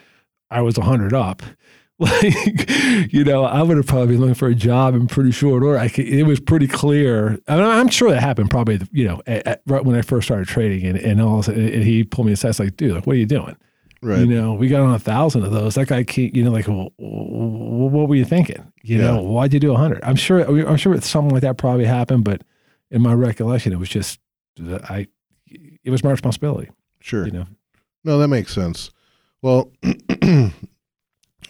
I 0.51 0.63
was 0.63 0.79
100 0.79 1.13
up, 1.13 1.43
like, 1.99 3.13
you 3.13 3.25
know, 3.25 3.45
I 3.45 3.63
would 3.63 3.77
have 3.77 3.87
probably 3.87 4.09
been 4.09 4.21
looking 4.21 4.35
for 4.35 4.49
a 4.49 4.55
job 4.55 4.95
in 4.95 5.07
pretty 5.07 5.31
short 5.33 5.63
order. 5.63 5.79
I 5.79 5.89
could, 5.89 6.07
it 6.07 6.25
was 6.25 6.41
pretty 6.41 6.67
clear. 6.67 7.39
I 7.49 7.57
mean, 7.57 7.65
I'm 7.65 7.89
sure 7.89 8.11
that 8.11 8.21
happened 8.23 8.51
probably, 8.51 8.81
you 8.93 9.07
know, 9.07 9.23
at, 9.27 9.47
at- 9.47 9.63
right 9.67 9.85
when 9.85 9.97
I 9.97 10.03
first 10.03 10.27
started 10.27 10.47
trading 10.47 10.85
and, 10.87 10.99
and 10.99 11.21
all 11.23 11.35
of 11.35 11.41
a 11.41 11.43
sudden, 11.45 11.69
and 11.69 11.85
he 11.85 12.05
pulled 12.05 12.27
me 12.27 12.33
aside. 12.35 12.51
It's 12.51 12.59
like, 12.59 12.77
dude, 12.77 12.95
like, 12.95 13.07
what 13.07 13.15
are 13.15 13.19
you 13.19 13.27
doing? 13.27 13.57
Right. 14.03 14.19
You 14.21 14.27
know, 14.27 14.53
we 14.53 14.69
got 14.69 14.83
on 14.83 14.95
a 14.95 14.99
thousand 14.99 15.43
of 15.45 15.53
those. 15.53 15.75
That 15.75 15.89
guy, 15.89 16.05
can't, 16.05 16.37
you 16.37 16.45
know, 16.45 16.51
like, 16.51 16.69
well, 16.69 16.93
what 16.99 18.09
were 18.09 18.15
you 18.15 18.27
thinking? 18.27 18.73
You 18.83 18.99
know, 18.99 19.23
why'd 19.23 19.55
you 19.55 19.61
do 19.61 19.73
a 19.73 19.77
hundred? 19.77 20.05
I'm 20.05 20.17
sure, 20.17 20.43
I'm 20.69 20.77
sure 20.77 21.01
something 21.01 21.33
like 21.33 21.43
that 21.43 21.57
probably 21.57 21.87
happened, 21.87 22.25
but 22.25 22.43
in 22.91 23.03
my 23.03 23.15
recollection, 23.15 23.73
it 23.73 23.79
was 23.79 23.89
just 23.89 24.21
I, 24.89 25.07
it 25.49 25.91
was 25.91 26.03
my 26.03 26.11
responsibility. 26.11 26.71
sure. 27.01 27.27
You 27.27 27.33
know, 27.33 27.47
No, 28.05 28.19
that 28.19 28.29
makes 28.29 28.55
sense. 28.55 28.91
Well, 29.43 29.71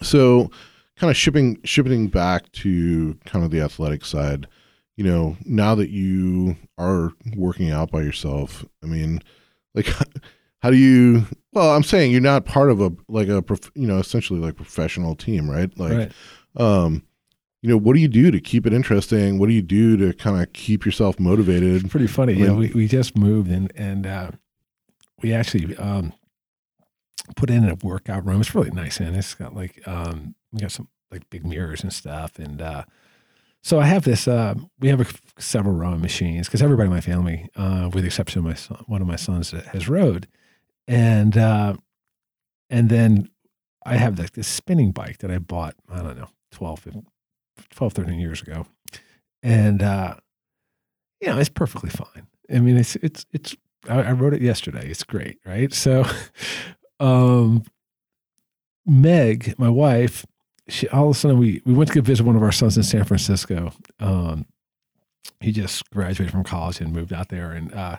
so 0.01 0.51
kind 0.97 1.11
of 1.11 1.17
shipping 1.17 1.59
shipping 1.63 2.07
back 2.07 2.51
to 2.51 3.17
kind 3.25 3.45
of 3.45 3.51
the 3.51 3.61
athletic 3.61 4.05
side, 4.05 4.47
you 4.95 5.03
know, 5.03 5.37
now 5.45 5.75
that 5.75 5.89
you 5.89 6.57
are 6.77 7.11
working 7.35 7.71
out 7.71 7.91
by 7.91 8.01
yourself, 8.01 8.65
I 8.83 8.87
mean, 8.87 9.21
like 9.73 9.87
how 10.59 10.69
do 10.69 10.77
you 10.77 11.25
well, 11.53 11.75
I'm 11.75 11.83
saying 11.83 12.11
you're 12.11 12.21
not 12.21 12.45
part 12.45 12.69
of 12.69 12.81
a 12.81 12.91
like 13.07 13.29
a 13.29 13.41
prof- 13.41 13.71
you 13.75 13.87
know, 13.87 13.97
essentially 13.97 14.39
like 14.39 14.55
professional 14.55 15.15
team, 15.15 15.49
right? 15.49 15.75
Like 15.77 15.93
right? 15.97 16.11
um 16.55 17.03
you 17.61 17.69
know, 17.69 17.77
what 17.77 17.95
do 17.95 17.99
you 17.99 18.07
do 18.07 18.31
to 18.31 18.39
keep 18.39 18.65
it 18.65 18.73
interesting? 18.73 19.39
What 19.39 19.47
do 19.47 19.53
you 19.53 19.61
do 19.61 19.97
to 19.97 20.13
kind 20.13 20.41
of 20.41 20.53
keep 20.53 20.85
yourself 20.85 21.19
motivated? 21.19 21.81
It's 21.81 21.91
pretty 21.91 22.07
funny. 22.07 22.35
I 22.35 22.47
know, 22.47 22.55
we, 22.55 22.67
we 22.69 22.87
just 22.87 23.17
moved 23.17 23.49
and 23.49 23.71
and 23.75 24.05
uh, 24.05 24.31
we 25.21 25.33
actually 25.33 25.75
um, 25.77 26.13
put 27.35 27.49
in 27.49 27.67
a 27.67 27.75
workout 27.75 28.25
room. 28.25 28.41
It's 28.41 28.53
really 28.53 28.71
nice, 28.71 28.99
and 28.99 29.15
it's 29.15 29.33
got 29.33 29.55
like 29.55 29.85
um, 29.87 30.35
we 30.51 30.59
got 30.59 30.71
some 30.71 30.87
like 31.11 31.29
big 31.29 31.45
mirrors 31.45 31.81
and 31.81 31.91
stuff. 31.91 32.37
And 32.37 32.61
uh, 32.61 32.83
so 33.63 33.79
I 33.79 33.85
have 33.85 34.03
this. 34.03 34.27
Uh, 34.27 34.55
we 34.79 34.89
have 34.89 35.01
a, 35.01 35.41
several 35.41 35.75
rowing 35.75 36.01
machines 36.01 36.47
because 36.47 36.61
everybody 36.61 36.87
in 36.87 36.93
my 36.93 37.01
family, 37.01 37.49
uh, 37.55 37.89
with 37.91 38.03
the 38.03 38.07
exception 38.07 38.39
of 38.39 38.45
my 38.45 38.53
son, 38.53 38.83
one 38.85 39.01
of 39.01 39.07
my 39.07 39.15
sons, 39.15 39.49
that 39.49 39.65
has 39.67 39.89
rowed, 39.89 40.27
and 40.87 41.35
uh, 41.35 41.73
and 42.69 42.89
then 42.89 43.29
I 43.83 43.95
have 43.97 44.19
like 44.19 44.33
this 44.33 44.47
spinning 44.47 44.91
bike 44.91 45.17
that 45.19 45.31
I 45.31 45.39
bought. 45.39 45.73
I 45.89 46.03
don't 46.03 46.17
know 46.17 46.29
12, 46.51 46.79
15 46.79 47.07
12 47.71 47.93
13 47.93 48.19
years 48.19 48.41
ago, 48.41 48.65
and 49.43 49.81
uh, 49.81 50.15
you 51.21 51.27
know, 51.27 51.37
it's 51.37 51.49
perfectly 51.49 51.89
fine. 51.89 52.27
I 52.53 52.59
mean, 52.59 52.77
it's 52.77 52.95
it's 52.97 53.25
it's. 53.31 53.55
I, 53.89 54.01
I 54.01 54.11
rode 54.11 54.33
it 54.33 54.41
yesterday. 54.41 54.87
It's 54.89 55.03
great, 55.03 55.39
right? 55.45 55.73
So, 55.73 56.05
um, 56.99 57.63
Meg, 58.85 59.55
my 59.57 59.69
wife, 59.69 60.25
she 60.67 60.87
all 60.89 61.09
of 61.09 61.15
a 61.15 61.19
sudden 61.19 61.37
we 61.37 61.61
we 61.65 61.73
went 61.73 61.89
to 61.89 61.95
go 61.95 62.01
visit 62.01 62.25
one 62.25 62.35
of 62.35 62.43
our 62.43 62.51
sons 62.51 62.77
in 62.77 62.83
San 62.83 63.03
Francisco. 63.03 63.71
Um, 63.99 64.45
he 65.39 65.51
just 65.51 65.89
graduated 65.91 66.31
from 66.31 66.43
college 66.43 66.79
and 66.81 66.93
moved 66.93 67.13
out 67.13 67.29
there, 67.29 67.51
and 67.51 67.73
uh, 67.73 67.97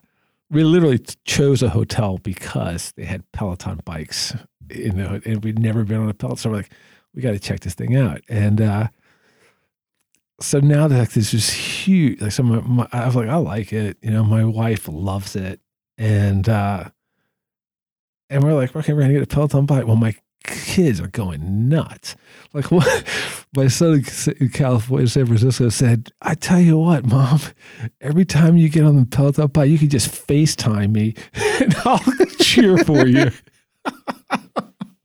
we 0.50 0.64
literally 0.64 0.98
chose 1.24 1.62
a 1.62 1.70
hotel 1.70 2.18
because 2.18 2.92
they 2.96 3.04
had 3.04 3.30
Peloton 3.32 3.80
bikes. 3.84 4.34
You 4.70 4.92
know, 4.92 5.18
and 5.24 5.42
we'd 5.42 5.58
never 5.58 5.82
been 5.84 6.00
on 6.00 6.10
a 6.10 6.14
Peloton. 6.14 6.36
So 6.36 6.50
we're 6.50 6.56
like, 6.56 6.72
we 7.14 7.22
got 7.22 7.30
to 7.30 7.38
check 7.38 7.60
this 7.60 7.74
thing 7.74 7.96
out, 7.96 8.22
and. 8.28 8.60
uh 8.60 8.88
so 10.40 10.60
now 10.60 10.86
that 10.88 10.98
like 10.98 11.10
this 11.12 11.34
is 11.34 11.50
huge 11.50 12.20
like 12.20 12.32
some 12.32 12.76
my, 12.76 12.86
i 12.92 13.06
was 13.06 13.16
like 13.16 13.28
i 13.28 13.36
like 13.36 13.72
it 13.72 13.96
you 14.02 14.10
know 14.10 14.24
my 14.24 14.44
wife 14.44 14.88
loves 14.88 15.34
it. 15.36 15.60
And 16.00 16.48
uh 16.48 16.90
and 18.30 18.44
we're 18.44 18.54
like 18.54 18.74
okay 18.76 18.92
we're 18.92 19.00
gonna 19.00 19.14
get 19.14 19.22
a 19.22 19.26
peloton 19.26 19.66
bike. 19.66 19.86
Well 19.86 19.96
my 19.96 20.14
kids 20.44 21.00
are 21.00 21.08
going 21.08 21.68
nuts. 21.68 22.14
Like 22.52 22.66
what 22.70 23.04
my 23.56 23.66
son 23.66 24.04
in 24.38 24.48
california 24.50 25.08
san 25.08 25.26
francisco 25.26 25.70
said 25.70 26.12
i 26.22 26.34
tell 26.34 26.60
you 26.60 26.78
what 26.78 27.04
mom 27.04 27.40
every 28.00 28.24
time 28.24 28.56
you 28.56 28.68
get 28.68 28.84
on 28.84 28.96
the 28.96 29.06
peloton 29.06 29.48
bike 29.48 29.70
you 29.70 29.78
can 29.78 29.88
just 29.88 30.10
facetime 30.10 30.92
me 30.92 31.14
and 31.34 31.74
i'll 31.84 31.98
cheer 32.38 32.78
for 32.78 33.06
you. 33.06 33.30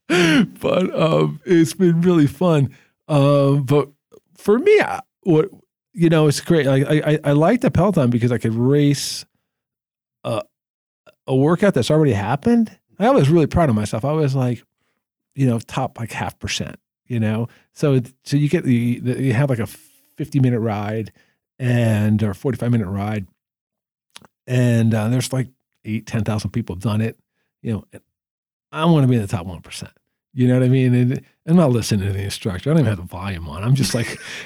But 0.08 0.94
um, 1.00 1.40
it's 1.46 1.74
been 1.74 2.02
really 2.02 2.28
fun. 2.28 2.76
Um, 3.08 3.64
but 3.64 3.90
for 4.38 4.60
me, 4.60 4.80
I- 4.80 5.02
what 5.24 5.50
you 5.94 6.10
know, 6.10 6.28
it's 6.28 6.42
great. 6.42 6.66
Like 6.66 6.86
I, 6.88 7.20
I, 7.24 7.32
like 7.34 7.62
the 7.62 7.70
Peloton 7.70 8.10
because 8.10 8.32
I 8.32 8.38
could 8.38 8.56
race 8.56 9.26
a 10.24 10.42
a 11.28 11.36
workout 11.36 11.74
that's 11.74 11.92
already 11.92 12.14
happened. 12.14 12.78
I 13.00 13.12
was 13.12 13.30
really 13.30 13.48
proud 13.48 13.70
of 13.70 13.76
myself. 13.76 14.04
I 14.04 14.12
was 14.12 14.36
like, 14.36 14.64
you 15.36 15.48
know, 15.48 15.60
top 15.60 16.00
like 16.00 16.12
half 16.12 16.38
percent. 16.40 16.78
You 17.08 17.20
know, 17.20 17.48
so 17.74 18.02
so 18.24 18.38
you 18.38 18.50
get 18.50 18.64
the, 18.64 19.00
the 19.00 19.22
you 19.22 19.34
have 19.34 19.50
like 19.50 19.60
a 19.60 19.68
fifty 19.68 20.40
minute 20.40 20.60
ride 20.60 21.12
and 21.60 22.22
or 22.24 22.34
forty 22.34 22.58
five 22.58 22.72
minute 22.72 22.88
ride, 22.88 23.28
and 24.48 24.94
uh, 24.94 25.10
there's 25.10 25.32
like 25.34 25.50
eight 25.86 26.08
ten 26.08 26.24
thousand 26.24 26.52
people 26.52 26.76
have 26.76 26.84
done 26.84 27.02
it. 27.02 27.20
You 27.62 27.74
know, 27.74 28.00
I 28.72 28.86
want 28.86 29.04
to 29.04 29.08
be 29.08 29.16
in 29.16 29.22
the 29.22 29.28
top 29.28 29.46
one 29.46 29.62
percent. 29.62 29.92
You 30.34 30.48
know 30.48 30.56
what 30.56 30.64
I 30.64 30.70
mean? 30.70 30.94
And 30.96 31.22
I'm 31.46 31.56
not 31.56 31.72
listening 31.72 32.08
to 32.08 32.14
the 32.14 32.24
instructor. 32.24 32.70
I 32.72 32.74
don't 32.74 32.82
even 32.82 32.90
have 32.90 32.98
the 32.98 33.04
volume 33.04 33.48
on. 33.48 33.64
I'm 33.64 33.76
just 33.76 33.94
like, 33.94 34.18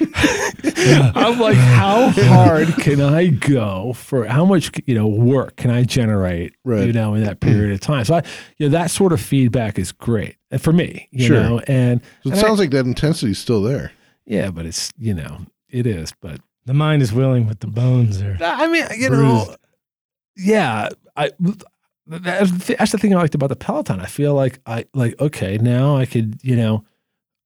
I'm 1.14 1.38
like, 1.38 1.56
how 1.56 2.08
hard 2.14 2.68
can 2.78 3.00
I 3.00 3.28
go 3.28 3.92
for 3.94 4.26
how 4.26 4.44
much 4.44 4.70
you 4.86 4.94
know 4.94 5.06
work 5.06 5.56
can 5.56 5.70
I 5.70 5.84
generate? 5.84 6.54
Right. 6.64 6.86
You 6.86 6.92
know, 6.92 7.14
in 7.14 7.24
that 7.24 7.40
period 7.40 7.72
of 7.72 7.80
time. 7.80 8.04
So 8.04 8.16
I, 8.16 8.22
you 8.58 8.68
know, 8.68 8.72
that 8.78 8.90
sort 8.90 9.12
of 9.12 9.20
feedback 9.20 9.78
is 9.78 9.92
great 9.92 10.36
for 10.58 10.72
me. 10.72 11.08
You 11.10 11.26
Sure. 11.26 11.40
know, 11.40 11.60
and 11.66 12.00
So 12.22 12.30
it 12.30 12.32
And 12.32 12.34
I- 12.34 12.42
sounds 12.42 12.58
like 12.58 12.70
that 12.70 12.84
intensity 12.86 13.32
is 13.32 13.38
still 13.38 13.62
there. 13.62 13.92
yeah, 14.26 14.50
but 14.50 14.66
it's 14.66 14.92
you 14.98 15.14
know, 15.14 15.46
it 15.70 15.86
is, 15.86 16.12
but 16.20 16.40
The 16.66 16.74
mind 16.74 17.00
is 17.02 17.12
willing, 17.12 17.44
but 17.44 17.60
the 17.60 17.66
bones 17.66 18.20
are. 18.20 18.36
I 18.42 18.66
mean, 18.68 18.84
you 18.98 19.08
know, 19.10 19.56
yeah, 20.36 20.90
I 21.16 21.30
that's, 22.08 22.50
the- 22.66 22.76
that's 22.78 22.92
the 22.92 22.98
thing 22.98 23.14
I 23.14 23.18
liked 23.18 23.34
about 23.34 23.48
the 23.50 23.56
Peloton. 23.56 24.00
I 24.00 24.06
feel 24.06 24.34
like 24.34 24.60
I 24.66 24.86
like 24.94 25.20
okay, 25.20 25.58
now 25.58 25.96
I 25.96 26.06
could, 26.06 26.38
you 26.42 26.56
know, 26.56 26.84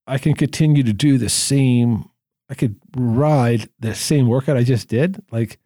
I 0.06 0.18
can 0.18 0.34
continue 0.34 0.82
to 0.82 0.92
do 0.92 1.18
the 1.18 1.28
same. 1.28 2.08
I 2.48 2.54
could 2.54 2.76
ride 2.96 3.68
the 3.80 3.94
same 3.94 4.26
workout 4.28 4.56
I 4.56 4.62
just 4.62 4.88
did, 4.88 5.22
like 5.30 5.58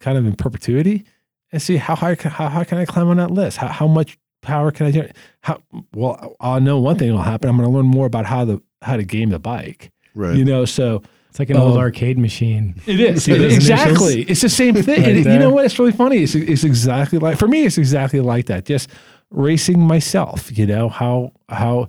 kind 0.00 0.16
of 0.18 0.26
in 0.26 0.34
perpetuity, 0.36 1.04
and 1.52 1.60
see 1.62 1.76
how 1.76 1.94
high 1.96 2.14
how 2.20 2.48
high 2.48 2.64
can 2.64 2.78
I 2.78 2.84
climb 2.84 3.08
on 3.08 3.16
that 3.16 3.30
list? 3.30 3.56
How 3.58 3.68
how 3.68 3.86
much 3.86 4.18
power 4.42 4.70
can 4.70 4.86
I 4.86 4.90
generate? 4.90 5.16
How 5.42 5.60
well 5.94 6.36
I 6.40 6.58
know 6.58 6.78
one 6.78 6.98
thing 6.98 7.10
will 7.12 7.22
happen. 7.22 7.48
I'm 7.48 7.56
going 7.56 7.68
to 7.68 7.74
learn 7.74 7.86
more 7.86 8.06
about 8.06 8.26
how 8.26 8.44
the 8.44 8.62
how 8.82 8.96
to 8.96 9.04
game 9.04 9.30
the 9.30 9.38
bike. 9.38 9.90
Right. 10.14 10.36
You 10.36 10.44
know, 10.44 10.64
so 10.64 11.02
It's 11.30 11.38
like 11.38 11.48
an 11.50 11.56
old 11.56 11.72
Um, 11.74 11.78
arcade 11.78 12.18
machine. 12.18 12.74
it 12.86 13.00
is 13.00 13.24
See 13.24 13.32
those 13.32 13.54
exactly. 13.54 14.22
It's 14.22 14.40
the 14.42 14.48
same 14.48 14.74
thing. 14.74 15.02
Right 15.02 15.16
And 15.16 15.24
you 15.24 15.38
know 15.38 15.50
what? 15.50 15.64
It's 15.64 15.78
really 15.78 15.92
funny. 15.92 16.18
It's, 16.24 16.34
it's 16.34 16.64
exactly 16.64 17.18
like 17.18 17.38
for 17.38 17.46
me. 17.48 17.64
It's 17.64 17.78
exactly 17.78 18.20
like 18.20 18.46
that. 18.46 18.64
Just 18.64 18.90
racing 19.30 19.80
myself. 19.80 20.56
You 20.56 20.66
know 20.66 20.88
how 20.88 21.32
how, 21.48 21.88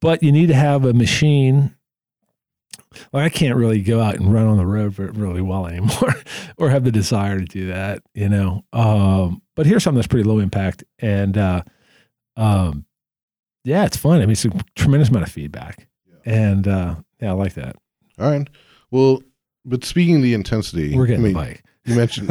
but 0.00 0.22
you 0.22 0.30
need 0.32 0.46
to 0.48 0.54
have 0.54 0.84
a 0.84 0.92
machine. 0.94 1.74
Well, 3.12 3.22
I 3.24 3.28
can't 3.28 3.56
really 3.56 3.82
go 3.82 4.00
out 4.00 4.14
and 4.14 4.32
run 4.32 4.46
on 4.46 4.56
the 4.56 4.64
road 4.64 4.98
really 4.98 5.42
well 5.42 5.66
anymore, 5.66 6.14
or 6.56 6.70
have 6.70 6.84
the 6.84 6.92
desire 6.92 7.38
to 7.40 7.44
do 7.44 7.66
that. 7.66 8.02
You 8.14 8.28
know. 8.28 8.64
Um, 8.72 9.42
but 9.56 9.66
here's 9.66 9.82
something 9.82 9.96
that's 9.96 10.06
pretty 10.06 10.28
low 10.28 10.38
impact, 10.38 10.84
and 11.00 11.36
uh, 11.36 11.62
um, 12.36 12.86
yeah, 13.64 13.84
it's 13.84 13.96
fun. 13.96 14.18
I 14.18 14.26
mean, 14.26 14.30
it's 14.30 14.44
a 14.44 14.50
tremendous 14.76 15.08
amount 15.08 15.26
of 15.26 15.32
feedback, 15.32 15.88
and 16.24 16.66
uh, 16.68 16.94
yeah, 17.20 17.30
I 17.30 17.32
like 17.32 17.54
that. 17.54 17.76
All 18.18 18.30
right. 18.30 18.48
Well, 18.90 19.22
but 19.64 19.84
speaking 19.84 20.16
of 20.16 20.22
the 20.22 20.34
intensity, 20.34 20.96
We're 20.96 21.06
getting 21.06 21.24
I 21.24 21.28
the 21.28 21.34
mean, 21.34 21.44
bike. 21.44 21.64
you 21.84 21.94
mentioned 21.96 22.28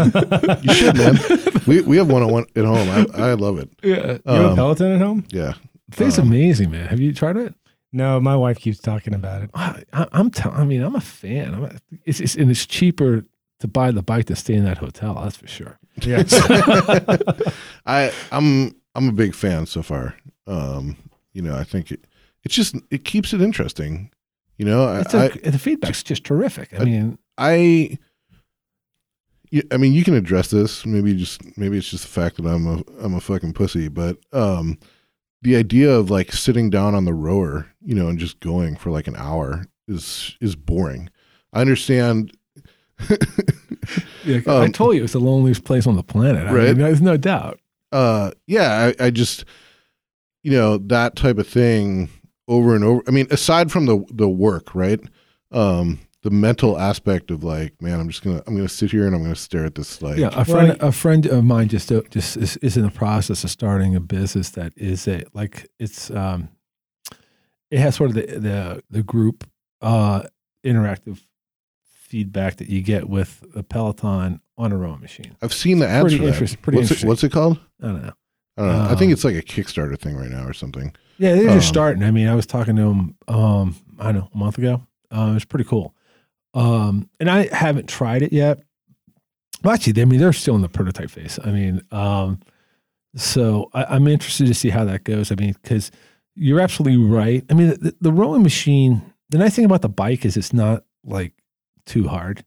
you 0.64 0.74
should, 0.74 0.96
man. 0.98 1.18
We 1.68 1.82
we 1.82 1.98
have 1.98 2.10
one 2.12 2.22
on 2.22 2.32
one 2.32 2.46
at 2.56 2.64
home. 2.66 2.88
I, 3.16 3.30
I 3.30 3.34
love 3.34 3.58
it. 3.58 3.70
Yeah. 3.84 3.96
You 3.96 4.04
have 4.04 4.22
a 4.26 4.50
Um, 4.50 4.56
Peloton 4.56 4.92
at 4.94 5.02
home? 5.02 5.26
yeah. 5.30 5.54
Thing's 5.92 6.20
Um, 6.20 6.28
amazing, 6.28 6.70
man. 6.72 6.88
Have 6.88 7.00
you 7.00 7.12
tried 7.14 7.38
it? 7.38 7.56
No, 7.92 8.20
my 8.20 8.36
wife 8.36 8.60
keeps 8.60 8.80
talking 8.80 9.14
about 9.16 9.42
it. 9.44 9.50
I, 9.56 9.84
I- 9.94 10.08
I'm. 10.12 10.30
T- 10.30 10.44
I 10.50 10.64
mean, 10.66 10.82
I'm 10.84 10.96
a 10.96 11.02
fan. 11.02 11.56
I'm 11.56 11.64
a, 11.66 11.72
it's, 12.06 12.20
it's 12.20 12.36
and 12.36 12.52
it's 12.52 12.66
cheaper 12.66 13.24
to 13.62 13.68
buy 13.68 13.90
the 13.92 14.04
bike 14.04 14.26
to 14.26 14.36
stay 14.36 14.54
in 14.54 14.66
that 14.66 14.78
hotel. 14.78 15.16
That's 15.24 15.38
for 15.38 15.48
sure. 15.48 15.80
Yeah. 16.02 16.24
I 17.86 18.12
I'm 18.32 18.76
I'm 18.96 19.10
a 19.10 19.12
big 19.14 19.34
fan 19.34 19.66
so 19.66 19.82
far. 19.82 20.16
Um, 20.48 20.98
you 21.34 21.42
know, 21.42 21.56
I 21.56 21.64
think 21.64 21.92
it, 21.92 22.06
it's 22.44 22.54
just 22.56 22.76
it 22.92 23.04
keeps 23.06 23.34
it 23.34 23.42
interesting. 23.42 24.12
You 24.58 24.66
know, 24.66 24.86
I, 24.86 25.00
a, 25.00 25.18
I, 25.20 25.28
the 25.50 25.60
feedback's 25.60 26.02
just 26.04 26.24
terrific. 26.24 26.74
I 26.74 26.78
I- 26.82 26.86
mean, 26.86 27.18
I, 27.38 27.98
yeah, 29.52 29.64
I 29.72 29.78
mean, 29.78 29.94
you 29.94 30.04
can 30.04 30.14
address 30.14 30.50
this. 30.50 30.86
Maybe 30.86 31.16
just 31.16 31.58
maybe 31.58 31.78
it's 31.78 31.90
just 31.90 32.04
the 32.04 32.10
fact 32.10 32.38
that 32.38 32.46
I'm 32.48 32.66
a 32.68 32.84
I'm 33.02 33.14
a 33.14 33.22
fucking 33.22 33.54
pussy. 33.54 33.88
But 33.90 34.18
um, 34.34 34.78
the 35.42 35.56
idea 35.56 35.92
of 35.92 36.10
like 36.10 36.32
sitting 36.32 36.70
down 36.70 36.96
on 36.96 37.06
the 37.06 37.14
rower, 37.14 37.68
you 37.84 37.96
know, 37.96 38.08
and 38.08 38.18
just 38.18 38.40
going 38.40 38.76
for 38.76 38.90
like 38.92 39.08
an 39.08 39.16
hour 39.18 39.66
is 39.88 40.38
is 40.42 40.56
boring. 40.56 41.10
I 41.54 41.62
understand. 41.62 42.32
yeah, 44.26 44.40
I 44.48 44.66
um, 44.66 44.72
told 44.72 44.96
you 44.96 45.04
it's 45.04 45.14
the 45.14 45.20
loneliest 45.20 45.64
place 45.66 45.86
on 45.86 45.96
the 45.96 46.04
planet. 46.04 46.48
I 46.48 46.54
Right. 46.54 46.68
mean, 46.68 46.78
there's 46.78 47.02
no 47.02 47.18
doubt. 47.18 47.60
uh, 47.92 48.32
yeah, 48.48 48.92
I, 49.00 49.06
I 49.08 49.10
just, 49.10 49.46
you 50.44 50.52
know, 50.52 50.78
that 50.78 51.16
type 51.16 51.38
of 51.38 51.48
thing 51.48 52.10
over 52.48 52.76
and 52.76 52.84
over. 52.84 53.02
I 53.08 53.12
mean, 53.12 53.28
aside 53.32 53.72
from 53.72 53.86
the 53.86 54.04
the 54.12 54.30
work, 54.30 54.74
right? 54.76 55.00
Um, 55.52 56.00
the 56.24 56.32
mental 56.32 56.80
aspect 56.80 57.30
of 57.30 57.44
like, 57.44 57.80
man, 57.82 58.00
I'm 58.00 58.10
just 58.10 58.24
gonna 58.24 58.42
I'm 58.48 58.56
gonna 58.56 58.68
sit 58.70 58.92
here 58.92 59.06
and 59.06 59.16
I'm 59.16 59.22
gonna 59.22 59.36
stare 59.36 59.66
at 59.66 59.76
this 59.76 60.02
like, 60.02 60.18
yeah, 60.18 60.30
a 60.34 60.44
friend, 60.44 60.78
a 60.82 60.92
friend 60.92 61.26
of 61.28 61.44
mine 61.44 61.68
just 61.70 61.92
uh, 61.92 62.02
just 62.10 62.38
is, 62.38 62.58
is 62.58 62.78
in 62.78 62.84
the 62.84 62.90
process 62.92 63.44
of 63.44 63.52
starting 63.52 63.96
a 63.96 64.00
business 64.00 64.50
that 64.52 64.74
is 64.76 65.08
a 65.08 65.24
like 65.34 65.68
it's 65.80 66.10
um, 66.12 66.50
it 67.70 67.80
has 67.80 67.96
sort 67.96 68.10
of 68.10 68.16
the 68.16 68.26
the 68.40 68.84
the 68.90 69.04
group 69.04 69.48
uh 69.82 70.24
interactive 70.66 71.22
feedback 71.84 72.58
that 72.58 72.70
you 72.70 72.82
get 72.82 73.08
with 73.10 73.44
a 73.56 73.62
Peloton 73.64 74.40
on 74.58 74.72
a 74.72 74.78
rowing 74.78 75.02
machine. 75.02 75.36
I've 75.42 75.54
seen 75.54 75.80
the 75.80 75.88
ads 75.88 76.04
Pretty 76.04 76.18
for 76.18 76.26
that. 76.46 76.62
pretty 76.62 76.78
what's 76.78 76.90
interesting. 76.92 77.08
it 77.08 77.10
What's 77.10 77.24
it 77.24 77.32
called? 77.32 77.60
I 77.82 77.88
don't 77.88 78.02
know. 78.04 78.14
I 78.58 78.62
don't 78.62 78.72
know. 78.72 78.84
I 78.86 78.96
think 78.96 79.10
Um, 79.10 79.12
it's 79.12 79.24
like 79.26 79.36
a 79.36 79.42
Kickstarter 79.42 80.00
thing 80.00 80.16
right 80.16 80.30
now 80.30 80.46
or 80.48 80.54
something. 80.54 80.94
Yeah, 81.18 81.34
they're 81.36 81.44
just 81.54 81.68
Um, 81.68 81.74
starting. 81.74 82.04
I 82.04 82.12
mean, 82.12 82.28
I 82.28 82.36
was 82.36 82.46
talking 82.46 82.76
to 82.76 82.82
him, 82.84 83.16
um, 83.28 83.76
I 84.00 84.12
don't 84.12 84.16
know, 84.22 84.30
a 84.34 84.38
month 84.38 84.58
ago. 84.58 84.86
Uh, 85.12 85.30
it 85.32 85.34
was 85.36 85.46
pretty 85.46 85.66
cool. 85.66 85.94
Um, 86.54 87.10
and 87.20 87.30
I 87.30 87.54
haven't 87.56 87.88
tried 87.88 88.22
it 88.22 88.34
yet. 88.34 88.60
Well, 89.64 89.74
actually, 89.74 90.02
I 90.02 90.06
mean, 90.06 90.20
they're 90.20 90.34
still 90.34 90.56
in 90.56 90.62
the 90.62 90.70
prototype 90.70 91.10
phase. 91.10 91.40
I 91.44 91.52
mean, 91.52 91.82
um, 91.92 92.40
so 93.16 93.70
I, 93.74 93.86
I'm 93.86 94.08
interested 94.08 94.48
to 94.48 94.54
see 94.54 94.70
how 94.70 94.84
that 94.86 95.04
goes. 95.04 95.32
I 95.32 95.36
mean, 95.36 95.56
because 95.62 95.92
you're 96.36 96.60
absolutely 96.60 97.04
right. 97.04 97.44
I 97.50 97.54
mean, 97.54 97.70
the, 97.70 97.96
the 98.02 98.12
rowing 98.12 98.44
machine, 98.44 99.02
the 99.30 99.38
nice 99.38 99.56
thing 99.56 99.66
about 99.66 99.82
the 99.82 99.90
bike 99.90 100.26
is 100.26 100.36
it's 100.38 100.54
not 100.54 100.84
like 101.04 101.34
too 101.86 102.08
hard, 102.08 102.44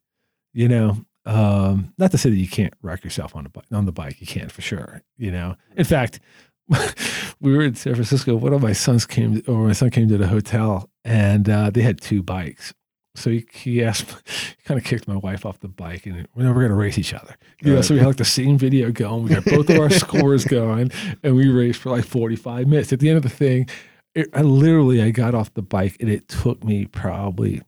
you 0.53 0.69
know. 0.69 1.05
Um, 1.27 1.93
not 1.99 2.11
to 2.13 2.19
say 2.19 2.31
that 2.31 2.37
you 2.37 2.49
can't 2.49 2.73
wreck 2.83 3.05
yourself 3.05 3.37
on 3.37 3.45
the 3.45 3.51
bike. 3.51 3.65
On 3.73 3.85
the 3.85 3.93
bike, 3.93 4.21
you 4.21 4.27
can't 4.27 4.51
for 4.53 4.63
sure. 4.63 5.03
You 5.19 5.31
know. 5.31 5.57
In 5.77 5.85
fact, 5.85 6.21
we 7.41 7.57
were 7.57 7.63
in 7.63 7.75
San 7.75 7.95
Francisco. 7.95 8.37
One 8.37 8.53
of 8.53 8.63
my 8.63 8.73
sons 8.73 9.07
came, 9.07 9.43
or 9.47 9.67
my 9.67 9.73
son 9.73 9.91
came 9.91 10.09
to 10.09 10.19
the 10.19 10.27
hotel, 10.27 10.89
and 11.05 11.49
uh, 11.49 11.71
they 11.71 11.83
had 11.83 12.01
two 12.01 12.23
bikes. 12.23 12.75
So 13.15 13.31
he, 13.31 13.47
he 13.53 13.83
asked, 13.83 14.11
he 14.29 14.63
kind 14.65 14.79
of 14.79 14.85
kicked 14.85 15.09
my 15.09 15.17
wife 15.17 15.45
off 15.47 15.59
the 15.61 15.69
bike, 15.69 16.07
and 16.07 16.29
we 16.35 16.45
we're 16.47 16.53
going 16.55 16.69
to 16.69 16.75
race 16.75 16.99
each 16.99 17.15
other. 17.15 17.37
You 17.63 17.71
know, 17.71 17.77
Right. 17.77 17.85
so 17.85 17.95
we 17.95 18.01
had 18.01 18.07
like 18.07 18.17
the 18.17 18.25
same 18.25 18.59
video 18.59 18.93
going. 18.93 19.25
We 19.25 19.31
got 19.31 19.45
both 19.45 19.69
of 19.71 19.79
our 19.81 19.91
scores 20.05 20.45
going, 20.45 20.93
and 21.23 21.35
we 21.35 21.49
raced 21.49 21.81
for 21.81 21.91
like 21.91 22.05
forty 22.05 22.37
five 22.37 22.67
minutes. 22.69 22.93
At 22.93 23.01
the 23.01 23.09
end 23.09 23.17
of 23.17 23.23
the 23.25 23.29
thing, 23.29 23.69
it, 24.15 24.29
I 24.35 24.43
literally 24.43 25.03
I 25.03 25.11
got 25.11 25.35
off 25.35 25.53
the 25.55 25.63
bike, 25.63 25.97
and 26.01 26.09
it 26.11 26.29
took 26.29 26.63
me 26.65 26.87
probably. 26.87 27.63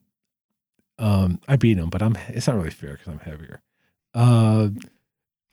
Um, 0.99 1.39
I 1.47 1.55
beat 1.55 1.77
him, 1.79 1.89
but 1.89 2.01
I'm. 2.03 2.15
It's 2.29 2.47
not 2.47 2.55
really 2.55 2.69
fair 2.69 2.91
because 2.93 3.07
I'm 3.07 3.19
heavier. 3.19 3.61
Uh, 4.13 4.69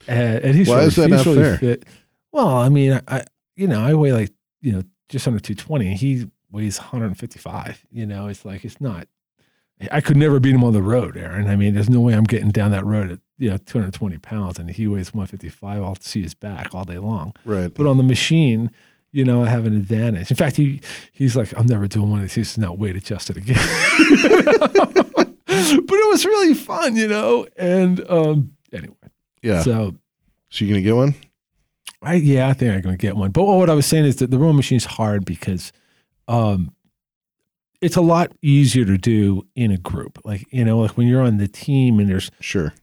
and, 0.07 0.43
and 0.45 0.55
he's 0.55 0.67
Why 0.69 0.75
really, 0.75 0.87
is 0.87 0.95
that 0.97 1.09
not 1.09 1.25
really 1.25 1.41
fair? 1.41 1.57
fit. 1.57 1.85
Well, 2.31 2.47
I 2.49 2.69
mean, 2.69 3.01
I 3.07 3.23
you 3.59 3.67
know 3.67 3.81
I 3.81 3.93
weigh 3.93 4.13
like 4.13 4.31
you 4.61 4.71
know 4.71 4.83
just 5.09 5.27
under 5.27 5.39
two 5.39 5.55
twenty. 5.55 5.95
He 5.95 6.27
weighs 6.51 6.79
155. 6.79 7.85
You 7.91 8.05
know, 8.05 8.27
it's 8.27 8.45
like 8.45 8.65
it's 8.65 8.81
not. 8.81 9.07
I 9.91 10.01
could 10.01 10.17
never 10.17 10.41
beat 10.41 10.53
him 10.53 10.63
on 10.63 10.73
the 10.73 10.81
road, 10.81 11.15
Aaron. 11.15 11.47
I 11.47 11.55
mean, 11.55 11.73
there's 11.73 11.89
no 11.89 12.01
way 12.01 12.13
I'm 12.13 12.25
getting 12.25 12.51
down 12.51 12.71
that 12.71 12.85
road 12.85 13.11
at 13.11 13.19
you 13.37 13.49
know 13.49 13.57
220 13.57 14.17
pounds, 14.17 14.59
and 14.59 14.69
he 14.69 14.87
weighs 14.87 15.13
155. 15.13 15.81
I'll 15.81 15.95
see 15.95 16.21
his 16.21 16.33
back 16.33 16.75
all 16.75 16.83
day 16.83 16.97
long. 16.97 17.33
Right. 17.45 17.73
But 17.73 17.87
on 17.87 17.97
the 17.97 18.03
machine, 18.03 18.71
you 19.11 19.23
know, 19.23 19.43
I 19.43 19.49
have 19.49 19.65
an 19.65 19.75
advantage. 19.75 20.31
In 20.31 20.37
fact, 20.37 20.57
he 20.57 20.81
he's 21.13 21.35
like, 21.35 21.57
I'm 21.57 21.65
never 21.65 21.87
doing 21.87 22.09
one 22.09 22.19
of 22.19 22.23
these. 22.23 22.35
He's 22.35 22.57
not 22.57 22.77
weight 22.77 22.95
adjusted 22.97 23.37
again. 23.37 23.55
but 25.45 25.97
it 25.97 26.09
was 26.09 26.25
really 26.25 26.53
fun, 26.53 26.95
you 26.97 27.07
know. 27.07 27.47
And 27.55 28.03
um, 28.09 28.53
anyway, 28.73 28.95
Yeah. 29.41 29.61
So, 29.61 29.95
so 30.49 30.65
you 30.65 30.71
gonna 30.71 30.81
get 30.81 30.95
one? 30.95 31.15
I 32.01 32.15
yeah, 32.15 32.47
I 32.47 32.53
think 32.53 32.73
I'm 32.73 32.81
going 32.81 32.97
to 32.97 33.01
get 33.01 33.15
one. 33.15 33.31
But 33.31 33.43
what 33.43 33.69
I 33.69 33.73
was 33.73 33.85
saying 33.85 34.05
is 34.05 34.17
that 34.17 34.31
the 34.31 34.37
rowing 34.39 34.55
machine 34.55 34.77
is 34.77 34.85
hard 34.85 35.25
because 35.25 35.71
um, 36.27 36.73
it's 37.81 37.95
a 37.95 38.01
lot 38.01 38.31
easier 38.41 38.85
to 38.85 38.97
do 38.97 39.45
in 39.55 39.71
a 39.71 39.77
group. 39.77 40.19
Like 40.23 40.45
you 40.51 40.63
know, 40.65 40.79
like 40.79 40.97
when 40.97 41.07
you're 41.07 41.21
on 41.21 41.37
the 41.37 41.47
team 41.47 41.99
and 41.99 42.09
there's 42.09 42.31
Sure. 42.39 42.73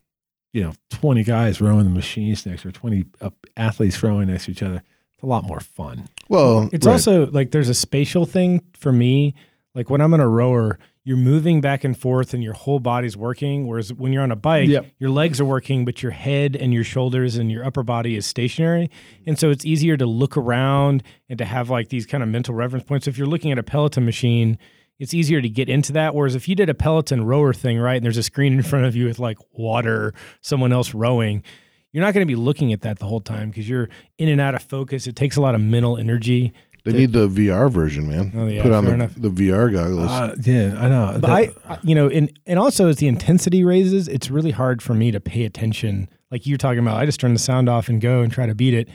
you 0.52 0.62
know 0.62 0.72
20 0.90 1.22
guys 1.24 1.60
rowing 1.60 1.84
the 1.84 1.90
machines 1.90 2.44
next 2.46 2.64
or 2.66 2.72
20 2.72 3.04
uh, 3.20 3.30
athletes 3.56 4.02
rowing 4.02 4.28
next 4.28 4.46
to 4.46 4.50
each 4.52 4.62
other. 4.62 4.82
It's 5.14 5.22
a 5.22 5.26
lot 5.26 5.44
more 5.44 5.60
fun. 5.60 6.08
Well, 6.28 6.68
It's 6.72 6.86
right. 6.86 6.92
also 6.92 7.26
like 7.30 7.50
there's 7.52 7.68
a 7.70 7.74
spatial 7.74 8.26
thing 8.26 8.62
for 8.78 8.92
me. 8.92 9.34
Like 9.74 9.88
when 9.90 10.00
I'm 10.00 10.12
on 10.14 10.20
a 10.20 10.28
rower, 10.28 10.78
you're 11.06 11.16
moving 11.16 11.60
back 11.60 11.84
and 11.84 11.96
forth 11.96 12.34
and 12.34 12.42
your 12.42 12.52
whole 12.52 12.80
body's 12.80 13.16
working. 13.16 13.68
Whereas 13.68 13.92
when 13.92 14.12
you're 14.12 14.24
on 14.24 14.32
a 14.32 14.36
bike, 14.36 14.68
Yep. 14.68 14.86
your 14.98 15.10
legs 15.10 15.40
are 15.40 15.44
working, 15.44 15.84
but 15.84 16.02
your 16.02 16.10
head 16.10 16.56
and 16.56 16.74
your 16.74 16.82
shoulders 16.82 17.36
and 17.36 17.48
your 17.50 17.64
upper 17.64 17.84
body 17.84 18.16
is 18.16 18.26
stationary. 18.26 18.90
And 19.24 19.38
so 19.38 19.50
it's 19.50 19.64
easier 19.64 19.96
to 19.96 20.04
look 20.04 20.36
around 20.36 21.04
and 21.28 21.38
to 21.38 21.44
have 21.44 21.70
like 21.70 21.90
these 21.90 22.06
kind 22.06 22.24
of 22.24 22.28
mental 22.28 22.54
reference 22.56 22.84
points. 22.84 23.06
If 23.06 23.16
you're 23.18 23.28
looking 23.28 23.52
at 23.52 23.58
a 23.58 23.62
Peloton 23.62 24.04
machine, 24.04 24.58
it's 24.98 25.14
easier 25.14 25.40
to 25.40 25.48
get 25.48 25.68
into 25.68 25.92
that. 25.92 26.12
Whereas 26.12 26.34
if 26.34 26.48
you 26.48 26.56
did 26.56 26.68
a 26.68 26.74
Peloton 26.74 27.24
rower 27.24 27.52
thing, 27.52 27.78
right, 27.78 27.94
and 27.94 28.04
there's 28.04 28.16
a 28.16 28.22
screen 28.24 28.54
in 28.54 28.62
front 28.64 28.84
of 28.86 28.96
you 28.96 29.04
with 29.06 29.20
like 29.20 29.38
water, 29.52 30.12
someone 30.40 30.72
else 30.72 30.92
rowing, 30.92 31.44
you're 31.92 32.04
not 32.04 32.14
going 32.14 32.26
to 32.26 32.30
be 32.30 32.34
looking 32.34 32.72
at 32.72 32.80
that 32.82 32.98
the 32.98 33.06
whole 33.06 33.20
time 33.20 33.50
because 33.50 33.68
you're 33.68 33.88
in 34.18 34.28
and 34.28 34.40
out 34.40 34.56
of 34.56 34.62
focus. 34.62 35.06
It 35.06 35.14
takes 35.14 35.36
a 35.36 35.40
lot 35.40 35.54
of 35.54 35.60
mental 35.60 35.96
energy. 35.96 36.52
They 36.86 36.92
need 36.98 37.12
the 37.12 37.28
VR 37.28 37.70
version, 37.70 38.08
man. 38.08 38.32
Oh, 38.36 38.46
yeah, 38.46 38.62
Put 38.62 38.72
on 38.72 38.84
fair 38.84 38.90
the, 38.90 38.94
enough. 39.04 39.14
the 39.16 39.28
VR 39.30 39.72
goggles. 39.72 40.10
Uh, 40.10 40.34
yeah, 40.42 40.74
I 40.78 40.88
know. 40.88 41.18
But 41.20 41.30
I, 41.30 41.50
I- 41.68 41.78
you 41.82 41.94
know, 41.94 42.08
and 42.08 42.32
and 42.46 42.58
also 42.58 42.88
as 42.88 42.96
the 42.96 43.06
intensity 43.08 43.62
raises, 43.64 44.08
it's 44.08 44.30
really 44.30 44.52
hard 44.52 44.80
for 44.82 44.94
me 44.94 45.10
to 45.10 45.20
pay 45.20 45.44
attention. 45.44 46.08
Like 46.30 46.46
you're 46.46 46.58
talking 46.58 46.78
about, 46.80 46.96
I 46.96 47.06
just 47.06 47.20
turn 47.20 47.32
the 47.34 47.38
sound 47.38 47.68
off 47.68 47.88
and 47.88 48.00
go 48.00 48.22
and 48.22 48.32
try 48.32 48.46
to 48.46 48.54
beat 48.54 48.74
it. 48.74 48.88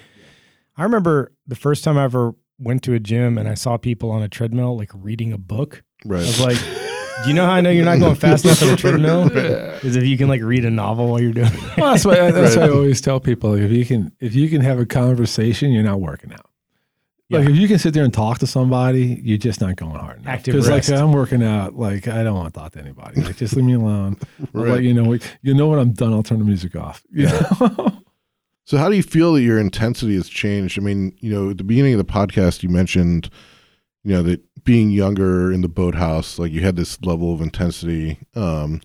I 0.78 0.84
remember 0.84 1.32
the 1.48 1.56
first 1.56 1.84
time 1.84 1.98
I 1.98 2.04
ever 2.06 2.34
went 2.60 2.84
to 2.84 2.94
a 2.94 3.00
gym 3.00 3.38
and 3.38 3.48
I 3.48 3.54
saw 3.54 3.78
people 3.78 4.12
on 4.12 4.22
a 4.22 4.28
treadmill 4.30 4.78
like 4.78 4.90
reading 4.94 5.32
a 5.34 5.38
book. 5.38 5.84
right. 6.06 6.20
I 6.20 6.26
was 6.26 6.40
like, 6.42 6.58
"Do 7.24 7.30
you 7.30 7.34
know 7.34 7.46
how 7.46 7.54
I 7.54 7.62
know 7.62 7.70
you're 7.72 7.86
not 7.86 8.00
going 8.00 8.16
fast 8.16 8.46
enough 8.46 8.62
on 8.62 8.70
the 8.70 8.76
treadmill? 8.78 9.32
Is 9.84 9.96
if 9.96 10.04
you 10.06 10.18
can 10.18 10.28
like 10.28 10.42
read 10.42 10.64
a 10.66 10.70
novel 10.72 11.08
while 11.10 11.20
you're 11.22 11.32
doing 11.34 11.48
it." 11.52 11.78
Well, 11.78 11.92
that's 11.94 12.06
why 12.06 12.32
that's 12.32 12.56
why 12.58 12.64
I 12.64 12.70
always 12.70 13.02
tell 13.02 13.20
people 13.20 13.52
like, 13.52 13.62
if 13.62 13.72
you 13.72 13.86
can 13.86 14.12
if 14.20 14.36
you 14.36 14.48
can 14.50 14.62
have 14.62 14.80
a 14.80 14.86
conversation, 14.86 15.72
you're 15.72 15.84
not 15.84 16.00
working 16.02 16.32
out. 16.34 16.46
Like 17.40 17.50
if 17.50 17.56
you 17.56 17.68
can 17.68 17.80
sit 17.80 17.94
there 17.94 18.04
and 18.04 18.14
talk 18.14 18.40
to 18.40 18.48
somebody, 18.48 19.22
you're 19.24 19.38
just 19.38 19.62
not 19.62 19.76
going 19.78 19.96
hard 19.96 20.20
enough. 20.22 20.44
Because 20.44 20.70
like. 20.70 20.90
I'm 20.90 21.12
working 21.14 21.44
out, 21.44 21.76
like 21.76 22.08
I 22.08 22.24
don't 22.24 22.36
want 22.36 22.54
to 22.54 22.60
talk 22.60 22.74
to 22.74 22.80
anybody. 22.80 23.22
Like 23.22 23.38
just 23.38 23.56
leave 23.56 23.66
me 23.66 23.74
alone. 23.74 24.18
I'll 24.56 24.62
Right. 24.64 24.72
let 24.74 24.84
you 24.84 24.94
know. 24.94 25.18
You 25.42 25.54
know 25.54 25.68
when 25.68 25.80
I'm 25.80 25.94
done, 25.94 26.14
I'll 26.14 26.24
turn 26.24 26.40
the 26.40 26.46
music 26.46 26.76
off. 26.76 27.04
You 27.12 27.28
know? 27.28 27.98
So, 28.66 28.78
how 28.78 28.90
do 28.90 28.96
you 28.96 29.04
feel 29.04 29.34
that 29.34 29.42
your 29.42 29.60
intensity 29.60 30.16
has 30.16 30.30
changed? 30.30 30.78
I 30.78 30.82
mean, 30.82 31.14
you 31.20 31.32
know, 31.34 31.50
at 31.50 31.58
the 31.58 31.64
beginning 31.64 31.94
of 31.94 31.98
the 31.98 32.12
podcast, 32.14 32.64
you 32.64 32.70
mentioned, 32.70 33.30
you 34.04 34.14
know, 34.14 34.24
that 34.24 34.42
being 34.64 34.92
younger 34.92 35.52
in 35.52 35.62
the 35.62 35.68
boathouse, 35.68 36.38
like 36.40 36.52
you 36.52 36.62
had 36.62 36.76
this 36.76 37.02
level 37.02 37.34
of 37.34 37.42
intensity. 37.42 38.20
Um, 38.36 38.80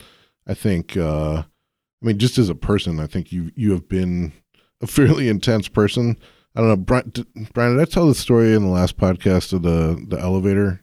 I 0.47 0.55
think, 0.55 0.97
uh, 0.97 1.43
I 1.43 2.07
mean, 2.07 2.19
just 2.19 2.39
as 2.39 2.49
a 2.49 2.55
person, 2.55 2.99
I 3.01 3.07
think 3.07 3.31
you 3.33 3.51
you 3.55 3.73
have 3.73 3.89
been 3.89 4.33
a 4.81 4.87
fairly 4.97 5.29
intense 5.29 5.69
person. 5.69 6.19
I 6.57 6.61
don't 6.61 6.69
know, 6.69 6.77
Brian. 6.77 7.11
Did, 7.11 7.27
Brian, 7.53 7.77
did 7.77 7.83
I 7.83 7.91
tell 7.91 8.07
the 8.09 8.15
story 8.15 8.55
in 8.55 8.63
the 8.63 8.71
last 8.71 8.97
podcast 8.97 9.53
of 9.53 9.63
the 9.63 10.03
the 10.09 10.19
elevator? 10.19 10.83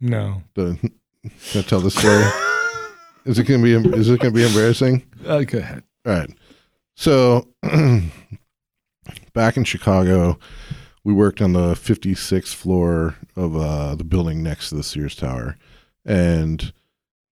No, 0.00 0.42
The 0.54 0.76
can 1.22 1.60
I 1.60 1.62
tell 1.62 1.80
the 1.80 1.90
story? 1.90 2.24
is 3.24 3.38
it 3.38 3.44
gonna 3.44 3.62
be 3.62 3.74
is 3.74 4.10
it 4.10 4.20
gonna 4.20 4.34
be 4.34 4.44
embarrassing? 4.44 5.04
uh, 5.26 5.42
go 5.44 5.58
ahead. 5.58 5.84
All 6.04 6.12
right. 6.12 6.30
So 6.96 7.46
back 9.32 9.56
in 9.56 9.64
Chicago, 9.64 10.38
we 11.04 11.12
worked 11.12 11.40
on 11.40 11.52
the 11.52 11.74
56th 11.74 12.54
floor 12.54 13.16
of 13.36 13.56
uh, 13.56 13.94
the 13.94 14.04
building 14.04 14.42
next 14.42 14.68
to 14.70 14.74
the 14.74 14.82
Sears 14.82 15.14
Tower. 15.16 15.56
And 16.04 16.72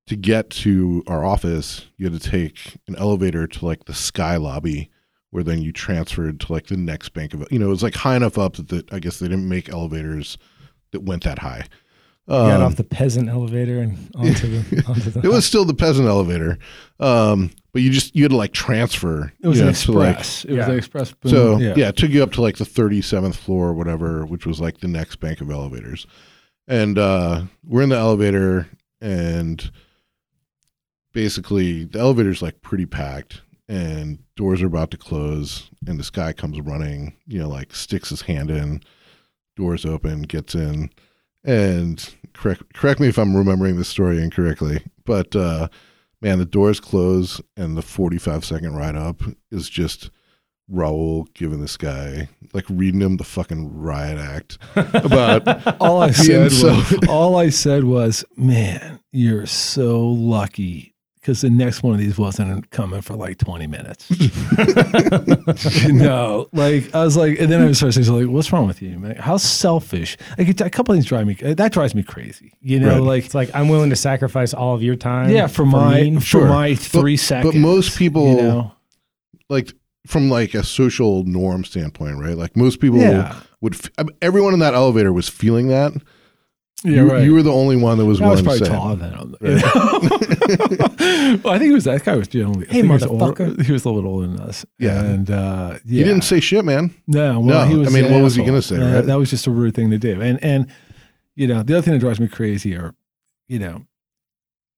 to 0.06 0.16
get 0.16 0.50
to 0.50 1.02
our 1.06 1.24
office, 1.24 1.86
you 1.96 2.10
had 2.10 2.20
to 2.20 2.30
take 2.30 2.76
an 2.88 2.96
elevator 2.96 3.46
to 3.46 3.64
like 3.66 3.84
the 3.84 3.94
sky 3.94 4.36
lobby 4.36 4.90
where 5.32 5.42
then 5.42 5.60
you 5.60 5.72
transferred 5.72 6.38
to 6.40 6.52
like 6.52 6.66
the 6.68 6.76
next 6.76 7.08
bank 7.14 7.34
of 7.34 7.44
you 7.50 7.58
know, 7.58 7.66
it 7.66 7.70
was 7.70 7.82
like 7.82 7.94
high 7.94 8.14
enough 8.16 8.38
up 8.38 8.54
that 8.54 8.68
the, 8.68 8.84
I 8.92 9.00
guess 9.00 9.18
they 9.18 9.28
didn't 9.28 9.48
make 9.48 9.68
elevators 9.68 10.38
that 10.92 11.00
went 11.02 11.24
that 11.24 11.40
high. 11.40 11.64
you 12.28 12.34
got 12.34 12.56
Um, 12.60 12.62
off 12.62 12.76
the 12.76 12.84
peasant 12.84 13.28
elevator 13.28 13.80
and 13.80 13.98
onto 14.14 14.60
the 14.62 14.84
onto 14.88 15.10
the. 15.10 15.20
it 15.20 15.32
was 15.32 15.44
still 15.44 15.64
the 15.64 15.74
peasant 15.74 16.06
elevator. 16.06 16.58
Um, 17.00 17.50
but 17.72 17.80
you 17.82 17.90
just 17.90 18.14
you 18.14 18.22
had 18.24 18.30
to 18.30 18.36
like 18.36 18.52
transfer. 18.52 19.32
It 19.42 19.48
was 19.48 19.58
an 19.58 19.66
know, 19.66 19.72
to, 19.72 19.92
like, 19.92 20.18
express. 20.18 20.44
it 20.44 20.52
was 20.54 20.68
an 20.68 20.76
express. 20.76 21.12
Boom. 21.12 21.30
So 21.32 21.58
yeah. 21.58 21.88
it 21.88 21.96
took 21.96 22.10
you 22.10 22.22
up 22.22 22.32
to 22.32 22.42
like 22.42 22.58
the 22.58 22.64
37th 22.64 23.34
floor 23.34 23.68
or 23.68 23.74
whatever, 23.74 24.26
which 24.26 24.44
was 24.46 24.60
like 24.60 24.78
the 24.80 24.88
next 24.88 25.16
bank 25.16 25.40
of 25.40 25.50
elevators. 25.50 26.06
And 26.68 26.98
uh, 26.98 27.44
we're 27.66 27.82
in 27.82 27.88
the 27.88 27.96
elevator, 27.96 28.68
and 29.00 29.70
basically 31.12 31.84
the 31.84 31.98
elevator's 31.98 32.42
like 32.42 32.62
pretty 32.62 32.86
packed, 32.86 33.41
and 33.68 34.18
doors 34.36 34.62
are 34.62 34.66
about 34.66 34.90
to 34.90 34.96
close, 34.96 35.70
and 35.86 35.98
this 35.98 36.10
guy 36.10 36.32
comes 36.32 36.60
running, 36.60 37.14
you 37.26 37.38
know, 37.38 37.48
like 37.48 37.74
sticks 37.74 38.10
his 38.10 38.22
hand 38.22 38.50
in, 38.50 38.82
doors 39.56 39.84
open, 39.84 40.22
gets 40.22 40.54
in, 40.54 40.90
and 41.44 42.14
correct 42.32 42.74
correct 42.74 43.00
me 43.00 43.08
if 43.08 43.18
I'm 43.18 43.36
remembering 43.36 43.76
this 43.76 43.88
story 43.88 44.22
incorrectly, 44.22 44.84
but 45.04 45.34
uh, 45.36 45.68
man, 46.20 46.38
the 46.38 46.44
doors 46.44 46.80
close, 46.80 47.40
and 47.56 47.76
the 47.76 47.82
45 47.82 48.44
second 48.44 48.76
ride 48.76 48.96
up 48.96 49.22
is 49.50 49.68
just 49.68 50.10
Raul 50.70 51.32
giving 51.34 51.60
this 51.60 51.76
guy 51.76 52.28
like 52.52 52.64
reading 52.68 53.00
him 53.00 53.16
the 53.16 53.24
fucking 53.24 53.78
riot 53.78 54.18
act 54.18 54.58
about 54.76 55.80
all 55.80 56.00
I 56.00 56.12
said 56.12 56.44
was, 56.44 57.08
all 57.08 57.36
I 57.36 57.50
said 57.50 57.84
was, 57.84 58.24
man, 58.36 59.00
you're 59.10 59.46
so 59.46 60.00
lucky 60.06 60.91
because 61.22 61.40
the 61.40 61.48
next 61.50 61.84
one 61.84 61.94
of 61.94 62.00
these 62.00 62.18
wasn't 62.18 62.68
coming 62.70 63.00
for 63.00 63.14
like 63.14 63.38
20 63.38 63.68
minutes. 63.68 64.10
you 65.84 65.92
know, 65.92 66.48
like 66.52 66.92
I 66.94 67.04
was 67.04 67.16
like, 67.16 67.38
and 67.40 67.50
then 67.50 67.62
I 67.62 67.72
started 67.72 68.04
saying, 68.04 68.20
like, 68.26 68.28
what's 68.32 68.52
wrong 68.52 68.66
with 68.66 68.82
you, 68.82 68.98
man? 68.98 69.16
How 69.16 69.36
selfish? 69.36 70.16
Like 70.36 70.60
a 70.60 70.68
couple 70.68 70.92
of 70.92 70.96
things 70.96 71.06
drive 71.06 71.26
me, 71.26 71.34
that 71.34 71.72
drives 71.72 71.94
me 71.94 72.02
crazy. 72.02 72.52
You 72.60 72.80
know, 72.80 72.88
Right. 72.94 73.02
like, 73.02 73.24
It's 73.26 73.34
like 73.34 73.50
I'm 73.54 73.68
willing 73.68 73.90
to 73.90 73.96
sacrifice 73.96 74.52
all 74.52 74.74
of 74.74 74.82
your 74.82 74.96
time. 74.96 75.30
yeah, 75.30 75.46
for 75.46 75.64
my, 75.64 76.02
me. 76.02 76.14
for 76.16 76.20
Sure. 76.22 76.46
my 76.48 76.74
three 76.74 77.16
seconds. 77.16 77.54
but 77.54 77.58
most 77.60 77.96
people 77.96 78.28
you 78.28 78.36
know, 78.42 78.72
like 79.48 79.72
from 80.06 80.28
like 80.28 80.54
a 80.54 80.64
social 80.64 81.22
norm 81.24 81.64
standpoint, 81.64 82.18
right? 82.18 82.36
Like 82.36 82.56
most 82.56 82.80
people 82.80 82.98
yeah. 82.98 83.36
would 83.60 83.74
f- 83.74 83.90
I 83.96 84.02
mean, 84.02 84.16
everyone 84.20 84.54
in 84.54 84.58
that 84.60 84.74
elevator 84.74 85.12
was 85.12 85.28
feeling 85.28 85.68
that. 85.68 85.92
Yeah, 86.84 86.90
you, 86.96 87.10
right. 87.10 87.22
you 87.24 87.32
were 87.34 87.42
the 87.42 87.52
only 87.52 87.76
one 87.76 87.96
that 87.98 88.04
was 88.04 88.20
I 88.20 88.28
was 88.28 88.42
willing 88.42 88.60
to 88.60 88.66
probably 88.66 88.66
say. 88.66 88.72
taller 88.72 88.96
than 88.96 89.12
him. 89.14 89.36
you 89.40 89.54
know? 89.56 91.38
well, 91.44 91.54
I 91.54 91.58
think 91.58 91.70
it 91.70 91.74
was 91.74 91.84
that 91.84 92.02
guy 92.04 92.16
was 92.16 92.26
generally. 92.28 92.66
I 92.68 92.72
Hey, 92.72 92.80
think 92.80 92.86
he 92.86 92.90
was 92.92 93.02
older- 93.04 93.24
motherfucker. 93.34 93.62
He 93.64 93.72
was 93.72 93.84
a 93.84 93.88
little 93.88 94.02
bit 94.02 94.08
older 94.08 94.26
than 94.26 94.40
us. 94.40 94.66
Yeah. 94.78 95.00
and 95.04 95.30
uh, 95.30 95.78
yeah. 95.84 95.98
He 95.98 96.04
didn't 96.04 96.22
say 96.24 96.40
shit, 96.40 96.64
man. 96.64 96.92
No, 97.06 97.38
well, 97.40 97.64
No, 97.64 97.70
he 97.70 97.76
was. 97.76 97.88
I 97.88 97.90
mean, 97.92 98.06
an 98.06 98.12
what 98.14 98.22
was 98.22 98.34
he 98.34 98.44
gonna 98.44 98.62
say, 98.62 98.76
Uh, 98.76 98.94
right? 98.96 99.06
That 99.06 99.18
was 99.18 99.30
just 99.30 99.46
a 99.46 99.50
rude 99.50 99.74
thing 99.74 99.90
to 99.90 99.98
do. 99.98 100.20
And 100.20 100.42
and 100.42 100.66
you 101.36 101.46
know, 101.46 101.62
the 101.62 101.74
other 101.74 101.82
thing 101.82 101.94
that 101.94 102.00
drives 102.00 102.18
me 102.20 102.28
crazy 102.28 102.74
are, 102.76 102.94
you 103.48 103.58
know, 103.58 103.84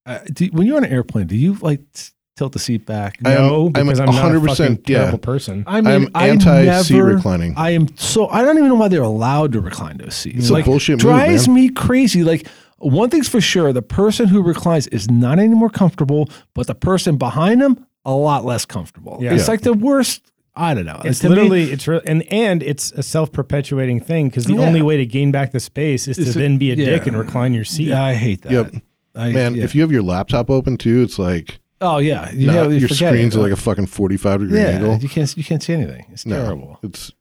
uh, 0.06 0.18
do, 0.32 0.46
when 0.52 0.66
you're 0.66 0.76
on 0.76 0.84
an 0.84 0.92
airplane, 0.92 1.26
do 1.26 1.36
you 1.36 1.54
like 1.54 1.80
t- 1.92 2.10
tilt 2.36 2.52
the 2.52 2.58
seat 2.58 2.86
back? 2.86 3.18
I 3.24 3.32
am- 3.32 3.42
No, 3.42 3.66
I'm 3.74 3.86
because 3.86 4.00
I'm, 4.00 4.06
not 4.06 4.32
a 4.34 4.38
100% 4.40 4.56
fucking 4.56 4.78
yeah. 4.86 4.98
terrible 4.98 5.18
person. 5.18 5.64
I 5.66 5.80
mean, 5.80 5.86
I'm 5.86 6.08
I 6.14 6.28
anti 6.28 6.82
seat 6.82 6.94
never- 6.94 7.14
reclining. 7.14 7.54
I 7.56 7.70
am 7.70 7.88
so 7.96 8.28
I 8.28 8.42
don't 8.42 8.56
even 8.58 8.68
know 8.68 8.74
why 8.76 8.88
they're 8.88 9.02
allowed 9.02 9.52
to 9.52 9.60
recline 9.60 9.98
those 9.98 10.14
seats. 10.14 10.36
It's 10.38 10.48
a 10.50 10.52
like 10.54 10.64
bullshit 10.64 10.94
move, 10.94 11.00
drives 11.00 11.46
man. 11.48 11.54
me 11.54 11.68
crazy. 11.70 12.24
Like 12.24 12.46
one 12.78 13.08
thing's 13.10 13.28
for 13.28 13.40
sure, 13.40 13.72
the 13.72 13.82
person 13.82 14.26
who 14.28 14.42
reclines 14.42 14.86
is 14.88 15.10
not 15.10 15.38
any 15.38 15.54
more 15.54 15.70
comfortable, 15.70 16.28
but 16.54 16.66
the 16.66 16.74
person 16.74 17.16
behind 17.16 17.62
them 17.62 17.86
a 18.04 18.12
lot 18.14 18.44
less 18.44 18.64
comfortable. 18.66 19.18
Yeah. 19.20 19.32
It's 19.34 19.44
Yeah. 19.46 19.50
like 19.52 19.60
the 19.62 19.72
worst. 19.74 20.22
I 20.56 20.72
don't 20.74 20.86
know. 20.86 21.00
It's 21.04 21.18
To 21.20 21.28
me- 21.28 21.34
literally 21.36 21.62
it's 21.72 21.88
re- 21.88 22.00
and 22.06 22.22
and 22.32 22.62
it's 22.62 22.92
a 22.92 23.02
self 23.02 23.32
perpetuating 23.32 24.00
thing 24.00 24.28
because 24.28 24.44
the 24.44 24.54
Yeah. 24.54 24.60
only 24.66 24.82
way 24.82 24.96
to 24.96 25.06
gain 25.06 25.30
back 25.32 25.50
the 25.52 25.58
space 25.60 26.06
is 26.06 26.16
to 26.16 26.22
Is 26.22 26.32
to- 26.34 26.38
then 26.38 26.58
be 26.58 26.70
a 26.70 26.76
dick 26.76 27.06
and 27.06 27.16
recline 27.18 27.54
your 27.54 27.64
seat. 27.64 27.88
Yeah, 27.88 28.04
I 28.04 28.14
hate 28.14 28.42
that. 28.42 28.52
Yep. 28.52 28.74
I, 29.16 29.30
Man, 29.32 29.54
yeah. 29.54 29.64
if 29.64 29.74
you 29.76 29.80
have 29.82 29.90
your 29.92 30.02
laptop 30.02 30.50
open 30.50 30.76
too, 30.76 31.02
it's 31.02 31.18
like 31.18 31.58
oh 31.84 31.98
yeah, 31.98 32.30
you 32.32 32.46
not- 32.46 32.56
have, 32.56 32.72
you 32.72 32.78
your 32.80 32.88
screen's 32.88 33.34
it. 33.34 33.38
at 33.38 33.42
like 33.42 33.52
a 33.52 33.56
fucking 33.56 33.86
45 33.86 34.40
degree 34.40 34.58
yeah, 34.58 34.64
angle. 34.66 34.96
you 34.98 35.08
can't 35.08 35.36
you 35.36 35.44
can't 35.44 35.62
see 35.62 35.72
anything. 35.72 36.06
It's 36.10 36.26
No. 36.26 36.42
terrible. 36.42 36.78
It's 36.82 37.12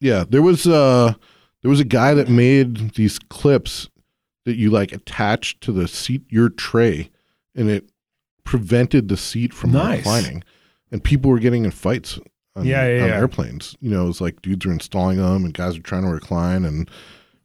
yeah. 0.00 0.24
There 0.28 0.42
was 0.42 0.66
uh 0.66 1.14
there 1.62 1.70
was 1.70 1.80
a 1.80 1.84
guy 1.84 2.14
that 2.14 2.28
made 2.28 2.94
these 2.94 3.18
clips 3.18 3.88
that 4.44 4.56
you 4.56 4.70
like 4.70 4.92
attached 4.92 5.60
to 5.62 5.72
the 5.72 5.86
seat 5.88 6.22
your 6.28 6.48
tray, 6.48 7.10
and 7.54 7.70
it 7.70 7.90
prevented 8.44 9.08
the 9.08 9.16
seat 9.16 9.52
from 9.52 9.72
Nice. 9.72 9.98
reclining, 9.98 10.42
and 10.90 11.02
people 11.04 11.30
were 11.30 11.38
getting 11.38 11.64
in 11.64 11.70
fights. 11.70 12.18
On, 12.56 12.64
Yeah, 12.66 12.88
yeah, 12.88 13.02
on 13.04 13.08
yeah. 13.10 13.16
airplanes. 13.16 13.76
You 13.80 13.90
know, 13.90 14.04
it 14.04 14.08
was 14.08 14.20
like 14.20 14.42
dudes 14.42 14.66
are 14.66 14.72
installing 14.72 15.18
them, 15.18 15.44
and 15.44 15.54
guys 15.54 15.76
are 15.76 15.82
trying 15.82 16.02
to 16.02 16.08
recline, 16.08 16.64
and 16.64 16.90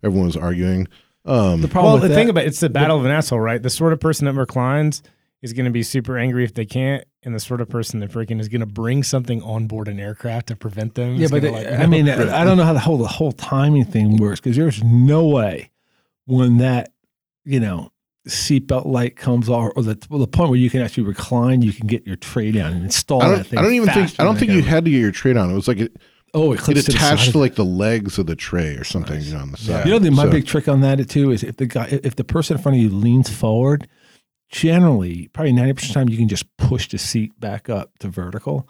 everyone 0.03 0.25
was 0.27 0.35
arguing. 0.37 0.87
Um, 1.25 1.61
The 1.61 1.67
problem 1.67 1.93
Well, 1.93 2.01
the 2.01 2.07
that, 2.07 2.15
thing 2.15 2.29
about 2.29 2.45
it's 2.45 2.59
the 2.59 2.69
battle 2.69 2.97
of 2.97 3.05
an 3.05 3.11
asshole, 3.11 3.39
right? 3.39 3.61
The 3.61 3.69
sort 3.69 3.93
of 3.93 3.99
person 3.99 4.25
that 4.25 4.33
reclines 4.33 5.03
is 5.45 5.53
going 5.53 5.65
to 5.65 5.71
be 5.71 5.83
super 5.83 6.17
angry 6.17 6.43
if 6.43 6.53
they 6.55 6.65
can't, 6.65 7.05
and 7.23 7.33
the 7.35 7.39
sort 7.39 7.61
of 7.61 7.69
person 7.69 7.99
that 8.01 8.11
freaking 8.11 8.39
is 8.41 8.49
going 8.49 8.61
to 8.61 8.65
bring 8.65 9.03
something 9.03 9.41
on 9.43 9.67
board 9.67 9.87
an 9.87 9.99
aircraft 9.99 10.47
to 10.47 10.55
prevent 10.55 10.95
them. 10.95 11.15
yeah, 11.15 11.27
but 11.29 11.41
gonna, 11.43 11.53
like, 11.53 11.67
I 11.67 11.85
mean, 11.85 12.09
I 12.09 12.43
don't 12.43 12.57
know 12.57 12.63
how 12.63 12.73
the 12.73 12.79
whole 12.79 12.97
the 12.97 13.07
whole 13.07 13.31
timing 13.31 13.85
thing 13.85 14.17
works 14.17 14.39
because 14.41 14.57
there's 14.57 14.83
no 14.83 15.27
way 15.27 15.69
when 16.25 16.57
that 16.57 16.91
you 17.45 17.59
know 17.59 17.91
seatbelt 18.27 18.85
light 18.87 19.15
comes 19.15 19.47
off 19.49 19.71
or 19.75 19.83
the 19.83 19.97
well, 20.09 20.19
the 20.19 20.27
point 20.27 20.49
where 20.49 20.57
you 20.59 20.69
can 20.69 20.81
actually 20.81 21.03
recline, 21.03 21.61
you 21.61 21.71
can 21.71 21.85
get 21.87 22.05
your 22.07 22.15
tray 22.15 22.51
down 22.51 22.73
and 22.73 22.83
install 22.85 23.21
I 23.21 23.29
that 23.29 23.35
don't. 23.35 23.47
thing. 23.47 23.59
I 23.59 23.61
don't 23.61 23.73
even 23.73 23.89
think. 23.89 24.19
I 24.19 24.23
don't 24.23 24.37
think 24.37 24.51
you 24.51 24.61
had 24.63 24.83
to 24.85 24.91
get 24.91 24.99
your 24.99 25.11
tray 25.11 25.33
down. 25.33 25.51
It 25.51 25.53
was 25.55 25.67
like 25.67 25.77
it, 25.77 25.95
Oh, 26.33 26.51
it 26.51 26.55
It 26.55 26.63
clips 26.63 26.83
to 26.85 26.91
attached 26.91 27.31
to 27.31 27.37
like 27.37 27.55
the 27.55 27.63
legs 27.63 28.17
of 28.19 28.25
the 28.25 28.35
tray 28.35 28.75
or 28.75 28.83
something 28.83 29.21
you 29.21 29.33
know, 29.33 29.39
on 29.39 29.51
the 29.51 29.57
side. 29.57 29.85
You 29.85 29.93
know, 29.93 29.99
the, 29.99 30.11
my 30.11 30.23
So- 30.25 30.31
big 30.31 30.45
trick 30.45 30.67
on 30.67 30.81
that 30.81 31.07
too 31.07 31.31
is 31.31 31.43
if 31.43 31.55
the 31.57 31.65
guy, 31.65 31.87
if 32.03 32.15
the 32.17 32.25
person 32.25 32.57
in 32.57 32.63
front 32.63 32.75
of 32.77 32.81
you 32.81 32.89
leans 32.89 33.29
forward, 33.29 33.87
generally, 34.49 35.29
probably 35.29 35.53
ninety 35.53 35.73
percent 35.73 35.89
of 35.89 35.93
the 35.93 35.99
hmm. 35.99 36.07
time, 36.07 36.09
you 36.09 36.17
can 36.17 36.27
just 36.27 36.57
push 36.57 36.87
the 36.89 36.97
seat 36.97 37.39
back 37.39 37.69
up 37.69 37.97
to 37.99 38.07
vertical, 38.07 38.67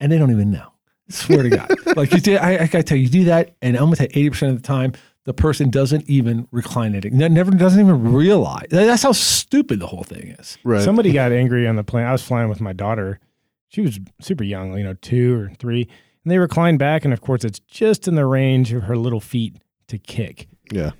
and 0.00 0.10
they 0.10 0.18
don't 0.18 0.30
even 0.30 0.50
know. 0.50 0.72
Swear 1.08 1.44
to 1.44 1.50
God, 1.50 1.70
like 1.96 2.12
you 2.12 2.20
did, 2.20 2.38
I, 2.38 2.54
I 2.54 2.66
gotta 2.66 2.82
tell 2.82 2.96
you, 2.96 3.04
you 3.04 3.10
do 3.10 3.24
that, 3.24 3.54
and 3.62 3.76
almost 3.76 4.00
at 4.00 4.10
eighty 4.10 4.30
percent 4.30 4.52
of 4.52 4.62
the 4.62 4.66
time, 4.66 4.92
the 5.26 5.34
person 5.34 5.70
doesn't 5.70 6.08
even 6.08 6.46
recline 6.52 6.94
it. 6.94 7.12
Never 7.12 7.50
doesn't 7.50 7.80
even 7.80 8.12
realize. 8.12 8.68
That's 8.70 9.02
how 9.02 9.12
stupid 9.12 9.80
the 9.80 9.86
whole 9.88 10.04
thing 10.04 10.36
is. 10.38 10.56
right. 10.62 10.82
Somebody 10.82 11.12
got 11.12 11.32
angry 11.32 11.66
on 11.66 11.74
the 11.74 11.84
plane. 11.84 12.06
I 12.06 12.12
was 12.12 12.22
flying 12.22 12.48
with 12.48 12.60
my 12.60 12.72
daughter. 12.72 13.18
She 13.68 13.80
was 13.80 13.98
super 14.20 14.44
young, 14.44 14.78
you 14.78 14.84
know, 14.84 14.94
two 14.94 15.36
or 15.38 15.50
three. 15.58 15.82
And 16.24 16.30
they 16.30 16.38
reclined 16.38 16.78
back. 16.78 17.04
And 17.04 17.12
of 17.12 17.20
course, 17.20 17.44
it's 17.44 17.58
just 17.58 18.06
in 18.06 18.14
the 18.14 18.24
range 18.24 18.72
of 18.72 18.84
her 18.84 18.96
little 18.96 19.20
feet 19.20 19.56
to 19.88 19.98
kick. 19.98 20.46
yeah. 20.70 20.92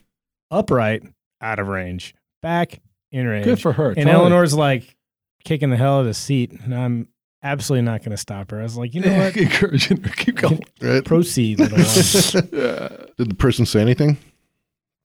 Upright, 0.50 1.04
out 1.40 1.58
of 1.60 1.68
range. 1.68 2.14
Back, 2.42 2.80
in. 3.10 3.44
Good 3.44 3.60
for 3.60 3.72
her. 3.72 3.88
and 3.88 3.96
totally. 3.96 4.14
Eleanor's 4.14 4.54
like 4.54 4.96
kicking 5.44 5.70
the 5.70 5.76
hell 5.76 5.96
out 5.96 6.00
of 6.00 6.06
the 6.06 6.14
seat. 6.14 6.52
And 6.52 6.74
I'm 6.74 7.08
absolutely 7.42 7.82
not 7.82 8.00
going 8.00 8.10
to 8.10 8.16
stop 8.16 8.50
her. 8.50 8.60
I 8.60 8.62
was 8.64 8.76
like, 8.76 8.94
you 8.94 9.00
know 9.00 9.16
what? 9.16 9.36
encouraging 9.36 10.02
her, 10.02 10.10
keep 10.10 10.36
going. 10.36 10.60
Right. 10.80 11.04
Proceed. 11.04 11.56
Did 11.58 11.70
the 11.70 13.36
person 13.38 13.66
say 13.66 13.80
anything? 13.80 14.18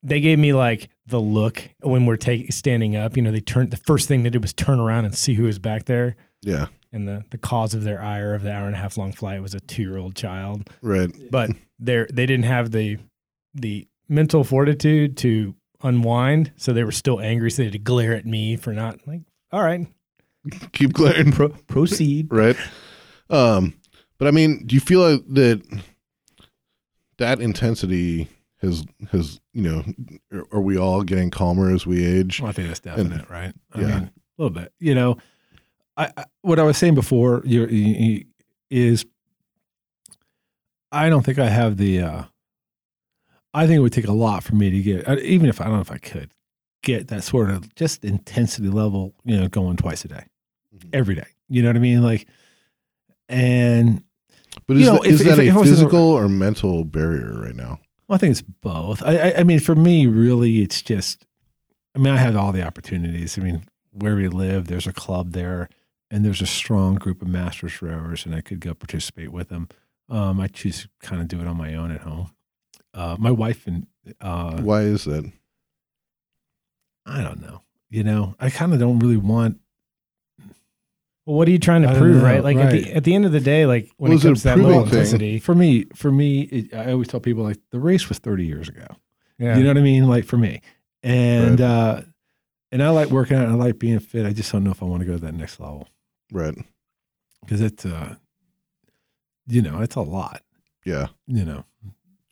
they 0.04 0.20
gave 0.20 0.40
me 0.40 0.52
like 0.54 0.90
the 1.06 1.20
look 1.20 1.70
when 1.82 2.06
we're 2.06 2.18
take, 2.18 2.52
standing 2.52 2.96
up. 2.96 3.16
You 3.16 3.22
know, 3.24 3.32
they 3.32 3.40
turned 3.40 3.72
the 3.72 3.78
first 3.78 4.08
thing 4.08 4.24
they 4.24 4.30
did 4.30 4.42
was 4.42 4.54
turn 4.54 4.80
around 4.80 5.06
and 5.06 5.16
see 5.16 5.34
who 5.36 5.44
was 5.44 5.60
back 5.60 5.86
there. 5.86 6.16
Yeah. 6.42 6.68
And 6.92 7.08
the, 7.08 7.24
the 7.30 7.38
cause 7.38 7.74
of 7.74 7.84
their 7.84 8.02
ire 8.02 8.34
of 8.34 8.42
the 8.42 8.52
hour 8.52 8.66
and 8.66 8.76
a 8.76 8.80
half 8.80 8.98
long 8.98 9.14
flight 9.14 9.42
was 9.42 9.54
a 9.54 9.60
two 9.60 9.84
year 9.84 9.98
old 9.98 10.16
child. 10.16 10.70
Right. 10.82 11.12
But 11.30 11.52
they 11.80 12.06
they 12.12 12.26
didn't 12.26 12.46
have 12.46 12.72
the 12.72 12.98
the 13.54 13.88
mental 14.10 14.44
fortitude 14.44 15.18
to 15.18 15.56
unwind, 15.84 16.52
so 16.58 16.74
they 16.74 16.84
were 16.84 16.92
still 16.92 17.20
angry. 17.20 17.52
So 17.52 17.58
they 17.58 17.66
had 17.66 17.74
to 17.74 17.80
glare 17.80 18.14
at 18.16 18.26
me 18.26 18.56
for 18.56 18.74
not 18.74 19.00
like, 19.08 19.22
all 19.52 19.64
right, 19.64 19.88
Keep 20.74 20.94
glaring. 20.94 21.32
pro- 21.32 21.50
proceed. 21.50 22.28
right? 22.32 22.56
Um, 23.30 23.74
but 24.18 24.28
I 24.28 24.32
mean, 24.32 24.66
do 24.66 24.76
you 24.76 24.82
feel 24.82 25.02
like 25.02 25.22
that 25.30 25.62
that 27.18 27.40
intensity 27.40 28.28
has 28.62 28.86
has 29.12 29.40
you 29.54 29.62
know, 29.64 29.84
are- 30.32 30.48
are 30.52 30.62
we 30.62 30.78
all 30.78 31.04
getting 31.04 31.30
calmer 31.32 31.74
as 31.74 31.86
we 31.86 32.06
age? 32.06 32.40
Well, 32.42 32.50
I 32.50 32.54
think 32.54 32.68
that's 32.68 32.80
definite, 32.80 33.30
right? 33.30 33.54
I 33.74 33.82
yeah. 33.82 33.88
mean, 33.88 33.98
a 34.06 34.12
little 34.38 34.50
bit. 34.54 34.72
You 34.80 34.96
know, 34.96 35.18
I, 35.98 36.12
I 36.18 36.26
what 36.42 36.60
I 36.60 36.64
was 36.64 36.78
saying 36.78 36.96
before 36.96 37.42
you, 37.46 37.66
you, 37.68 38.26
is 38.70 39.06
I 40.92 41.10
don't 41.10 41.24
think 41.26 41.40
I 41.40 41.50
have 41.50 41.78
the. 41.78 42.02
uh 42.02 42.24
I 43.54 43.68
think 43.68 43.78
it 43.78 43.82
would 43.82 43.94
take 43.94 44.08
a 44.08 44.14
lot 44.14 44.44
for 44.44 44.56
me 44.56 44.70
to 44.70 44.82
get, 44.82 45.08
uh, 45.08 45.18
even 45.22 45.50
if 45.50 45.60
I 45.62 45.66
don't 45.66 45.74
know 45.76 45.82
if 45.82 45.92
I 45.92 45.98
could 45.98 46.32
get 46.84 47.10
that 47.10 47.24
sort 47.24 47.50
of 47.50 47.74
just 47.76 48.04
intensity 48.04 48.70
level, 48.70 49.14
you 49.26 49.38
know, 49.40 49.48
going 49.48 49.78
twice 49.78 50.04
a 50.06 50.08
day, 50.08 50.24
Mhm. 50.76 50.90
every 50.94 51.16
day. 51.16 51.28
You 51.50 51.62
know 51.62 51.70
what 51.70 51.76
I 51.76 51.80
mean? 51.80 52.02
Like, 52.02 52.28
and 53.30 54.04
But 54.68 54.76
You 54.78 54.82
is, 54.82 54.88
know, 54.88 54.94
that, 54.96 55.06
if- 55.06 55.12
is 55.14 55.22
if- 55.22 55.28
that 55.28 55.40
if 55.40 55.56
a 55.56 55.60
was 55.60 55.68
in 55.68 55.74
a- 55.74 55.78
physical 55.78 56.00
or 56.00 56.28
mental 56.30 56.84
barrier 56.84 57.40
right 57.42 57.56
now? 57.56 57.80
Well, 58.08 58.16
I 58.16 58.18
think 58.18 58.32
it's 58.32 58.42
both. 58.42 59.02
I, 59.04 59.18
I, 59.18 59.34
I 59.40 59.44
mean, 59.44 59.60
for 59.60 59.76
me, 59.76 60.06
really, 60.08 60.62
it's 60.62 60.82
just. 60.82 61.26
I 61.96 62.00
mean, 62.00 62.14
I 62.14 62.18
have 62.18 62.36
all 62.36 62.52
the 62.52 62.64
opportunities. 62.66 63.38
I 63.38 63.42
mean, 63.42 63.64
where 63.92 64.16
we 64.16 64.28
live, 64.30 64.68
there's 64.68 64.88
a 64.88 64.94
club 64.94 65.32
there, 65.34 65.70
and 66.10 66.24
there's 66.26 66.42
a 66.42 66.46
strong 66.46 66.96
group 66.96 67.22
of 67.22 67.28
masters 67.28 67.82
rowers, 67.82 68.26
and 68.26 68.34
I 68.36 68.42
could 68.42 68.60
go 68.62 68.74
participate 68.74 69.32
with 69.32 69.50
them. 69.50 69.68
Um, 70.10 70.40
I 70.40 70.48
choose 70.48 70.82
to 70.84 70.90
kind 71.02 71.22
of 71.22 71.28
do 71.28 71.40
it 71.42 71.48
on 71.48 71.58
my 71.58 71.74
own 71.76 71.92
at 71.92 72.02
home. 72.02 72.32
Uh, 72.94 73.16
my 73.20 73.32
wife 73.32 73.68
and 73.68 73.88
uh, 74.20 74.62
Why 74.62 74.82
is 74.82 75.06
that? 75.06 75.32
I 77.06 77.22
don't 77.22 77.42
know. 77.42 77.62
You 77.90 78.04
know, 78.04 78.36
I 78.40 78.50
kind 78.50 78.74
of 78.74 78.80
don't 78.80 79.00
really 79.00 79.18
want. 79.18 79.60
Well, 81.26 81.38
what 81.38 81.48
are 81.48 81.52
you 81.52 81.60
trying 81.60 81.84
to 81.84 81.90
I 81.90 81.98
prove, 81.98 82.18
know, 82.18 82.24
right? 82.24 82.44
Like 82.44 82.58
at 82.58 82.72
the 82.72 82.94
at 82.94 83.04
the 83.04 83.14
end 83.16 83.26
of 83.26 83.32
the 83.32 83.40
day, 83.40 83.66
like 83.66 83.90
when 83.98 84.10
Well, 84.12 84.20
it 84.20 84.24
comes 84.24 84.46
a 84.46 84.56
to 84.56 84.56
that 84.62 84.64
low 84.68 84.84
proving 84.86 85.20
thing? 85.20 85.40
For 85.40 85.54
me, 85.56 85.86
for 85.96 86.12
me, 86.12 86.42
it, 86.42 86.74
I 86.74 86.92
always 86.92 87.08
tell 87.08 87.20
people 87.20 87.44
like 87.44 87.60
the 87.72 87.80
race 87.80 88.10
was 88.10 88.18
30 88.20 88.46
years 88.46 88.70
ago. 88.70 88.88
yeah. 89.38 89.58
You 89.58 89.64
know 89.64 89.70
what 89.70 89.78
I 89.78 89.82
mean? 89.82 90.08
Like 90.08 90.26
for 90.26 90.38
me, 90.38 90.62
and 91.04 91.62
uh, 91.62 92.02
and 92.72 92.82
I 92.82 92.90
like 92.90 93.10
working 93.10 93.38
out 93.38 93.44
and 93.46 93.54
I 93.54 93.56
like 93.56 93.78
being 93.80 94.00
fit. 94.00 94.26
I 94.26 94.34
just 94.34 94.52
don't 94.52 94.64
know 94.64 94.72
if 94.72 94.82
I 94.82 94.86
want 94.86 95.02
to 95.02 95.06
go 95.06 95.14
to 95.14 95.22
that 95.22 95.34
next 95.34 95.60
level. 95.60 95.88
Right. 96.32 96.56
because 97.42 97.60
it's 97.62 97.86
uh 97.86 98.16
you 99.48 99.62
know 99.62 99.82
it's 99.82 99.96
a 99.96 100.02
lot 100.02 100.44
Yeah. 100.86 101.08
you 101.28 101.44
know 101.44 101.66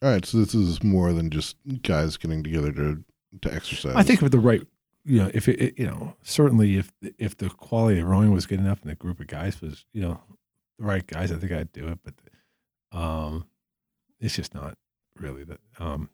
All 0.02 0.10
right. 0.12 0.26
So 0.26 0.38
this 0.39 0.54
is 0.56 0.82
more 0.84 1.12
than 1.14 1.30
just 1.30 1.58
guys 1.82 2.18
getting 2.18 2.43
together 2.43 2.72
to 2.74 3.04
to 3.43 3.54
exercise. 3.54 3.93
i 3.95 4.02
think 4.02 4.22
with 4.24 4.32
the 4.32 4.39
right 4.39 4.64
you 5.06 5.20
know 5.22 5.30
if 5.36 5.47
it, 5.47 5.62
it 5.62 5.78
you 5.80 5.86
know 5.86 6.16
certainly 6.24 6.78
if 6.78 6.91
if 7.20 7.38
the 7.38 7.47
quality 7.47 8.00
of 8.00 8.08
rowing 8.08 8.32
was 8.32 8.47
good 8.47 8.60
enough 8.60 8.82
and 8.82 8.89
the 8.89 8.95
group 8.95 9.20
of 9.20 9.28
guys 9.28 9.62
was 9.62 9.86
you 9.93 10.02
know 10.02 10.20
the 10.80 10.84
right 10.86 11.06
guys 11.06 11.32
i 11.32 11.36
think 11.36 11.52
i'd 11.52 11.72
do 11.72 11.88
it 11.89 12.00
but 12.04 12.16
um 12.97 13.45
it's 14.20 14.36
just 14.36 14.56
not 14.56 14.76
really 15.20 15.43
that 15.43 15.60
um 15.78 16.10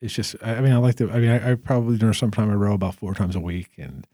it's 0.00 0.14
just 0.14 0.34
i, 0.42 0.54
I 0.54 0.60
mean 0.62 0.72
i 0.72 0.78
like 0.78 0.94
to 0.94 1.10
i 1.10 1.18
mean 1.18 1.28
I, 1.28 1.52
I 1.52 1.54
probably 1.56 1.98
during 1.98 2.14
some 2.14 2.30
time 2.30 2.50
i 2.50 2.54
row 2.54 2.72
about 2.72 2.94
four 2.94 3.12
times 3.12 3.36
a 3.36 3.40
week 3.40 3.72
and 3.76 4.06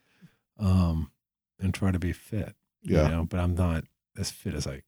um 0.59 1.13
and 1.61 1.73
try 1.73 1.93
to 1.93 1.99
be 2.01 2.13
fit 2.13 2.57
Yeah. 2.83 3.05
you 3.05 3.09
know 3.15 3.25
but 3.25 3.39
i'm 3.39 3.55
not 3.55 3.85
as 4.19 4.33
fit 4.33 4.55
as 4.55 4.67
i 4.67 4.83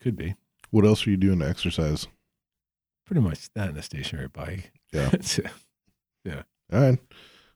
could 0.00 0.16
be 0.16 0.36
What 0.70 0.84
else 0.84 1.04
are 1.04 1.10
you 1.10 1.16
doing 1.16 1.40
to 1.40 1.48
exercise? 1.48 2.06
Pretty 3.06 3.20
much 3.22 3.50
that 3.54 3.68
and 3.70 3.78
a 3.78 3.82
stationary 3.82 4.28
bike. 4.28 4.72
Yeah. 4.92 5.10
So, 5.22 5.42
All 6.72 6.80
right. 6.80 6.98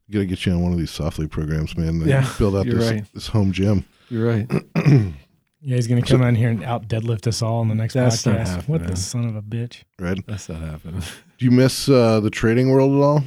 We 0.09 0.13
gotta 0.15 0.27
get 0.27 0.47
you 0.47 0.53
on 0.53 0.63
one 0.63 0.73
of 0.73 0.79
these 0.79 0.91
SOFLETE 0.93 1.31
programs, 1.31 1.77
man. 1.77 1.89
and 1.89 2.07
Yeah, 2.07 2.29
Build 2.39 2.57
out 2.57 2.67
this 2.67 2.91
right. 2.91 3.05
this 3.13 3.27
home 3.29 3.51
gym. 3.53 3.85
you're 4.09 4.27
right. 4.27 4.47
yeah, 4.87 5.77
he's 5.77 5.87
gonna 5.89 6.03
come 6.03 6.23
on 6.23 6.35
here 6.37 6.49
and 6.51 6.63
out 6.65 6.87
deadlift 6.89 7.27
us 7.27 7.43
all 7.43 7.63
in 7.63 7.69
the 7.69 7.75
next 7.75 7.95
That's 7.95 8.25
not 8.25 8.37
podcast. 8.37 8.69
What 8.69 8.87
the 8.87 8.97
son 8.97 9.25
of 9.27 9.35
a 9.37 9.43
bitch! 9.43 9.83
right. 9.99 10.19
That's 10.27 10.49
not 10.49 10.61
happening. 10.61 11.01
Do 11.39 11.45
you 11.45 11.51
miss 11.51 11.89
uh, 11.89 12.21
the 12.21 12.31
trading 12.31 12.71
world 12.71 12.93
at 12.95 13.03
all? 13.03 13.25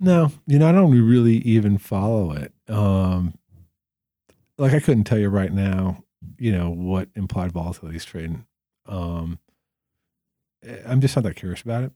No, 0.00 0.32
you 0.46 0.58
know, 0.58 0.68
I 0.68 0.72
don't 0.72 0.90
really 0.90 1.36
even 1.38 1.76
follow 1.78 2.32
it. 2.32 2.52
Um, 2.68 3.34
like 4.58 4.72
I 4.72 4.80
couldn't 4.80 5.04
tell 5.04 5.18
you 5.18 5.28
right 5.28 5.52
now, 5.52 6.02
you 6.38 6.52
know, 6.52 6.70
what 6.70 7.08
implied 7.14 7.52
volatility 7.52 7.96
is 7.96 8.04
trading. 8.04 8.46
Um, 8.86 9.38
I'm 10.86 11.00
just 11.00 11.16
not 11.16 11.24
that 11.24 11.36
curious 11.36 11.62
about 11.62 11.84
it. 11.84 11.92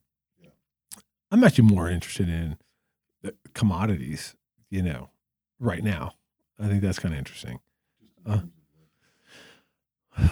I'm 1.30 1.42
actually 1.44 1.64
more 1.64 1.90
interested 1.90 2.28
in 2.28 2.56
the 3.22 3.34
commodities, 3.54 4.36
you 4.70 4.82
know, 4.82 5.10
right 5.58 5.82
now. 5.82 6.14
I 6.58 6.68
think 6.68 6.82
that's 6.82 6.98
kind 6.98 7.14
of 7.14 7.18
interesting. 7.18 7.60
Uh, 8.24 8.40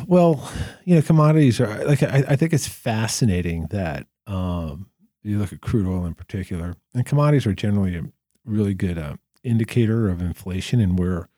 well, 0.06 0.50
you 0.84 0.94
know, 0.94 1.02
commodities 1.02 1.60
are 1.60 1.84
like 1.84 2.02
I, 2.02 2.24
I 2.28 2.36
think 2.36 2.52
it's 2.52 2.68
fascinating 2.68 3.66
that 3.70 4.06
um, 4.26 4.88
you 5.22 5.38
look 5.38 5.52
at 5.52 5.60
crude 5.60 5.86
oil 5.86 6.06
in 6.06 6.14
particular, 6.14 6.74
and 6.94 7.04
commodities 7.04 7.46
are 7.46 7.54
generally 7.54 7.96
a 7.96 8.04
really 8.44 8.74
good 8.74 8.98
uh, 8.98 9.16
indicator 9.42 10.08
of 10.08 10.20
inflation 10.20 10.80
and 10.80 10.98
where 10.98 11.28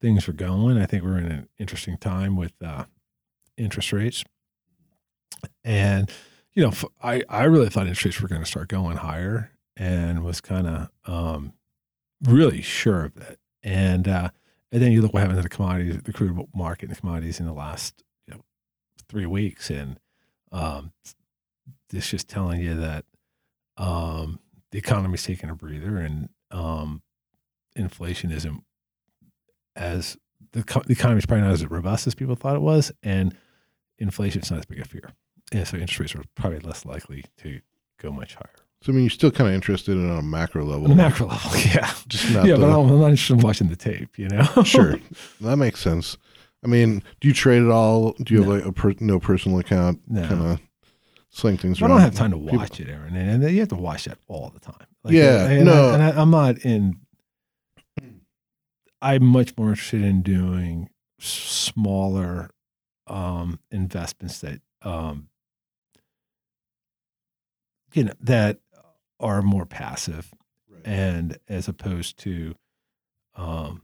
things 0.00 0.28
are 0.28 0.32
going. 0.32 0.78
I 0.78 0.86
think 0.86 1.02
we're 1.02 1.18
in 1.18 1.26
an 1.26 1.48
interesting 1.58 1.98
time 1.98 2.36
with 2.36 2.52
uh, 2.62 2.84
interest 3.56 3.92
rates, 3.92 4.24
and 5.64 6.10
you 6.54 6.64
know, 6.64 6.72
I, 7.02 7.22
I 7.28 7.44
really 7.44 7.68
thought 7.68 7.86
interest 7.86 8.04
rates 8.04 8.20
were 8.20 8.28
going 8.28 8.42
to 8.42 8.46
start 8.46 8.68
going 8.68 8.96
higher, 8.96 9.52
and 9.76 10.24
was 10.24 10.40
kind 10.40 10.66
of 10.66 10.88
um, 11.06 11.52
really 12.24 12.62
sure 12.62 13.04
of 13.04 13.14
that, 13.14 13.38
and 13.62 14.08
uh, 14.08 14.30
and 14.72 14.82
then 14.82 14.92
you 14.92 15.00
look 15.02 15.14
what 15.14 15.20
happened 15.20 15.38
to 15.38 15.42
the 15.42 15.48
commodities, 15.48 16.02
the 16.02 16.12
crude 16.12 16.38
market 16.54 16.88
and 16.88 16.96
the 16.96 17.00
commodities 17.00 17.40
in 17.40 17.46
the 17.46 17.52
last 17.52 18.02
you 18.26 18.34
know 18.34 18.40
three 19.08 19.26
weeks, 19.26 19.70
and 19.70 19.98
um, 20.52 20.92
it's 21.92 22.10
just 22.10 22.28
telling 22.28 22.60
you 22.60 22.74
that 22.74 23.04
um, 23.76 24.40
the 24.72 24.78
economy's 24.78 25.24
taking 25.24 25.50
a 25.50 25.54
breather 25.54 25.98
and 25.98 26.28
um, 26.50 27.02
inflation 27.76 28.30
isn't 28.30 28.62
as 29.76 30.16
the, 30.52 30.62
co- 30.62 30.82
the 30.86 30.92
economy's 30.92 31.26
probably 31.26 31.44
not 31.44 31.52
as 31.52 31.64
robust 31.66 32.06
as 32.06 32.14
people 32.14 32.34
thought 32.34 32.56
it 32.56 32.62
was, 32.62 32.92
and 33.02 33.36
inflation's 33.98 34.50
not 34.50 34.58
as 34.58 34.66
big 34.66 34.80
a 34.80 34.84
fear. 34.84 35.12
And 35.52 35.66
so 35.66 35.76
interest 35.76 35.98
rates 36.00 36.14
are 36.14 36.24
probably 36.34 36.58
less 36.60 36.84
likely 36.84 37.24
to 37.38 37.60
go 38.00 38.10
much 38.12 38.34
higher. 38.34 38.54
So 38.82 38.92
I 38.92 38.94
mean, 38.94 39.04
you're 39.04 39.10
still 39.10 39.30
kind 39.30 39.48
of 39.48 39.54
interested 39.54 39.92
in 39.92 40.08
on 40.10 40.18
a 40.18 40.22
macro 40.22 40.64
level. 40.64 40.84
On 40.84 40.90
the 40.90 40.96
macro 40.96 41.26
level, 41.26 41.50
yeah. 41.74 41.92
Just 42.06 42.30
not 42.30 42.46
yeah, 42.46 42.54
the, 42.54 42.60
but 42.60 42.70
I'm 42.70 42.88
I'm 42.90 43.00
not 43.00 43.10
interested 43.10 43.34
in 43.34 43.40
watching 43.40 43.68
the 43.68 43.76
tape, 43.76 44.18
you 44.18 44.28
know? 44.28 44.44
sure. 44.64 44.98
That 45.40 45.56
makes 45.56 45.80
sense. 45.80 46.16
I 46.64 46.66
mean, 46.68 47.02
do 47.20 47.28
you 47.28 47.34
trade 47.34 47.62
at 47.62 47.70
all? 47.70 48.12
Do 48.22 48.34
you 48.34 48.40
have 48.42 48.48
like 48.48 48.64
a 48.64 48.72
per, 48.72 48.94
no 49.00 49.18
personal 49.18 49.58
account? 49.58 50.00
No. 50.08 50.26
Kind 50.26 50.42
of 50.42 50.60
sling 51.30 51.56
things 51.56 51.80
I 51.80 51.86
around. 51.86 51.96
don't 51.96 52.00
have 52.02 52.14
time 52.14 52.30
to 52.32 52.36
People- 52.38 52.58
watch 52.58 52.80
it, 52.80 52.88
Aaron, 52.88 53.16
and, 53.16 53.42
and 53.42 53.52
you 53.52 53.60
have 53.60 53.68
to 53.68 53.76
watch 53.76 54.04
that 54.04 54.18
all 54.28 54.50
the 54.50 54.60
time. 54.60 54.86
Yeah, 55.06 55.46
and 55.46 55.64
no. 55.64 55.90
I, 55.90 55.94
and 55.94 56.02
I, 56.02 56.20
I'm 56.20 56.30
not 56.30 56.58
in. 56.58 57.00
I'm 59.00 59.24
much 59.24 59.56
more 59.56 59.70
interested 59.70 60.02
in 60.02 60.22
doing 60.22 60.90
smaller 61.20 62.50
um, 63.06 63.60
investments 63.70 64.40
that 64.40 64.60
um, 64.82 65.28
you 67.98 68.04
know 68.04 68.12
that 68.20 68.58
are 69.20 69.42
more 69.42 69.66
passive 69.66 70.32
and 70.84 71.38
as 71.48 71.66
opposed 71.68 72.18
to 72.18 72.54
um 73.34 73.82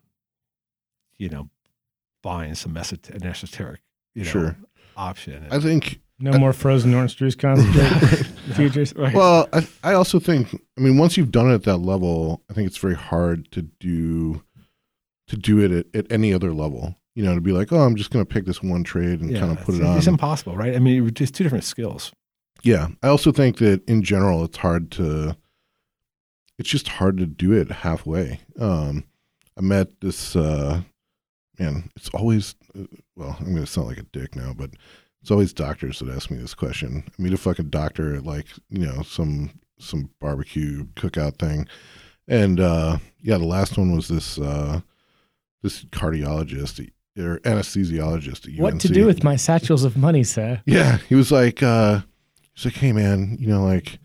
you 1.18 1.28
know 1.28 1.48
buying 2.22 2.54
some 2.54 2.76
esoteric, 2.76 3.22
an 3.22 3.28
esoteric 3.28 3.80
you 4.14 4.24
know 4.24 4.30
Sure. 4.30 4.56
option 4.96 5.46
I 5.50 5.58
think 5.58 6.00
No 6.18 6.38
more 6.38 6.52
frozen 6.52 6.94
orange 6.94 7.16
juice 7.16 7.34
concentrate 7.46 8.26
futures. 8.54 8.94
right 8.94 9.14
Well, 9.14 9.48
I, 9.52 9.66
I 9.82 9.94
also 9.94 10.20
think, 10.20 10.54
I 10.78 10.80
mean, 10.80 10.96
once 10.96 11.16
you've 11.16 11.32
done 11.32 11.50
it 11.50 11.54
at 11.54 11.62
that 11.64 11.78
level, 11.78 12.42
I 12.48 12.54
think 12.54 12.66
it's 12.68 12.76
very 12.78 12.94
hard 12.94 13.50
to 13.52 13.62
do 13.62 14.42
to 15.26 15.36
do 15.36 15.58
it 15.60 15.72
at, 15.72 15.86
at 15.94 16.12
any 16.12 16.32
other 16.32 16.52
level. 16.52 16.94
You 17.16 17.24
know, 17.24 17.34
to 17.34 17.40
be 17.40 17.52
like, 17.52 17.72
oh, 17.72 17.80
I'm 17.80 17.96
just 17.96 18.10
going 18.10 18.24
to 18.24 18.32
pick 18.32 18.44
this 18.46 18.62
one 18.62 18.84
trade 18.84 19.20
and 19.20 19.34
kind 19.36 19.50
of 19.56 19.64
put 19.64 19.74
it 19.76 19.82
on. 19.82 19.96
it's 19.98 20.06
impossible 20.06 20.56
right 20.56 20.74
i 20.74 20.78
mean 20.78 21.06
it's 21.06 21.18
just 21.18 21.34
two 21.34 21.44
different 21.44 21.64
skills 21.64 22.12
Yeah, 22.64 22.88
I 23.02 23.08
also 23.08 23.30
think 23.30 23.58
that 23.58 23.86
in 23.88 24.02
general, 24.02 24.42
it's 24.44 24.56
hard 24.56 24.90
to. 24.92 25.36
It's 26.58 26.68
just 26.68 26.88
hard 26.88 27.18
to 27.18 27.26
do 27.26 27.52
it 27.52 27.70
halfway. 27.70 28.40
Um, 28.58 29.04
I 29.58 29.60
met 29.60 30.00
this 30.00 30.34
uh, 30.34 30.82
man. 31.58 31.90
It's 31.94 32.08
always 32.10 32.54
uh, 32.78 32.84
well. 33.16 33.36
I'm 33.38 33.52
going 33.52 33.64
to 33.64 33.66
sound 33.66 33.88
like 33.88 33.98
a 33.98 34.02
dick 34.04 34.34
now, 34.34 34.54
but 34.56 34.70
it's 35.20 35.30
always 35.30 35.52
doctors 35.52 35.98
that 35.98 36.08
ask 36.08 36.30
me 36.30 36.38
this 36.38 36.54
question. 36.54 37.04
I 37.06 37.22
meet 37.22 37.32
a 37.34 37.36
fucking 37.36 37.68
doctor 37.68 38.14
at 38.14 38.24
like 38.24 38.46
you 38.70 38.86
know 38.86 39.02
some 39.02 39.50
some 39.78 40.10
barbecue 40.20 40.84
cookout 40.94 41.38
thing, 41.38 41.68
and 42.28 42.60
uh, 42.60 42.98
yeah, 43.20 43.36
the 43.36 43.44
last 43.44 43.76
one 43.76 43.94
was 43.94 44.08
this 44.08 44.38
uh, 44.38 44.80
this 45.62 45.84
cardiologist 45.86 46.90
or 47.18 47.40
anesthesiologist 47.40 48.52
at 48.52 48.60
What 48.60 48.80
to 48.80 48.88
do 48.88 49.06
with 49.06 49.22
my 49.22 49.36
satchels 49.36 49.84
of 49.84 49.96
money, 49.96 50.24
sir? 50.24 50.62
Yeah, 50.66 50.98
he 51.08 51.14
was 51.14 51.30
like, 51.30 51.62
uh, 51.62 52.00
he's 52.54 52.64
like, 52.64 52.74
hey 52.74 52.92
man, 52.92 53.36
you 53.38 53.48
know, 53.48 53.64
like, 53.64 53.98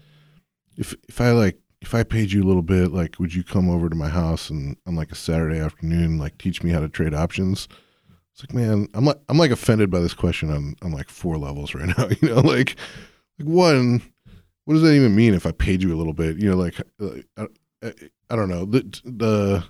if 0.78 0.96
if 1.08 1.22
I 1.22 1.32
like 1.32 1.60
if 1.82 1.96
I 1.96 2.04
paid 2.04 2.32
you 2.32 2.44
a 2.44 2.48
little 2.48 2.62
bit, 2.62 2.92
like, 2.92 3.20
would 3.20 3.34
you 3.34 3.44
come 3.44 3.70
over 3.70 3.90
to 3.90 3.96
my 3.96 4.10
house 4.10 4.50
and 4.50 4.76
on 4.86 4.96
like 4.96 5.12
a 5.12 5.16
Saturday 5.16 5.60
afternoon, 5.60 6.18
like, 6.18 6.38
teach 6.38 6.62
me 6.62 6.72
how 6.72 6.82
to 6.82 6.90
trade 6.90 7.14
options? 7.14 7.68
It's 8.34 8.44
like, 8.44 8.54
man, 8.54 8.88
I'm 8.94 9.06
like 9.06 9.20
I'm 9.30 9.38
like 9.38 9.52
offended 9.52 9.90
by 9.90 10.00
this 10.00 10.14
question 10.14 10.50
on 10.50 10.76
on 10.82 10.92
like 10.92 11.10
four 11.10 11.38
levels 11.38 11.74
right 11.76 11.88
now. 11.98 12.10
You 12.22 12.30
know, 12.30 12.42
like, 12.42 12.76
like 13.38 13.48
one, 13.48 14.02
what 14.66 14.74
does 14.74 14.84
that 14.84 14.94
even 14.94 15.16
mean 15.16 15.34
if 15.34 15.46
I 15.46 15.52
paid 15.52 15.82
you 15.84 15.94
a 15.94 15.98
little 15.98 16.14
bit? 16.14 16.38
You 16.38 16.52
know, 16.52 16.58
like, 16.58 16.80
uh, 17.02 17.10
I, 17.38 17.48
I, 17.86 17.94
I 18.30 18.36
don't 18.36 18.50
know 18.50 18.66
the 18.66 18.82
the 19.04 19.64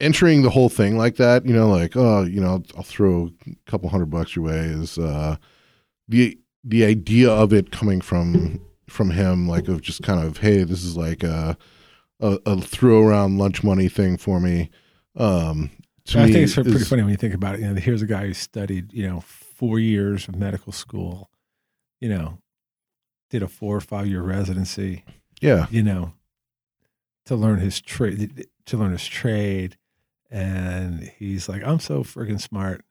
entering 0.00 0.42
the 0.42 0.50
whole 0.50 0.68
thing 0.68 0.98
like 0.98 1.16
that. 1.16 1.46
You 1.46 1.54
know, 1.54 1.68
like, 1.68 1.96
oh, 1.96 2.24
you 2.24 2.40
know, 2.40 2.62
I'll 2.76 2.82
throw 2.82 3.30
a 3.46 3.70
couple 3.70 3.88
hundred 3.88 4.10
bucks 4.10 4.36
your 4.36 4.44
way 4.44 4.58
is 4.58 4.98
uh, 4.98 5.36
the 6.08 6.38
the 6.68 6.84
idea 6.84 7.30
of 7.30 7.52
it 7.52 7.70
coming 7.70 8.00
from 8.00 8.60
from 8.88 9.10
him, 9.10 9.48
like 9.48 9.68
of 9.68 9.80
just 9.82 10.02
kind 10.02 10.20
of, 10.24 10.38
hey, 10.38 10.64
this 10.64 10.82
is 10.84 10.96
like 10.96 11.22
a 11.22 11.56
a, 12.20 12.38
a 12.46 12.60
throw 12.60 13.02
around 13.06 13.38
lunch 13.38 13.62
money 13.62 13.88
thing 13.88 14.16
for 14.16 14.40
me. 14.40 14.70
Um, 15.16 15.70
to 16.06 16.18
I 16.18 16.26
me 16.26 16.32
think 16.32 16.44
it's 16.44 16.54
pretty 16.54 16.70
is- 16.72 16.88
funny 16.88 17.02
when 17.02 17.10
you 17.10 17.16
think 17.16 17.34
about 17.34 17.54
it. 17.54 17.60
You 17.60 17.68
know, 17.68 17.80
here's 17.80 18.02
a 18.02 18.06
guy 18.06 18.26
who 18.26 18.34
studied, 18.34 18.92
you 18.92 19.06
know, 19.06 19.20
four 19.20 19.78
years 19.78 20.28
of 20.28 20.36
medical 20.36 20.72
school, 20.72 21.30
you 22.00 22.08
know, 22.08 22.38
did 23.30 23.42
a 23.42 23.48
four 23.48 23.76
or 23.76 23.80
five 23.80 24.06
year 24.06 24.22
residency, 24.22 25.04
Yeah, 25.40 25.66
you 25.70 25.82
know, 25.82 26.12
to 27.26 27.34
learn 27.36 27.58
his 27.60 27.80
trade, 27.80 28.46
to 28.66 28.76
learn 28.76 28.92
his 28.92 29.06
trade. 29.06 29.76
And 30.30 31.12
he's 31.18 31.48
like, 31.48 31.62
I'm 31.64 31.80
so 31.80 32.02
freaking 32.02 32.40
smart. 32.40 32.84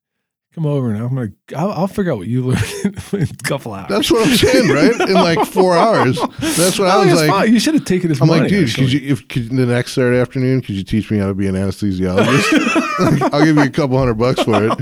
Come 0.56 0.66
over 0.66 0.89
and 0.89 1.03
I'm 1.03 1.16
to, 1.47 1.56
I'll, 1.58 1.72
I'll 1.74 1.88
figure 1.88 2.14
out 2.14 2.18
what 2.20 2.28
you 2.28 2.41
learned 2.45 2.64
in 3.14 3.22
a 3.24 3.28
couple 3.43 3.74
hours. 3.74 3.89
that's 3.89 4.10
what 4.10 4.26
I'm 4.26 4.36
saying, 4.36 4.70
right? 4.70 5.10
In 5.10 5.14
like 5.16 5.45
four 5.45 5.76
hours. 5.78 6.18
That's 6.39 6.80
what 6.80 6.88
I 6.88 6.95
Oh, 6.95 7.06
was 7.06 7.14
like. 7.20 7.30
fine. 7.30 7.53
You 7.53 7.60
should 7.60 7.74
have 7.74 7.84
taken 7.84 8.08
his 8.10 8.22
I'm 8.22 8.28
money. 8.30 8.43
like, 8.43 8.49
dude, 8.49 8.74
could 8.74 8.89
you, 8.93 9.01
if 9.12 9.28
could, 9.28 9.49
the 9.49 9.66
next 9.66 9.91
Saturday 9.95 10.18
afternoon, 10.18 10.62
could 10.62 10.76
you 10.76 10.84
teach 10.86 11.12
me 11.12 11.18
how 11.18 11.28
to 11.28 11.34
be 11.34 11.47
an 11.47 11.56
anesthesiologist? 11.56 12.82
Like, 12.97 13.34
I'll 13.34 13.43
give 13.43 13.58
you 13.58 13.64
a 13.64 13.70
couple 13.70 13.97
hundred 13.97 14.14
bucks 14.14 14.41
for 14.43 14.68
it. 14.68 14.80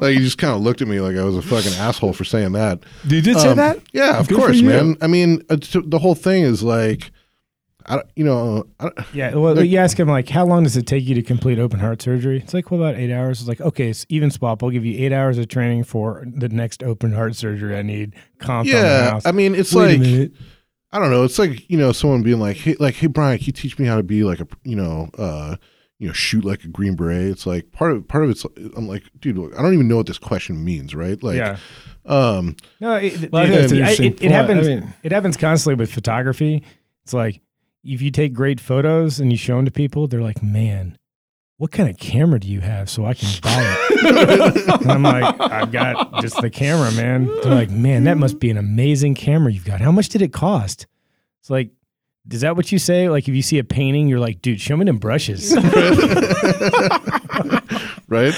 Like, 0.00 0.14
you 0.14 0.20
just 0.20 0.38
kind 0.38 0.54
of 0.54 0.60
looked 0.60 0.82
at 0.82 0.86
me 0.86 1.00
like 1.00 1.16
I 1.16 1.24
was 1.24 1.36
a 1.36 1.42
fucking 1.42 1.72
asshole 1.74 2.12
for 2.12 2.22
saying 2.22 2.52
that. 2.52 2.78
you 3.08 3.20
did 3.20 3.36
say 3.40 3.48
Um, 3.48 3.56
that? 3.56 3.80
Yeah, 3.92 4.20
of 4.20 4.28
Good 4.28 4.38
course, 4.38 4.62
man. 4.62 4.96
I 5.02 5.08
mean, 5.08 5.42
it's, 5.50 5.72
the 5.84 5.98
whole 5.98 6.14
thing 6.14 6.44
is 6.44 6.62
like, 6.62 7.10
I, 7.88 7.96
don't- 7.96 8.08
you 8.16 8.24
know, 8.24 8.66
I, 8.80 8.84
don't- 8.84 9.14
Yeah. 9.14 9.34
Well, 9.34 9.62
you 9.64 9.78
ask 9.78 9.98
him 9.98 10.08
like, 10.08 10.28
how 10.28 10.44
long 10.44 10.64
does 10.64 10.76
it 10.76 10.86
take 10.86 11.04
you 11.04 11.14
to 11.14 11.22
complete 11.22 11.58
open 11.58 11.78
heart 11.80 12.02
surgery? 12.02 12.38
It's 12.38 12.52
like, 12.54 12.70
well, 12.70 12.80
about 12.82 12.96
eight 13.00 13.12
hours. 13.12 13.40
It's 13.40 13.48
like, 13.48 13.60
okay, 13.60 13.90
it's 13.90 14.04
even 14.08 14.30
swap. 14.30 14.62
I'll 14.62 14.70
give 14.70 14.84
you 14.84 15.04
eight 15.04 15.12
hours 15.12 15.38
of 15.38 15.48
training 15.48 15.84
for 15.84 16.24
the 16.26 16.48
next 16.48 16.82
open 16.82 17.12
heart 17.12 17.36
surgery 17.36 17.76
I 17.76 17.82
need. 17.82 18.14
Comp 18.38 18.60
on 18.60 18.66
the 18.66 18.72
yeah. 18.72 19.10
house. 19.10 19.26
I 19.26 19.32
mean, 19.32 19.54
it's 19.54 19.72
Wait 19.74 20.00
like. 20.00 20.30
I 20.92 20.98
don't 20.98 21.10
know. 21.10 21.24
It's 21.24 21.38
like 21.38 21.68
you 21.68 21.76
know, 21.76 21.92
someone 21.92 22.22
being 22.22 22.38
like, 22.40 22.56
hey, 22.56 22.76
like, 22.78 22.94
hey, 22.94 23.06
Brian, 23.08 23.38
can 23.38 23.46
you 23.48 23.52
teach 23.52 23.78
me 23.78 23.86
how 23.86 23.96
to 23.96 24.02
be 24.02 24.24
like 24.24 24.40
a, 24.40 24.46
you 24.62 24.76
know, 24.76 25.10
uh, 25.18 25.56
you 25.98 26.06
know, 26.06 26.12
shoot 26.12 26.44
like 26.44 26.64
a 26.64 26.68
green 26.68 26.94
beret? 26.94 27.26
It's 27.26 27.46
like 27.46 27.70
part 27.72 27.92
of 27.92 28.06
part 28.08 28.24
of 28.24 28.30
it's. 28.30 28.44
I'm 28.76 28.86
like, 28.88 29.02
dude, 29.20 29.36
look, 29.36 29.52
I 29.58 29.62
don't 29.62 29.74
even 29.74 29.88
know 29.88 29.96
what 29.96 30.06
this 30.06 30.18
question 30.18 30.64
means, 30.64 30.94
right? 30.94 31.20
Like, 31.22 31.36
yeah. 31.36 31.56
um, 32.06 32.56
No, 32.80 32.94
it, 32.94 33.30
Well, 33.32 33.44
it- 33.44 33.48
think 33.48 33.60
that's 33.60 33.72
an 33.72 33.78
it- 33.78 34.00
it- 34.00 34.22
it 34.26 34.30
happens. 34.30 34.66
I 34.66 34.76
mean- 34.76 34.94
it 35.02 35.12
happens 35.12 35.36
constantly 35.36 35.78
with 35.82 35.92
photography. 35.92 36.62
It's 37.04 37.12
like 37.12 37.40
if 37.86 38.02
you 38.02 38.10
take 38.10 38.32
great 38.34 38.60
photos 38.60 39.20
and 39.20 39.30
you 39.32 39.38
show 39.38 39.56
them 39.56 39.64
to 39.64 39.70
people, 39.70 40.06
they're 40.08 40.22
like, 40.22 40.42
"Man, 40.42 40.98
what 41.58 41.70
kind 41.72 41.88
of 41.88 41.96
camera 41.98 42.38
do 42.40 42.48
you 42.48 42.60
have 42.60 42.90
so 42.90 43.04
I 43.06 43.14
can 43.14 43.28
buy 43.42 43.76
it?" 43.90 44.80
and 44.82 44.90
I'm 44.92 45.02
like, 45.02 45.40
"I've 45.40 45.72
got 45.72 46.20
just 46.20 46.40
the 46.40 46.50
camera, 46.50 46.90
man." 46.92 47.26
They're 47.26 47.54
like, 47.54 47.70
"Man, 47.70 48.04
that 48.04 48.18
must 48.18 48.38
be 48.40 48.50
an 48.50 48.56
amazing 48.58 49.14
camera 49.14 49.52
you've 49.52 49.64
got. 49.64 49.80
How 49.80 49.92
much 49.92 50.08
did 50.08 50.22
it 50.22 50.32
cost?" 50.32 50.86
It's 51.40 51.50
like. 51.50 51.70
Is 52.28 52.40
that 52.40 52.56
what 52.56 52.72
you 52.72 52.80
say? 52.80 53.08
Like, 53.08 53.28
if 53.28 53.36
you 53.36 53.42
see 53.42 53.60
a 53.60 53.62
painting, 53.62 54.08
you're 54.08 54.18
like, 54.18 54.42
dude, 54.42 54.60
show 54.60 54.76
me 54.76 54.84
them 54.84 54.98
brushes. 54.98 55.54
right? 58.08 58.34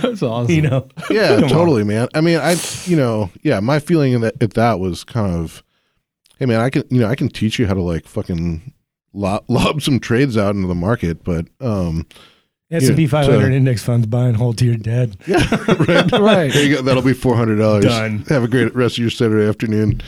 That's 0.00 0.22
awesome. 0.22 0.50
you 0.54 0.62
know? 0.62 0.88
Yeah, 1.10 1.34
Come 1.34 1.44
on. 1.44 1.50
totally, 1.50 1.84
man. 1.84 2.08
I 2.14 2.22
mean, 2.22 2.38
I, 2.38 2.56
you 2.84 2.96
know, 2.96 3.30
yeah, 3.42 3.60
my 3.60 3.80
feeling 3.80 4.14
in 4.14 4.22
that 4.22 4.34
if 4.40 4.54
that 4.54 4.80
was 4.80 5.04
kind 5.04 5.34
of, 5.34 5.62
hey, 6.38 6.46
man, 6.46 6.60
I 6.60 6.70
can, 6.70 6.84
you 6.90 7.00
know, 7.00 7.08
I 7.08 7.14
can 7.16 7.28
teach 7.28 7.58
you 7.58 7.66
how 7.66 7.74
to 7.74 7.82
like 7.82 8.06
fucking 8.06 8.72
lob, 9.18 9.44
lob 9.48 9.82
some 9.82 10.00
trades 10.00 10.36
out 10.36 10.54
into 10.54 10.68
the 10.68 10.74
market, 10.74 11.24
but 11.24 11.46
um, 11.60 12.06
S&P 12.70 13.06
500 13.06 13.40
so- 13.40 13.50
index 13.50 13.82
funds 13.82 14.06
buy 14.06 14.26
and 14.26 14.36
hold 14.36 14.58
to 14.58 14.64
your 14.64 14.76
dead. 14.76 15.16
yeah, 15.26 15.36
right, 15.88 16.12
Right. 16.12 16.52
There 16.52 16.64
you 16.64 16.76
go. 16.76 16.82
That'll 16.82 17.02
be 17.02 17.12
four 17.14 17.36
hundred 17.36 17.56
dollars. 17.56 17.84
Done. 17.84 18.24
Have 18.28 18.44
a 18.44 18.48
great 18.48 18.74
rest 18.74 18.94
of 18.96 19.02
your 19.02 19.10
Saturday 19.10 19.48
afternoon. 19.48 20.00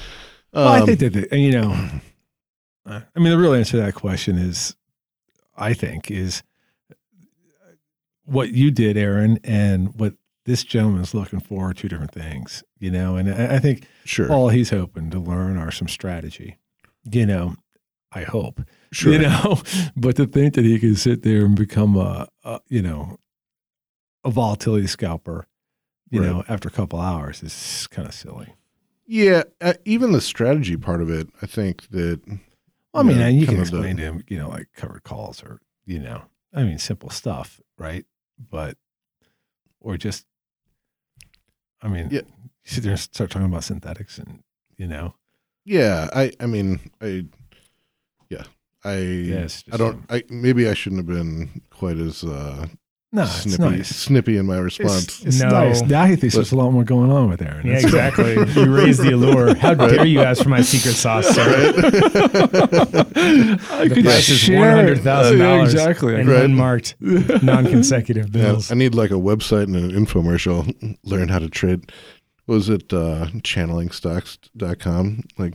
Um, 0.52 0.64
Well, 0.64 0.68
I 0.82 0.86
think 0.86 0.98
that, 1.00 1.12
the, 1.12 1.38
you 1.38 1.52
know, 1.52 1.70
I 2.86 3.02
mean, 3.16 3.30
the 3.30 3.38
real 3.38 3.54
answer 3.54 3.72
to 3.72 3.76
that 3.84 3.94
question 3.94 4.36
is, 4.36 4.74
I 5.56 5.74
think, 5.74 6.11
is 6.11 6.42
what 8.24 8.50
you 8.52 8.70
did, 8.70 8.96
Aaron, 8.96 9.38
and 9.44 9.94
what 9.98 10.14
this 10.44 10.64
gentleman 10.64 11.02
is 11.02 11.14
looking 11.14 11.40
for 11.40 11.70
are 11.70 11.74
two 11.74 11.88
different 11.88 12.12
things, 12.12 12.64
you 12.78 12.90
know. 12.90 13.16
And 13.16 13.32
I, 13.32 13.56
I 13.56 13.58
think 13.58 13.86
sure, 14.04 14.30
all 14.32 14.48
he's 14.48 14.70
hoping 14.70 15.11
to 15.11 15.18
learn 15.20 15.56
are 15.56 15.70
some 15.70 15.88
strategy, 15.88 16.56
you 17.11 17.26
know. 17.26 17.54
I 18.12 18.22
hope, 18.24 18.61
sure. 18.93 19.12
you 19.12 19.18
know. 19.20 19.62
But 19.97 20.16
to 20.16 20.26
think 20.26 20.55
that 20.55 20.64
he 20.64 20.78
can 20.78 20.97
sit 20.97 21.22
there 21.22 21.45
and 21.45 21.55
become 21.57 21.97
a, 21.97 22.28
a 22.45 22.61
you 22.68 22.82
know, 22.82 23.18
a 24.24 24.30
volatility 24.30 24.86
scalper, 24.86 25.47
you 26.11 26.20
Right. 26.20 26.26
know, 26.28 26.45
after 26.49 26.68
a 26.68 26.72
couple 26.72 27.01
hours 27.01 27.43
is 27.43 27.86
kind 27.91 28.07
of 28.09 28.14
silly. 28.14 28.55
Yeah, 29.07 29.43
uh, 29.61 29.74
even 29.84 30.12
the 30.12 30.20
strategy 30.20 30.76
part 30.76 31.03
of 31.03 31.11
it, 31.11 31.28
I 31.43 31.47
think 31.47 31.88
that. 31.91 32.20
I 32.95 33.03
mean, 33.05 33.18
and 33.20 33.36
you 33.41 33.47
can 33.47 33.61
of 33.61 33.70
the- 33.70 33.76
explain 33.78 33.97
to 33.99 34.03
him, 34.03 34.24
you 34.28 34.36
know, 34.38 34.49
like 34.49 34.68
covered 34.74 35.05
calls 35.05 35.43
or, 35.43 35.61
you 35.86 35.99
know, 36.01 36.22
I 36.53 36.64
mean, 36.64 36.78
simple 36.78 37.11
stuff, 37.11 37.61
right? 37.78 38.05
But, 38.51 38.76
or 39.80 39.97
just, 39.97 40.26
I 41.82 41.88
mean, 41.88 42.09
Yeah. 42.11 42.22
you 42.22 42.51
sit 42.64 42.82
there 42.82 42.93
and 42.93 43.01
start 43.01 43.30
talking 43.30 43.47
about 43.47 43.64
synthetics 43.64 44.18
and, 44.18 44.43
you 44.76 44.86
know, 44.88 45.14
Yeah, 45.64 46.09
I, 46.12 46.32
I 46.41 46.47
mean, 46.47 46.80
I, 47.01 47.26
I, 48.85 48.95
it's 48.95 49.64
I 49.72 49.76
don't, 49.76 50.05
I 50.09 50.22
maybe 50.31 50.68
I 50.68 50.74
shouldn't 50.74 51.01
have 51.01 51.07
been 51.07 51.61
quite 51.70 51.99
as 51.99 52.24
uh, 52.24 52.66
no, 53.12 53.24
snippy, 53.26 53.62
nice. 53.76 53.89
snippy 53.89 54.37
in 54.37 54.47
my 54.47 54.57
response. 54.59 55.22
it's 55.24 55.41
No. 55.41 55.49
nice. 55.49 55.83
Now 55.83 56.07
he 56.07 56.14
thinks 56.16 56.35
there's 56.37 56.53
a 56.53 56.57
lot 56.57 56.70
more 56.70 56.85
going 56.85 57.11
on 57.11 57.28
with 57.28 57.43
Aaron. 57.43 57.66
Yeah, 57.66 57.74
exactly. 57.78 58.35
you 58.62 58.74
raise 58.74 58.99
the 58.99 59.11
allure. 59.12 59.55
How 59.57 59.74
dare 59.74 60.07
you 60.07 60.20
ask 60.22 60.43
for 60.45 60.49
my 60.49 60.61
secret 60.62 60.95
sauce, 60.95 61.26
sir? 61.28 61.72
I 62.55 63.89
The 63.89 63.95
could 63.95 64.05
price 64.05 64.24
share 64.24 64.87
it. 64.93 64.99
$100,000 65.01 65.39
Yeah, 65.39 65.62
exactly. 65.62 66.14
And 66.20 66.28
Right. 66.28 66.45
unmarked, 66.45 66.95
non-consecutive 67.01 68.35
Yeah, 68.35 68.43
bills. 68.43 68.70
I 68.70 68.74
need 68.76 68.95
like 68.95 69.11
a 69.11 69.14
website 69.14 69.64
and 69.64 69.76
an 69.76 69.91
infomercial. 69.91 70.97
Learn 71.05 71.28
how 71.28 71.39
to 71.41 71.49
trade. 71.49 71.91
What 72.47 72.55
was 72.57 72.68
it? 72.68 72.93
Uh, 72.93 73.26
channelingstocks.com. 73.43 75.24
Like 75.39 75.55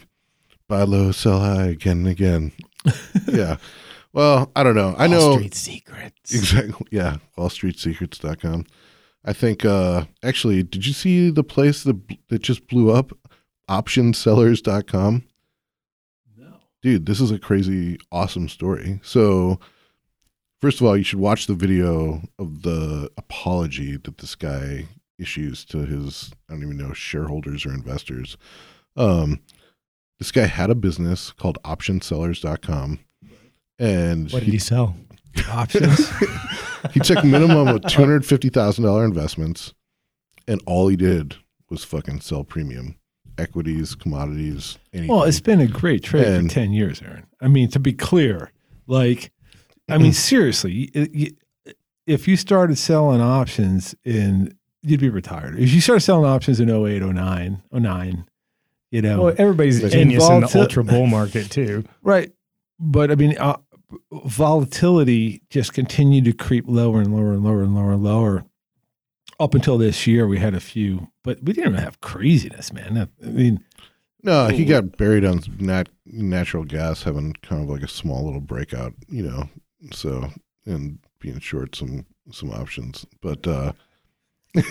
buy 0.68 0.84
low, 0.84 1.12
sell 1.12 1.40
high 1.40 1.68
again 1.68 2.00
and 2.00 2.08
again. 2.08 2.52
yeah. 3.28 3.58
Well, 4.14 4.50
I 4.56 4.64
don't 4.64 4.76
know. 4.76 4.96
I 4.98 5.08
know 5.08 5.30
Wall 5.30 5.38
Street 5.38 5.56
secrets. 5.56 6.34
exactly. 6.34 6.88
Yeah. 6.90 7.18
WallStreetSecrets.com. 7.38 8.66
I 9.26 9.34
think, 9.34 9.66
uh, 9.66 10.06
actually, 10.24 10.64
did 10.64 10.86
you 10.86 10.94
see 10.94 11.30
the 11.32 11.44
place 11.44 11.84
that, 11.84 12.00
that 12.30 12.42
just 12.42 12.68
blew 12.68 12.92
up? 12.92 13.12
Optionsellers.com. 13.70 15.24
No. 16.38 16.54
dude, 16.82 17.08
this 17.08 17.20
is 17.20 17.32
a 17.32 17.40
crazy, 17.40 17.98
awesome 18.12 18.48
story. 18.48 19.00
So, 19.04 19.60
first 20.62 20.80
of 20.80 20.88
all, 20.88 20.96
you 20.96 21.04
should 21.04 21.20
watch 21.20 21.48
the 21.48 21.56
video 21.56 22.22
of 22.38 22.62
the 22.62 23.12
apology 23.18 23.98
that 23.98 24.20
this 24.20 24.36
guy 24.36 24.86
issues 25.18 25.66
to 25.66 25.80
his, 25.80 26.32
I 26.50 26.54
don't 26.54 26.64
even 26.64 26.78
know, 26.78 26.94
shareholders 26.94 27.66
or 27.66 27.74
investors. 27.74 28.38
Um, 28.96 29.42
this 30.20 30.32
guy 30.32 30.46
had 30.46 30.70
a 30.70 30.76
business 30.76 31.32
called 31.32 31.58
optionsellers.com. 31.64 33.00
And 33.80 34.32
What 34.32 34.44
did 34.44 34.52
he 34.54 34.60
sell? 34.60 34.96
Options. 35.52 36.10
he 36.94 37.00
took 37.02 37.24
minimum 37.26 37.68
of 37.68 37.82
two 37.86 38.00
hundred 38.00 38.26
fifty 38.26 38.48
thousand 38.50 38.86
dollar 38.86 39.04
investments, 39.04 39.74
and 40.48 40.62
all 40.66 40.88
he 40.88 40.96
did 40.96 41.36
was 41.70 41.84
fucking 41.84 42.22
sell 42.22 42.44
premium 42.46 42.96
equities, 43.38 43.96
commodities, 43.96 44.78
anything. 44.94 45.14
well, 45.14 45.24
it's 45.26 45.42
been 45.42 45.60
a 45.60 45.68
great 45.68 46.04
trade 46.04 46.26
And- 46.26 46.48
for 46.50 46.54
10 46.56 46.72
years, 46.72 47.02
Aaron. 47.02 47.26
I 47.42 47.50
mean, 47.50 47.70
to 47.72 47.80
be 47.82 47.92
clear, 47.92 48.54
like, 48.88 49.30
I 49.90 49.98
mean, 49.98 50.12
mm. 50.12 50.16
seriously, 50.16 50.90
y- 50.96 51.10
y- 51.14 51.74
if 52.08 52.30
you 52.30 52.38
started 52.38 52.78
selling 52.78 53.20
options 53.20 53.94
in, 54.06 54.56
you'd 54.84 55.02
be 55.02 55.10
retired. 55.10 55.60
If 55.60 55.74
you 55.74 55.82
started 55.82 56.00
selling 56.00 56.30
options 56.30 56.62
in 56.62 56.70
08, 56.70 57.02
09, 57.02 57.62
09, 57.74 58.26
you 58.96 59.02
know, 59.02 59.24
Well, 59.24 59.36
everybody's 59.38 59.82
genius 59.92 60.28
in 60.30 60.42
the 60.42 60.52
ultra 60.56 60.84
bull 60.84 61.08
market 61.08 61.52
too. 61.52 61.84
Right. 62.02 62.32
But 62.80 63.12
I 63.12 63.16
mean, 63.16 63.38
uh, 63.38 63.58
volatility 64.12 65.42
just 65.50 65.74
continued 65.74 66.26
to 66.26 66.34
creep 66.34 66.66
lower 66.68 67.02
and 67.02 67.14
lower 67.16 67.34
and 67.34 67.44
lower 67.44 67.62
and 67.64 67.76
lower 67.76 67.92
and 67.94 68.04
lower. 68.04 68.46
Up 69.40 69.54
until 69.54 69.78
this 69.78 70.08
year, 70.08 70.28
we 70.28 70.40
had 70.40 70.54
a 70.54 70.62
few, 70.62 71.10
but 71.24 71.44
we 71.44 71.52
didn't 71.52 71.74
have 71.74 72.00
craziness, 72.00 72.72
man. 72.72 73.10
I 73.22 73.26
mean, 73.26 73.64
no, 74.24 74.48
he 74.48 74.64
got 74.64 74.96
buried 74.98 75.26
on 75.26 75.42
nat- 75.60 75.90
natural 76.06 76.64
gas, 76.64 77.04
having 77.04 77.34
kind 77.42 77.62
of 77.62 77.70
like 77.70 77.84
a 77.84 77.88
small 77.88 78.24
little 78.24 78.40
breakout, 78.40 78.94
you 79.10 79.24
know. 79.24 79.50
So 79.92 80.30
and 80.66 81.00
being 81.20 81.40
short 81.40 81.76
some 81.76 82.06
some 82.32 82.52
options, 82.52 83.06
but 83.22 83.46
uh 83.46 83.74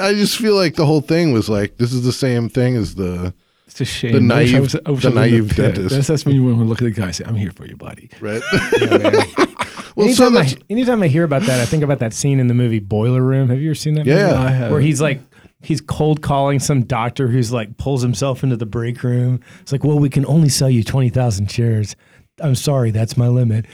I 0.00 0.12
just 0.14 0.36
feel 0.38 0.54
like 0.56 0.74
the 0.76 0.86
whole 0.86 1.00
thing 1.00 1.32
was 1.32 1.48
like 1.48 1.76
this 1.76 1.92
is 1.92 2.04
the 2.04 2.12
same 2.12 2.48
thing 2.48 2.76
as 2.76 2.94
the 2.94 3.34
it's 3.66 3.80
a 3.80 3.84
shame. 3.84 4.28
The 4.28 4.34
I 4.34 4.38
wish 4.40 4.48
I 4.50 4.52
naive- 4.52 4.62
was- 4.62 4.74
I 4.74 4.78
wish 4.78 4.84
the 4.84 4.88
I 4.88 4.90
was 4.92 5.04
in 5.04 5.14
naive 5.14 5.48
pit. 5.48 5.56
dentist. 5.74 5.94
That's, 5.94 6.06
that's 6.08 6.24
when 6.26 6.34
you 6.34 6.44
want 6.44 6.58
to 6.58 6.64
look 6.64 6.80
at 6.80 6.84
the 6.84 6.90
guy 6.90 7.06
and 7.06 7.14
say, 7.16 7.24
I'm 7.26 7.34
here 7.34 7.50
for 7.50 7.66
you, 7.66 7.76
buddy. 7.76 8.10
right. 8.20 8.42
Yeah, 8.80 9.24
well, 9.96 10.08
so 10.12 10.24
anytime, 10.26 10.32
that's 10.34 10.54
I, 10.54 10.58
anytime 10.70 11.02
I 11.02 11.06
hear 11.08 11.22
about 11.24 11.42
that, 11.42 11.60
I 11.60 11.66
think 11.66 11.82
about 11.84 11.98
that 12.00 12.12
scene 12.12 12.40
in 12.40 12.48
the 12.48 12.54
movie 12.54 12.80
Boiler 12.80 13.22
Room. 13.22 13.48
Have 13.48 13.60
you 13.60 13.70
ever 13.70 13.74
seen 13.76 13.94
that? 13.94 14.06
Yeah. 14.06 14.26
movie? 14.26 14.36
I 14.38 14.50
have. 14.50 14.70
Where 14.72 14.80
he's 14.80 15.00
like, 15.00 15.20
he's 15.62 15.80
cold 15.80 16.20
calling 16.20 16.58
some 16.58 16.82
doctor 16.84 17.28
who's 17.28 17.52
like 17.52 17.76
pulls 17.76 18.02
himself 18.02 18.42
into 18.42 18.56
the 18.56 18.66
break 18.66 19.02
room. 19.04 19.40
It's 19.60 19.70
like, 19.72 19.84
well, 19.84 19.98
we 19.98 20.08
can 20.10 20.26
only 20.26 20.48
sell 20.48 20.68
you 20.70 20.82
twenty 20.82 21.10
thousand 21.10 21.50
shares. 21.50 21.94
I'm 22.40 22.54
sorry, 22.56 22.90
that's 22.90 23.16
my 23.16 23.28
limit. 23.28 23.66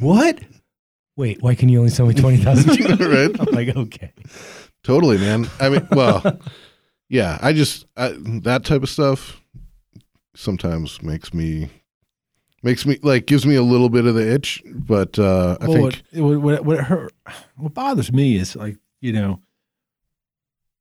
What? 0.00 0.40
Wait, 1.16 1.40
why 1.42 1.54
can 1.54 1.68
you 1.68 1.78
only 1.78 1.90
sell 1.90 2.06
me 2.06 2.14
twenty 2.14 2.38
thousand 2.38 2.74
shares? 2.76 2.98
right. 3.00 3.30
I'm 3.40 3.54
like, 3.54 3.76
okay. 3.76 4.12
Totally, 4.88 5.18
man. 5.18 5.46
I 5.60 5.68
mean, 5.68 5.86
well, 5.90 6.40
yeah. 7.10 7.36
I 7.42 7.52
just 7.52 7.84
I, 7.94 8.14
that 8.42 8.64
type 8.64 8.82
of 8.82 8.88
stuff 8.88 9.42
sometimes 10.34 11.02
makes 11.02 11.34
me 11.34 11.68
makes 12.62 12.86
me 12.86 12.98
like 13.02 13.26
gives 13.26 13.44
me 13.44 13.54
a 13.54 13.62
little 13.62 13.90
bit 13.90 14.06
of 14.06 14.14
the 14.14 14.32
itch, 14.32 14.62
but 14.64 15.18
uh, 15.18 15.58
I 15.60 15.66
Well, 15.66 15.90
think 15.90 16.02
what, 16.14 16.40
what, 16.40 16.64
what, 16.64 16.78
hurt, 16.84 17.12
what 17.56 17.74
bothers 17.74 18.10
me 18.10 18.36
is 18.36 18.56
like, 18.56 18.78
you 19.02 19.12
know, 19.12 19.42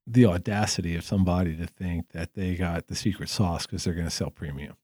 the 0.08 0.26
audacity 0.26 0.96
of 0.96 1.04
somebody 1.04 1.58
to 1.58 1.68
think 1.68 2.14
that 2.14 2.34
they 2.34 2.56
got 2.56 2.88
the 2.88 2.96
secret 2.96 3.28
sauce 3.28 3.66
because 3.66 3.84
they're 3.84 3.94
going 3.94 4.08
to 4.08 4.10
sell 4.10 4.30
premium. 4.30 4.78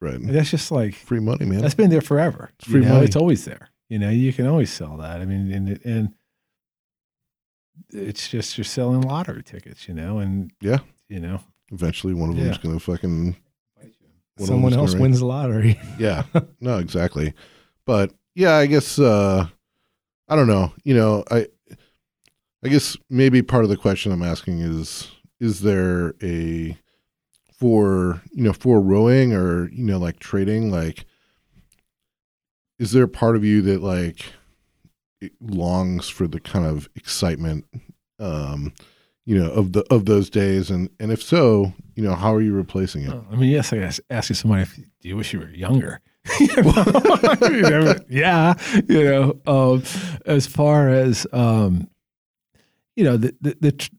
right, 0.00 0.18
That's 0.20 0.50
just 0.50 0.70
like, 0.70 0.94
free 0.94 1.20
money, 1.20 1.46
man. 1.46 1.62
That's 1.62 1.74
been 1.74 1.88
there 1.88 2.02
forever. 2.02 2.50
It's 2.58 2.68
free 2.68 2.80
you 2.82 2.88
know, 2.88 2.96
money. 2.96 3.06
It's 3.06 3.16
always 3.16 3.46
there. 3.46 3.70
You 3.88 3.98
know, 3.98 4.10
you 4.10 4.34
can 4.34 4.46
always 4.46 4.70
sell 4.70 4.98
that. 4.98 5.22
I 5.22 5.24
mean, 5.24 5.50
and 5.50 5.80
and 5.82 6.14
it's 7.92 8.28
just 8.28 8.56
you're 8.58 8.64
selling 8.64 9.00
lottery 9.02 9.42
tickets. 9.42 9.88
You 9.88 9.94
know, 9.94 10.18
and 10.18 10.50
Yeah. 10.60 10.78
you 11.08 11.20
know, 11.20 11.40
Eventually, 11.72 12.14
one 12.14 12.30
of 12.30 12.36
Yeah. 12.38 12.44
them's 12.44 12.58
gonna 12.58 12.78
fucking 12.78 13.36
one 14.36 14.46
Someone 14.46 14.72
else 14.74 14.92
gonna- 14.92 15.02
wins 15.02 15.18
the 15.20 15.26
lottery. 15.26 15.80
Yeah, 15.98 16.24
no, 16.60 16.78
exactly. 16.78 17.32
But 17.84 18.12
yeah, 18.34 18.54
I 18.54 18.66
guess 18.66 18.98
uh, 18.98 19.48
I 20.28 20.36
don't 20.36 20.46
know. 20.46 20.72
You 20.84 20.94
know, 20.94 21.24
I 21.30 21.48
I 22.64 22.68
guess 22.68 22.96
maybe 23.10 23.42
part 23.42 23.64
of 23.64 23.70
the 23.70 23.76
question 23.76 24.12
I'm 24.12 24.22
asking 24.22 24.60
is 24.60 25.08
is 25.40 25.60
there 25.60 26.14
a 26.22 26.76
for 27.52 28.22
you 28.32 28.42
know 28.44 28.52
for 28.52 28.80
rowing 28.80 29.32
or 29.32 29.68
you 29.70 29.84
know 29.84 29.98
like 29.98 30.18
trading 30.18 30.70
like 30.70 31.04
is 32.78 32.92
there 32.92 33.04
a 33.04 33.08
part 33.08 33.36
of 33.36 33.44
you 33.44 33.62
that 33.62 33.82
like 33.82 34.32
it 35.20 35.32
longs 35.40 36.08
for 36.08 36.26
the 36.28 36.40
kind 36.40 36.66
of 36.66 36.88
excitement 36.94 37.64
um 38.18 38.72
you 39.24 39.38
know 39.38 39.50
of 39.50 39.72
the 39.72 39.82
of 39.92 40.04
those 40.06 40.28
days 40.30 40.70
and 40.70 40.88
and 41.00 41.10
if 41.12 41.22
so 41.22 41.72
you 41.94 42.02
know 42.02 42.14
how 42.14 42.34
are 42.34 42.40
you 42.42 42.52
replacing 42.54 43.02
it 43.04 43.12
I 43.30 43.36
mean, 43.36 43.50
yes, 43.50 43.72
I 43.72 43.78
ask, 43.78 44.00
ask 44.10 44.28
you 44.28 44.34
somebody 44.34 44.62
if 44.62 44.76
do 44.76 45.08
you 45.08 45.16
wish 45.16 45.32
you 45.32 45.40
were 45.40 45.48
younger. 45.50 46.00
You 46.40 46.62
know? 47.62 47.94
yeah, 48.10 48.54
you 48.88 49.04
know. 49.04 49.38
Um, 49.46 49.82
as 50.26 50.46
far 50.46 50.88
as 50.88 51.26
um, 51.32 51.88
you 52.96 53.04
know, 53.04 53.16
the 53.16 53.34
the, 53.40 53.56
the 53.60 53.72
tr- 53.72 53.90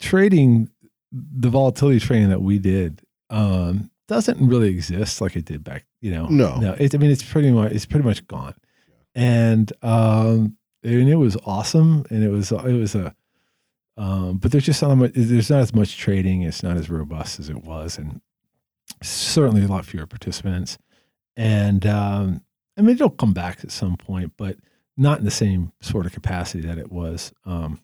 trading, 0.00 0.70
the 1.12 1.48
volatility 1.50 2.00
trading 2.00 2.30
that 2.30 2.40
we 2.42 2.58
did 2.58 3.02
um, 3.30 3.90
doesn't 4.08 4.46
really 4.48 4.70
exist 4.70 5.20
like 5.20 5.36
it 5.36 5.44
did 5.44 5.62
back. 5.62 5.84
You 6.00 6.12
know, 6.12 6.26
No. 6.28 6.56
no. 6.58 6.72
It, 6.78 6.94
I 6.94 6.98
mean, 6.98 7.10
it's 7.10 7.22
pretty 7.22 7.50
much 7.52 7.72
it's 7.72 7.86
pretty 7.86 8.04
much 8.06 8.26
gone, 8.26 8.54
and 9.14 9.72
um, 9.82 10.56
and 10.82 11.08
it 11.08 11.16
was 11.16 11.36
awesome, 11.44 12.04
and 12.10 12.22
it 12.22 12.28
was 12.30 12.52
it 12.52 12.78
was 12.78 12.94
a. 12.94 13.14
Um, 13.96 14.38
but 14.38 14.52
there's 14.52 14.64
just 14.64 14.80
not 14.80 14.94
much, 14.94 15.10
there's 15.14 15.50
not 15.50 15.60
as 15.60 15.74
much 15.74 15.96
trading. 15.98 16.42
It's 16.42 16.62
not 16.62 16.76
as 16.76 16.88
robust 16.88 17.40
as 17.40 17.48
it 17.48 17.64
was, 17.64 17.98
and 17.98 18.20
certainly 19.02 19.64
a 19.64 19.66
lot 19.66 19.84
fewer 19.84 20.06
participants. 20.06 20.78
And 21.36 21.84
um, 21.84 22.42
I 22.76 22.82
mean, 22.82 22.94
it'll 22.94 23.10
come 23.10 23.32
back 23.32 23.64
at 23.64 23.72
some 23.72 23.96
point, 23.96 24.32
but 24.36 24.56
not 24.96 25.18
in 25.18 25.24
the 25.24 25.30
same 25.32 25.72
sort 25.80 26.06
of 26.06 26.12
capacity 26.12 26.66
that 26.66 26.78
it 26.78 26.92
was. 26.92 27.32
Um, 27.44 27.80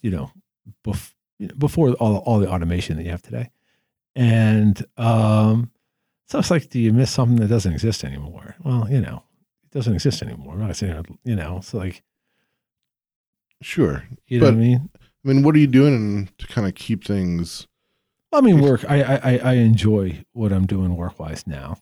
you 0.00 0.10
know, 0.10 0.30
bef- 0.84 1.14
before 1.58 1.92
all 1.94 2.18
all 2.18 2.38
the 2.38 2.50
automation 2.50 2.96
that 2.96 3.04
you 3.04 3.10
have 3.10 3.22
today, 3.22 3.50
and 4.14 4.84
um, 4.96 5.70
so 6.26 6.38
it's 6.38 6.50
like, 6.50 6.70
do 6.70 6.80
you 6.80 6.92
miss 6.92 7.10
something 7.10 7.36
that 7.36 7.48
doesn't 7.48 7.72
exist 7.72 8.04
anymore? 8.04 8.56
Well, 8.64 8.88
you 8.90 9.00
know, 9.00 9.22
it 9.66 9.70
doesn't 9.72 9.94
exist 9.94 10.22
anymore. 10.22 10.54
I'm 10.54 10.60
not 10.66 10.76
saying, 10.76 11.18
you 11.24 11.36
know, 11.36 11.58
it's 11.58 11.74
like, 11.74 12.02
sure 13.62 14.04
you 14.26 14.38
know 14.40 14.46
what 14.46 14.50
I 14.52 14.56
But- 14.56 14.60
mean? 14.60 14.90
I 15.24 15.28
mean, 15.28 15.42
what 15.42 15.56
are 15.56 15.58
you 15.58 15.66
doing 15.66 16.28
to 16.38 16.46
kind 16.46 16.68
of 16.68 16.74
keep 16.76 17.04
things? 17.04 17.66
I 18.32 18.40
mean, 18.40 18.60
work. 18.60 18.84
I 18.88 19.02
I, 19.02 19.36
I 19.38 19.52
enjoy 19.54 20.24
what 20.32 20.52
I'm 20.52 20.66
doing 20.66 20.94
work 20.94 21.18
wise 21.18 21.46
now, 21.48 21.78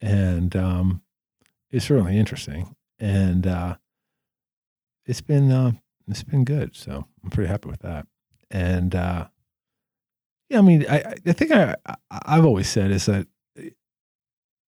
and 0.00 0.56
um, 0.56 1.02
it's 1.70 1.84
certainly 1.84 2.18
interesting, 2.18 2.74
and 2.98 3.46
uh, 3.46 3.76
it's 5.06 5.20
been 5.20 5.52
uh, 5.52 5.72
it's 6.08 6.24
been 6.24 6.44
good. 6.44 6.74
So 6.74 7.06
I'm 7.22 7.30
pretty 7.30 7.48
happy 7.48 7.68
with 7.68 7.80
that. 7.80 8.06
And 8.50 8.94
uh, 8.96 9.28
yeah, 10.48 10.58
I 10.58 10.62
mean, 10.62 10.84
I 10.88 10.96
I- 10.98 11.14
the 11.22 11.34
thing 11.34 11.52
I, 11.52 11.76
I 11.86 11.94
I've 12.10 12.44
always 12.46 12.68
said 12.68 12.90
is 12.90 13.06
that 13.06 13.28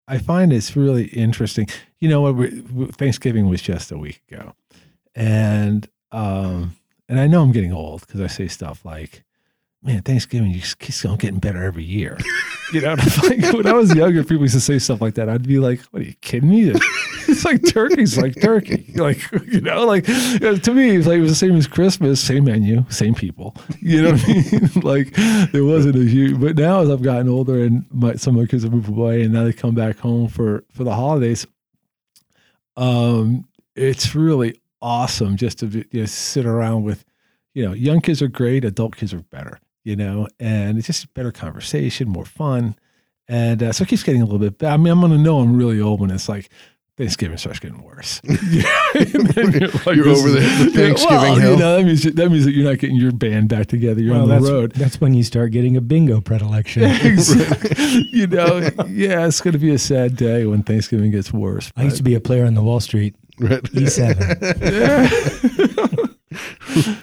I 0.07 0.19
find 0.19 0.53
it's 0.53 0.75
really 0.75 1.05
interesting. 1.07 1.67
You 1.99 2.09
know, 2.09 2.31
what 2.31 2.95
Thanksgiving 2.95 3.49
was 3.49 3.61
just 3.61 3.91
a 3.91 3.97
week 3.97 4.21
ago, 4.31 4.53
and 5.15 5.87
um, 6.11 6.75
and 7.09 7.19
I 7.19 7.27
know 7.27 7.41
I'm 7.41 7.51
getting 7.51 7.73
old 7.73 8.01
because 8.01 8.21
I 8.21 8.27
say 8.27 8.47
stuff 8.47 8.85
like 8.85 9.23
man, 9.83 10.01
Thanksgiving 10.01 10.51
you 10.51 10.59
just 10.59 10.79
keeps 10.79 11.03
on 11.05 11.17
getting 11.17 11.39
better 11.39 11.63
every 11.63 11.83
year. 11.83 12.17
You 12.73 12.81
know, 12.81 12.95
like 13.23 13.53
when 13.53 13.65
I 13.65 13.71
was 13.71 13.95
younger, 13.95 14.25
people 14.25 14.41
used 14.41 14.53
to 14.53 14.59
say 14.59 14.77
stuff 14.77 14.99
like 14.99 15.13
that. 15.13 15.29
I'd 15.29 15.47
be 15.47 15.57
like, 15.57 15.79
"What 15.91 16.01
are 16.01 16.05
you 16.05 16.15
kidding 16.19 16.49
me?" 16.49 16.73
It's 17.37 17.43
like 17.43 17.61
turkey's 17.63 18.17
like 18.17 18.39
turkey. 18.39 18.85
Like 18.95 19.31
you 19.47 19.61
know, 19.61 19.85
like 19.85 20.07
know, 20.07 20.55
to 20.57 20.73
me, 20.73 20.95
it's 20.95 21.07
like 21.07 21.17
it 21.17 21.21
was 21.21 21.31
the 21.31 21.35
same 21.35 21.55
as 21.55 21.67
Christmas, 21.67 22.19
same 22.19 22.45
menu, 22.45 22.83
same 22.89 23.13
people. 23.13 23.55
You 23.79 24.01
know 24.01 24.11
what 24.11 24.23
I 24.23 24.27
mean? 24.27 24.71
like 24.83 25.51
there 25.51 25.63
wasn't 25.63 25.97
a 25.97 26.03
huge. 26.03 26.39
But 26.39 26.55
now, 26.55 26.79
as 26.79 26.89
I've 26.89 27.03
gotten 27.03 27.29
older 27.29 27.63
and 27.63 27.85
my, 27.91 28.15
some 28.15 28.35
of 28.35 28.41
my 28.41 28.47
kids 28.47 28.63
have 28.63 28.71
moved 28.71 28.89
away, 28.89 29.21
and 29.21 29.33
now 29.33 29.43
they 29.43 29.53
come 29.53 29.75
back 29.75 29.99
home 29.99 30.29
for 30.29 30.63
for 30.73 30.83
the 30.83 30.95
holidays, 30.95 31.45
um, 32.75 33.47
it's 33.75 34.15
really 34.15 34.59
awesome 34.81 35.35
just 35.35 35.59
to 35.59 35.67
you 35.67 36.01
know, 36.01 36.05
sit 36.05 36.45
around 36.45 36.83
with, 36.83 37.03
you 37.53 37.65
know, 37.65 37.73
young 37.73 38.01
kids 38.01 38.21
are 38.21 38.27
great, 38.27 38.63
adult 38.63 38.95
kids 38.95 39.13
are 39.13 39.21
better, 39.23 39.59
you 39.83 39.95
know, 39.95 40.27
and 40.39 40.77
it's 40.77 40.87
just 40.87 41.13
better 41.13 41.31
conversation, 41.31 42.07
more 42.07 42.25
fun. 42.25 42.75
And 43.27 43.61
uh, 43.61 43.73
so 43.73 43.83
it 43.83 43.89
keeps 43.89 44.03
getting 44.03 44.21
a 44.21 44.25
little 44.25 44.39
bit. 44.39 44.63
I 44.63 44.77
mean, 44.77 44.91
I'm 44.91 44.99
going 45.01 45.11
to 45.11 45.17
know 45.17 45.39
I'm 45.39 45.57
really 45.57 45.81
old 45.81 45.99
when 45.99 46.11
it's 46.11 46.29
like 46.29 46.49
Thanksgiving 46.97 47.37
starts 47.37 47.59
getting 47.59 47.83
worse. 47.83 48.21
And 48.27 49.53
you're 49.53 49.67
like, 49.69 49.95
You're 49.95 50.07
over 50.09 50.29
the- 50.31 50.39
is- 50.39 50.65
the 50.65 50.71
Thanksgiving 50.71 51.17
well, 51.17 51.35
hill. 51.35 51.51
You 51.53 51.57
know, 51.59 51.77
that 51.77 51.85
means 51.85 52.03
that 52.03 52.31
means 52.31 52.45
that 52.45 52.53
you're 52.53 52.67
not 52.69 52.79
getting 52.79 52.95
your 52.95 53.11
band 53.11 53.49
back 53.49 53.67
together. 53.67 54.01
You're 54.01 54.13
Well, 54.13 54.23
on 54.23 54.29
the 54.29 54.35
that's, 54.39 54.49
road. 54.49 54.71
that's 54.71 54.99
when 54.99 55.13
you 55.13 55.21
start 55.23 55.51
getting 55.51 55.77
a 55.77 55.81
bingo 55.81 56.21
predilection. 56.21 56.83
Exactly. 57.07 58.07
you 58.11 58.25
know, 58.27 58.57
yeah, 58.87 59.27
it's 59.27 59.41
going 59.41 59.51
to 59.53 59.59
be 59.59 59.71
a 59.71 59.77
sad 59.77 60.15
day 60.15 60.45
when 60.47 60.63
Thanksgiving 60.63 61.11
gets 61.11 61.31
worse. 61.31 61.71
I 61.77 61.83
used 61.83 61.97
to 61.97 62.03
be 62.03 62.15
a 62.15 62.19
player 62.19 62.45
on 62.45 62.55
the 62.55 62.63
Wall 62.63 62.79
Street 62.79 63.15
Right. 63.39 63.61
E7. 63.61 64.17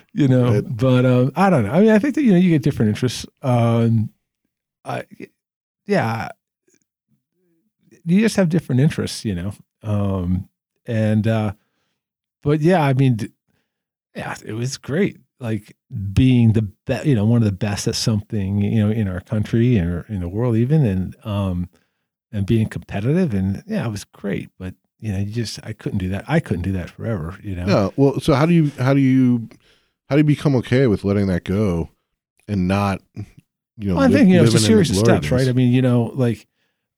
you 0.12 0.26
know, 0.28 0.54
Right. 0.54 0.76
but 0.76 1.06
um, 1.06 1.32
I 1.36 1.50
don't 1.50 1.64
know. 1.64 1.70
I 1.72 1.80
mean, 1.80 1.90
I 1.90 1.98
think 2.00 2.14
that 2.16 2.22
you 2.22 2.32
know 2.32 2.38
you 2.38 2.50
get 2.50 2.62
different 2.62 2.88
interests. 2.90 3.26
Um, 3.42 4.10
I, 4.84 5.04
yeah, 5.86 6.28
you 8.04 8.20
just 8.20 8.36
have 8.36 8.48
different 8.48 8.80
interests, 8.80 9.24
you 9.24 9.34
know. 9.34 9.52
Um, 9.84 10.48
and 10.86 11.26
uh, 11.26 11.52
but 12.42 12.60
yeah, 12.60 12.82
I 12.82 12.92
mean, 12.94 13.18
yeah, 14.14 14.36
it 14.44 14.54
was 14.54 14.76
great. 14.76 15.18
Like 15.40 15.76
being 16.12 16.52
the 16.52 16.62
best, 16.62 17.06
you 17.06 17.14
know, 17.14 17.24
one 17.24 17.42
of 17.42 17.46
the 17.46 17.52
best 17.52 17.86
at 17.86 17.94
something, 17.94 18.58
you 18.58 18.84
know, 18.84 18.90
in 18.90 19.08
our 19.08 19.20
country 19.20 19.78
or 19.78 20.06
in 20.08 20.20
the 20.20 20.28
world, 20.28 20.56
even, 20.56 20.84
and 20.84 21.16
um, 21.24 21.68
and 22.32 22.46
being 22.46 22.68
competitive, 22.68 23.34
and 23.34 23.62
yeah, 23.66 23.86
it 23.86 23.90
was 23.90 24.04
great. 24.04 24.50
But 24.58 24.74
you 25.00 25.12
know, 25.12 25.18
you 25.18 25.26
just 25.26 25.60
I 25.64 25.72
couldn't 25.72 25.98
do 25.98 26.08
that. 26.10 26.24
I 26.26 26.40
couldn't 26.40 26.62
do 26.62 26.72
that 26.72 26.90
forever, 26.90 27.38
you 27.42 27.54
know. 27.54 27.66
No. 27.66 27.92
Well, 27.96 28.20
so 28.20 28.34
how 28.34 28.46
do 28.46 28.54
you 28.54 28.70
how 28.78 28.94
do 28.94 29.00
you 29.00 29.48
how 30.08 30.16
do 30.16 30.20
you 30.20 30.24
become 30.24 30.56
okay 30.56 30.86
with 30.86 31.04
letting 31.04 31.26
that 31.26 31.44
go 31.44 31.90
and 32.48 32.68
not 32.68 33.02
you 33.76 33.88
know? 33.88 33.96
Well, 33.96 34.04
I 34.04 34.10
think 34.10 34.28
you 34.28 34.36
know 34.36 34.44
it's 34.44 34.54
a 34.54 34.58
living 34.58 34.72
in 34.72 34.78
the 34.78 34.84
series 34.84 34.90
of 34.90 34.96
steps, 34.96 35.30
right? 35.30 35.48
I 35.48 35.52
mean, 35.52 35.72
you 35.72 35.82
know, 35.82 36.12
like, 36.14 36.46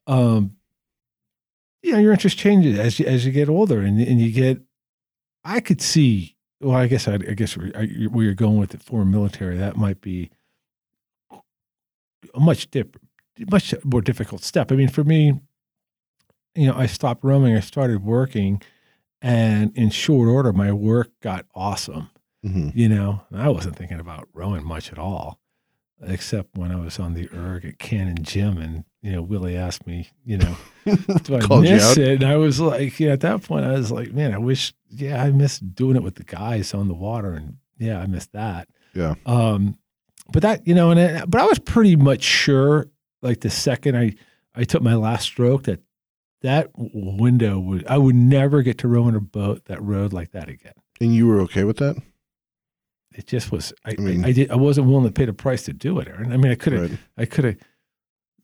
um, 0.07 0.56
you 1.87 1.93
know, 1.93 1.99
your 1.99 2.12
interest 2.12 2.37
changes 2.37 2.78
as 2.78 2.99
you 2.99 3.07
as 3.07 3.24
you 3.24 3.32
get 3.32 3.49
older, 3.49 3.80
and 3.80 4.01
and 4.01 4.20
you 4.20 4.32
get. 4.32 4.61
I 5.45 5.61
could 5.61 5.80
see. 5.80 6.37
Well, 6.61 6.76
I 6.76 6.87
guess 6.89 7.07
I, 7.07 7.14
I 7.14 7.34
guess 7.34 7.57
where 7.57 7.68
where 8.11 8.24
you're 8.24 8.34
going 8.34 8.59
with 8.59 8.70
the 8.70 8.78
foreign 8.78 9.11
military, 9.11 9.57
that 9.59 9.76
might 9.76 10.01
be 10.01 10.30
a 12.34 12.41
much 12.41 12.70
dip, 12.70 12.97
much 13.51 13.74
more 13.84 14.01
difficult 14.03 14.43
step. 14.43 14.72
I 14.72 14.74
mean, 14.76 14.89
for 14.89 15.05
me, 15.05 15.41
you 16.55 16.66
know, 16.66 16.74
I 16.76 16.87
stopped 16.87 17.22
roaming. 17.24 17.55
I 17.57 17.61
started 17.61 18.03
working, 18.05 18.62
and 19.22 19.76
in 19.76 19.91
short 19.91 20.28
order, 20.28 20.53
my 20.53 20.72
work 20.72 21.11
got 21.22 21.47
awesome 21.55 22.11
Mhm. 22.45 22.72
you 22.76 22.89
know, 22.89 23.22
I 23.32 23.49
wasn't 23.49 23.76
thinking 23.76 23.99
about 23.99 24.28
rowing 24.32 24.64
much 24.64 24.93
at 24.93 24.99
all, 24.99 25.41
except 26.01 26.57
when 26.57 26.70
I 26.70 26.76
was 26.76 26.99
on 27.01 27.14
the 27.14 27.28
erg 27.34 27.64
at 27.64 27.78
Cannon 27.78 28.22
Gym, 28.22 28.57
and 28.59 28.84
you 29.03 29.11
know, 29.12 29.22
Willie 29.22 29.57
asked 29.57 29.87
me, 29.87 30.11
you 30.24 30.37
know, 30.39 30.57
do 30.87 31.37
I 31.37 31.41
Called 31.41 31.62
miss 31.64 31.97
it? 31.97 32.22
And 32.22 32.24
I 32.24 32.37
was 32.37 32.61
like, 32.61 32.99
yeah, 33.01 33.11
at 33.12 33.20
that 33.20 33.43
point, 33.43 33.64
I 33.66 33.72
was 33.72 33.91
like, 33.91 34.12
man, 34.12 34.32
I 34.32 34.39
wish, 34.39 34.72
yeah, 34.89 35.22
I 35.22 35.30
miss 35.30 35.59
doing 35.59 35.97
it 35.97 36.03
with 36.03 36.14
the 36.14 36.24
guys 36.24 36.72
on 36.74 36.89
the 36.89 36.95
water, 36.95 37.32
and 37.32 37.57
yeah, 37.78 37.99
I 38.01 38.07
missed 38.07 38.32
that. 38.32 38.68
Yeah. 38.95 39.14
Um, 39.26 39.78
but 40.32 40.43
that, 40.43 40.66
you 40.66 40.74
know, 40.74 40.91
and 40.91 40.99
it, 41.01 41.30
but 41.30 41.41
I 41.41 41.45
was 41.45 41.59
pretty 41.59 41.97
much 41.97 42.22
sure, 42.22 42.87
like 43.22 43.41
the 43.41 43.51
second 43.51 43.97
I 43.97 44.14
I 44.55 44.64
took 44.64 44.82
my 44.82 44.95
last 44.95 45.24
stroke, 45.24 45.64
that 45.64 45.80
that 46.43 46.70
window 46.74 47.59
would 47.59 47.87
I 47.87 47.99
would 47.99 48.14
never 48.14 48.62
get 48.62 48.78
to 48.78 48.89
row 48.89 49.09
in 49.09 49.14
a 49.14 49.20
boat 49.20 49.64
that 49.66 49.82
rode 49.82 50.12
like 50.12 50.30
that 50.32 50.49
again 50.49 50.74
And 51.01 51.14
you 51.14 51.26
were 51.26 51.41
okay 51.43 51.64
with 51.64 51.78
that? 51.78 51.97
it 53.14 53.26
just 53.26 53.51
was 53.51 53.72
I, 53.84 53.95
I 53.99 54.01
mean- 54.01 54.24
I, 54.24 54.28
I 54.28 54.32
did 54.32 54.51
I 54.51 54.57
wasn't 54.57 54.87
willing 54.89 55.07
to 55.07 55.12
pay 55.12 55.24
the 55.24 55.32
price 55.32 55.64
to 55.64 55.72
do 55.72 55.99
it, 56.01 56.09
Aaron. 56.09 56.32
I 56.32 56.37
mean 56.37 56.53
I 56.53 56.55
could 56.55 56.72
have 56.74 56.91
Right. 56.91 56.99
I 57.16 57.24
could 57.24 57.45
have 57.45 57.57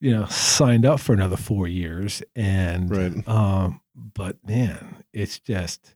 you 0.03 0.11
know 0.15 0.27
signed 0.27 0.85
up 0.85 1.01
for 1.01 1.13
another 1.15 1.37
four 1.37 1.67
years 1.69 2.23
and 2.37 2.91
Right. 2.91 3.29
um 3.29 3.81
but 4.15 4.37
man, 4.47 5.05
it's 5.13 5.39
just 5.39 5.95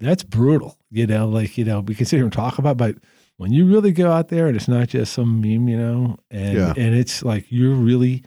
that's 0.00 0.22
brutal. 0.24 0.78
You 0.90 1.06
know, 1.06 1.28
like, 1.28 1.56
you 1.58 1.64
know, 1.64 1.78
we 1.80 1.94
can 1.94 2.06
sit 2.06 2.16
here 2.16 2.24
and 2.24 2.32
talk 2.32 2.58
about, 2.58 2.76
but 2.76 2.96
when 3.36 3.52
you 3.52 3.66
really 3.66 3.92
go 3.92 4.10
out 4.10 4.28
there 4.28 4.46
and 4.48 4.56
it's 4.56 4.66
not 4.68 4.88
just 4.88 5.12
some 5.12 5.40
meme, 5.40 5.68
you 5.68 5.76
know, 5.76 6.18
and 6.30 6.54
Yeah. 6.56 6.74
and 6.76 6.94
it's 6.94 7.22
like 7.22 7.46
you're 7.50 7.74
really 7.74 8.24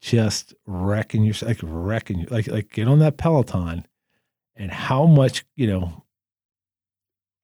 just 0.00 0.54
wrecking 0.66 1.24
your 1.24 1.34
like 1.42 1.58
wrecking 1.62 2.20
you 2.20 2.26
like 2.30 2.46
like 2.48 2.70
get 2.72 2.86
on 2.88 2.98
that 3.00 3.16
Peloton 3.18 3.86
and 4.56 4.70
how 4.70 5.06
much, 5.06 5.44
you 5.56 5.66
know, 5.66 6.04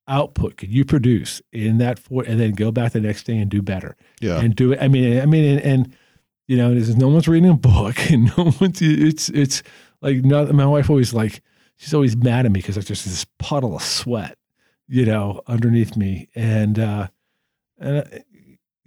output 0.09 0.57
could 0.57 0.71
you 0.71 0.85
produce 0.85 1.43
in 1.53 1.79
that 1.79 1.99
four 1.99 2.23
and 2.25 2.39
then 2.39 2.53
go 2.53 2.71
back 2.71 2.93
the 2.93 3.01
next 3.01 3.25
day 3.25 3.37
and 3.39 3.51
do 3.51 3.61
better 3.63 3.97
Yeah. 4.21 4.39
and 4.41 4.55
do 4.55 4.73
it. 4.73 4.79
I 4.81 4.89
mean, 4.89 5.21
I 5.21 5.27
mean, 5.27 5.59
and, 5.59 5.61
and 5.61 5.97
you 6.47 6.57
know, 6.57 6.71
there's 6.71 6.97
no 6.97 7.09
one's 7.09 7.29
reading 7.29 7.51
a 7.51 7.55
book, 7.55 8.11
and 8.11 8.25
no 8.39 8.53
one's. 8.61 8.81
It's 8.81 9.29
it's 9.31 9.63
like 10.01 10.25
not. 10.25 10.53
My 10.53 10.67
wife 10.67 10.91
always 10.91 11.13
like 11.13 11.43
she's 11.77 11.95
always 11.95 12.17
mad 12.17 12.47
at 12.47 12.53
me 12.53 12.61
because 12.61 12.77
there's 12.77 12.87
just 12.87 13.05
this 13.05 13.27
puddle 13.39 13.77
of 13.77 13.83
sweat, 13.83 14.39
you 14.89 15.05
know, 15.05 15.43
underneath 15.47 15.97
me, 15.97 16.29
and 16.35 16.79
uh, 16.79 17.09
and. 17.79 17.99
Uh, 17.99 18.19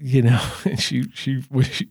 you 0.01 0.21
know, 0.21 0.41
and 0.65 0.79
she 0.79 1.03
she 1.13 1.41
she 1.63 1.89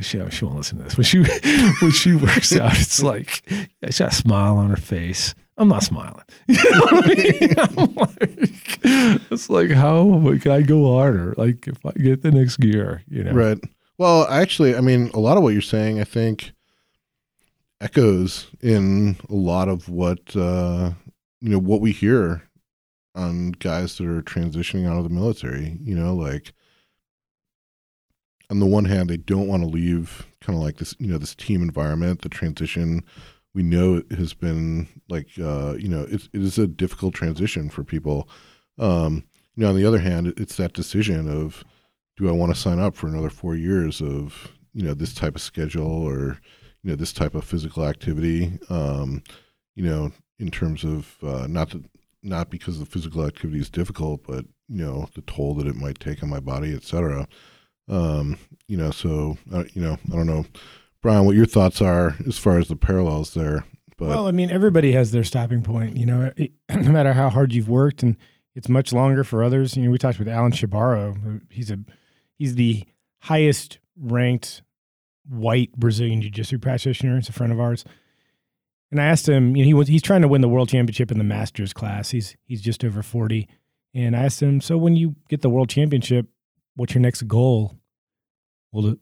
she, 0.00 0.30
she 0.30 0.44
won't 0.44 0.56
listen 0.56 0.78
to 0.78 0.84
this. 0.84 0.96
When 0.96 1.04
she 1.04 1.18
when 1.82 1.90
she 1.92 2.14
works 2.14 2.56
out, 2.56 2.78
it's 2.78 3.02
like 3.02 3.42
she 3.48 3.68
got 3.82 4.00
a 4.00 4.10
smile 4.10 4.56
on 4.56 4.70
her 4.70 4.76
face. 4.76 5.34
I'm 5.58 5.68
not 5.68 5.82
smiling. 5.82 6.24
You 6.48 6.70
know 6.70 6.80
what 6.80 7.04
I 7.04 7.14
mean? 7.14 7.54
I'm 7.58 7.94
like, 7.94 8.78
it's 9.30 9.48
like 9.50 9.70
how 9.70 10.20
can 10.40 10.50
I 10.50 10.62
go 10.62 10.96
harder? 10.96 11.34
Like 11.36 11.68
if 11.68 11.84
I 11.84 11.92
get 11.92 12.22
the 12.22 12.30
next 12.30 12.56
gear, 12.56 13.02
you 13.08 13.24
know. 13.24 13.32
Right. 13.32 13.58
Well, 13.98 14.26
actually, 14.28 14.76
I 14.76 14.80
mean, 14.80 15.10
a 15.14 15.20
lot 15.20 15.36
of 15.36 15.42
what 15.42 15.52
you're 15.52 15.62
saying, 15.62 16.00
I 16.00 16.04
think, 16.04 16.52
echoes 17.80 18.46
in 18.60 19.16
a 19.28 19.34
lot 19.34 19.68
of 19.68 19.88
what 19.88 20.34
uh, 20.34 20.92
you 21.40 21.50
know 21.50 21.58
what 21.58 21.80
we 21.80 21.92
hear 21.92 22.42
on 23.14 23.52
guys 23.52 23.96
that 23.96 24.06
are 24.06 24.22
transitioning 24.22 24.86
out 24.88 24.96
of 24.98 25.04
the 25.04 25.10
military. 25.14 25.78
You 25.80 25.94
know, 25.94 26.14
like 26.14 26.52
on 28.50 28.60
the 28.60 28.66
one 28.66 28.84
hand, 28.84 29.10
they 29.10 29.16
don't 29.16 29.48
want 29.48 29.62
to 29.62 29.68
leave 29.68 30.26
kind 30.40 30.56
of 30.56 30.62
like 30.62 30.76
this, 30.76 30.94
you 30.98 31.08
know, 31.08 31.18
this 31.18 31.34
team 31.34 31.62
environment. 31.62 32.22
The 32.22 32.28
transition 32.28 33.02
we 33.54 33.62
know 33.62 34.02
it 34.10 34.18
has 34.18 34.34
been 34.34 34.86
like, 35.08 35.28
uh, 35.40 35.74
you 35.78 35.88
know, 35.88 36.02
it, 36.02 36.28
it 36.32 36.42
is 36.42 36.58
a 36.58 36.66
difficult 36.66 37.14
transition 37.14 37.70
for 37.70 37.82
people. 37.82 38.28
Um, 38.78 39.24
you 39.56 39.62
know, 39.62 39.70
on 39.70 39.76
the 39.76 39.86
other 39.86 39.98
hand, 39.98 40.34
it's 40.36 40.56
that 40.56 40.74
decision 40.74 41.28
of 41.28 41.64
do 42.16 42.28
I 42.28 42.32
want 42.32 42.54
to 42.54 42.60
sign 42.60 42.78
up 42.78 42.94
for 42.94 43.06
another 43.06 43.30
four 43.30 43.54
years 43.54 44.00
of 44.00 44.52
you 44.72 44.82
know 44.82 44.94
this 44.94 45.14
type 45.14 45.34
of 45.34 45.42
schedule 45.42 45.90
or 45.90 46.38
you 46.82 46.90
know 46.90 46.96
this 46.96 47.12
type 47.12 47.34
of 47.34 47.44
physical 47.44 47.86
activity 47.86 48.58
um, 48.68 49.22
you 49.74 49.84
know 49.84 50.12
in 50.38 50.50
terms 50.50 50.84
of 50.84 51.16
uh, 51.22 51.46
not 51.46 51.74
not 52.22 52.50
because 52.50 52.78
the 52.78 52.86
physical 52.86 53.24
activity 53.24 53.60
is 53.60 53.70
difficult 53.70 54.22
but 54.26 54.44
you 54.68 54.84
know 54.84 55.08
the 55.14 55.22
toll 55.22 55.54
that 55.54 55.66
it 55.66 55.76
might 55.76 55.98
take 55.98 56.22
on 56.22 56.28
my 56.28 56.40
body 56.40 56.74
etc 56.74 57.26
um, 57.88 58.38
you 58.68 58.76
know 58.76 58.90
so 58.90 59.36
uh, 59.52 59.64
you 59.72 59.82
know 59.82 59.98
I 60.12 60.16
don't 60.16 60.26
know 60.26 60.44
Brian 61.02 61.24
what 61.24 61.36
your 61.36 61.46
thoughts 61.46 61.80
are 61.80 62.16
as 62.26 62.38
far 62.38 62.58
as 62.58 62.68
the 62.68 62.76
parallels 62.76 63.34
there 63.34 63.64
but 63.98 64.08
well, 64.08 64.28
I 64.28 64.30
mean, 64.30 64.50
everybody 64.50 64.92
has 64.92 65.10
their 65.10 65.24
stopping 65.24 65.62
point. 65.62 65.96
You 65.96 66.04
know, 66.04 66.32
it, 66.36 66.52
no 66.68 66.92
matter 66.92 67.14
how 67.14 67.30
hard 67.30 67.54
you've 67.54 67.68
worked, 67.68 68.02
and 68.02 68.16
it's 68.54 68.68
much 68.68 68.92
longer 68.92 69.24
for 69.24 69.42
others. 69.42 69.76
You 69.76 69.84
know, 69.84 69.90
we 69.90 69.98
talked 69.98 70.18
with 70.18 70.28
Alan 70.28 70.52
Shabaro. 70.52 71.40
He's 71.50 71.70
a 71.70 71.78
he's 72.38 72.54
the 72.54 72.84
highest 73.20 73.78
ranked 73.98 74.62
white 75.28 75.72
Brazilian 75.72 76.22
jiu-jitsu 76.22 76.58
practitioner. 76.58 77.16
He's 77.16 77.28
a 77.28 77.32
friend 77.32 77.52
of 77.52 77.60
ours. 77.60 77.84
And 78.90 79.00
I 79.00 79.04
asked 79.04 79.28
him, 79.28 79.56
you 79.56 79.64
know, 79.64 79.66
he 79.66 79.74
was 79.74 79.88
he's 79.88 80.02
trying 80.02 80.22
to 80.22 80.28
win 80.28 80.42
the 80.42 80.48
world 80.48 80.68
championship 80.68 81.10
in 81.10 81.18
the 81.18 81.24
masters 81.24 81.72
class. 81.72 82.10
He's 82.10 82.36
he's 82.44 82.62
just 82.62 82.84
over 82.84 83.02
40. 83.02 83.48
And 83.94 84.14
I 84.14 84.24
asked 84.24 84.42
him, 84.42 84.60
so 84.60 84.76
when 84.76 84.94
you 84.94 85.16
get 85.28 85.42
the 85.42 85.50
world 85.50 85.68
championship, 85.68 86.26
what's 86.76 86.94
your 86.94 87.02
next 87.02 87.26
goal? 87.26 87.74
Well, 88.70 88.96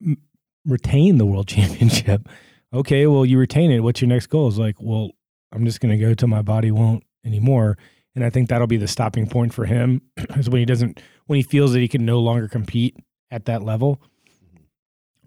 re- 0.00 0.16
retain 0.64 1.18
the 1.18 1.26
world 1.26 1.48
championship. 1.56 2.28
Okay, 2.72 3.06
well, 3.06 3.24
you 3.24 3.38
retain 3.38 3.70
it. 3.70 3.80
What's 3.80 4.00
your 4.00 4.08
next 4.08 4.26
goal? 4.26 4.48
Is 4.48 4.58
like, 4.58 4.76
well, 4.78 5.10
I'm 5.52 5.64
just 5.64 5.80
going 5.80 5.98
to 5.98 6.04
go 6.04 6.14
till 6.14 6.28
my 6.28 6.42
body 6.42 6.70
won't 6.70 7.04
anymore. 7.24 7.78
And 8.18 8.26
I 8.26 8.30
think 8.30 8.48
that'll 8.48 8.66
be 8.66 8.78
the 8.78 8.88
stopping 8.88 9.28
point 9.28 9.54
for 9.54 9.64
him 9.64 10.02
is 10.36 10.50
when 10.50 10.58
he 10.58 10.64
doesn't, 10.64 11.00
when 11.26 11.36
he 11.36 11.44
feels 11.44 11.72
that 11.72 11.78
he 11.78 11.86
can 11.86 12.04
no 12.04 12.18
longer 12.18 12.48
compete 12.48 12.96
at 13.30 13.44
that 13.44 13.62
level. 13.62 14.02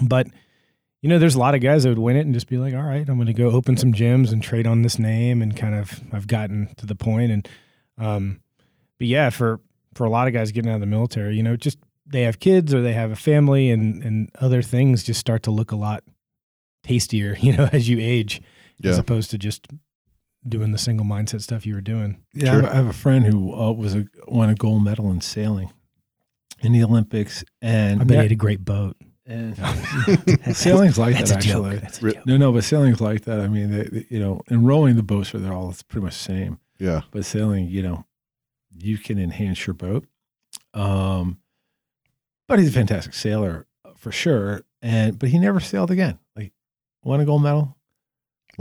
But, 0.01 0.27
you 1.01 1.07
know, 1.07 1.17
there's 1.17 1.35
a 1.35 1.39
lot 1.39 1.55
of 1.55 1.61
guys 1.61 1.83
that 1.83 1.89
would 1.89 1.99
win 1.99 2.17
it 2.17 2.25
and 2.25 2.33
just 2.33 2.49
be 2.49 2.57
like, 2.57 2.73
all 2.73 2.81
right, 2.81 3.07
I'm 3.07 3.15
going 3.15 3.27
to 3.27 3.33
go 3.33 3.49
open 3.49 3.77
some 3.77 3.93
gyms 3.93 4.33
and 4.33 4.43
trade 4.43 4.67
on 4.67 4.81
this 4.81 4.99
name. 4.99 5.41
And 5.41 5.55
kind 5.55 5.73
of, 5.73 6.01
I've 6.11 6.27
gotten 6.27 6.67
to 6.75 6.85
the 6.85 6.95
point. 6.95 7.31
And, 7.31 7.49
um, 7.97 8.41
but 8.97 9.07
yeah, 9.07 9.29
for, 9.29 9.61
for 9.93 10.03
a 10.03 10.09
lot 10.09 10.27
of 10.27 10.33
guys 10.33 10.51
getting 10.51 10.69
out 10.69 10.75
of 10.75 10.81
the 10.81 10.85
military, 10.85 11.37
you 11.37 11.43
know, 11.43 11.55
just 11.55 11.77
they 12.05 12.23
have 12.23 12.41
kids 12.41 12.73
or 12.73 12.81
they 12.81 12.91
have 12.91 13.11
a 13.11 13.15
family 13.15 13.71
and, 13.71 14.03
and 14.03 14.29
other 14.41 14.61
things 14.61 15.03
just 15.03 15.21
start 15.21 15.43
to 15.43 15.51
look 15.51 15.71
a 15.71 15.77
lot 15.77 16.03
tastier, 16.83 17.37
you 17.39 17.55
know, 17.55 17.69
as 17.71 17.87
you 17.87 17.99
age, 18.01 18.41
as 18.83 18.97
opposed 18.97 19.31
to 19.31 19.37
just 19.37 19.67
doing 20.47 20.71
the 20.71 20.77
single 20.77 21.05
mindset 21.05 21.41
stuff 21.41 21.65
you 21.65 21.75
were 21.75 21.81
doing. 21.81 22.23
Yeah, 22.33 22.51
I 22.51 22.55
have- 22.55 22.65
I 22.65 22.73
have 22.75 22.87
a 22.87 22.93
friend 22.93 23.25
who 23.25 23.53
uh, 23.53 23.71
was 23.71 23.95
a 23.95 24.05
won 24.27 24.49
a 24.49 24.55
gold 24.55 24.83
medal 24.83 25.11
in 25.11 25.21
sailing 25.21 25.71
in 26.61 26.71
the 26.73 26.83
Olympics, 26.83 27.43
and 27.61 28.01
I 28.01 28.03
bet 28.03 28.17
he 28.17 28.23
had 28.23 28.31
a 28.31 28.35
great 28.35 28.63
boat. 28.65 28.95
And 29.27 29.55
sailing's 30.55 30.97
like 30.97 31.15
That's 31.15 31.31
that 31.31 31.43
a 31.45 31.47
joke. 31.47 31.65
actually. 31.67 31.77
That's 31.79 31.97
a 32.01 32.11
joke. 32.13 32.25
No, 32.25 32.37
no, 32.37 32.51
but 32.51 32.63
sailing's 32.63 32.99
like 32.99 33.21
that. 33.25 33.39
I 33.39 33.47
mean, 33.47 33.71
they, 33.71 33.83
they- 33.83 34.07
you 34.09 34.19
know, 34.19 34.41
in 34.49 34.65
rowing 34.65 34.95
the 34.95 35.03
boats 35.03 35.33
are 35.33 35.39
they're 35.39 35.53
all 35.53 35.69
it's 35.69 35.83
pretty 35.83 36.03
much 36.05 36.13
the 36.17 36.23
same. 36.23 36.59
Yeah. 36.79 37.01
But 37.11 37.23
sailing, 37.25 37.67
you 37.69 37.83
know, 37.83 38.05
you 38.75 38.97
can 38.97 39.19
enhance 39.19 39.65
your 39.67 39.73
boat. 39.75 40.05
Um, 40.73 41.37
but 42.47 42.59
he's 42.59 42.69
a 42.69 42.73
fantastic 42.73 43.13
sailor 43.13 43.67
uh, 43.85 43.91
for 43.95 44.11
sure. 44.11 44.63
And 44.81 45.17
but 45.19 45.29
he 45.29 45.37
never 45.39 45.59
sailed 45.59 45.91
again. 45.91 46.17
Like 46.35 46.51
won 47.03 47.21
a 47.21 47.25
gold 47.25 47.43
medal. 47.43 47.77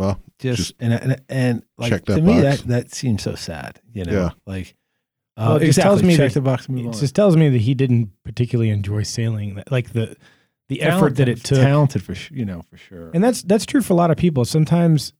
Well, 0.00 0.20
Just, 0.38 0.58
Just 0.58 0.74
and 0.80 0.94
and 0.94 1.20
and 1.28 1.62
like 1.78 1.90
check 1.92 2.04
to 2.06 2.20
me 2.20 2.40
box. 2.42 2.62
that 2.62 2.68
that 2.68 2.94
seems 2.94 3.22
so 3.22 3.34
sad. 3.34 3.80
You 3.92 4.04
know, 4.06 4.12
Yeah. 4.12 4.30
like 4.46 4.74
Well, 5.36 5.52
uh, 5.52 5.56
it 5.56 5.58
just 5.66 5.68
exactly. 5.78 5.82
tells 5.88 6.02
me 6.02 6.16
check 6.16 6.28
that 6.32 6.40
the 6.40 6.40
box. 6.40 6.68
Move 6.68 6.84
It 6.84 6.86
on. 6.88 6.92
just 6.94 7.14
tells 7.14 7.36
me 7.36 7.48
that 7.50 7.60
he 7.60 7.74
didn't 7.74 8.10
particularly 8.24 8.70
enjoy 8.70 9.02
sailing. 9.02 9.62
Like 9.70 9.92
the 9.92 10.16
the 10.70 10.80
effort 10.82 11.16
that 11.16 11.28
it 11.28 11.44
took. 11.44 11.58
talented 11.58 12.02
for 12.02 12.14
su- 12.14 12.34
you 12.34 12.44
know 12.46 12.62
for 12.70 12.76
sure. 12.78 13.10
And 13.12 13.22
that's 13.22 13.42
that's 13.42 13.66
true 13.66 13.82
for 13.82 13.92
a 13.92 13.96
lot 13.96 14.10
of 14.10 14.16
people. 14.16 14.44
Sometimes 14.46 15.12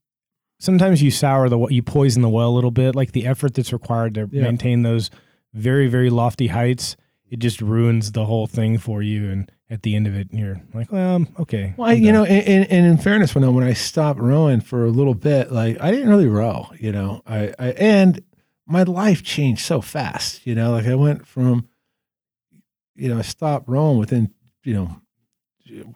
sometimes 0.59 1.03
you 1.03 1.11
sour 1.11 1.49
the 1.51 1.59
you 1.69 1.83
poison 1.83 2.23
the 2.23 2.29
well 2.31 2.49
a 2.49 2.55
little 2.55 2.71
bit. 2.71 2.95
Like 2.95 3.13
the 3.13 3.27
effort 3.27 3.55
that's 3.55 3.73
required 3.73 4.15
to 4.15 4.29
Yeah. 4.33 4.43
maintain 4.45 4.83
those 4.83 5.11
very 5.53 5.89
very 5.89 6.09
lofty 6.09 6.47
heights, 6.47 6.97
it 7.29 7.39
just 7.39 7.61
ruins 7.61 8.13
the 8.13 8.25
whole 8.25 8.47
thing 8.47 8.79
for 8.79 9.03
you. 9.03 9.29
And 9.31 9.51
at 9.71 9.83
the 9.83 9.95
end 9.95 10.07
of 10.09 10.17
it, 10.17 10.29
and 10.31 10.39
you're 10.41 10.61
like, 10.75 10.91
well, 10.91 11.25
okay. 11.39 11.75
Well, 11.77 11.89
I, 11.89 11.93
you 11.93 12.11
know, 12.13 12.25
and, 12.25 12.47
and, 12.47 12.71
and 12.73 12.87
in 12.87 12.99
fairness, 12.99 13.35
when 13.35 13.45
I, 13.45 13.49
when 13.49 13.65
I 13.65 13.73
stopped 13.73 14.19
rowing 14.21 14.61
for 14.61 14.85
a 14.85 14.91
little 14.91 15.15
bit, 15.15 15.53
like 15.53 15.81
I 15.81 15.93
didn't 15.93 16.09
really 16.09 16.27
row, 16.27 16.67
you 16.79 16.91
know, 16.91 17.23
I, 17.27 17.55
I 17.59 17.69
and 17.71 18.21
my 18.67 18.83
life 18.83 19.23
changed 19.23 19.63
so 19.65 19.81
fast, 19.81 20.45
you 20.47 20.55
know, 20.57 20.73
like 20.73 20.87
I 20.87 20.95
went 20.97 21.27
from, 21.27 21.69
you 22.97 23.09
know, 23.09 23.19
I 23.19 23.23
stopped 23.23 23.69
rowing 23.69 23.99
within, 23.99 24.33
you 24.65 24.75
know, 24.75 25.01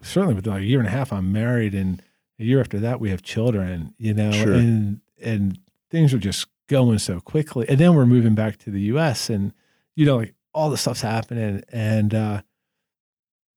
certainly 0.02 0.34
within 0.34 0.52
like 0.52 0.62
a 0.62 0.66
year 0.66 0.78
and 0.78 0.88
a 0.88 0.92
half, 0.92 1.12
I'm 1.12 1.32
married, 1.32 1.74
and 1.74 2.00
a 2.38 2.44
year 2.44 2.60
after 2.60 2.78
that, 2.80 3.00
we 3.00 3.10
have 3.10 3.22
children, 3.22 3.94
you 3.98 4.14
know, 4.14 4.30
Sure. 4.32 4.54
and 4.54 5.00
and 5.20 5.58
things 5.90 6.12
are 6.14 6.18
just 6.18 6.46
going 6.68 6.98
so 6.98 7.20
quickly, 7.20 7.66
and 7.68 7.78
then 7.78 7.94
we're 7.94 8.06
moving 8.06 8.34
back 8.34 8.56
to 8.58 8.70
the 8.70 8.80
U.S. 8.82 9.28
and 9.30 9.52
you 9.96 10.06
know, 10.06 10.16
like 10.18 10.34
all 10.52 10.70
the 10.70 10.76
stuff's 10.76 11.00
happening, 11.02 11.62
and 11.72 12.14
uh, 12.14 12.42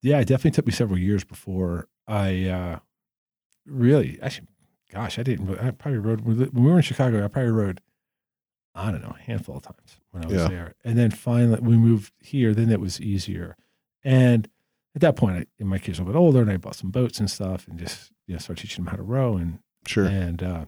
yeah, 0.01 0.19
it 0.19 0.25
definitely 0.27 0.51
took 0.51 0.65
me 0.67 0.71
several 0.73 0.99
years 0.99 1.23
before 1.23 1.87
I 2.07 2.45
uh, 2.45 2.79
really 3.65 4.19
actually, 4.21 4.47
gosh, 4.91 5.19
I 5.19 5.23
didn't. 5.23 5.59
I 5.59 5.71
probably 5.71 5.99
rowed 5.99 6.21
when 6.21 6.37
we 6.53 6.71
were 6.71 6.77
in 6.77 6.81
Chicago. 6.83 7.23
I 7.23 7.27
probably 7.27 7.51
rowed, 7.51 7.81
I 8.75 8.91
don't 8.91 9.01
know, 9.01 9.15
a 9.17 9.21
handful 9.21 9.57
of 9.57 9.63
times 9.63 9.99
when 10.11 10.23
I 10.23 10.27
was 10.27 10.41
Yeah. 10.41 10.47
there, 10.47 10.75
and 10.83 10.97
then 10.97 11.11
finally 11.11 11.59
we 11.61 11.77
moved 11.77 12.13
here. 12.21 12.53
Then 12.53 12.71
it 12.71 12.79
was 12.79 13.01
easier, 13.01 13.55
and 14.03 14.47
at 14.95 15.01
that 15.01 15.15
point, 15.15 15.47
I, 15.59 15.63
my 15.63 15.77
kids 15.79 15.99
were 15.99 16.03
a 16.09 16.13
bit 16.13 16.17
older, 16.17 16.41
and 16.41 16.49
I 16.51 16.57
bought 16.57 16.75
some 16.75 16.91
boats 16.91 17.19
and 17.19 17.29
stuff, 17.29 17.67
and 17.67 17.77
just 17.79 18.11
you 18.27 18.33
know 18.35 18.39
started 18.39 18.61
teaching 18.61 18.83
them 18.85 18.91
how 18.91 18.97
to 18.97 19.03
row, 19.03 19.35
and 19.37 19.59
Sure. 19.85 20.05
and 20.05 20.43
uh, 20.43 20.65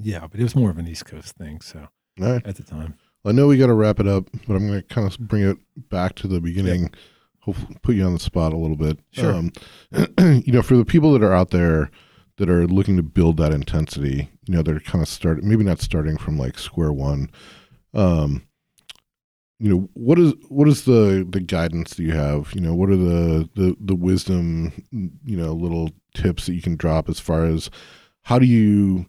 yeah, 0.00 0.26
but 0.26 0.38
it 0.38 0.42
was 0.42 0.54
more 0.56 0.70
of 0.70 0.78
an 0.78 0.86
East 0.86 1.06
Coast 1.06 1.34
thing. 1.36 1.60
So 1.60 1.88
right. 2.18 2.44
at 2.46 2.56
the 2.56 2.62
time, 2.62 2.94
I 3.24 3.32
know 3.32 3.46
we 3.46 3.56
got 3.58 3.66
to 3.66 3.74
wrap 3.74 4.00
it 4.00 4.06
up, 4.06 4.28
but 4.46 4.54
I'm 4.54 4.66
going 4.68 4.80
to 4.80 4.86
kind 4.86 5.06
of 5.06 5.18
bring 5.18 5.42
it 5.44 5.56
back 5.90 6.14
to 6.16 6.28
the 6.28 6.40
beginning. 6.40 6.90
Hopefully, 7.48 7.78
put 7.80 7.94
you 7.94 8.04
on 8.04 8.12
the 8.12 8.20
spot 8.20 8.52
a 8.52 8.58
little 8.58 8.76
bit. 8.76 8.98
Sure. 9.10 9.32
Um, 9.32 9.52
you 10.18 10.52
know, 10.52 10.60
for 10.60 10.76
the 10.76 10.84
people 10.84 11.14
that 11.14 11.22
are 11.22 11.32
out 11.32 11.48
there 11.48 11.90
that 12.36 12.50
are 12.50 12.66
looking 12.66 12.98
to 12.98 13.02
build 13.02 13.38
that 13.38 13.54
intensity, 13.54 14.28
you 14.46 14.54
know, 14.54 14.60
they're 14.60 14.80
kind 14.80 15.00
of 15.00 15.08
start 15.08 15.42
maybe 15.42 15.64
not 15.64 15.80
starting 15.80 16.18
from 16.18 16.38
like 16.38 16.58
square 16.58 16.92
one. 16.92 17.30
Um, 17.94 18.42
you 19.58 19.70
know, 19.70 19.88
what 19.94 20.18
is 20.18 20.34
what 20.50 20.68
is 20.68 20.84
the 20.84 21.26
the 21.26 21.40
guidance 21.40 21.94
that 21.94 22.02
you 22.02 22.12
have? 22.12 22.54
You 22.54 22.60
know, 22.60 22.74
what 22.74 22.90
are 22.90 22.96
the 22.98 23.48
the 23.54 23.74
the 23.80 23.94
wisdom, 23.94 24.84
you 24.92 25.38
know, 25.38 25.54
little 25.54 25.88
tips 26.14 26.44
that 26.44 26.54
you 26.54 26.60
can 26.60 26.76
drop 26.76 27.08
as 27.08 27.18
far 27.18 27.46
as 27.46 27.70
how 28.24 28.38
do 28.38 28.44
you? 28.44 29.06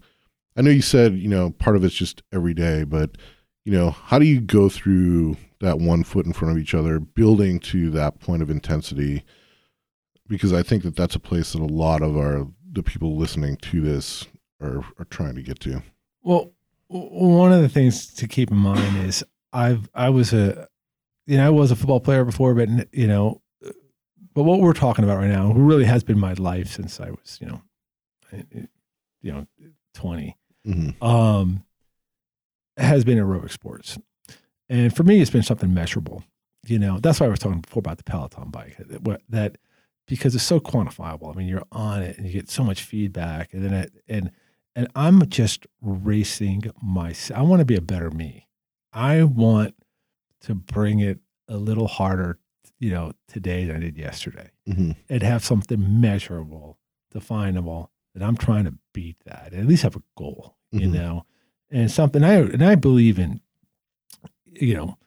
I 0.56 0.62
know 0.62 0.72
you 0.72 0.82
said 0.82 1.16
you 1.16 1.28
know 1.28 1.50
part 1.50 1.76
of 1.76 1.84
it's 1.84 1.94
just 1.94 2.24
every 2.32 2.54
day, 2.54 2.86
but 2.86 3.18
you 3.66 3.72
know, 3.72 3.92
how 3.92 4.20
do 4.20 4.26
you 4.26 4.42
go 4.42 4.70
through 4.70 5.38
that 5.60 5.80
one 5.80 6.04
foot 6.04 6.26
in 6.26 6.34
front 6.34 6.54
of 6.54 6.62
each 6.62 6.74
other, 6.74 7.00
building 7.00 7.60
to 7.60 7.90
that 7.92 8.20
point 8.20 8.42
of 8.42 8.50
intensity? 8.50 9.24
Because 10.28 10.54
I 10.54 10.64
think 10.64 10.84
that 10.84 10.96
that's 10.96 11.16
a 11.16 11.20
place 11.20 11.54
that 11.54 11.62
a 11.62 11.66
lot 11.66 12.02
of 12.02 12.16
our 12.18 12.48
the 12.72 12.84
people 12.84 13.18
listening 13.18 13.58
to 13.58 13.82
this 13.82 14.28
are 14.62 14.84
are 14.98 15.06
trying 15.10 15.36
to 15.36 15.42
get 15.42 15.60
to. 15.62 15.82
Well, 16.22 16.54
one 16.88 17.52
of 17.52 17.62
the 17.62 17.70
things 17.70 18.14
to 18.16 18.28
keep 18.28 18.52
in 18.52 18.58
mind 18.58 18.98
is 19.06 19.24
I've 19.54 19.90
I 19.94 20.10
was 20.10 20.34
a 20.34 20.68
you 21.26 21.38
know 21.38 21.46
I 21.46 21.50
was 21.50 21.72
a 21.72 21.76
football 21.76 22.00
player 22.00 22.26
before, 22.26 22.54
but 22.54 22.70
you 22.94 23.08
know, 23.08 23.42
but 24.34 24.44
what 24.44 24.60
we're 24.60 24.74
talking 24.74 25.04
about 25.04 25.18
right 25.18 25.30
now 25.30 25.52
who 25.52 25.62
really 25.62 25.86
has 25.86 26.04
been 26.04 26.20
my 26.20 26.34
life 26.34 26.68
since 26.68 27.00
I 27.00 27.10
was 27.10 27.40
you 27.42 27.48
know, 27.48 27.62
you 29.22 29.32
know, 29.32 29.48
twenty. 29.94 30.38
Mm-hmm. 30.68 31.04
Um, 31.04 31.64
has 32.80 33.04
been 33.04 33.18
aerobic 33.18 33.52
sports, 33.52 33.98
and 34.70 34.96
for 34.96 35.04
me, 35.04 35.22
it's 35.22 35.32
been 35.32 35.44
something 35.44 35.74
measurable. 35.74 36.24
You 36.66 36.80
know, 36.80 37.00
that's 37.00 37.20
why 37.20 37.26
I 37.26 37.30
was 37.30 37.40
talking 37.40 37.62
before 37.62 37.80
about 37.82 37.98
the 37.98 38.04
Peloton 38.04 38.50
bike. 38.52 38.76
That, 38.78 39.22
that 39.30 39.58
because 40.08 40.36
it's 40.36 40.44
so 40.44 40.60
quantifiable. 40.60 41.34
I 41.34 41.38
mean, 41.38 41.48
you're 41.48 41.66
on 41.72 42.02
it 42.04 42.18
and 42.18 42.26
you 42.28 42.34
get 42.34 42.50
so 42.50 42.64
much 42.64 42.84
feedback, 42.84 43.54
and 43.54 43.64
then 43.64 43.74
it, 43.74 43.94
and 44.08 44.32
and 44.76 44.88
I'm 44.96 45.28
just 45.30 45.66
racing 45.82 46.64
myself. 46.82 47.40
I 47.40 47.44
want 47.44 47.60
to 47.60 47.66
be 47.66 47.76
a 47.76 47.82
better 47.82 48.12
me. 48.12 48.48
I 48.94 49.24
want 49.24 49.76
to 50.42 50.56
bring 50.56 51.00
it 51.00 51.20
a 51.48 51.58
little 51.58 51.88
harder, 51.88 52.38
you 52.80 52.92
know, 52.92 53.12
today 53.28 53.66
than 53.66 53.76
I 53.78 53.80
did 53.80 53.98
yesterday, 53.98 54.52
Mm-hmm. 54.68 54.92
and 55.10 55.24
have 55.24 55.44
something 55.44 56.00
measurable, 56.02 56.78
definable 57.12 57.92
that 58.14 58.24
I'm 58.24 58.38
trying 58.38 58.66
to 58.66 58.74
beat 58.94 59.18
that, 59.26 59.50
and 59.52 59.62
at 59.62 59.68
least 59.68 59.84
have 59.84 59.96
a 59.96 60.04
goal, 60.18 60.56
you 60.72 60.88
Mhm. 60.88 60.94
know, 60.94 61.26
and 61.72 61.92
something 61.92 62.24
I 62.24 62.36
and 62.36 62.64
I 62.64 62.76
believe 62.76 63.20
in, 63.20 63.42
you 64.46 64.76
know, 64.76 64.98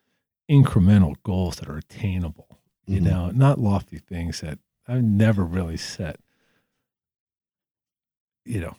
incremental 0.50 1.14
goals 1.22 1.56
that 1.56 1.68
are 1.68 1.78
attainable, 1.78 2.58
you 2.86 3.00
Mhm. 3.00 3.04
know, 3.04 3.30
not 3.30 3.58
lofty 3.58 3.98
things 3.98 4.40
that 4.40 4.58
I've 4.86 5.02
never 5.04 5.44
really 5.44 5.76
set, 5.76 6.18
you 8.44 8.60
know, 8.60 8.76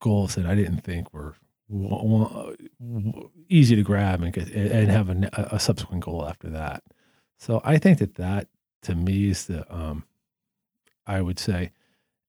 goals 0.00 0.34
that 0.34 0.46
I 0.46 0.54
didn't 0.54 0.80
think 0.82 1.12
were 1.12 1.34
w- 1.70 1.88
w- 1.88 2.56
w- 2.80 3.30
easy 3.48 3.76
to 3.76 3.82
grab 3.82 4.22
and 4.22 4.32
get 4.32 4.50
and 4.50 4.90
have 4.90 5.08
a, 5.10 5.30
a 5.52 5.60
subsequent 5.60 6.04
goal 6.04 6.26
after 6.26 6.48
that. 6.50 6.82
So 7.38 7.60
I 7.64 7.78
think 7.78 7.98
that 7.98 8.14
that 8.14 8.48
to 8.82 8.94
me 8.94 9.28
is 9.30 9.46
the 9.46 9.72
um, 9.74 10.04
I 11.06 11.20
would 11.20 11.38
say, 11.38 11.70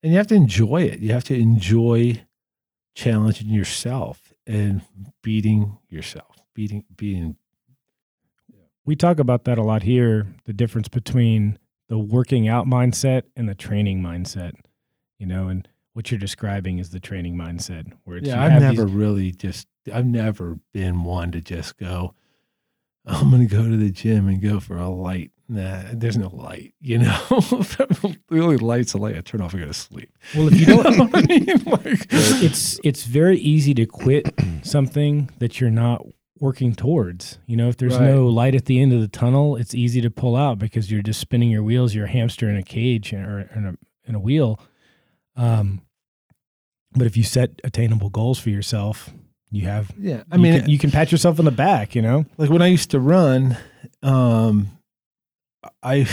and 0.04 0.12
you 0.12 0.18
have 0.18 0.28
to 0.28 0.36
enjoy 0.36 0.84
it. 0.84 1.00
You 1.00 1.14
have 1.14 1.24
to 1.26 1.36
enjoy 1.40 2.24
challenging 2.96 3.50
yourself 3.50 4.27
and 4.48 4.82
beating 5.22 5.78
yourself, 5.90 6.38
beating 6.56 6.86
beating. 6.96 7.36
we 8.86 8.96
talk 8.96 9.20
about 9.20 9.44
that 9.44 9.58
a 9.58 9.64
lot 9.64 9.84
here 9.84 10.26
the 10.46 10.54
difference 10.54 10.88
between 10.88 11.60
the 11.90 11.98
working 12.00 12.48
out 12.48 12.66
mindset 12.66 13.24
and 13.36 13.48
the 13.48 13.56
training 13.56 14.02
mindset 14.02 14.54
you 15.20 15.26
know 15.26 15.48
and 15.50 15.68
what 15.94 16.12
you're 16.12 16.20
describing 16.20 16.78
is 16.80 16.92
the 16.92 17.00
training 17.00 17.36
mindset 17.36 17.92
where 18.04 18.18
it's 18.18 18.28
yeah. 18.28 18.42
I've 18.44 18.52
have 18.52 18.62
never 18.62 18.86
these- 18.86 18.94
really 18.94 19.32
just 19.32 19.68
I've 19.94 20.06
never 20.06 20.60
been 20.74 21.04
one 21.04 21.32
to 21.32 21.42
just 21.42 21.78
go. 21.78 22.14
I'm 23.06 23.30
going 23.32 23.48
to 23.48 23.56
go 23.56 23.64
to 23.64 23.78
the 23.78 23.90
gym 23.90 24.28
and 24.28 24.42
go 24.42 24.60
for 24.60 24.78
a 24.78 24.90
light. 24.90 25.32
Nah, 25.50 25.84
there's 25.94 26.18
no 26.18 26.28
light. 26.28 26.74
You 26.82 26.98
know, 27.00 27.06
the 27.30 28.18
only 28.32 28.58
light's 28.58 28.94
a 28.94 28.98
light 28.98 29.16
I 29.16 29.22
turn 29.22 29.42
off 29.42 29.54
and 29.54 29.62
go 29.62 29.68
to 29.68 29.74
sleep. 29.74 30.10
well 30.36 30.48
if 30.50 30.60
you 30.60 30.66
don't 30.84 30.98
know 30.98 31.06
what 31.06 31.16
I 31.16 31.22
mean? 31.28 31.46
Like, 31.66 32.08
it's 32.44 32.80
it's 32.84 33.06
very 33.06 33.38
easy 33.40 33.74
to 33.76 33.86
quit 33.86 34.34
something 34.64 35.30
that 35.40 35.62
you're 35.62 35.70
not 35.70 36.06
working 36.40 36.76
towards 36.76 37.40
you 37.48 37.56
know 37.58 37.68
if 37.68 37.78
there's 37.78 37.98
Right. 37.98 38.12
no 38.12 38.28
light 38.28 38.54
at 38.54 38.66
the 38.66 38.80
end 38.80 38.94
of 38.94 39.02
the 39.02 39.08
tunnel 39.08 39.56
it's 39.56 39.74
easy 39.74 40.02
to 40.02 40.12
pull 40.12 40.36
out 40.36 40.60
because 40.60 40.92
you're 40.92 41.02
just 41.02 41.20
spinning 41.20 41.50
your 41.50 41.64
wheels 41.64 41.96
you're 41.96 42.06
a 42.06 42.10
hamster 42.10 42.48
in 42.48 42.56
a 42.56 42.62
cage 42.62 43.12
or 43.12 43.50
in 43.56 43.66
a, 43.66 43.76
in 44.08 44.14
a 44.14 44.20
wheel 44.20 44.60
um 45.36 45.82
but 46.92 47.08
if 47.08 47.18
you 47.18 47.24
set 47.24 47.60
attainable 47.64 48.12
goals 48.12 48.38
for 48.38 48.52
yourself 48.52 49.10
you 49.50 49.64
have 49.66 49.90
yeah, 49.98 50.22
I 50.32 50.36
I 50.36 50.38
mean 50.38 50.54
you 50.54 50.60
can, 50.62 50.70
you 50.70 50.78
can 50.78 50.92
pat 50.92 51.12
yourself 51.12 51.40
on 51.40 51.46
the 51.46 51.52
back 51.52 51.96
you 51.96 52.04
know 52.04 52.26
like 52.38 52.52
when 52.52 52.62
I 52.62 52.68
used 52.68 52.92
to 52.92 53.00
run, 53.00 53.58
um, 54.04 54.77
I 55.84 56.08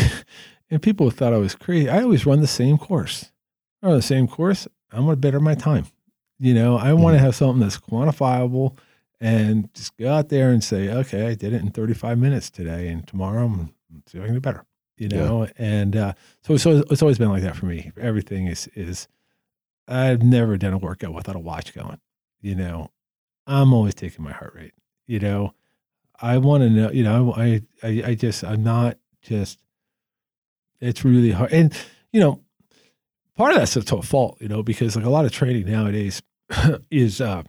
and 0.71 0.83
people 0.83 1.11
thought 1.11 1.33
I 1.33 1.39
was 1.39 1.55
crazy. 1.55 1.89
I 1.89 2.03
always 2.03 2.27
run 2.27 2.41
the 2.41 2.47
same 2.47 2.79
course. 2.79 3.31
I 3.83 3.87
run 3.89 3.97
the 3.97 4.03
same 4.03 4.27
course. 4.29 4.67
I'm 4.93 5.07
to 5.07 5.17
better 5.17 5.41
my 5.41 5.55
time. 5.55 5.87
You 6.39 6.55
know, 6.55 6.77
I 6.77 6.93
want 6.93 7.15
to 7.15 7.21
have 7.21 7.35
something 7.35 7.61
that's 7.61 7.79
quantifiable 7.79 8.77
and 9.21 9.73
just 9.75 9.97
go 9.97 10.13
out 10.13 10.29
there 10.29 10.51
and 10.51 10.63
say, 10.63 10.91
okay, 10.91 11.29
I 11.29 11.35
did 11.35 11.53
it 11.53 11.63
in 11.63 11.71
35 11.71 12.19
minutes 12.19 12.51
today, 12.51 12.89
and 12.89 13.07
tomorrow 13.07 13.45
I'm 13.47 13.75
see 14.07 14.19
if 14.19 14.25
I 14.25 14.27
can 14.27 14.35
do 14.35 14.41
better. 14.41 14.65
You 14.97 15.09
Yeah. 15.09 15.25
know, 15.25 15.49
and 15.57 15.97
uh, 15.97 16.13
so 16.43 16.57
so 16.57 16.85
it's 16.91 17.03
always 17.03 17.19
been 17.19 17.31
like 17.31 17.43
that 17.43 17.57
for 17.57 17.67
me. 17.67 17.93
Everything 18.01 18.47
is 18.47 18.69
is 18.75 19.09
I've 19.89 20.23
never 20.23 20.57
done 20.57 20.73
a 20.73 20.79
workout 20.79 21.15
without 21.15 21.37
a 21.37 21.41
watch 21.41 21.75
going. 21.75 21.99
You 22.41 22.55
know, 22.55 22.91
I'm 23.47 23.73
always 23.73 23.95
taking 23.95 24.25
my 24.25 24.33
heart 24.33 24.55
rate. 24.55 24.73
You 25.07 25.19
know, 25.21 25.55
I 26.21 26.39
want 26.39 26.63
to 26.63 26.71
know. 26.71 26.91
You 26.91 27.03
know, 27.05 27.33
I, 27.37 27.63
I 27.83 28.03
I 28.07 28.15
just 28.15 28.45
I'm 28.45 28.63
not 28.63 28.99
just. 29.25 29.59
It's 30.81 31.05
really 31.05 31.31
hard, 31.31 31.53
and 31.53 31.73
you 32.13 32.21
know, 32.21 32.45
part 33.37 33.53
of 33.53 33.59
that's 33.59 33.77
a 33.77 34.03
fault, 34.03 34.39
you 34.41 34.49
know, 34.49 34.63
because 34.63 34.97
like 34.97 35.05
a 35.05 35.11
lot 35.11 35.25
of 35.25 35.33
training 35.33 35.67
nowadays 35.71 36.23
is 36.91 37.21
uh, 37.21 37.43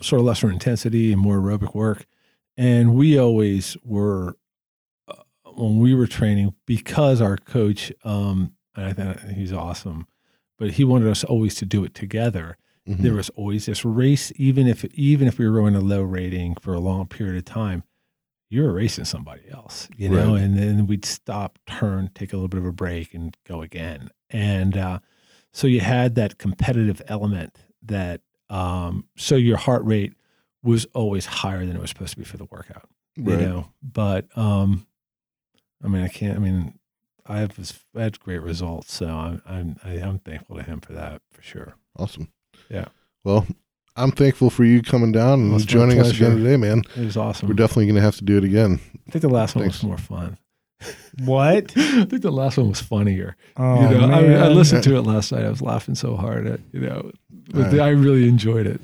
sort 0.00 0.20
of 0.20 0.26
lesser 0.26 0.50
intensity 0.50 1.12
and 1.12 1.20
more 1.20 1.38
aerobic 1.38 1.74
work. 1.74 2.06
And 2.56 2.94
we 2.94 3.18
always 3.18 3.76
were, 3.84 4.36
uh, 5.08 5.22
when 5.54 5.78
we 5.78 5.94
were 5.94 6.06
training, 6.06 6.54
because 6.66 7.20
our 7.20 7.36
coach, 7.36 7.92
um, 8.04 8.52
and 8.76 8.86
I 8.86 9.14
think 9.14 9.36
he's 9.36 9.52
awesome, 9.52 10.06
but 10.58 10.72
he 10.72 10.84
wanted 10.84 11.08
us 11.08 11.24
always 11.24 11.54
to 11.56 11.66
do 11.66 11.84
it 11.84 11.94
together. 11.94 12.56
Mm-hmm. 12.88 13.02
There 13.02 13.14
was 13.14 13.30
always 13.30 13.66
this 13.66 13.84
race, 13.84 14.32
even 14.36 14.66
if 14.66 14.84
even 14.96 15.28
if 15.28 15.38
we 15.38 15.46
were 15.46 15.62
running 15.62 15.80
a 15.80 15.84
low 15.84 16.02
rating 16.02 16.56
for 16.56 16.74
a 16.74 16.80
long 16.80 17.06
period 17.06 17.36
of 17.36 17.44
time, 17.44 17.84
you 18.52 18.62
were 18.62 18.72
racing 18.72 19.04
somebody 19.06 19.42
else, 19.50 19.88
you 19.96 20.08
know, 20.08 20.34
Right. 20.34 20.42
and 20.42 20.58
then 20.58 20.86
we'd 20.86 21.04
stop, 21.06 21.58
turn, 21.66 22.10
take 22.14 22.32
a 22.32 22.36
little 22.36 22.48
bit 22.48 22.58
of 22.58 22.66
a 22.66 22.72
break, 22.72 23.14
and 23.14 23.34
go 23.48 23.62
again. 23.62 24.10
And 24.30 24.76
uh, 24.76 24.98
so 25.52 25.66
you 25.66 25.80
had 25.80 26.14
that 26.16 26.36
competitive 26.38 27.00
element 27.08 27.56
that 27.82 28.20
um, 28.50 29.06
so 29.16 29.36
your 29.36 29.56
heart 29.56 29.84
rate 29.84 30.12
was 30.62 30.84
always 30.94 31.24
higher 31.24 31.64
than 31.64 31.74
it 31.76 31.80
was 31.80 31.88
supposed 31.90 32.12
to 32.12 32.18
be 32.18 32.24
for 32.24 32.36
the 32.36 32.44
workout, 32.44 32.88
you 33.16 33.24
know. 33.36 33.68
But 33.82 34.26
um, 34.36 34.86
I 35.82 35.88
mean, 35.88 36.02
I 36.02 36.08
can't. 36.08 36.36
I 36.36 36.40
mean, 36.40 36.78
I 37.26 37.38
have 37.38 37.58
I 37.96 38.02
had 38.02 38.20
great 38.20 38.42
results, 38.42 38.92
so 38.92 39.06
I'm 39.08 39.42
I'm 39.46 39.76
I, 39.82 39.92
I'm 39.92 40.18
thankful 40.18 40.56
to 40.56 40.62
him 40.62 40.80
for 40.80 40.92
that 40.92 41.22
for 41.30 41.40
sure. 41.42 41.74
Awesome. 41.96 42.28
Yeah. 42.68 42.86
Well, 43.24 43.46
I'm 43.96 44.10
thankful 44.10 44.48
for 44.50 44.64
you 44.64 44.82
coming 44.82 45.12
down 45.12 45.40
and 45.40 45.50
Well, 45.50 45.60
joining 45.60 46.00
us 46.00 46.08
again 46.10 46.32
pleasure. 46.32 46.38
today, 46.44 46.56
man. 46.56 46.82
It 46.96 47.04
was 47.04 47.16
awesome. 47.16 47.48
We're 47.48 47.54
definitely 47.54 47.86
going 47.86 47.96
to 47.96 48.00
have 48.02 48.16
to 48.16 48.24
do 48.24 48.38
it 48.38 48.44
again. 48.44 48.80
I 49.06 49.10
think 49.10 49.22
the 49.22 49.28
last 49.28 49.54
one 49.54 49.66
was 49.66 49.82
more 49.82 49.98
fun. 49.98 50.38
What? 51.24 51.72
I 51.76 52.04
think 52.06 52.22
the 52.22 52.30
last 52.32 52.56
one 52.56 52.68
was 52.70 52.80
funnier. 52.80 53.36
Oh, 53.56 53.90
you 53.90 53.98
know, 53.98 54.04
I, 54.06 54.22
man. 54.22 54.42
I 54.42 54.48
listened 54.48 54.82
to 54.84 54.96
it 54.96 55.02
last 55.02 55.30
night. 55.30 55.44
I 55.44 55.50
was 55.50 55.62
laughing 55.62 55.94
so 55.94 56.16
hard 56.16 56.46
at 56.46 56.60
you 56.72 56.80
know, 56.80 57.12
but 57.50 57.56
All 57.66 57.70
right. 57.70 57.80
I 57.80 57.88
really 57.90 58.28
enjoyed 58.28 58.66
it. 58.66 58.80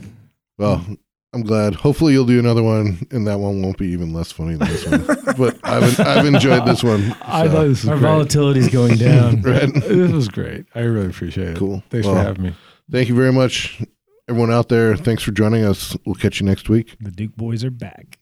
Well, 0.59 0.85
I'm 1.33 1.43
glad. 1.43 1.75
Hopefully, 1.75 2.13
you'll 2.13 2.25
do 2.27 2.39
another 2.39 2.63
one, 2.63 3.07
and 3.11 3.27
that 3.27 3.39
one 3.41 3.63
won't 3.63 3.79
be 3.79 3.89
even 3.89 4.13
less 4.13 4.31
funny 4.31 4.55
than 4.57 4.69
this 4.69 4.87
one. 4.87 5.07
but 5.39 5.59
I've 5.65 5.99
I've 6.01 6.27
enjoyed 6.27 6.67
this 6.67 6.85
one. 6.85 7.17
I 7.23 7.49
thought 7.49 7.65
this 7.67 7.83
was 7.83 7.89
Our 7.89 7.99
great. 7.99 8.09
volatility 8.11 8.61
is 8.61 8.69
going 8.69 8.97
down. 8.97 9.43
Right. 9.43 9.73
this 9.75 10.13
was 10.13 10.29
great. 10.29 10.67
I 10.75 10.81
really 10.81 11.07
appreciate 11.09 11.49
it. 11.49 11.57
Cool. 11.57 11.83
Thanks 11.91 12.07
Well, 12.07 12.17
for 12.17 12.23
having 12.23 12.43
me. 12.45 12.55
Thank 12.91 13.09
you 13.09 13.15
very 13.17 13.33
much, 13.33 13.83
everyone 14.29 14.53
out 14.53 14.69
there. 14.69 14.95
Thanks 14.97 15.23
for 15.23 15.33
joining 15.33 15.65
us. 15.65 15.97
We'll 16.05 16.15
catch 16.15 16.41
you 16.41 16.47
next 16.47 16.69
week. 16.69 16.97
The 17.01 17.11
Duke 17.11 17.37
boys 17.37 17.65
are 17.65 17.71
back. 17.71 18.19